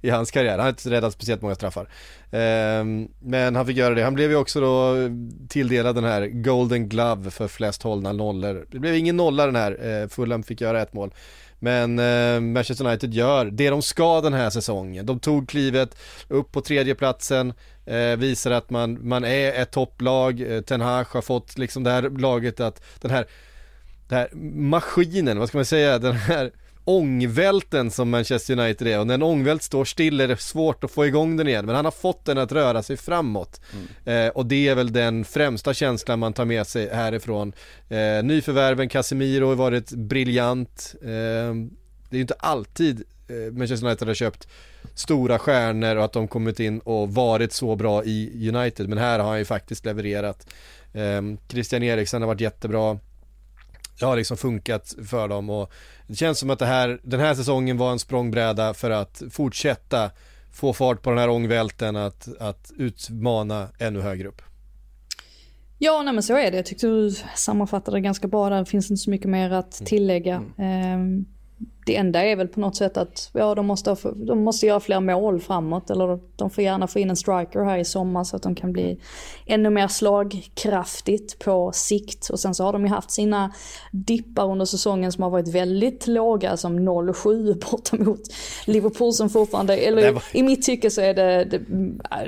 i 0.02 0.10
hans 0.10 0.30
karriär. 0.30 0.50
Han 0.52 0.60
har 0.60 0.68
inte 0.68 0.90
räddat 0.90 1.12
speciellt 1.12 1.42
många 1.42 1.54
straffar. 1.54 1.82
Eh, 2.30 2.84
men 3.20 3.56
han 3.56 3.66
fick 3.66 3.76
göra 3.76 3.94
det. 3.94 4.02
Han 4.02 4.14
blev 4.14 4.30
ju 4.30 4.36
också 4.36 4.60
då 4.60 4.94
tilldelad 5.48 5.94
den 5.94 6.04
här 6.04 6.26
Golden 6.26 6.88
Glove 6.88 7.30
för 7.30 7.48
flest 7.48 7.82
hållna 7.82 8.12
nollor. 8.12 8.66
Det 8.70 8.78
blev 8.78 8.94
ingen 8.94 9.16
nolla 9.16 9.46
den 9.46 9.56
här, 9.56 10.02
eh, 10.02 10.08
Fulham 10.08 10.42
fick 10.42 10.60
göra 10.60 10.82
ett 10.82 10.92
mål. 10.92 11.10
Men 11.58 11.98
eh, 11.98 12.40
Manchester 12.40 12.86
United 12.86 13.14
gör 13.14 13.44
det 13.44 13.70
de 13.70 13.82
ska 13.82 14.20
den 14.20 14.34
här 14.34 14.50
säsongen. 14.50 15.06
De 15.06 15.20
tog 15.20 15.48
klivet 15.48 15.98
upp 16.28 16.52
på 16.52 16.60
tredjeplatsen, 16.60 17.52
eh, 17.86 18.16
visar 18.16 18.50
att 18.50 18.70
man, 18.70 19.08
man 19.08 19.24
är 19.24 19.52
ett 19.52 19.70
topplag. 19.70 20.40
Eh, 20.40 20.60
Ten 20.60 20.80
Hag 20.80 21.04
har 21.04 21.22
fått 21.22 21.58
liksom 21.58 21.84
det 21.84 21.90
här 21.90 22.10
laget 22.18 22.60
att, 22.60 22.84
den 23.00 23.10
här, 23.10 23.26
den 24.08 24.18
här 24.18 24.28
maskinen, 24.60 25.38
vad 25.38 25.48
ska 25.48 25.58
man 25.58 25.64
säga, 25.64 25.98
den 25.98 26.14
här 26.14 26.50
ångvälten 26.88 27.90
som 27.90 28.10
Manchester 28.10 28.58
United 28.58 28.88
är. 28.88 29.00
Och 29.00 29.06
när 29.06 29.14
en 29.14 29.22
ångvält 29.22 29.62
står 29.62 29.84
still 29.84 30.20
är 30.20 30.28
det 30.28 30.36
svårt 30.36 30.84
att 30.84 30.90
få 30.90 31.06
igång 31.06 31.36
den 31.36 31.48
igen. 31.48 31.66
Men 31.66 31.74
han 31.74 31.84
har 31.84 31.92
fått 31.92 32.24
den 32.24 32.38
att 32.38 32.52
röra 32.52 32.82
sig 32.82 32.96
framåt. 32.96 33.60
Eh, 34.04 34.28
och 34.28 34.46
det 34.46 34.68
är 34.68 34.74
väl 34.74 34.92
den 34.92 35.24
främsta 35.24 35.74
känslan 35.74 36.18
man 36.18 36.32
tar 36.32 36.44
med 36.44 36.66
sig 36.66 36.94
härifrån. 36.94 37.52
Eh, 37.88 38.24
nyförvärven 38.24 38.88
Casemiro 38.88 39.46
har 39.46 39.54
varit 39.54 39.90
briljant. 39.90 40.94
Eh, 41.02 41.08
det 42.08 42.14
är 42.14 42.16
ju 42.16 42.20
inte 42.20 42.36
alltid 42.38 43.02
eh, 43.28 43.52
Manchester 43.52 43.86
United 43.86 44.08
har 44.08 44.14
köpt 44.14 44.48
stora 44.94 45.38
stjärnor 45.38 45.96
och 45.96 46.04
att 46.04 46.12
de 46.12 46.28
kommit 46.28 46.60
in 46.60 46.78
och 46.78 47.14
varit 47.14 47.52
så 47.52 47.76
bra 47.76 48.04
i 48.04 48.50
United. 48.54 48.88
Men 48.88 48.98
här 48.98 49.18
har 49.18 49.28
han 49.28 49.38
ju 49.38 49.44
faktiskt 49.44 49.84
levererat. 49.84 50.46
Eh, 50.92 51.22
Christian 51.48 51.82
Eriksen 51.82 52.22
har 52.22 52.26
varit 52.26 52.40
jättebra 52.40 52.98
det 53.98 54.04
har 54.06 54.16
liksom 54.16 54.36
funkat 54.36 54.94
för 55.06 55.28
dem 55.28 55.50
och 55.50 55.72
det 56.06 56.14
känns 56.14 56.38
som 56.38 56.50
att 56.50 56.58
det 56.58 56.66
här, 56.66 57.00
den 57.02 57.20
här 57.20 57.34
säsongen 57.34 57.76
var 57.76 57.92
en 57.92 57.98
språngbräda 57.98 58.74
för 58.74 58.90
att 58.90 59.22
fortsätta 59.30 60.10
få 60.52 60.72
fart 60.72 61.02
på 61.02 61.10
den 61.10 61.18
här 61.18 61.30
ångvälten 61.30 61.96
att, 61.96 62.28
att 62.40 62.72
utmana 62.76 63.68
ännu 63.78 64.00
högre 64.00 64.28
upp. 64.28 64.42
Ja, 65.78 66.02
nej 66.02 66.14
men 66.14 66.22
så 66.22 66.36
är 66.36 66.50
det. 66.50 66.56
Jag 66.56 66.66
tyckte 66.66 66.86
du 66.86 67.14
sammanfattade 67.34 67.96
det 67.96 68.00
ganska 68.00 68.28
bra 68.28 68.50
där. 68.50 68.58
Det 68.58 68.64
finns 68.64 68.90
inte 68.90 69.02
så 69.02 69.10
mycket 69.10 69.30
mer 69.30 69.50
att 69.50 69.72
tillägga. 69.72 70.42
Mm. 70.58 71.24
Det 71.86 71.96
enda 71.96 72.24
är 72.24 72.36
väl 72.36 72.48
på 72.48 72.60
något 72.60 72.76
sätt 72.76 72.96
att 72.96 73.30
ja, 73.32 73.54
de, 73.54 73.66
måste, 73.66 73.96
de 74.14 74.44
måste 74.44 74.66
göra 74.66 74.80
fler 74.80 75.00
mål 75.00 75.40
framåt. 75.40 75.90
Eller 75.90 76.18
de 76.36 76.50
får 76.50 76.64
gärna 76.64 76.86
få 76.86 76.98
in 76.98 77.10
en 77.10 77.16
striker 77.16 77.60
här 77.64 77.78
i 77.78 77.84
sommar 77.84 78.24
så 78.24 78.36
att 78.36 78.42
de 78.42 78.54
kan 78.54 78.72
bli 78.72 79.00
ännu 79.46 79.70
mer 79.70 79.88
slagkraftigt 79.88 81.38
på 81.38 81.72
sikt. 81.74 82.28
Och 82.30 82.40
sen 82.40 82.54
så 82.54 82.64
har 82.64 82.72
de 82.72 82.82
ju 82.84 82.88
haft 82.90 83.10
sina 83.10 83.52
dippar 83.92 84.44
under 84.50 84.64
säsongen 84.64 85.12
som 85.12 85.22
har 85.22 85.30
varit 85.30 85.48
väldigt 85.54 86.06
låga. 86.06 86.56
Som 86.56 86.78
0-7 86.88 87.70
borta 87.70 87.96
mot 87.96 88.20
Liverpool 88.66 89.12
som 89.12 89.30
fortfarande, 89.30 89.76
eller 89.76 90.12
var... 90.12 90.22
i 90.32 90.42
mitt 90.42 90.62
tycke 90.62 90.90
så 90.90 91.00
är 91.00 91.14
det 91.14 91.44
det, 91.44 91.60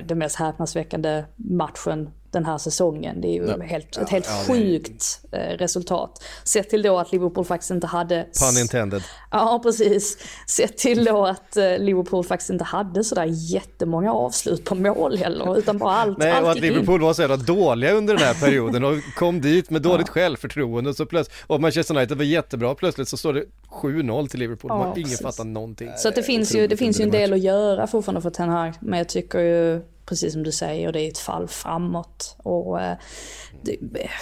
det 0.09 0.15
mest 0.15 0.37
häpnadsväckande 0.37 1.25
matchen 1.37 2.11
den 2.31 2.45
här 2.45 2.59
säsongen. 2.59 3.21
Det 3.21 3.29
är 3.29 3.33
ju 3.33 3.47
Ja. 3.59 3.63
helt, 3.65 3.97
Ja, 3.97 4.03
ett 4.03 4.09
helt 4.11 4.27
ja, 4.29 4.41
är- 4.41 4.45
sjukt 4.59 5.21
eh, 5.33 5.39
resultat. 5.39 6.23
Sett 6.45 6.71
till 6.71 6.83
då 6.83 6.99
att 6.99 7.13
Liverpool 7.13 7.45
faktiskt 7.45 7.71
inte 7.71 7.87
hade... 7.87 8.27
Pun 8.53 8.61
intended. 8.63 9.03
Ja, 9.31 9.48
precis. 9.59 10.19
Sett 10.47 10.79
till 10.79 11.05
då 11.05 11.27
att 11.27 11.57
eh, 11.57 11.79
Liverpool 11.79 12.25
faktiskt 12.25 12.51
inte 12.51 12.65
hade 12.65 13.05
sådär 13.05 13.27
jättemånga 13.29 14.13
avslut 14.13 14.65
på 14.65 14.75
mål 14.75 15.17
heller, 15.19 15.59
utan 15.59 15.79
bara 15.79 15.95
allt, 15.95 16.19
Nej, 16.19 16.33
allt 16.33 16.45
och 16.45 16.51
att 16.51 16.57
gick 16.57 16.65
in. 16.65 16.73
Liverpool 16.73 17.01
var 17.01 17.13
så 17.13 17.23
jävla 17.23 17.37
dåliga 17.37 17.93
under 17.93 18.15
den 18.15 18.23
här 18.23 18.35
perioden 18.35 18.85
och 18.85 18.95
kom 19.17 19.41
dit 19.41 19.71
med 19.71 19.83
dåligt 19.83 20.09
självförtroende 20.09 20.95
så 20.95 21.07
plötsligt, 21.07 21.37
och 21.47 21.61
Manchester 21.61 21.97
United 21.97 22.17
var 22.17 22.25
jättebra, 22.25 22.75
plötsligt 22.75 23.09
så 23.09 23.17
står 23.17 23.33
det 23.33 23.45
7-0 23.71 24.29
till 24.29 24.41
Liverpool, 24.41 24.71
Ja, 24.71 24.79
man, 24.79 24.99
ingen 24.99 25.19
fattar 25.19 25.45
någonting. 25.45 25.91
Så 25.97 26.11
det 26.11 26.23
finns 26.23 26.55
ju, 26.55 26.67
det 26.67 26.77
finns 26.77 27.01
ju 27.01 27.05
en 27.05 27.11
del 27.11 27.33
att 27.33 27.41
göra 27.41 27.87
fortfarande 27.87 28.21
för 28.21 28.31
Ten 28.31 28.49
Hag. 28.49 28.73
Men 28.81 28.99
jag 28.99 29.09
tycker 29.09 29.39
ju, 29.39 29.81
precis 30.07 30.33
som 30.33 30.43
du 30.43 30.53
säger, 30.53 30.93
det 30.93 31.01
är 31.01 31.09
ett 31.09 31.19
fall 31.19 31.49
framåt. 31.49 32.37
Och 32.39 32.81
eh, 32.81 32.97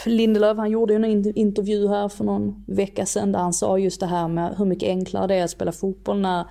Lindelöf 0.04 0.56
han 0.56 0.70
gjorde 0.70 0.92
ju 0.92 0.96
en 0.96 1.04
in- 1.04 1.32
intervju 1.34 1.88
här 1.88 2.08
för 2.08 2.24
någon 2.24 2.64
vecka 2.66 3.06
sedan 3.06 3.32
där 3.32 3.38
han 3.38 3.52
sa 3.52 3.78
just 3.78 4.00
det 4.00 4.06
här 4.06 4.28
med 4.28 4.54
hur 4.58 4.64
mycket 4.64 4.88
enklare 4.88 5.26
det 5.26 5.34
är 5.34 5.44
att 5.44 5.50
spela 5.50 5.72
fotboll 5.72 6.20
när 6.20 6.46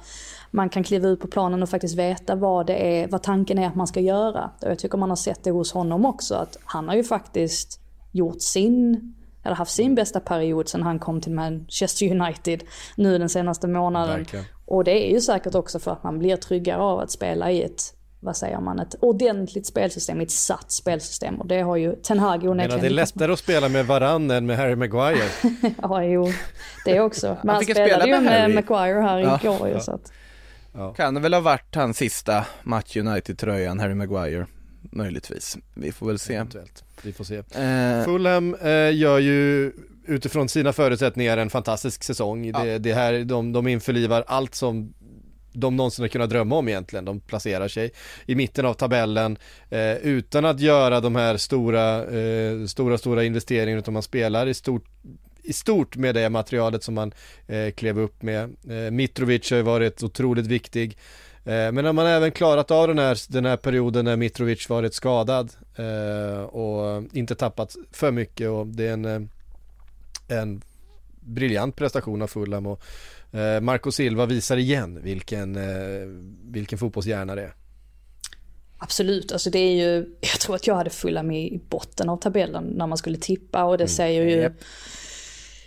man 0.51 0.69
kan 0.69 0.83
kliva 0.83 1.07
ut 1.07 1.19
på 1.19 1.27
planen 1.27 1.63
och 1.63 1.69
faktiskt 1.69 1.95
veta 1.95 2.35
vad 2.35 2.67
det 2.67 3.01
är, 3.01 3.07
vad 3.07 3.23
tanken 3.23 3.59
är 3.59 3.67
att 3.67 3.75
man 3.75 3.87
ska 3.87 3.99
göra. 3.99 4.51
Och 4.61 4.69
jag 4.69 4.79
tycker 4.79 4.97
man 4.97 5.09
har 5.09 5.15
sett 5.15 5.43
det 5.43 5.51
hos 5.51 5.71
honom 5.71 6.05
också, 6.05 6.35
att 6.35 6.57
han 6.65 6.87
har 6.87 6.95
ju 6.95 7.03
faktiskt 7.03 7.79
gjort 8.11 8.41
sin 8.41 9.13
eller 9.43 9.55
haft 9.55 9.71
sin 9.71 9.95
bästa 9.95 10.19
period 10.19 10.69
sedan 10.69 10.83
han 10.83 10.99
kom 10.99 11.21
till 11.21 11.31
Manchester 11.31 12.11
United 12.21 12.63
nu 12.97 13.17
den 13.17 13.29
senaste 13.29 13.67
månaden. 13.67 14.17
Verkligen. 14.17 14.45
Och 14.65 14.83
det 14.83 15.09
är 15.09 15.13
ju 15.13 15.21
säkert 15.21 15.55
också 15.55 15.79
för 15.79 15.91
att 15.91 16.03
man 16.03 16.19
blir 16.19 16.35
tryggare 16.35 16.81
av 16.81 16.99
att 16.99 17.11
spela 17.11 17.51
i 17.51 17.63
ett, 17.63 17.94
vad 18.25 18.37
säger 18.37 18.59
man, 18.59 18.79
ett 18.79 18.95
ordentligt 18.99 19.65
spelsystem, 19.65 20.19
ett 20.21 20.31
satt 20.31 20.71
spelsystem. 20.71 21.35
Och 21.41 21.47
det 21.47 21.61
har 21.61 21.75
ju 21.75 21.95
Ten 21.95 22.19
Hag 22.19 22.43
onekligen 22.43 22.75
att 22.75 22.81
det 22.81 22.87
är 22.87 22.89
lättare 22.89 23.33
att 23.33 23.39
spela 23.39 23.69
med 23.69 23.85
Varann 23.85 24.31
än 24.31 24.45
med 24.45 24.57
Harry 24.57 24.75
Maguire. 24.75 25.29
Ja, 25.81 26.03
jo, 26.03 26.31
det 26.85 26.99
också. 26.99 27.37
Men 27.43 27.49
han 27.49 27.59
fick 27.59 27.69
ju 27.69 27.73
spelade 27.75 28.01
spela 28.01 28.07
ju 28.07 28.11
med 28.13 28.23
med 28.23 28.41
Harry. 28.41 28.53
Maguire 28.53 29.01
här 29.01 29.19
Ja. 29.19 29.39
igår 29.43 29.67
ju, 29.69 29.79
så 29.79 29.91
att, 29.91 30.11
Kan 30.95 31.13
det 31.13 31.19
väl 31.19 31.33
ha 31.33 31.41
varit 31.41 31.75
hans 31.75 31.97
sista 31.97 32.45
match 32.63 32.97
United-tröjan, 32.97 33.79
Harry 33.79 33.93
Maguire. 33.95 34.45
Möjligtvis. 34.91 35.57
Vi 35.73 35.91
får 35.91 36.07
väl 36.07 36.19
se. 36.19 36.35
Eventuellt. 36.35 36.83
Vi 37.03 37.13
får 37.13 37.23
se. 37.23 37.35
Eh, 37.37 38.05
Fulham 38.05 38.55
eh, 38.55 38.95
gör 38.95 39.19
ju 39.19 39.71
utifrån 40.07 40.49
sina 40.49 40.73
förutsättningar 40.73 41.37
en 41.37 41.49
fantastisk 41.49 42.03
säsong. 42.03 42.51
Det, 42.51 42.77
det 42.77 42.93
här, 42.93 43.23
de, 43.23 43.51
de 43.53 43.67
införlivar 43.67 44.23
allt 44.27 44.55
som 44.55 44.93
de 45.55 45.75
någonsin 45.75 46.03
har 46.03 46.09
kunnat 46.09 46.29
drömma 46.29 46.55
om 46.55 46.67
egentligen. 46.67 47.05
De 47.05 47.19
placerar 47.19 47.67
sig 47.67 47.91
i 48.25 48.35
mitten 48.35 48.65
av 48.65 48.73
tabellen 48.73 49.37
eh, 49.69 49.95
utan 49.95 50.45
att 50.45 50.59
göra 50.59 50.99
de 51.01 51.15
här 51.15 51.37
stora, 51.37 52.05
eh, 52.05 52.65
stora, 52.65 52.97
stora 52.97 53.23
investeringarna 53.23 53.79
utan 53.79 53.93
man 53.93 54.03
spelar 54.03 54.47
i 54.47 54.53
stort 54.53 54.85
i 55.47 55.53
stort 55.53 55.95
med 55.95 56.15
det 56.15 56.29
materialet 56.29 56.83
som 56.83 56.93
man 56.93 57.13
eh, 57.47 57.71
klev 57.71 57.99
upp 57.99 58.21
med. 58.21 58.43
Eh, 58.43 58.91
Mitrovic 58.91 59.51
har 59.51 59.57
ju 59.57 59.63
varit 59.63 60.03
otroligt 60.03 60.47
viktig. 60.47 60.97
Eh, 61.45 61.71
men 61.71 61.75
när 61.75 61.93
man 61.93 62.07
även 62.07 62.31
klarat 62.31 62.71
av 62.71 62.87
den 62.87 62.99
här, 62.99 63.31
den 63.31 63.45
här 63.45 63.57
perioden 63.57 64.05
när 64.05 64.15
Mitrovic 64.15 64.69
varit 64.69 64.93
skadad 64.93 65.51
eh, 65.75 66.41
och 66.41 67.03
inte 67.13 67.35
tappat 67.35 67.75
för 67.91 68.11
mycket 68.11 68.49
och 68.49 68.67
det 68.67 68.87
är 68.87 68.93
en, 68.93 69.05
eh, 69.05 69.21
en 70.27 70.61
briljant 71.19 71.75
prestation 71.75 72.21
av 72.21 72.27
Fulham 72.27 72.65
och 72.65 72.81
Marco 73.61 73.91
Silva 73.91 74.25
visar 74.25 74.57
igen 74.57 75.01
vilken, 75.03 75.55
eh, 75.55 76.07
vilken 76.43 76.77
fotbollshjärna 76.77 77.35
det 77.35 77.41
är. 77.41 77.53
Absolut, 78.77 79.31
alltså 79.31 79.49
det 79.49 79.59
är 79.59 79.71
ju, 79.71 80.15
jag 80.21 80.39
tror 80.39 80.55
att 80.55 80.67
jag 80.67 80.75
hade 80.75 80.89
fulla 80.89 81.23
med 81.23 81.41
i 81.41 81.61
botten 81.69 82.09
av 82.09 82.17
tabellen 82.17 82.63
när 82.63 82.87
man 82.87 82.97
skulle 82.97 83.17
tippa 83.17 83.63
och 83.63 83.77
det 83.77 83.87
säger 83.87 84.21
ju 84.21 84.41
Japp. 84.41 84.53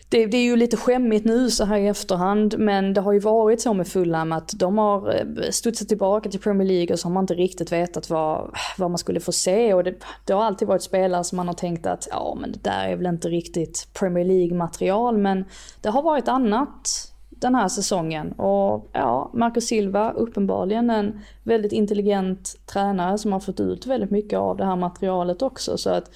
det, 0.08 0.26
det 0.26 0.36
är 0.36 0.42
ju 0.42 0.56
lite 0.56 0.76
skämmigt 0.76 1.24
nu 1.24 1.50
så 1.50 1.64
här 1.64 1.78
i 1.78 1.86
efterhand 1.86 2.58
men 2.58 2.94
det 2.94 3.00
har 3.00 3.12
ju 3.12 3.18
varit 3.18 3.60
så 3.60 3.74
med 3.74 3.88
Fulham 3.88 4.32
att 4.32 4.52
de 4.56 4.78
har 4.78 5.14
eh, 5.14 5.50
studsat 5.50 5.88
tillbaka 5.88 6.30
till 6.30 6.40
Premier 6.40 6.68
League 6.68 6.92
och 6.92 6.98
så 6.98 7.08
har 7.08 7.12
man 7.12 7.22
inte 7.22 7.34
riktigt 7.34 7.72
vetat 7.72 8.10
vad, 8.10 8.56
vad 8.78 8.90
man 8.90 8.98
skulle 8.98 9.20
få 9.20 9.32
se 9.32 9.74
och 9.74 9.84
det, 9.84 9.94
det 10.24 10.32
har 10.32 10.44
alltid 10.44 10.68
varit 10.68 10.82
spelare 10.82 11.24
som 11.24 11.36
man 11.36 11.46
har 11.46 11.54
tänkt 11.54 11.86
att 11.86 12.08
ja 12.10 12.38
men 12.40 12.52
det 12.52 12.62
där 12.62 12.88
är 12.88 12.96
väl 12.96 13.06
inte 13.06 13.28
riktigt 13.28 13.88
Premier 13.92 14.24
League 14.24 14.56
material 14.56 15.18
men 15.18 15.44
det 15.80 15.88
har 15.88 16.02
varit 16.02 16.28
annat 16.28 17.12
den 17.40 17.54
här 17.54 17.68
säsongen. 17.68 18.32
Och 18.32 18.90
ja, 18.92 19.30
Marco 19.34 19.60
Silva, 19.60 20.12
uppenbarligen 20.12 20.90
en 20.90 21.20
väldigt 21.42 21.72
intelligent 21.72 22.56
tränare 22.66 23.18
som 23.18 23.32
har 23.32 23.40
fått 23.40 23.60
ut 23.60 23.86
väldigt 23.86 24.10
mycket 24.10 24.38
av 24.38 24.56
det 24.56 24.64
här 24.64 24.76
materialet 24.76 25.42
också. 25.42 25.78
Så 25.78 25.90
att, 25.90 26.10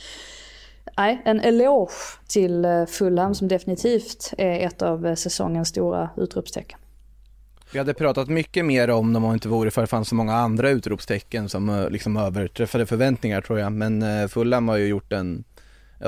nej, 0.97 1.23
en 1.25 1.41
eloge 1.41 1.93
till 2.29 2.65
eh, 2.65 2.87
Fulham 2.87 3.35
som 3.35 3.49
definitivt 3.49 4.35
är 4.39 4.67
ett 4.67 4.83
av 4.83 5.07
eh, 5.07 5.15
säsongens 5.15 5.69
stora 5.69 6.11
utropstecken. 6.17 6.79
Vi 7.73 7.79
hade 7.79 7.95
pratat 7.95 8.29
mycket 8.29 8.65
mer 8.65 8.91
om 8.91 9.13
dem 9.13 9.25
om 9.25 9.31
det 9.31 9.35
inte 9.35 9.49
vore 9.49 9.71
för 9.71 9.83
att 9.83 9.89
det 9.89 9.91
fanns 9.91 10.09
så 10.09 10.15
många 10.15 10.35
andra 10.35 10.71
utropstecken 10.71 11.49
som 11.49 11.69
eh, 11.69 11.91
liksom 11.91 12.17
överträffade 12.17 12.87
förväntningar 12.87 13.41
tror 13.41 13.59
jag. 13.59 13.73
Men 13.73 14.29
Fulham 14.29 14.69
har 14.69 14.77
ju 14.77 14.87
gjort 14.87 15.13
en 15.13 15.45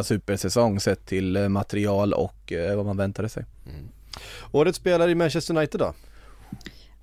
supersäsong 0.02 0.80
sett 0.80 1.06
till 1.06 1.48
material 1.48 2.12
och 2.12 2.52
vad 2.76 2.86
man 2.86 2.96
väntade 2.96 3.28
sig. 3.28 3.44
Årets 4.52 4.78
spelare 4.78 5.10
i 5.10 5.14
Manchester 5.14 5.56
United 5.56 5.80
då? 5.80 5.94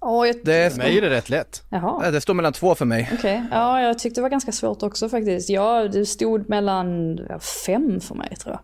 Ja, 0.01 0.27
jag, 0.27 0.35
Det, 0.43 0.71
För 0.71 0.77
mig 0.77 0.97
är 0.97 1.01
det 1.01 1.09
rätt 1.09 1.29
lätt. 1.29 1.63
Jaha. 1.69 2.01
Ja, 2.05 2.11
det 2.11 2.21
står 2.21 2.33
mellan 2.33 2.53
två 2.53 2.75
för 2.75 2.85
mig. 2.85 3.09
Okej, 3.13 3.43
ja 3.51 3.81
jag 3.81 3.99
tyckte 3.99 4.19
det 4.19 4.23
var 4.23 4.29
ganska 4.29 4.51
svårt 4.51 4.83
också 4.83 5.09
faktiskt. 5.09 5.49
Ja, 5.49 5.87
det 5.87 6.05
stod 6.05 6.49
mellan 6.49 7.19
fem 7.65 7.99
för 7.99 8.15
mig 8.15 8.35
tror 8.35 8.53
jag. 8.53 8.61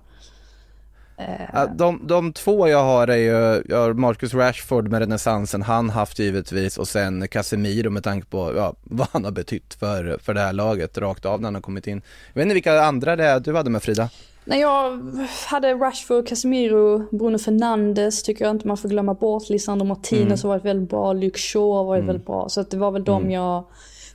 Ja, 1.54 1.66
de, 1.66 2.08
de 2.08 2.34
två 2.34 2.68
jag 2.68 2.84
har 2.84 3.08
är 3.08 3.18
ju, 3.18 3.64
jag 3.70 3.78
har 3.78 3.94
Marcus 3.94 4.34
Rashford 4.34 4.88
med 4.88 5.00
renässansen 5.00 5.62
han 5.62 5.90
haft 5.90 6.20
givetvis 6.20 6.78
och 6.78 6.88
sen 6.88 7.28
Casemiro 7.28 7.90
med 7.90 8.04
tanke 8.04 8.28
på 8.28 8.54
ja, 8.56 8.76
vad 8.84 9.08
han 9.12 9.24
har 9.24 9.32
betytt 9.32 9.74
för, 9.74 10.18
för 10.24 10.34
det 10.34 10.40
här 10.40 10.54
laget 10.54 10.98
rakt 10.98 11.26
av 11.26 11.42
när 11.42 11.48
han 11.48 11.56
har 11.56 11.62
kommit 11.62 11.88
in. 11.88 12.02
Jag 12.34 12.40
vet 12.40 12.44
inte 12.44 12.54
vilka 12.54 12.82
andra 12.82 13.16
det 13.16 13.26
är 13.26 13.40
du 13.40 13.56
hade 13.56 13.70
med 13.70 13.84
Frida? 13.84 14.10
Nej, 14.50 14.60
jag 14.60 15.02
hade 15.48 15.74
Rashford, 15.74 16.28
Casemiro, 16.28 17.18
Bruno 17.18 17.38
Fernandes 17.38 18.24
tycker 18.24 18.46
jag 18.46 18.56
inte 18.56 18.68
man 18.68 18.78
får 18.78 18.90
glömma 18.90 19.14
bort. 19.14 19.50
Lisandro 19.50 19.86
Martinez 19.86 20.44
har 20.44 20.50
varit 20.50 20.66
väldigt 20.66 20.90
bra, 20.90 21.14
Luke 21.14 21.40
Shaw 21.40 21.78
har 21.78 21.84
varit 21.84 22.04
väldigt 22.04 22.26
bra. 22.26 22.50
Så 22.50 22.64
det 22.64 22.78
var 22.78 22.92
väl 22.92 23.04
de 23.04 23.32
jag 23.32 23.64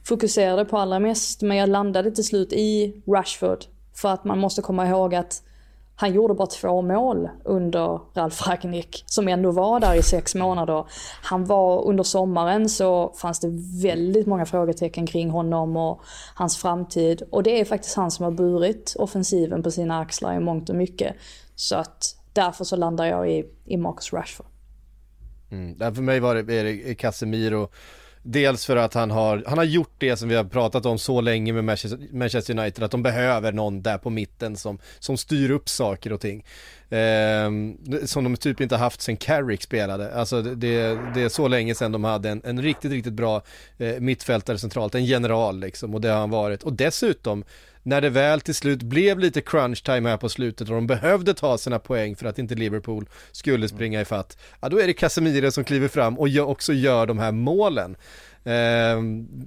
fokuserade 0.04 0.64
på 0.64 0.78
allra 0.78 0.98
mest. 0.98 1.42
Men 1.42 1.56
jag 1.56 1.68
landade 1.68 2.10
till 2.10 2.24
slut 2.24 2.52
i 2.52 3.02
Rashford. 3.06 3.58
För 3.94 4.08
att 4.08 4.24
man 4.24 4.38
måste 4.38 4.62
komma 4.62 4.88
ihåg 4.88 5.14
att 5.14 5.42
han 5.96 6.12
gjorde 6.12 6.34
bara 6.34 6.46
två 6.46 6.82
mål 6.82 7.28
under 7.44 8.00
Ralf 8.14 8.48
Ragnik 8.48 9.04
som 9.06 9.28
ändå 9.28 9.50
var 9.50 9.80
där 9.80 9.94
i 9.94 10.02
sex 10.02 10.34
månader. 10.34 10.86
Han 11.22 11.44
var 11.44 11.84
under 11.84 12.04
sommaren 12.04 12.68
så 12.68 13.12
fanns 13.20 13.40
det 13.40 13.48
väldigt 13.82 14.26
många 14.26 14.46
frågetecken 14.46 15.06
kring 15.06 15.30
honom 15.30 15.76
och 15.76 16.00
hans 16.34 16.56
framtid. 16.56 17.22
Och 17.30 17.42
det 17.42 17.60
är 17.60 17.64
faktiskt 17.64 17.96
han 17.96 18.10
som 18.10 18.24
har 18.24 18.32
burit 18.32 18.94
offensiven 18.98 19.62
på 19.62 19.70
sina 19.70 20.00
axlar 20.00 20.34
i 20.34 20.40
mångt 20.40 20.70
och 20.70 20.76
mycket. 20.76 21.16
Så 21.54 21.76
att 21.76 22.16
därför 22.32 22.64
så 22.64 22.76
landar 22.76 23.04
jag 23.04 23.30
i, 23.30 23.44
i 23.64 23.76
Marcus 23.76 24.12
Rashford. 24.12 24.46
Mm. 25.50 25.94
För 25.94 26.02
mig 26.02 26.20
var 26.20 26.34
det, 26.34 26.54
är 26.54 26.64
det 26.64 26.94
Casemiro 26.94 27.68
Dels 28.22 28.66
för 28.66 28.76
att 28.76 28.94
han 28.94 29.10
har, 29.10 29.44
han 29.46 29.58
har 29.58 29.64
gjort 29.64 29.94
det 29.98 30.16
som 30.16 30.28
vi 30.28 30.34
har 30.34 30.44
pratat 30.44 30.86
om 30.86 30.98
så 30.98 31.20
länge 31.20 31.52
med 31.52 31.64
Manchester 32.12 32.58
United, 32.58 32.84
att 32.84 32.90
de 32.90 33.02
behöver 33.02 33.52
någon 33.52 33.82
där 33.82 33.98
på 33.98 34.10
mitten 34.10 34.56
som, 34.56 34.78
som 34.98 35.16
styr 35.16 35.50
upp 35.50 35.68
saker 35.68 36.12
och 36.12 36.20
ting. 36.20 36.44
Eh, 36.90 37.50
som 38.04 38.24
de 38.24 38.36
typ 38.36 38.60
inte 38.60 38.76
haft 38.76 39.00
sen 39.00 39.16
Carrick 39.16 39.62
spelade. 39.62 40.14
Alltså 40.14 40.42
det, 40.42 40.98
det 41.14 41.22
är 41.22 41.28
så 41.28 41.48
länge 41.48 41.74
sedan 41.74 41.92
de 41.92 42.04
hade 42.04 42.30
en, 42.30 42.42
en 42.44 42.62
riktigt, 42.62 42.92
riktigt 42.92 43.12
bra 43.12 43.42
eh, 43.78 44.00
mittfältare 44.00 44.58
centralt, 44.58 44.94
en 44.94 45.04
general 45.04 45.60
liksom, 45.60 45.94
och 45.94 46.00
det 46.00 46.08
har 46.08 46.20
han 46.20 46.30
varit. 46.30 46.62
Och 46.62 46.72
dessutom, 46.72 47.44
när 47.82 48.00
det 48.00 48.10
väl 48.10 48.40
till 48.40 48.54
slut 48.54 48.82
blev 48.82 49.18
lite 49.18 49.40
crunch 49.40 49.84
time 49.84 50.08
här 50.08 50.16
på 50.16 50.28
slutet 50.28 50.68
och 50.68 50.74
de 50.74 50.86
behövde 50.86 51.34
ta 51.34 51.58
sina 51.58 51.78
poäng 51.78 52.16
för 52.16 52.26
att 52.26 52.38
inte 52.38 52.54
Liverpool 52.54 53.08
skulle 53.32 53.68
springa 53.68 54.00
i 54.00 54.04
fatt, 54.04 54.38
ja 54.60 54.68
då 54.68 54.80
är 54.80 54.86
det 54.86 54.92
Casemiro 54.92 55.50
som 55.50 55.64
kliver 55.64 55.88
fram 55.88 56.18
och 56.18 56.28
också 56.38 56.72
gör 56.72 57.06
de 57.06 57.18
här 57.18 57.32
målen. 57.32 57.96
Eh, 58.44 59.00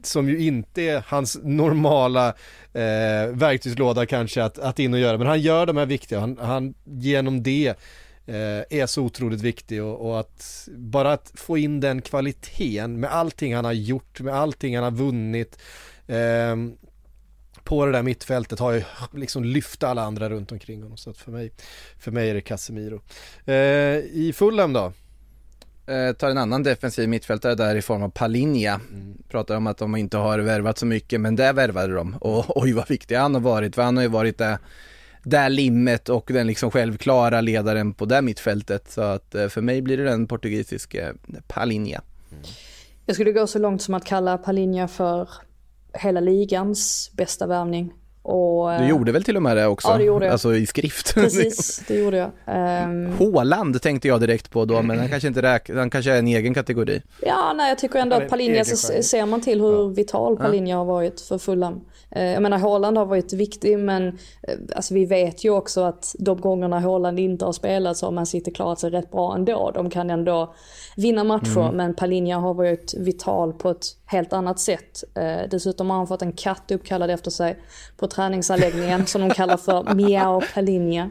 som 0.04 0.30
ju 0.30 0.40
inte 0.40 0.82
är 0.82 1.04
hans 1.08 1.40
normala 1.44 2.28
eh, 2.74 3.28
verktygslåda 3.32 4.06
kanske 4.06 4.44
att, 4.44 4.60
att 4.60 4.80
in 4.80 4.94
och 4.94 5.00
göra, 5.00 5.18
men 5.18 5.28
han 5.28 5.42
gör 5.42 5.66
de 5.66 5.78
här 5.78 5.86
viktiga, 5.86 6.20
han, 6.20 6.38
han 6.42 6.74
genom 6.84 7.44
det 7.44 7.68
eh, 8.26 8.80
är 8.80 8.86
så 8.86 9.04
otroligt 9.04 9.42
viktig 9.42 9.84
och, 9.84 10.10
och, 10.10 10.20
att 10.20 10.68
bara 10.76 11.14
att 11.14 11.32
få 11.36 11.58
in 11.58 11.80
den 11.80 12.02
kvaliteten 12.02 13.00
med 13.00 13.12
allting 13.12 13.56
han 13.56 13.66
har 13.66 13.74
gjort, 13.74 14.20
med 14.20 14.36
allting 14.36 14.76
han 14.76 14.84
har 14.84 14.92
vunnit, 14.92 15.60
eh, 16.08 16.56
på 17.66 17.86
det 17.86 17.92
där 17.92 18.04
mittfältet 18.04 18.60
har 18.60 18.72
ju 18.72 18.84
liksom 19.14 19.44
lyft 19.44 19.84
alla 19.84 20.02
andra 20.02 20.30
runt 20.30 20.52
omkring 20.52 20.84
honom. 20.84 20.98
Så 20.98 21.10
att 21.10 21.18
för 21.18 21.32
mig, 21.32 21.52
för 22.00 22.12
mig 22.12 22.30
är 22.30 22.34
det 22.34 22.42
Casemiro. 22.42 23.02
Eh, 23.46 23.56
I 23.56 24.34
Fulham 24.36 24.74
då? 24.74 24.94
Eh, 25.88 26.14
tar 26.14 26.30
en 26.30 26.38
annan 26.38 26.64
defensiv 26.64 27.10
mittfältare 27.10 27.56
där 27.56 27.76
i 27.76 27.82
form 27.82 28.04
av 28.04 28.10
Palinja. 28.10 28.82
Mm. 28.92 29.18
Pratar 29.30 29.58
om 29.58 29.68
att 29.68 29.78
de 29.78 29.96
inte 29.96 30.18
har 30.18 30.40
värvat 30.40 30.78
så 30.78 30.86
mycket, 30.86 31.22
men 31.22 31.36
där 31.36 31.54
värvade 31.54 31.94
de. 31.94 32.14
Och 32.14 32.58
oj 32.64 32.74
vad 32.74 32.90
viktig 32.90 33.16
han 33.16 33.34
har 33.34 33.42
varit, 33.42 33.76
för 33.76 33.82
han 33.82 33.98
har 33.98 34.04
ju 34.04 34.10
varit 34.10 34.38
där, 34.38 34.58
där 35.24 35.50
limmet 35.50 36.10
och 36.10 36.30
den 36.34 36.48
liksom 36.48 36.72
självklara 36.72 37.42
ledaren 37.42 37.94
på 37.94 38.06
det 38.06 38.22
mittfältet. 38.22 38.92
Så 38.92 39.02
att 39.02 39.36
eh, 39.36 39.48
för 39.48 39.62
mig 39.62 39.82
blir 39.82 39.98
det 39.98 40.04
den 40.04 40.28
portugisiske 40.28 41.14
Palinja. 41.48 42.02
Mm. 42.32 42.44
Jag 43.06 43.16
skulle 43.16 43.32
gå 43.32 43.48
så 43.48 43.60
långt 43.60 43.82
som 43.82 43.94
att 43.94 44.06
kalla 44.06 44.38
Palinja 44.38 44.88
för 44.88 45.30
hela 45.96 46.20
ligans 46.20 47.12
bästa 47.14 47.48
värvning. 47.48 47.94
Och, 48.28 48.80
du 48.80 48.88
gjorde 48.88 49.12
väl 49.12 49.24
till 49.24 49.38
och 49.38 49.44
med 49.44 49.58
det 49.58 49.68
också? 49.68 49.88
Ja, 49.88 49.98
det 49.98 50.04
gjorde 50.04 50.26
jag. 50.26 50.32
Alltså 50.32 50.56
i 50.56 50.66
skrift. 50.66 51.14
Precis, 51.14 51.84
det 51.88 51.96
gjorde 51.96 52.18
jag. 52.18 52.32
Um... 52.86 53.12
Håland 53.18 53.82
tänkte 53.82 54.08
jag 54.08 54.22
direkt 54.22 54.52
på 54.52 54.66
då, 54.66 54.82
men 54.82 55.00
han 55.00 55.10
kanske 55.10 55.28
inte 55.28 55.42
räk... 55.42 55.70
han 55.70 55.90
kanske 55.90 56.12
är 56.12 56.20
en 56.20 56.28
egen 56.28 56.54
kategori. 56.54 57.02
Ja, 57.22 57.54
nej, 57.56 57.70
jag 57.70 57.78
tycker 57.78 58.00
ändå 58.00 58.16
att 58.16 58.30
Palinja, 58.30 58.66
så 58.66 59.04
ser 59.04 59.26
man 59.26 59.42
till 59.42 59.62
hur 59.62 59.82
ja. 59.82 59.88
vital 59.88 60.38
Palinja 60.38 60.78
har 60.78 60.86
varit 60.86 61.22
för 61.22 61.38
Fulham. 61.38 61.82
Eh, 62.12 62.24
jag 62.24 62.42
menar 62.42 62.58
Haaland 62.58 62.98
har 62.98 63.06
varit 63.06 63.34
viktig 63.34 63.80
men 63.80 64.08
eh, 64.08 64.58
alltså, 64.76 64.94
vi 64.94 65.06
vet 65.06 65.46
ju 65.46 65.50
också 65.50 65.82
att 65.82 66.16
de 66.20 66.42
gångerna 66.42 66.80
Haaland 66.80 67.20
inte 67.20 67.46
har 67.46 67.54
spelat 67.54 67.98
så 67.98 68.06
har 68.06 68.12
man 68.12 68.26
sitter 68.26 68.52
klarat 68.52 68.80
sig 68.80 68.90
rätt 68.90 69.12
bra 69.12 69.36
ändå. 69.36 69.72
De 69.74 69.90
kan 69.90 70.10
ändå 70.10 70.56
vinna 70.98 71.24
matcher 71.24 71.62
mm. 71.62 71.76
men 71.76 71.94
Palinja 71.94 72.38
har 72.38 72.54
varit 72.54 72.94
vital 72.98 73.54
på 73.54 73.70
ett 73.70 73.86
helt 74.06 74.34
annat 74.34 74.60
sätt. 74.60 75.04
Eh, 75.16 75.50
dessutom 75.52 75.90
har 75.90 75.98
han 75.98 76.08
fått 76.08 76.22
en 76.22 76.32
katt 76.32 76.72
uppkallad 76.72 77.10
efter 77.10 77.32
sig 77.32 77.60
på 77.98 78.08
träningsanläggningen 78.08 79.06
som 79.06 79.22
de 79.22 79.30
kallar 79.34 79.58
för 79.58 79.94
Miao 79.94 80.42
Palinja. 80.54 81.10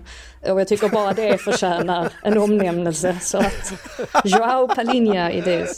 Och 0.50 0.60
jag 0.60 0.68
tycker 0.68 0.88
bara 0.88 1.12
det 1.12 1.38
förtjänar 1.38 2.12
en 2.22 2.38
omnämnelse. 2.38 3.18
Så 3.20 3.38
att 3.38 3.72
Joao 4.24 4.68
Palinja 4.68 5.32
i 5.32 5.40
det. 5.40 5.68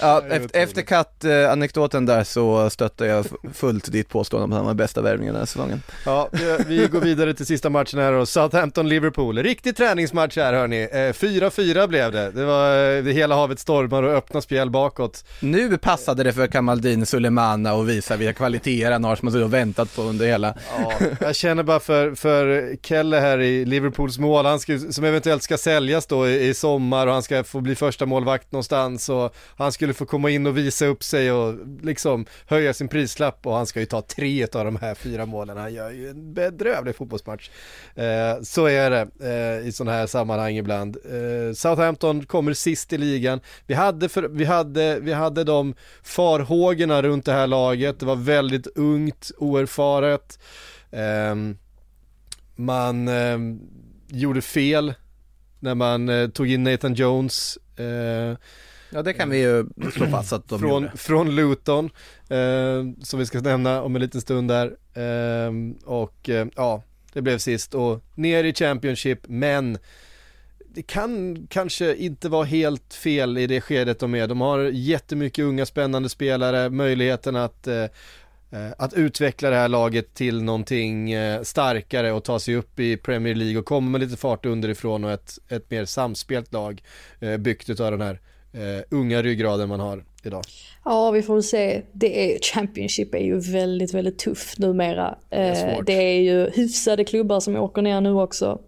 Ja, 0.00 0.22
efter, 0.30 0.58
efter 0.62 0.82
kattanekdoten 0.82 2.06
där 2.06 2.24
så 2.24 2.70
stöttar 2.70 3.06
jag 3.06 3.26
fullt 3.52 3.92
ditt 3.92 4.08
påstående 4.08 4.44
om 4.44 4.52
att 4.52 4.56
han 4.56 4.66
var 4.66 4.74
bästa 4.74 5.02
värvningen 5.02 5.34
den 5.34 5.40
här 5.40 5.46
säsongen. 5.46 5.82
Ja, 6.04 6.28
vi 6.66 6.88
går 6.92 7.00
vidare 7.00 7.34
till 7.34 7.46
sista 7.46 7.70
matchen 7.70 7.98
här 7.98 8.12
och 8.12 8.28
Southampton-Liverpool. 8.28 9.42
Riktig 9.42 9.76
träningsmatch 9.76 10.36
här 10.36 10.52
hörni. 10.52 10.86
4-4 10.86 11.80
eh, 11.80 11.86
blev 11.86 12.12
det. 12.12 12.30
Det 12.30 12.44
var 12.44 13.02
det 13.02 13.12
hela 13.12 13.34
havet 13.34 13.58
stormar 13.58 14.02
och 14.02 14.12
öppna 14.12 14.40
spjäll 14.40 14.70
bakåt. 14.70 15.24
Nu 15.40 15.78
passade 15.94 16.22
det 16.22 16.32
för 16.32 16.46
Kamaldin 16.46 17.06
Sulemana 17.06 17.72
att 17.72 17.86
visa 17.86 18.16
vilka 18.16 18.32
kvaliteter 18.32 18.92
han 18.92 19.04
har 19.04 19.16
som 19.16 19.28
han 19.28 19.42
har 19.42 19.48
väntat 19.48 19.96
på 19.96 20.02
under 20.02 20.26
hela. 20.26 20.54
Ja, 20.78 20.92
jag 21.20 21.36
känner 21.36 21.62
bara 21.62 21.80
för, 21.80 22.14
för 22.14 22.76
Kelle 22.82 23.16
här 23.16 23.40
i 23.40 23.64
Liverpools 23.64 24.18
mål, 24.18 24.46
han 24.46 24.60
ska, 24.60 24.78
som 24.78 25.04
eventuellt 25.04 25.42
ska 25.42 25.58
säljas 25.58 26.06
då 26.06 26.28
i, 26.28 26.48
i 26.48 26.54
sommar 26.54 27.06
och 27.06 27.12
han 27.12 27.22
ska 27.22 27.44
få 27.44 27.60
bli 27.60 27.74
första 27.74 28.06
målvakt 28.06 28.52
någonstans 28.52 29.08
och 29.08 29.34
han 29.56 29.72
skulle 29.72 29.94
få 29.94 30.06
komma 30.06 30.30
in 30.30 30.46
och 30.46 30.58
visa 30.58 30.86
upp 30.86 31.02
sig 31.02 31.32
och 31.32 31.54
liksom 31.82 32.26
höja 32.46 32.74
sin 32.74 32.88
prislapp 32.88 33.46
och 33.46 33.54
han 33.54 33.66
ska 33.66 33.80
ju 33.80 33.86
ta 33.86 34.02
tre 34.02 34.42
av 34.42 34.64
de 34.64 34.76
här 34.76 34.94
fyra 34.94 35.26
målen. 35.26 35.56
Han 35.56 35.74
gör 35.74 35.90
ju 35.90 36.08
en 36.08 36.34
bedrövlig 36.34 36.96
fotbollsmatch. 36.96 37.50
Eh, 37.94 38.42
så 38.42 38.66
är 38.66 38.90
det 38.90 39.08
eh, 39.60 39.68
i 39.68 39.72
sådana 39.72 39.96
här 39.96 40.06
sammanhang 40.06 40.56
ibland. 40.56 40.96
Eh, 40.96 41.54
Southampton 41.54 42.26
kommer 42.26 42.52
sist 42.52 42.92
i 42.92 42.98
ligan. 42.98 43.40
Vi 43.66 43.74
hade, 43.74 44.08
för, 44.08 44.22
vi, 44.22 44.44
hade, 44.44 45.00
vi 45.00 45.12
hade 45.12 45.44
de 45.44 45.74
farhågorna 46.02 47.02
runt 47.02 47.24
det 47.24 47.32
här 47.32 47.46
laget. 47.46 48.00
Det 48.00 48.06
var 48.06 48.16
väldigt 48.16 48.66
ungt, 48.66 49.30
oerfaret. 49.38 50.38
Um, 50.90 51.58
man 52.56 53.08
eh, 53.08 53.38
gjorde 54.08 54.42
fel 54.42 54.94
när 55.60 55.74
man 55.74 56.08
eh, 56.08 56.28
tog 56.28 56.50
in 56.50 56.64
Nathan 56.64 56.94
Jones. 56.94 57.58
Eh, 57.76 58.36
ja 58.90 59.02
det 59.02 59.12
kan 59.12 59.30
vi 59.30 59.38
ju 59.38 59.66
slå 59.92 60.06
fast 60.06 60.32
att 60.32 60.48
de 60.48 60.58
från, 60.58 60.82
gjorde. 60.82 60.96
Från 60.96 61.36
Luton, 61.36 61.90
eh, 62.28 63.02
som 63.02 63.18
vi 63.18 63.26
ska 63.26 63.40
nämna 63.40 63.82
om 63.82 63.96
en 63.96 64.02
liten 64.02 64.20
stund 64.20 64.50
där. 64.50 64.76
Ehm, 64.94 65.72
och 65.84 66.28
eh, 66.28 66.46
ja, 66.56 66.82
det 67.12 67.22
blev 67.22 67.38
sist 67.38 67.74
och 67.74 68.04
ner 68.14 68.44
i 68.44 68.54
Championship, 68.54 69.18
men 69.28 69.78
det 70.74 70.82
kan 70.82 71.46
kanske 71.50 71.96
inte 71.96 72.28
vara 72.28 72.44
helt 72.44 72.94
fel 72.94 73.38
i 73.38 73.46
det 73.46 73.60
skedet 73.60 73.98
de 73.98 74.14
är. 74.14 74.26
De 74.26 74.40
har 74.40 74.60
jättemycket 74.64 75.44
unga 75.44 75.66
spännande 75.66 76.08
spelare, 76.08 76.70
möjligheten 76.70 77.36
att 77.36 77.66
eh, 77.66 77.86
Eh, 78.54 78.72
att 78.78 78.94
utveckla 78.94 79.50
det 79.50 79.56
här 79.56 79.68
laget 79.68 80.14
till 80.14 80.42
någonting 80.42 81.12
eh, 81.12 81.42
starkare 81.42 82.12
och 82.12 82.24
ta 82.24 82.38
sig 82.38 82.56
upp 82.56 82.80
i 82.80 82.96
Premier 82.96 83.34
League 83.34 83.58
och 83.58 83.64
komma 83.64 83.90
med 83.90 84.00
lite 84.00 84.16
fart 84.16 84.46
underifrån 84.46 85.04
och 85.04 85.10
ett, 85.10 85.38
ett 85.48 85.70
mer 85.70 85.84
samspelt 85.84 86.52
lag 86.52 86.82
eh, 87.20 87.36
byggt 87.36 87.80
av 87.80 87.90
den 87.90 88.00
här 88.00 88.20
unga 88.90 89.22
ryggraden 89.22 89.68
man 89.68 89.80
har 89.80 90.04
idag. 90.24 90.42
Ja, 90.84 91.10
vi 91.10 91.22
får 91.22 91.34
väl 91.34 91.42
se. 91.42 91.82
Det 91.92 92.34
är, 92.34 92.38
Championship 92.38 93.14
är 93.14 93.24
ju 93.24 93.38
väldigt, 93.38 93.94
väldigt 93.94 94.18
tufft 94.18 94.58
numera. 94.58 95.18
Det 95.28 95.36
är, 95.36 95.82
det 95.82 95.92
är 95.92 96.20
ju 96.20 96.50
hyfsade 96.50 97.04
klubbar 97.04 97.40
som 97.40 97.56
åker 97.56 97.82
ner 97.82 98.00
nu 98.00 98.12
också. 98.12 98.60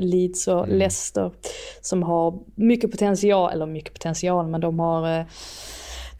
Leeds 0.00 0.48
och 0.48 0.64
mm. 0.64 0.78
Leicester 0.78 1.32
som 1.80 2.02
har 2.02 2.38
mycket 2.54 2.90
potential, 2.90 3.52
eller 3.52 3.66
mycket 3.66 3.92
potential, 3.92 4.46
men 4.46 4.60
de 4.60 4.78
har 4.78 5.26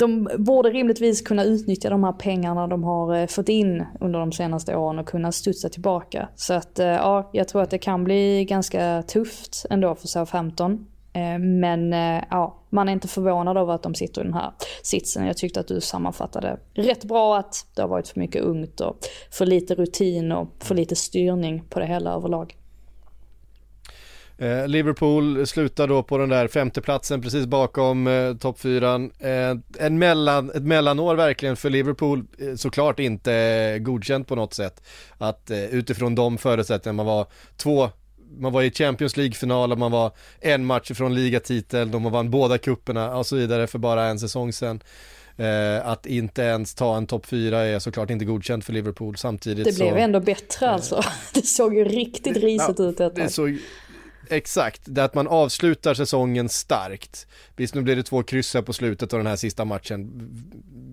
de 0.01 0.29
borde 0.39 0.71
rimligtvis 0.71 1.23
kunna 1.23 1.45
utnyttja 1.45 1.91
de 1.91 2.05
här 2.05 2.13
pengarna 2.13 2.67
de 2.67 2.85
har 2.85 3.17
eh, 3.17 3.27
fått 3.27 3.49
in 3.49 3.85
under 4.01 4.19
de 4.19 4.33
senaste 4.33 4.77
åren 4.77 4.99
och 4.99 5.07
kunna 5.09 5.33
studsa 5.33 5.69
tillbaka. 5.69 6.29
Så 6.37 6.55
att 6.55 6.79
eh, 6.79 6.87
ja, 6.87 7.31
jag 7.33 7.49
tror 7.49 7.63
att 7.63 7.71
det 7.71 7.79
kan 7.79 8.05
bli 8.05 8.45
ganska 8.45 9.03
tufft 9.03 9.67
ändå 9.71 9.95
för 9.95 10.09
Southampton. 10.09 10.87
Eh, 11.13 11.39
men 11.39 11.93
ja, 12.31 12.57
man 12.71 12.89
är 12.89 12.93
inte 12.93 13.09
förvånad 13.09 13.57
över 13.57 13.73
att 13.73 13.83
de 13.83 13.95
sitter 13.95 14.21
i 14.21 14.25
den 14.25 14.35
här 14.35 14.53
sitsen. 14.83 15.27
Jag 15.27 15.37
tyckte 15.37 15.61
att 15.61 15.69
du 15.69 15.81
sammanfattade 15.81 16.59
rätt 16.75 17.05
bra 17.05 17.39
att 17.39 17.67
det 17.75 17.83
har 17.83 17.89
varit 17.89 18.09
för 18.09 18.21
mycket 18.21 18.43
ungt 18.43 18.81
och 18.81 18.97
för 19.31 19.47
lite 19.47 19.75
rutin 19.75 20.33
och 20.33 20.49
för 20.59 20.75
lite 20.75 20.97
styrning 20.97 21.65
på 21.69 21.81
det 21.81 21.87
hela 21.87 22.13
överlag. 22.13 22.57
Eh, 24.41 24.69
Liverpool 24.69 25.47
slutar 25.47 25.89
då 25.89 26.03
på 26.03 26.19
den 26.19 26.29
där 26.29 26.49
femteplatsen 26.49 27.23
precis 27.23 27.47
bakom 27.47 28.07
eh, 28.07 28.37
toppfyran. 28.37 29.11
Eh, 29.19 29.85
en 29.87 29.99
mellan, 29.99 30.51
ett 30.51 30.63
mellanår 30.63 31.15
verkligen 31.15 31.57
för 31.57 31.71
Liverpool, 31.71 32.25
eh, 32.39 32.55
såklart 32.55 32.99
inte 32.99 33.79
godkänt 33.81 34.29
på 34.29 34.35
något 34.35 34.55
sätt. 34.55 34.83
Att 35.19 35.51
eh, 35.51 35.65
utifrån 35.65 36.15
de 36.15 36.39
förutsättningarna, 36.39 36.97
man 36.97 37.07
var 37.07 37.27
två 37.57 37.91
man 38.39 38.53
var 38.53 38.63
i 38.63 38.71
Champions 38.71 39.17
League-final 39.17 39.73
och 39.73 39.79
man 39.79 39.93
var 39.93 40.13
en 40.41 40.65
match 40.65 40.91
ifrån 40.91 41.15
ligatiteln, 41.15 41.91
de 41.91 42.03
vann 42.03 42.31
båda 42.31 42.59
kupperna 42.59 43.17
och 43.17 43.27
så 43.27 43.37
vidare 43.37 43.67
för 43.67 43.79
bara 43.79 44.05
en 44.05 44.19
säsong 44.19 44.53
sedan. 44.53 44.83
Eh, 45.37 45.89
att 45.89 46.07
inte 46.07 46.43
ens 46.43 46.75
ta 46.75 46.97
en 46.97 47.07
topp 47.07 47.27
4 47.27 47.59
är 47.59 47.79
såklart 47.79 48.11
inte 48.11 48.25
godkänt 48.25 48.65
för 48.65 48.73
Liverpool 48.73 49.17
samtidigt 49.17 49.65
Det 49.65 49.77
blev 49.77 49.91
så... 49.91 49.97
ändå 49.97 50.21
bättre 50.21 50.71
alltså. 50.71 51.03
Det 51.35 51.47
såg 51.47 51.75
ju 51.75 51.85
riktigt 51.85 52.37
risigt 52.37 52.81
ut 52.81 53.01
ett 53.01 53.15
Det 53.15 53.29
exakt, 54.31 54.81
det 54.85 55.01
är 55.01 55.05
att 55.05 55.15
man 55.15 55.29
avslutar 55.29 55.95
säsongen 55.95 56.49
starkt. 56.49 57.27
Visst 57.57 57.75
nu 57.75 57.83
blir 57.83 57.97
det 57.97 58.03
två 58.03 58.23
kryss 58.23 58.55
här 58.55 58.63
på 58.63 58.73
slutet 58.73 59.13
av 59.13 59.19
den 59.19 59.27
här 59.27 59.37
sista 59.37 59.65
matchen, 59.65 60.11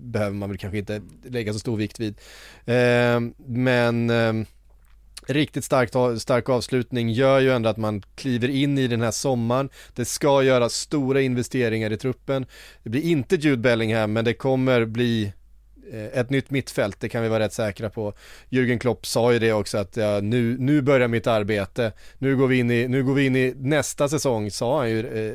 behöver 0.02 0.36
man 0.36 0.48
väl 0.48 0.58
kanske 0.58 0.78
inte 0.78 1.02
lägga 1.24 1.52
så 1.52 1.58
stor 1.58 1.76
vikt 1.76 2.00
vid. 2.00 2.14
Eh, 2.66 3.20
men 3.46 4.10
eh, 4.10 4.32
riktigt 5.26 5.64
starkt, 5.64 6.20
stark 6.22 6.48
avslutning 6.48 7.10
gör 7.10 7.40
ju 7.40 7.52
ändå 7.52 7.68
att 7.68 7.76
man 7.76 8.02
kliver 8.14 8.48
in 8.48 8.78
i 8.78 8.88
den 8.88 9.00
här 9.00 9.10
sommaren. 9.10 9.68
Det 9.94 10.04
ska 10.04 10.42
göras 10.42 10.74
stora 10.74 11.20
investeringar 11.20 11.92
i 11.92 11.96
truppen. 11.96 12.46
Det 12.82 12.90
blir 12.90 13.02
inte 13.02 13.36
Jude 13.36 13.62
Bellingham, 13.62 14.12
men 14.12 14.24
det 14.24 14.34
kommer 14.34 14.84
bli 14.84 15.32
ett 16.12 16.30
nytt 16.30 16.50
mittfält, 16.50 17.00
det 17.00 17.08
kan 17.08 17.22
vi 17.22 17.28
vara 17.28 17.44
rätt 17.44 17.52
säkra 17.52 17.90
på. 17.90 18.12
Jürgen 18.48 18.78
Klopp 18.78 19.06
sa 19.06 19.32
ju 19.32 19.38
det 19.38 19.52
också 19.52 19.78
att 19.78 19.96
ja, 19.96 20.20
nu, 20.20 20.56
nu 20.58 20.82
börjar 20.82 21.08
mitt 21.08 21.26
arbete, 21.26 21.92
nu 22.18 22.36
går, 22.36 22.46
vi 22.46 22.58
in 22.58 22.70
i, 22.70 22.88
nu 22.88 23.04
går 23.04 23.14
vi 23.14 23.26
in 23.26 23.36
i 23.36 23.54
nästa 23.56 24.08
säsong, 24.08 24.50
sa 24.50 24.78
han 24.78 24.90
ju. 24.90 25.28
Eh, 25.28 25.34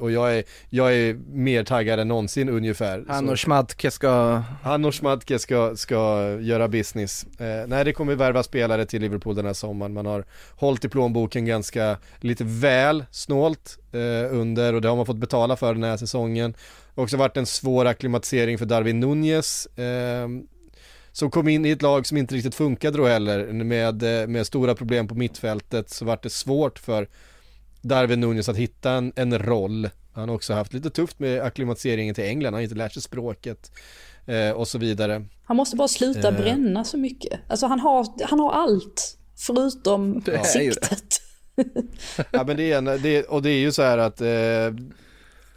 och 0.00 0.10
jag 0.10 0.36
är, 0.38 0.44
jag 0.68 0.94
är 0.94 1.14
mer 1.28 1.64
taggad 1.64 2.00
än 2.00 2.08
någonsin 2.08 2.48
ungefär. 2.48 3.04
Han 3.08 3.28
och 3.28 3.40
Schmadtke 3.40 3.90
ska, 3.90 4.42
han 4.62 4.84
och 4.84 4.94
Schmadtke 4.94 5.38
ska, 5.38 5.76
ska 5.76 6.30
göra 6.40 6.68
business. 6.68 7.26
Eh, 7.38 7.66
nej, 7.66 7.84
det 7.84 7.92
kommer 7.92 8.14
värva 8.14 8.42
spelare 8.42 8.86
till 8.86 9.00
Liverpool 9.00 9.34
den 9.34 9.46
här 9.46 9.52
sommaren. 9.52 9.92
Man 9.92 10.06
har 10.06 10.24
hållit 10.56 10.84
i 10.84 10.88
plånboken 10.88 11.46
ganska, 11.46 11.96
lite 12.20 12.44
väl 12.44 13.04
snålt 13.10 13.78
eh, 13.92 14.34
under 14.34 14.74
och 14.74 14.80
det 14.80 14.88
har 14.88 14.96
man 14.96 15.06
fått 15.06 15.16
betala 15.16 15.56
för 15.56 15.74
den 15.74 15.84
här 15.84 15.96
säsongen. 15.96 16.54
Också 17.00 17.16
varit 17.16 17.36
en 17.36 17.46
svår 17.46 17.84
akklimatisering 17.84 18.58
för 18.58 18.66
Darwin 18.66 19.00
Nunez. 19.00 19.66
Eh, 19.66 20.28
som 21.12 21.30
kom 21.30 21.48
in 21.48 21.66
i 21.66 21.70
ett 21.70 21.82
lag 21.82 22.06
som 22.06 22.16
inte 22.16 22.34
riktigt 22.34 22.54
funkade 22.54 22.98
då 22.98 23.06
heller 23.06 23.52
med, 23.52 24.02
eh, 24.02 24.26
med 24.28 24.46
stora 24.46 24.74
problem 24.74 25.08
på 25.08 25.14
mittfältet 25.14 25.90
så 25.90 26.04
vart 26.04 26.22
det 26.22 26.30
svårt 26.30 26.78
för 26.78 27.08
Darwin 27.82 28.20
Nunez 28.20 28.48
att 28.48 28.56
hitta 28.56 28.90
en, 28.90 29.12
en 29.16 29.38
roll. 29.38 29.88
Han 30.12 30.28
har 30.28 30.36
också 30.36 30.54
haft 30.54 30.72
lite 30.72 30.90
tufft 30.90 31.18
med 31.18 31.42
akklimatiseringen 31.42 32.14
till 32.14 32.24
England, 32.24 32.46
han 32.46 32.54
har 32.54 32.62
inte 32.62 32.74
lärt 32.74 32.92
sig 32.92 33.02
språket 33.02 33.70
eh, 34.26 34.50
och 34.50 34.68
så 34.68 34.78
vidare. 34.78 35.24
Han 35.44 35.56
måste 35.56 35.76
bara 35.76 35.88
sluta 35.88 36.28
Eh. 36.28 36.36
bränna 36.36 36.84
så 36.84 36.98
mycket. 36.98 37.40
Alltså 37.48 37.66
han 37.66 37.80
har, 37.80 38.26
han 38.26 38.40
har 38.40 38.52
allt 38.52 39.18
förutom 39.36 40.22
siktet. 40.44 41.20
Ja 42.30 42.44
men 42.44 42.56
det 42.56 42.72
är, 42.72 42.78
en, 42.78 42.84
det, 42.84 43.22
och 43.24 43.42
det 43.42 43.50
är 43.50 43.58
ju 43.58 43.72
så 43.72 43.82
här 43.82 43.98
att 43.98 44.20
eh, 44.20 44.84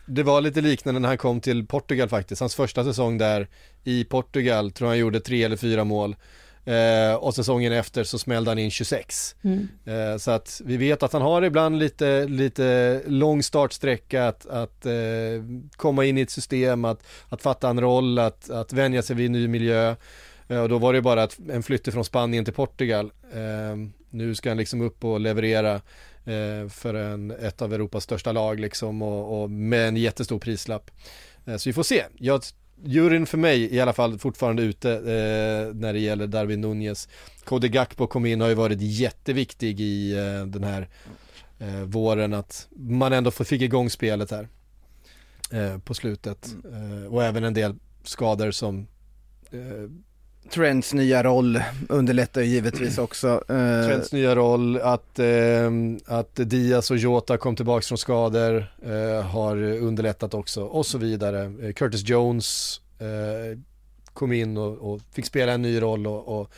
det 0.05 0.23
var 0.23 0.41
lite 0.41 0.61
liknande 0.61 0.99
när 0.99 1.07
han 1.07 1.17
kom 1.17 1.41
till 1.41 1.67
Portugal 1.67 2.09
faktiskt. 2.09 2.39
Hans 2.39 2.55
första 2.55 2.83
säsong 2.83 3.17
där 3.17 3.47
i 3.83 4.03
Portugal 4.03 4.71
tror 4.71 4.87
jag 4.87 4.91
han 4.91 4.99
gjorde 4.99 5.19
tre 5.19 5.43
eller 5.43 5.57
fyra 5.57 5.83
mål. 5.83 6.15
Eh, 6.65 7.15
och 7.15 7.35
säsongen 7.35 7.73
efter 7.73 8.03
så 8.03 8.19
smällde 8.19 8.51
han 8.51 8.59
in 8.59 8.71
26. 8.71 9.35
Mm. 9.41 9.67
Eh, 9.85 10.17
så 10.17 10.31
att 10.31 10.61
vi 10.65 10.77
vet 10.77 11.03
att 11.03 11.13
han 11.13 11.21
har 11.21 11.41
ibland 11.41 11.79
lite, 11.79 12.25
lite 12.25 13.01
lång 13.05 13.43
startsträcka 13.43 14.27
att, 14.27 14.45
att 14.45 14.85
eh, 14.85 14.93
komma 15.75 16.05
in 16.05 16.17
i 16.17 16.21
ett 16.21 16.29
system, 16.29 16.85
att, 16.85 17.03
att 17.29 17.41
fatta 17.41 17.69
en 17.69 17.81
roll, 17.81 18.19
att, 18.19 18.49
att 18.49 18.73
vänja 18.73 19.01
sig 19.01 19.15
vid 19.15 19.25
en 19.25 19.31
ny 19.31 19.47
miljö. 19.47 19.95
Eh, 20.47 20.59
och 20.59 20.69
då 20.69 20.77
var 20.77 20.93
det 20.93 21.01
bara 21.01 21.23
att, 21.23 21.39
en 21.49 21.63
flytt 21.63 21.93
från 21.93 22.05
Spanien 22.05 22.45
till 22.45 22.53
Portugal. 22.53 23.11
Eh, 23.33 23.77
nu 24.09 24.35
ska 24.35 24.49
han 24.49 24.57
liksom 24.57 24.81
upp 24.81 25.03
och 25.03 25.19
leverera 25.19 25.81
för 26.69 26.93
en, 26.93 27.31
ett 27.31 27.61
av 27.61 27.73
Europas 27.73 28.03
största 28.03 28.31
lag 28.31 28.59
liksom 28.59 29.01
och, 29.01 29.43
och 29.43 29.49
med 29.49 29.87
en 29.87 29.97
jättestor 29.97 30.39
prislapp. 30.39 30.91
Eh, 31.45 31.57
så 31.57 31.69
vi 31.69 31.73
får 31.73 31.83
se. 31.83 32.05
Jag, 32.17 32.41
juryn 32.83 33.25
för 33.25 33.37
mig 33.37 33.75
i 33.75 33.79
alla 33.79 33.93
fall 33.93 34.19
fortfarande 34.19 34.63
ute 34.63 34.91
eh, 34.91 35.75
när 35.75 35.93
det 35.93 35.99
gäller 35.99 36.27
Darwin 36.27 36.61
Nunez. 36.61 37.09
Cody 37.43 37.67
Gakpo 37.67 38.07
kom 38.07 38.25
in 38.25 38.41
och 38.41 38.45
har 38.45 38.49
ju 38.49 38.55
varit 38.55 38.81
jätteviktig 38.81 39.81
i 39.81 40.17
eh, 40.17 40.45
den 40.45 40.63
här 40.63 40.89
eh, 41.59 41.81
våren 41.81 42.33
att 42.33 42.67
man 42.71 43.13
ändå 43.13 43.31
fick 43.31 43.61
igång 43.61 43.89
spelet 43.89 44.31
här 44.31 44.47
eh, 45.51 45.77
på 45.77 45.93
slutet. 45.93 46.55
Eh, 46.71 47.13
och 47.13 47.23
även 47.23 47.43
en 47.43 47.53
del 47.53 47.75
skador 48.03 48.51
som 48.51 48.87
eh, 50.45 50.49
Trents 50.51 50.93
nya 50.93 51.23
roll 51.23 51.59
underlättar 51.89 52.41
ju 52.41 52.47
givetvis 52.47 52.97
också. 52.97 53.27
Eh, 53.49 53.85
Trents 53.87 54.11
nya 54.13 54.35
roll, 54.35 54.77
att, 54.77 55.19
eh, 55.19 55.71
att 56.05 56.35
Diaz 56.35 56.91
och 56.91 56.97
Jota 56.97 57.37
kom 57.37 57.55
tillbaka 57.55 57.81
från 57.81 57.97
skador 57.97 58.65
eh, 58.85 59.25
har 59.25 59.57
underlättat 59.63 60.33
också 60.33 60.63
och 60.63 60.85
så 60.85 60.97
vidare. 60.97 61.53
Eh, 61.61 61.73
Curtis 61.73 62.09
Jones 62.09 62.81
eh, 62.99 63.59
kom 64.13 64.31
in 64.33 64.57
och, 64.57 64.93
och 64.93 65.01
fick 65.13 65.25
spela 65.25 65.51
en 65.51 65.61
ny 65.61 65.81
roll 65.81 66.07
och, 66.07 66.39
och 66.41 66.49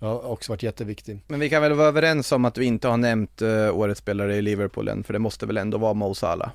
har 0.00 0.26
också 0.26 0.52
varit 0.52 0.62
jätteviktig. 0.62 1.20
Men 1.28 1.40
vi 1.40 1.50
kan 1.50 1.62
väl 1.62 1.72
vara 1.72 1.88
överens 1.88 2.32
om 2.32 2.44
att 2.44 2.58
vi 2.58 2.64
inte 2.64 2.88
har 2.88 2.96
nämnt 2.96 3.42
uh, 3.42 3.76
årets 3.78 4.00
spelare 4.00 4.36
i 4.36 4.42
Liverpool 4.42 4.88
än, 4.88 5.04
för 5.04 5.12
det 5.12 5.18
måste 5.18 5.46
väl 5.46 5.56
ändå 5.56 5.78
vara 5.78 5.94
Mo 5.94 6.14
Salah. 6.14 6.50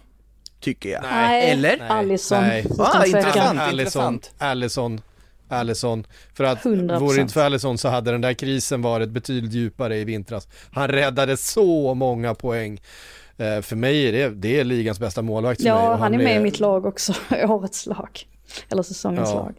Tycker 0.60 0.90
jag. 0.90 1.02
Nej, 1.04 1.52
Eller? 1.52 1.78
Nej. 1.90 2.66
utan 2.66 2.86
Ah, 2.86 3.04
tvekan. 3.04 3.06
intressant. 3.06 3.60
Allison, 3.60 3.80
intressant. 3.80 4.32
Allison, 4.38 5.02
Allison. 5.48 6.08
För 6.34 6.44
att 6.44 6.64
100%. 6.64 7.00
vore 7.00 7.16
det 7.16 7.22
inte 7.22 7.34
för 7.34 7.46
Allison 7.46 7.78
så 7.78 7.90
hade 7.90 8.12
den 8.12 8.22
där 8.22 8.34
krisen 8.34 8.82
varit 8.82 9.10
betydligt 9.10 9.54
djupare 9.54 9.98
i 9.98 10.04
vintras. 10.04 10.48
Han 10.72 10.88
räddade 10.88 11.38
så 11.38 11.94
många 11.94 12.36
poäng. 12.36 12.82
Eh, 13.38 13.62
för 13.62 13.76
mig 13.76 14.08
är 14.08 14.12
det, 14.12 14.30
det 14.30 14.60
är 14.60 14.64
ligans 14.64 15.00
bästa 15.00 15.22
målvakt. 15.22 15.62
Ja, 15.62 15.92
och 15.94 15.98
han 16.00 16.14
är 16.14 16.18
med 16.18 16.24
i 16.26 16.30
blev- 16.30 16.42
mitt 16.42 16.60
lag 16.60 16.86
också, 16.86 17.14
årets 17.48 17.86
lag. 17.86 18.10
Eller 18.72 18.84
säsongens 18.84 19.30
Ja. 19.30 19.36
lag. 19.36 19.54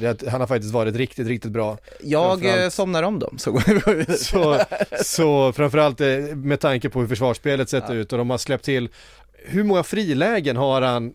Det, 0.00 0.28
han 0.28 0.40
har 0.40 0.46
faktiskt 0.48 0.74
varit 0.74 0.96
riktigt, 0.96 1.26
riktigt 1.26 1.50
bra. 1.52 1.78
Jag 2.02 2.30
Framförallt- 2.40 2.62
eh, 2.62 2.68
somnar 2.68 3.02
om 3.02 3.18
dem, 3.18 3.38
så. 3.38 3.60
Så, 4.18 4.60
så 5.04 5.52
framförallt 5.52 6.00
eh, 6.00 6.08
med 6.34 6.60
tanke 6.60 6.88
på 6.90 7.00
hur 7.00 7.06
försvarsspelet 7.06 7.68
sett 7.68 7.90
ut 7.90 8.12
och 8.12 8.18
de 8.18 8.30
har 8.30 8.38
släppt 8.38 8.64
till, 8.64 8.88
hur 9.44 9.64
många 9.64 9.82
frilägen 9.82 10.56
har 10.56 10.82
han 10.82 11.12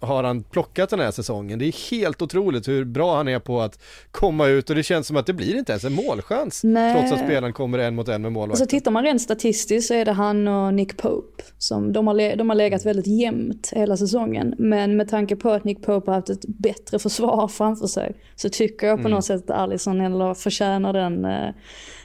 har 0.00 0.24
han 0.24 0.42
plockat 0.42 0.90
den 0.90 1.00
här 1.00 1.10
säsongen. 1.10 1.58
Det 1.58 1.64
är 1.64 1.90
helt 1.90 2.22
otroligt 2.22 2.68
hur 2.68 2.84
bra 2.84 3.16
han 3.16 3.28
är 3.28 3.38
på 3.38 3.60
att 3.60 3.78
komma 4.10 4.46
ut 4.46 4.70
och 4.70 4.76
det 4.76 4.82
känns 4.82 5.06
som 5.06 5.16
att 5.16 5.26
det 5.26 5.32
blir 5.32 5.58
inte 5.58 5.72
ens 5.72 5.84
en 5.84 5.92
målchans. 5.94 6.64
Nej. 6.64 6.94
Trots 6.94 7.12
att 7.12 7.18
spelaren 7.26 7.52
kommer 7.52 7.78
en 7.78 7.94
mot 7.94 8.08
en 8.08 8.22
med 8.22 8.32
målvakten. 8.32 8.68
tittar 8.68 8.90
man 8.90 9.02
rent 9.02 9.22
statistiskt 9.22 9.88
så 9.88 9.94
är 9.94 10.04
det 10.04 10.12
han 10.12 10.48
och 10.48 10.74
Nick 10.74 10.96
Pope. 10.96 11.42
Som 11.58 11.92
de, 11.92 12.06
har 12.06 12.36
de 12.36 12.48
har 12.48 12.56
legat 12.56 12.86
väldigt 12.86 13.06
jämnt 13.06 13.72
hela 13.76 13.96
säsongen. 13.96 14.54
Men 14.58 14.96
med 14.96 15.08
tanke 15.08 15.36
på 15.36 15.50
att 15.50 15.64
Nick 15.64 15.82
Pope 15.82 16.10
har 16.10 16.16
haft 16.16 16.30
ett 16.30 16.44
bättre 16.46 16.98
försvar 16.98 17.48
framför 17.48 17.86
sig. 17.86 18.16
Så 18.36 18.48
tycker 18.48 18.86
jag 18.86 18.96
på 18.96 19.00
Mm. 19.00 19.10
något 19.12 19.24
sätt 19.24 19.50
att 19.50 19.56
Alisson 19.56 20.00
eller 20.00 20.34
förtjänar 20.34 20.92
den 20.92 21.24
eh, 21.24 21.50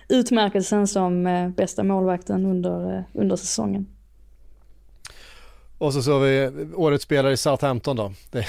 utmärkelsen 0.10 0.88
som 0.88 1.28
eh, 1.28 1.49
bästa 1.49 1.84
målvakten 1.84 2.45
under, 2.45 2.98
eh, 2.98 3.03
under 3.14 3.36
säsongen. 3.36 3.86
Och 5.84 5.93
så 5.93 6.01
så 6.01 6.11
har 6.11 6.19
vi 6.19 6.51
årets 6.76 7.03
spelare 7.03 7.34
i 7.34 7.38
Southampton 7.38 7.95
då. 7.95 8.11
Det, 8.31 8.45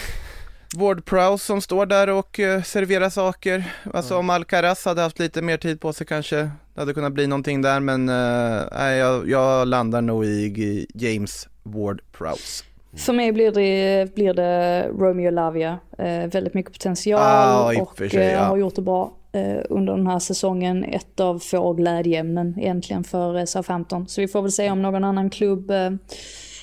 Ward 0.77 1.05
Prowse 1.05 1.45
som 1.45 1.61
står 1.61 1.87
där 1.87 2.11
och 2.11 2.41
eh, 2.41 2.63
serverar 2.63 3.11
saker. 3.11 3.65
Alltså 3.95 4.17
om 4.17 4.31
Alcaraz 4.31 4.85
hade 4.85 5.03
haft 5.03 5.19
lite 5.19 5.43
mer 5.43 5.57
tid 5.57 5.81
på 5.81 5.93
sig 5.93 6.07
kanske 6.07 6.37
det 6.75 6.81
hade 6.81 6.95
kunnat 6.95 7.13
bli 7.13 7.27
någonting 7.27 7.63
där 7.63 7.81
men 7.81 8.07
nej, 8.73 8.99
jag, 8.99 9.29
jag 9.29 9.69
landar 9.69 10.01
nog 10.01 10.25
i 10.25 10.87
James 10.95 11.49
Ward 11.63 12.01
Prowse. 12.13 12.65
För 12.97 13.13
mig 13.13 13.33
blir 13.33 13.53
det, 13.53 14.15
blir 14.15 14.35
det 14.35 14.89
Romeo 14.89 15.31
Lavia. 15.31 15.79
Eh, 15.99 16.27
väldigt 16.27 16.55
mycket 16.55 16.73
potential 16.73 17.21
Ah, 17.23 17.73
och 17.83 17.97
sig, 17.97 18.17
eh, 18.17 18.33
ja. 18.33 18.41
har 18.41 18.57
gjort 18.57 18.75
det 18.77 18.83
bra 18.83 19.13
eh, 19.33 19.57
under 19.69 19.97
den 19.97 20.07
här 20.07 20.19
säsongen. 20.19 20.85
Ett 20.85 21.21
av 21.21 21.39
få 21.39 21.73
glädjeämnen 21.73 22.55
egentligen 22.59 23.05
för 23.05 23.39
eh, 23.39 23.45
Southampton. 23.45 24.09
Så 24.09 24.21
vi 24.21 24.29
får 24.29 24.43
väl 24.43 24.53
se 24.53 24.71
om 24.71 24.83
någon 24.83 25.05
annan 25.05 25.31
klubb 25.31 25.71
eh, 25.71 25.91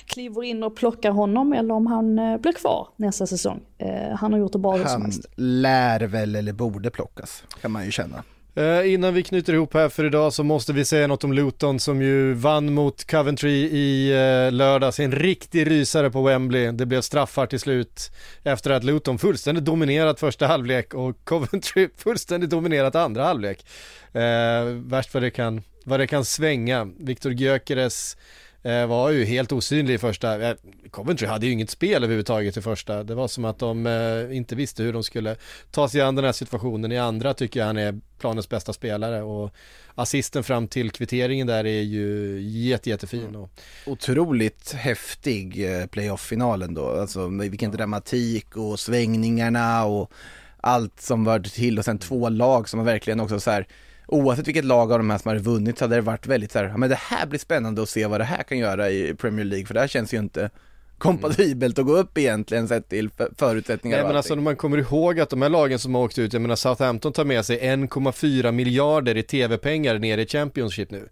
kliver 0.06 0.44
in 0.44 0.62
och 0.62 0.76
plockar 0.76 1.10
honom 1.10 1.52
eller 1.52 1.74
om 1.74 1.86
han 1.86 2.18
eh, 2.18 2.36
blir 2.36 2.52
kvar 2.52 2.88
nästa 2.96 3.26
säsong. 3.26 3.60
Eh, 3.78 4.16
han 4.16 4.32
har 4.32 4.40
gjort 4.40 4.52
det 4.52 4.58
bra 4.58 4.78
Han 4.84 5.12
lär 5.36 6.00
väl 6.00 6.36
eller 6.36 6.52
borde 6.52 6.90
plockas 6.90 7.44
kan 7.60 7.70
man 7.70 7.84
ju 7.84 7.90
känna. 7.90 8.22
Eh, 8.54 8.92
innan 8.92 9.14
vi 9.14 9.22
knyter 9.22 9.52
ihop 9.52 9.74
här 9.74 9.88
för 9.88 10.04
idag 10.04 10.32
så 10.32 10.44
måste 10.44 10.72
vi 10.72 10.84
säga 10.84 11.06
något 11.06 11.24
om 11.24 11.32
Luton 11.32 11.80
som 11.80 12.02
ju 12.02 12.32
vann 12.32 12.74
mot 12.74 13.10
Coventry 13.10 13.50
i 13.52 14.10
lördags. 14.50 15.00
En 15.00 15.12
riktig 15.12 15.70
rysare 15.70 16.10
på 16.10 16.22
Wembley. 16.22 16.72
Det 16.72 16.86
blev 16.86 17.00
straffar 17.00 17.46
till 17.46 17.60
slut 17.60 18.12
efter 18.42 18.70
att 18.70 18.84
Luton 18.84 19.18
fullständigt 19.18 19.64
dominerat 19.64 20.20
första 20.20 20.46
halvlek 20.46 20.94
och 20.94 21.16
Coventry 21.24 21.88
fullständigt 21.96 22.50
dominerat 22.50 22.94
andra 22.94 23.24
halvlek. 23.24 23.66
Eh, 24.12 24.64
värst 24.64 25.14
vad 25.14 25.22
det 25.22 25.30
kan, 25.30 25.62
vad 25.84 26.00
det 26.00 26.06
kan 26.06 26.24
svänga. 26.24 26.88
Viktor 26.98 27.32
Gyökeres 27.32 28.16
var 28.62 29.10
ju 29.10 29.24
helt 29.24 29.52
osynlig 29.52 29.94
i 29.94 29.98
första, 29.98 30.48
eh, 30.48 30.56
Coventry 30.90 31.26
hade 31.26 31.46
ju 31.46 31.52
inget 31.52 31.70
spel 31.70 32.04
överhuvudtaget 32.04 32.56
i 32.56 32.62
första, 32.62 33.04
det 33.04 33.14
var 33.14 33.28
som 33.28 33.44
att 33.44 33.58
de 33.58 33.86
eh, 33.86 34.36
inte 34.36 34.54
visste 34.54 34.82
hur 34.82 34.92
de 34.92 35.02
skulle 35.02 35.36
ta 35.70 35.88
sig 35.88 36.00
an 36.00 36.14
den 36.14 36.24
här 36.24 36.32
situationen, 36.32 36.92
i 36.92 36.98
andra 36.98 37.34
tycker 37.34 37.60
jag 37.60 37.66
han 37.66 37.76
är 37.76 38.00
planens 38.18 38.48
bästa 38.48 38.72
spelare 38.72 39.22
och 39.22 39.54
assisten 39.94 40.44
fram 40.44 40.68
till 40.68 40.90
kvitteringen 40.90 41.46
där 41.46 41.66
är 41.66 41.82
ju 41.82 42.40
jätte, 42.42 42.90
jättefin. 42.90 43.36
Och, 43.36 43.50
Otroligt 43.86 44.72
häftig 44.72 45.74
eh, 45.74 45.86
playoff-finalen 45.86 46.74
då, 46.74 47.00
alltså 47.00 47.28
vilken 47.28 47.70
dramatik 47.70 48.56
och 48.56 48.80
svängningarna 48.80 49.84
och 49.84 50.12
allt 50.60 51.00
som 51.00 51.24
var 51.24 51.38
till 51.38 51.78
och 51.78 51.84
sen 51.84 51.98
två 51.98 52.28
lag 52.28 52.68
som 52.68 52.84
verkligen 52.84 53.20
också 53.20 53.40
så 53.40 53.50
här 53.50 53.66
Oavsett 54.12 54.48
vilket 54.48 54.64
lag 54.64 54.92
av 54.92 54.98
de 54.98 55.10
här 55.10 55.18
som 55.18 55.28
hade 55.28 55.40
vunnit 55.40 55.78
så 55.78 55.84
hade 55.84 55.94
det 55.94 56.00
varit 56.00 56.26
väldigt 56.26 56.52
så 56.52 56.58
här, 56.58 56.64
ja 56.66 56.76
men 56.76 56.88
det 56.90 56.98
här 56.98 57.26
blir 57.26 57.38
spännande 57.38 57.82
att 57.82 57.88
se 57.88 58.06
vad 58.06 58.20
det 58.20 58.24
här 58.24 58.42
kan 58.42 58.58
göra 58.58 58.90
i 58.90 59.14
Premier 59.14 59.44
League 59.44 59.66
för 59.66 59.74
det 59.74 59.80
här 59.80 59.88
känns 59.88 60.14
ju 60.14 60.18
inte 60.18 60.50
kompatibelt 60.98 61.78
att 61.78 61.86
gå 61.86 61.96
upp 61.96 62.18
egentligen 62.18 62.68
sett 62.68 62.88
till 62.88 63.10
för- 63.10 63.32
förutsättningar 63.38 63.96
Nej 63.96 64.06
men 64.06 64.16
alltså 64.16 64.34
när 64.34 64.42
man 64.42 64.56
kommer 64.56 64.78
ihåg 64.78 65.20
att 65.20 65.30
de 65.30 65.42
här 65.42 65.48
lagen 65.48 65.78
som 65.78 65.94
har 65.94 66.02
åkt 66.02 66.18
ut, 66.18 66.32
jag 66.32 66.42
menar 66.42 66.56
Southampton 66.56 67.12
tar 67.12 67.24
med 67.24 67.44
sig 67.44 67.58
1,4 67.60 68.52
miljarder 68.52 69.16
i 69.16 69.22
tv-pengar 69.22 69.98
ner 69.98 70.18
i 70.18 70.26
Championship 70.26 70.90
nu. 70.90 71.08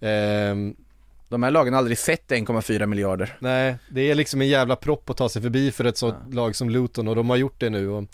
Ehm, 0.00 0.76
De 1.28 1.42
här 1.42 1.50
lagen 1.50 1.72
har 1.72 1.78
aldrig 1.78 1.98
sett 1.98 2.30
1,4 2.30 2.86
miljarder. 2.86 3.36
nej, 3.40 3.76
det 3.90 4.10
är 4.10 4.14
liksom 4.14 4.40
en 4.40 4.48
jävla 4.48 4.76
propp 4.76 5.10
att 5.10 5.16
ta 5.16 5.28
sig 5.28 5.42
förbi 5.42 5.70
för 5.72 5.84
ett 5.84 5.96
sånt 5.98 6.34
lag 6.34 6.56
som 6.56 6.70
Luton 6.70 7.08
och 7.08 7.16
de 7.16 7.30
har 7.30 7.36
gjort 7.36 7.60
det 7.60 7.70
nu 7.70 7.88
och 7.88 8.04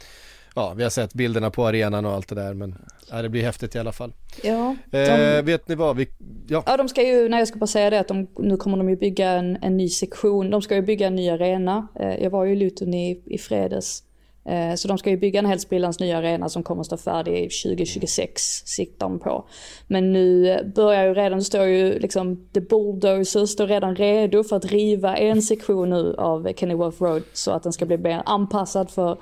ja, 0.54 0.74
vi 0.76 0.82
har 0.82 0.90
sett 0.90 1.14
bilderna 1.14 1.50
på 1.50 1.66
arenan 1.66 2.04
och 2.04 2.12
allt 2.12 2.28
det 2.28 2.34
där 2.34 2.54
men 2.54 2.74
ja, 3.10 3.22
det 3.22 3.28
blir 3.28 3.42
häftigt 3.42 3.74
i 3.74 3.78
alla 3.78 3.92
fall. 3.92 4.12
Ja, 4.42 4.76
de, 4.90 4.98
Eh, 4.98 5.42
vet 5.42 5.68
ni 5.68 5.74
vad, 5.74 5.96
vi, 5.96 6.08
ja, 6.48 6.62
ja, 6.66 6.76
de 6.76 6.88
ska 6.88 7.02
ju, 7.02 7.28
nej 7.28 7.38
jag 7.38 7.48
ska 7.48 7.58
bara 7.58 7.66
säga 7.66 7.90
det 7.90 8.00
att 8.00 8.08
de, 8.08 8.28
nu 8.38 8.56
kommer 8.56 8.76
de 8.76 8.90
ju 8.90 8.96
bygga 8.96 9.30
en, 9.30 9.58
en 9.62 9.76
ny 9.76 9.88
sektion. 9.88 10.50
De 10.50 10.62
ska 10.62 10.74
ju 10.74 10.82
bygga 10.82 11.06
en 11.06 11.16
ny 11.16 11.28
arena. 11.30 11.88
Eh, 12.00 12.22
jag 12.22 12.30
var 12.30 12.44
ju 12.44 12.52
i 12.52 12.56
Luton 12.56 12.94
i, 12.94 13.22
i 13.26 13.38
fredags. 13.38 14.02
Eh, 14.44 14.74
så 14.74 14.88
de 14.88 14.98
ska 14.98 15.10
ju 15.10 15.16
bygga 15.16 15.38
en 15.38 15.46
helt 15.46 15.62
sprillans 15.62 16.00
ny 16.00 16.12
arena 16.12 16.48
som 16.48 16.62
kommer 16.62 16.80
att 16.80 16.86
stå 16.86 16.96
färdig 16.96 17.50
2026, 17.64 18.42
siktar 18.64 19.08
de 19.08 19.18
på. 19.18 19.44
Men 19.86 20.12
nu 20.12 20.56
börjar 20.74 21.04
ju 21.04 21.14
redan, 21.14 21.42
står 21.42 21.64
ju 21.64 21.98
liksom, 21.98 22.46
the 22.54 22.60
bulldozer 22.60 23.46
står 23.46 23.66
redan 23.66 23.96
redo 23.96 24.44
för 24.44 24.56
att 24.56 24.64
riva 24.64 25.16
en 25.16 25.42
sektion 25.42 25.90
nu 25.90 26.14
av 26.18 26.52
Kenilworth 26.56 27.02
Road 27.02 27.22
så 27.32 27.50
att 27.50 27.62
den 27.62 27.72
ska 27.72 27.86
bli 27.86 27.98
mer 27.98 28.22
anpassad 28.26 28.90
för 28.90 29.18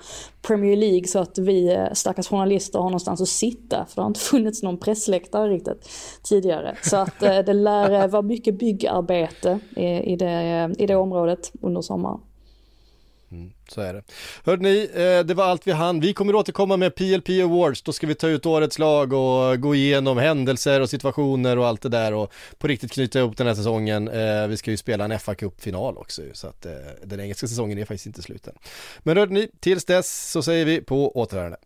Premier 0.46 0.76
League 0.76 1.04
så 1.04 1.18
att 1.18 1.38
vi 1.38 1.72
eh, 1.72 1.92
stackars 1.92 2.28
journalister 2.28 2.78
har 2.78 2.86
någonstans 2.86 3.20
att 3.20 3.28
sitta 3.28 3.86
för 3.88 3.96
det 3.96 4.02
har 4.02 4.08
inte 4.08 4.20
funnits 4.30 4.62
någon 4.62 4.78
pressläktare 4.78 5.50
riktigt 5.50 5.88
tidigare. 6.22 6.76
Så 6.82 6.96
att 6.96 7.22
eh, 7.22 7.38
det 7.38 7.52
lär 7.52 8.08
vara 8.08 8.22
mycket 8.22 8.58
byggarbete 8.58 9.58
i, 9.76 10.12
i, 10.12 10.16
det, 10.16 10.74
i 10.78 10.86
det 10.86 10.96
området 10.96 11.52
under 11.60 11.80
sommaren. 11.80 12.20
Mm, 13.32 13.52
så 13.68 13.80
är 13.80 13.94
det. 13.94 14.02
Hörde 14.44 14.62
ni, 14.62 14.90
eh, 14.94 15.26
det 15.26 15.34
var 15.34 15.44
allt 15.44 15.66
vi 15.66 15.72
hann. 15.72 16.00
Vi 16.00 16.12
kommer 16.14 16.34
återkomma 16.34 16.76
med 16.76 16.94
PLP 16.94 17.28
Awards, 17.42 17.82
då 17.82 17.92
ska 17.92 18.06
vi 18.06 18.14
ta 18.14 18.28
ut 18.28 18.46
årets 18.46 18.78
lag 18.78 19.12
och 19.12 19.60
gå 19.60 19.74
igenom 19.74 20.18
händelser 20.18 20.80
och 20.80 20.90
situationer 20.90 21.58
och 21.58 21.66
allt 21.66 21.82
det 21.82 21.88
där 21.88 22.14
och 22.14 22.32
på 22.58 22.66
riktigt 22.68 22.92
knyta 22.92 23.18
ihop 23.18 23.36
den 23.36 23.46
här 23.46 23.54
säsongen. 23.54 24.08
Eh, 24.08 24.46
Vi 24.46 24.56
ska 24.56 24.70
ju 24.70 24.76
spela 24.76 25.04
en 25.04 25.18
fa 25.18 25.34
Cup-final 25.34 25.98
också 25.98 26.22
så 26.32 26.46
att 26.46 26.66
eh, 26.66 26.72
den 27.04 27.20
engelska 27.20 27.48
säsongen 27.48 27.78
är 27.78 27.84
faktiskt 27.84 28.06
inte 28.06 28.22
slut 28.22 28.46
än. 28.46 28.54
Men 28.98 29.16
hörde 29.16 29.32
ni, 29.34 29.48
tills 29.60 29.84
dess 29.84 30.30
så 30.30 30.42
säger 30.42 30.64
vi 30.64 30.80
på 30.80 31.18
återhörande. 31.18 31.56